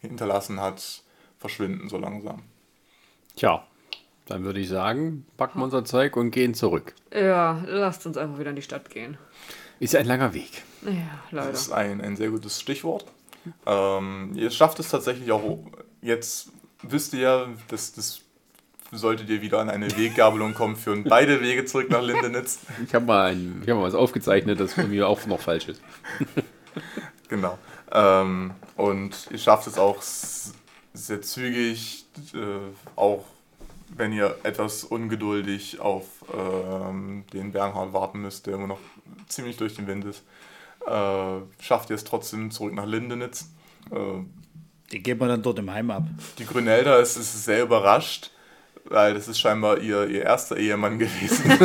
[0.00, 1.02] hinterlassen hat,
[1.38, 2.42] verschwinden so langsam.
[3.36, 3.64] Tja,
[4.26, 6.94] dann würde ich sagen, packen wir unser Zeug und gehen zurück.
[7.12, 9.16] ja, lasst uns einfach wieder in die Stadt gehen.
[9.80, 10.62] Ist ein langer Weg.
[10.82, 10.92] Ja,
[11.30, 11.50] leider.
[11.50, 13.04] Das ist ein, ein sehr gutes Stichwort.
[13.64, 15.58] Ähm, ihr schafft es tatsächlich auch,
[16.02, 16.50] jetzt
[16.82, 18.20] wisst ihr ja, dass das
[18.90, 22.60] solltet ihr wieder an eine Weggabelung kommen, führen beide Wege zurück nach Lindenitz.
[22.84, 25.68] Ich habe mal, ein, ich hab mal was aufgezeichnet, das von mir auch noch falsch
[25.68, 25.82] ist.
[27.28, 27.58] Genau.
[27.92, 30.00] Ähm, und ihr schafft es auch
[30.94, 32.38] sehr zügig, äh,
[32.96, 33.24] auch
[33.88, 38.78] wenn ihr etwas ungeduldig auf ähm, den Bernhard warten müsst, der immer noch
[39.28, 40.22] ziemlich durch den Wind ist,
[40.86, 43.50] äh, schafft ihr es trotzdem zurück nach Lindenitz.
[43.90, 44.22] Äh,
[44.92, 46.04] Die geben wir dann dort im Heim ab.
[46.38, 48.30] Die Grünelda ist, ist sehr überrascht,
[48.90, 51.50] weil das ist scheinbar ihr, ihr erster Ehemann gewesen,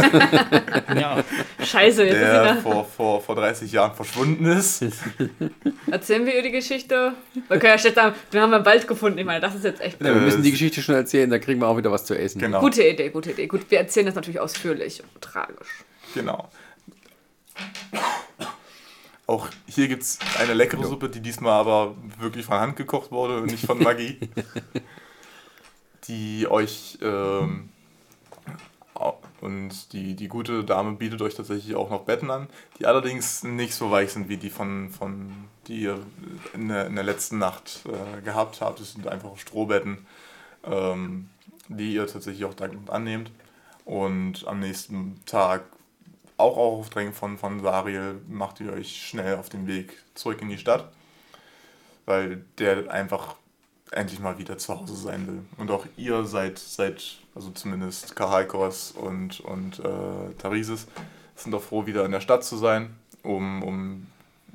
[0.99, 1.23] Ja,
[1.63, 4.83] Scheiße, der vor, vor, vor 30 Jahren verschwunden ist.
[5.91, 7.13] Erzählen wir ihr die Geschichte?
[7.33, 9.17] Wir können ja schnell sagen, den haben wir im Wald gefunden.
[9.17, 10.01] Ich meine, das ist jetzt echt.
[10.01, 12.39] Ja, wir müssen die Geschichte schon erzählen, dann kriegen wir auch wieder was zu essen.
[12.39, 12.59] Genau.
[12.59, 13.47] Gute Idee, gute Idee.
[13.47, 15.83] Gut, wir erzählen das natürlich ausführlich und tragisch.
[16.13, 16.49] Genau.
[19.25, 23.37] Auch hier gibt es eine leckere Suppe, die diesmal aber wirklich von Hand gekocht wurde
[23.37, 24.19] und nicht von Magie.
[26.07, 27.69] die euch ähm,
[29.43, 32.47] und die, die gute Dame bietet euch tatsächlich auch noch Betten an,
[32.79, 35.33] die allerdings nicht so weich sind wie die von, von
[35.67, 35.99] die ihr
[36.53, 38.79] in der, in der letzten Nacht äh, gehabt habt.
[38.79, 40.05] Es sind einfach Strohbetten,
[40.63, 41.29] ähm,
[41.67, 43.31] die ihr tatsächlich auch dankend annehmt.
[43.83, 45.63] Und am nächsten Tag,
[46.37, 50.47] auch auf Drängen von, von Sariel, macht ihr euch schnell auf den Weg zurück in
[50.47, 50.89] die Stadt,
[52.05, 53.35] weil der einfach
[53.93, 55.41] endlich mal wieder zu Hause sein will.
[55.57, 60.87] Und auch ihr seid, seid also zumindest Kahaikos und, und äh, Tarisis,
[61.35, 64.07] sind auch froh, wieder in der Stadt zu sein, um, um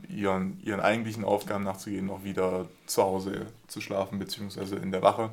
[0.08, 5.30] ihren, ihren eigentlichen Aufgaben nachzugehen, auch wieder zu Hause zu schlafen, beziehungsweise in der Wache.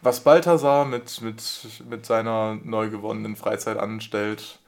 [0.00, 4.60] Was Balthasar mit, mit, mit seiner neu gewonnenen Freizeit anstellt,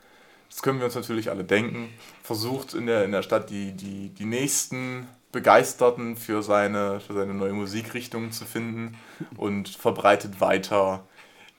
[0.49, 1.89] das können wir uns natürlich alle denken.
[2.25, 7.35] Versucht in der, in der Stadt die, die, die nächsten Begeisterten für seine, für seine
[7.35, 8.97] neue Musikrichtung zu finden
[9.37, 11.05] und verbreitet weiter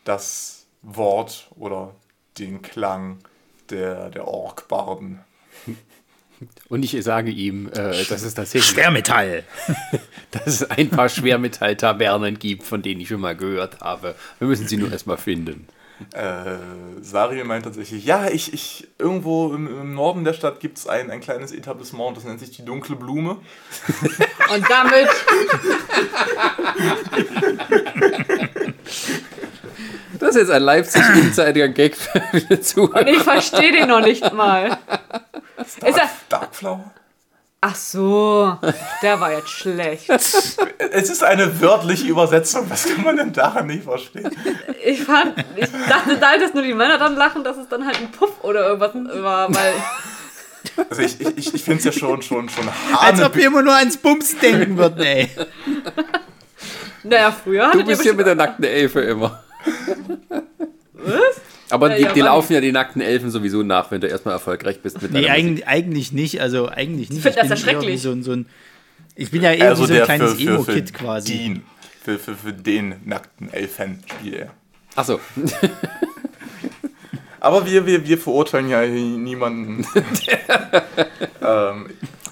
[0.03, 1.95] das Wort oder
[2.37, 3.19] den Klang
[3.69, 5.21] der, der Orkbarden.
[6.69, 9.43] Und ich sage ihm, äh, dass es tatsächlich Schwermetall.
[10.31, 14.15] dass es ein paar Schwermetall-Tavernen gibt, von denen ich schon mal gehört habe.
[14.39, 15.67] Wir müssen sie nur erstmal finden.
[16.13, 16.57] Äh,
[17.01, 21.09] Sariel meint tatsächlich, ja, ich, ich irgendwo im, im Norden der Stadt gibt es ein,
[21.09, 23.37] ein kleines Etablissement, das nennt sich die Dunkle Blume.
[24.53, 25.07] Und damit
[30.19, 32.99] Das ist jetzt ein Leipzig-Insider-Gag für die Zuhörer.
[32.99, 34.77] Und ich verstehe den noch nicht mal.
[35.57, 36.91] Ist er, Darkflower?
[37.61, 38.57] Ach so,
[39.03, 40.09] der war jetzt schlecht.
[40.93, 44.29] Es ist eine wörtliche Übersetzung, was kann man denn daran nicht verstehen?
[44.83, 47.97] Ich fand, ich dachte da, dass nur die Männer dann lachen, dass es dann halt
[47.97, 49.73] ein Puff oder irgendwas war, weil
[50.89, 52.67] Also ich, ich, ich, finde es ja schon, schon, schon
[52.97, 55.29] Als ob wir immer nur ans Bums denken würden, ey.
[57.03, 59.43] naja, früher Du bist hier mit der nackten Elfe immer.
[60.93, 61.41] Was?
[61.71, 64.33] Aber Ja, die, ja, die laufen ja die nackten Elfen sowieso nach, wenn du erstmal
[64.33, 65.45] erfolgreich bist mit Nee, deiner Musik.
[65.45, 66.41] eigentlich, eigentlich nicht.
[66.41, 67.21] Also eigentlich nicht.
[67.21, 68.01] find das bin ja schrecklich.
[68.01, 68.45] So, ein- so ein,
[69.15, 71.37] ich bin ja eher Also so ein kleines Emo-Kid quasi.
[71.37, 71.63] den,
[72.03, 74.49] für, für, für den nackten Elfen spielt er.
[74.95, 75.19] Achso,
[77.39, 79.85] Aber wir, wir, wir verurteilen ja niemanden.
[81.41, 81.89] ähm,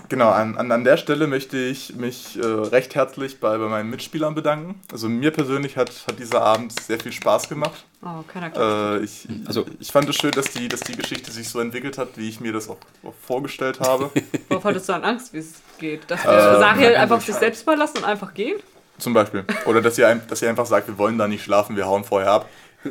[0.10, 3.90] genau, an, an, an der Stelle möchte ich mich äh, recht herzlich bei, bei meinen
[3.90, 4.82] Mitspielern bedanken.
[4.92, 7.86] Also mir persönlich hat, hat dieser Abend sehr viel Spaß gemacht.
[8.02, 9.02] Oh, keiner glaubt.
[9.02, 11.98] Äh, ich, Also- ich fand es schön, dass die, dass die Geschichte sich so entwickelt
[11.98, 14.10] hat, wie ich mir das auch, auch vorgestellt habe.
[14.50, 16.02] Worauf hattest du dann Angst, wie es geht?
[16.12, 18.58] Dass wir Ähm, Sariel einfach ganz sich selbst überlassen und einfach gehen?
[18.98, 19.46] Zum Beispiel.
[19.66, 22.04] Oder dass ihr, ein- dass ihr einfach sagt, wir wollen da nicht schlafen, wir hauen
[22.04, 22.50] vorher ab.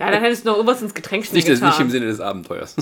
[0.00, 1.68] Ja, dann hättest du noch irgendwas ins Getränk nicht, getan.
[1.68, 2.74] nicht im Sinne des Abenteuers.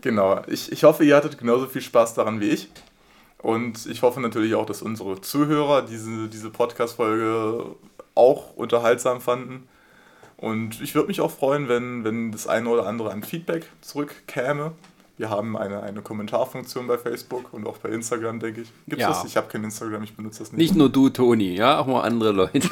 [0.00, 0.42] Genau.
[0.46, 2.68] Ich, ich hoffe, ihr hattet genauso viel Spaß daran wie ich.
[3.38, 7.64] Und ich hoffe natürlich auch, dass unsere Zuhörer diese, diese Podcast-Folge
[8.14, 9.68] auch unterhaltsam fanden.
[10.36, 14.72] Und ich würde mich auch freuen, wenn, wenn das eine oder andere an Feedback zurückkäme.
[15.20, 18.68] Wir haben eine, eine Kommentarfunktion bei Facebook und auch bei Instagram, denke ich.
[18.86, 19.08] Gibt es Ja.
[19.10, 19.26] das?
[19.26, 20.58] Ich habe kein Instagram, ich benutze das nicht.
[20.58, 22.60] Nicht nur du, Toni, ja, auch mal andere Leute.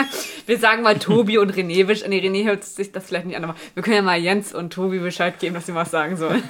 [0.46, 1.84] Wir sagen mal Tobi und René.
[1.84, 4.54] Besch- Nee, René hört sich das vielleicht nicht an, aber wir können ja mal Jens
[4.54, 6.42] und Tobi Bescheid geben, dass sie was sagen sollen.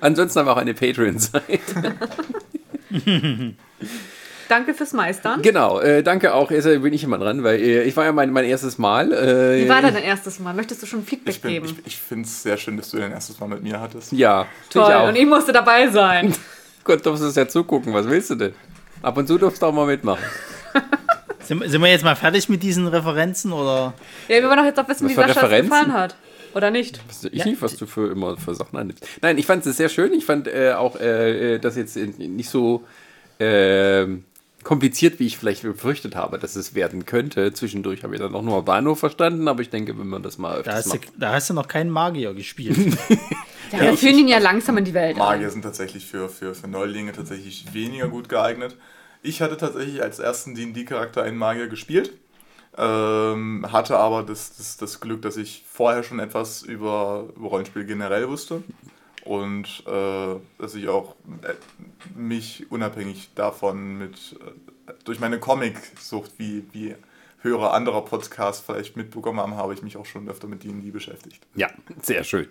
[0.00, 1.96] Ansonsten haben wir auch eine Patreon-Seite.
[4.48, 5.42] Danke fürs Meistern.
[5.42, 6.50] Genau, äh, danke auch.
[6.50, 9.12] Jetzt bin ich immer dran, weil äh, ich war ja mein, mein erstes Mal.
[9.12, 10.54] Äh, Wie war denn dein erstes Mal?
[10.54, 11.66] Möchtest du schon Feedback ich bin, geben?
[11.66, 14.12] ich, ich finde es sehr schön, dass du dein erstes Mal mit mir hattest.
[14.12, 15.08] Ja, Toll, ich auch.
[15.08, 16.32] und ich musste dabei sein.
[16.84, 17.92] Gott, darfst du ja zugucken.
[17.92, 18.54] Was willst du denn?
[19.02, 20.22] Ab und zu darfst du auch mal mitmachen.
[21.40, 23.94] Sind, sind wir jetzt mal fertig mit diesen Referenzen oder?
[24.26, 25.70] Ja, wir wollen doch jetzt auch wissen, Was wie Sascha es Referenzen?
[25.70, 26.16] gefallen hat.
[26.56, 27.00] Oder nicht?
[27.30, 27.44] Ich Ja.
[27.44, 29.06] nicht, was du für immer für Sachen annimmst.
[29.22, 30.12] Nein, ich fand es sehr schön.
[30.12, 32.82] Ich fand äh, auch äh, äh, das jetzt äh, nicht so
[33.38, 34.24] ähm,
[34.66, 37.52] kompliziert, wie ich vielleicht befürchtet habe, dass es werden könnte.
[37.52, 40.54] Zwischendurch habe ich dann auch nur Bahnhof verstanden, aber ich denke, wenn man das mal
[40.54, 41.12] Da öfters hast, du, macht.
[41.16, 42.76] da hast du noch keinen Magier gespielt.
[43.72, 45.16] Ja, wir führen ihn ja langsam in die Welt.
[45.16, 48.76] Magier sind tatsächlich für, für, für Neulinge tatsächlich weniger gut geeignet.
[49.22, 52.12] Ich hatte tatsächlich als ersten D&D-Charakter einen Magier gespielt,
[52.78, 57.84] ähm, hatte aber das, das, das Glück, dass ich vorher schon etwas über, über Rollenspiel
[57.86, 58.62] generell wusste
[59.26, 61.54] und äh, dass ich auch äh,
[62.16, 66.94] mich unabhängig davon mit äh, durch meine Comic-Sucht, wie, wie
[67.42, 71.46] Hörer anderer Podcasts vielleicht mitbekommen haben, habe ich mich auch schon öfter mit D&D beschäftigt.
[71.54, 71.70] Ja,
[72.02, 72.48] sehr schön.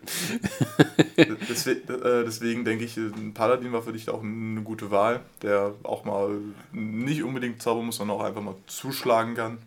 [1.18, 5.74] Deswegen, äh, deswegen denke ich, ein Paladin war für dich auch eine gute Wahl, der
[5.84, 6.40] auch mal
[6.74, 9.60] nicht unbedingt zaubern muss, sondern auch einfach mal zuschlagen kann.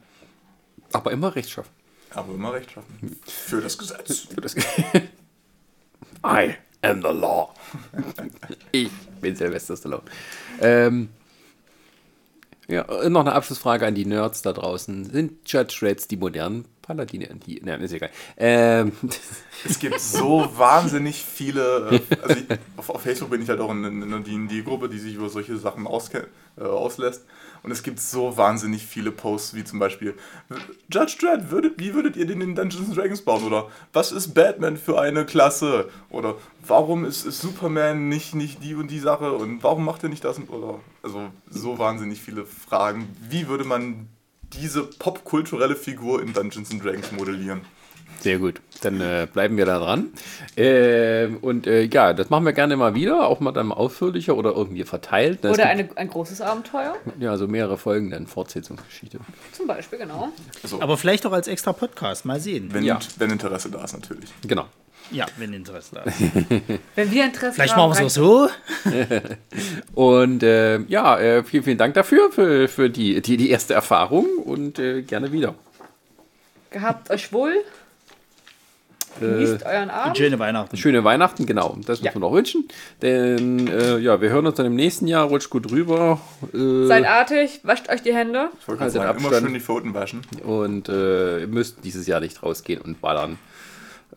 [0.93, 1.73] Aber immer rechtschaffen.
[2.11, 3.19] Aber immer recht schaffen.
[3.27, 4.21] Für das Gesetz.
[4.21, 4.55] Für das
[6.25, 7.55] I am the law.
[8.73, 8.91] ich
[9.21, 10.03] bin Sylvester Stallone.
[10.61, 11.09] Ähm,
[12.69, 15.07] ja, noch eine Abschlussfrage an die Nerds da draußen.
[15.11, 17.29] Sind Judge Reds die modernen Paladine?
[17.47, 18.11] Die, nein, ist egal.
[18.37, 18.93] Ähm,
[19.65, 22.01] Es gibt so wahnsinnig viele.
[22.11, 24.99] äh, Also ich, auf, auf Facebook bin ich halt auch in, in einer DD-Gruppe, die
[24.99, 27.25] sich über solche Sachen äh, auslässt.
[27.63, 30.15] Und es gibt so wahnsinnig viele Posts, wie zum Beispiel:
[30.93, 33.45] Judge Dredd, würdet, wie würdet ihr den in Dungeons Dragons bauen?
[33.45, 35.91] Oder was ist Batman für eine Klasse?
[36.11, 39.33] Oder warum ist, ist Superman nicht, nicht die und die Sache?
[39.33, 40.39] Und warum macht er nicht das?
[40.49, 43.09] Oder, also so wahnsinnig viele Fragen.
[43.29, 44.09] Wie würde man
[44.53, 47.63] diese popkulturelle Figur in Dungeons Dragons modellieren?
[48.21, 50.09] Sehr gut, dann äh, bleiben wir da dran.
[50.57, 54.53] Ähm, und äh, ja, das machen wir gerne mal wieder, auch mal dann ausführlicher oder
[54.53, 55.45] irgendwie verteilt.
[55.45, 56.97] Es Oder eine, ein großes Abenteuer.
[57.21, 59.19] Ja, so mehrere Folgen dann, Fortsetzungsgeschichte.
[59.53, 60.31] Zum Beispiel, genau.
[60.63, 62.25] Also, Aber vielleicht auch als extra Podcast.
[62.25, 62.71] Mal sehen.
[62.73, 62.99] wenn, Ja.
[63.19, 64.31] wenn Interesse da ist, natürlich.
[64.47, 64.67] Genau.
[65.13, 66.21] ja, wenn Interesse da ist.
[66.97, 67.89] Wenn wir Interesse Vielleicht haben.
[67.91, 68.49] machen wir es auch so.
[69.95, 74.27] Und äh, ja, äh, vielen, vielen Dank dafür, für, für die, die, die erste Erfahrung
[74.45, 75.55] und äh, gerne wieder.
[76.71, 77.55] Gehabt euch wohl.
[79.21, 80.17] Äh, Genießt euren Abend.
[80.19, 80.77] Schöne Weihnachten.
[80.77, 81.77] schöne Weihnachten, genau.
[81.87, 82.07] Das Ja.
[82.11, 82.69] müssen wir noch wünschen.
[83.03, 85.27] Denn äh, ja, wir hören uns dann im nächsten Jahr.
[85.27, 86.21] Rutscht gut rüber.
[86.55, 88.51] Äh, Seid artig, wascht euch die Hände.
[88.61, 90.21] Ich wollte Halt immer schön die Pfoten waschen.
[90.45, 93.39] und äh, ihr müsst dieses Jahr nicht rausgehen und ballern.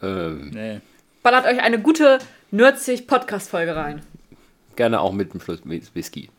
[0.01, 0.79] Ähm, Nee.
[1.23, 2.17] Ballert euch eine gute
[2.49, 4.01] Nürzig Podcast-Folge rein.
[4.75, 6.29] gerne auch mit dem Schluss mit Whisky.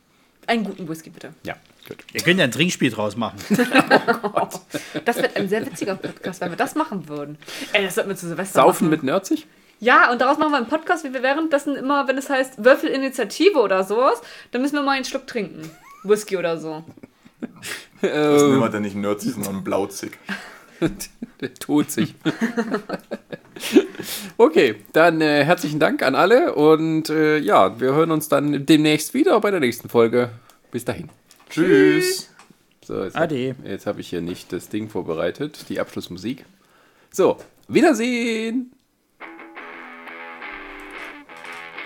[0.47, 1.31] Einen guten Whisky, bitte.
[1.45, 1.55] Ja,
[1.89, 1.99] gut.
[2.13, 3.39] Ihr könnt ja ein Trinkspiel draus machen.
[5.05, 7.39] Das wird ein sehr witziger Podcast, wenn wir das machen würden.
[7.73, 8.91] Ey, das sollten wir zu Silvester Saufen machen.
[8.91, 9.47] mit Nerzig?
[9.81, 13.59] Ja, und daraus machen wir einen Podcast, wie wir währenddessen immer, wenn es heißt Würfelinitiative
[13.59, 14.21] oder sowas,
[14.53, 15.69] dann müssen wir mal einen Schluck trinken.
[16.05, 16.85] Whisky oder so.
[18.01, 20.19] Das Äh, nehmen wir dann nicht nördlich, sondern blauzig.
[21.41, 22.15] Der tut sich.
[24.37, 29.15] okay, dann äh, herzlichen Dank an alle und äh, ja, wir hören uns dann demnächst
[29.15, 30.31] wieder bei der nächsten Folge.
[30.71, 31.09] Bis dahin.
[31.53, 32.31] Tschüss.
[32.83, 33.51] So, jetzt Ade.
[33.59, 36.47] Hab, jetzt habe ich hier nicht das Ding vorbereitet, die Abschlussmusik.
[37.11, 37.37] So,
[37.69, 38.73] Wiedersehen.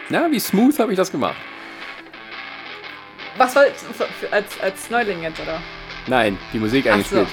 [0.08, 1.36] Na, wie smooth habe ich das gemacht?
[3.36, 3.66] Was soll
[4.30, 5.60] als, als Neuling jetzt, oder?
[6.06, 7.16] Nein, die Musik Ach so.
[7.16, 7.28] eingespielt.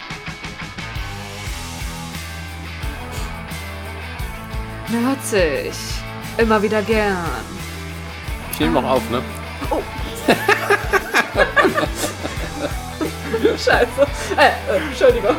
[4.89, 5.73] Nürzig.
[6.37, 7.25] Immer wieder gern.
[8.51, 9.21] Ich nehme noch auf, ne?
[13.41, 14.07] Scheiße.
[14.37, 15.35] Äh, äh, Entschuldigung.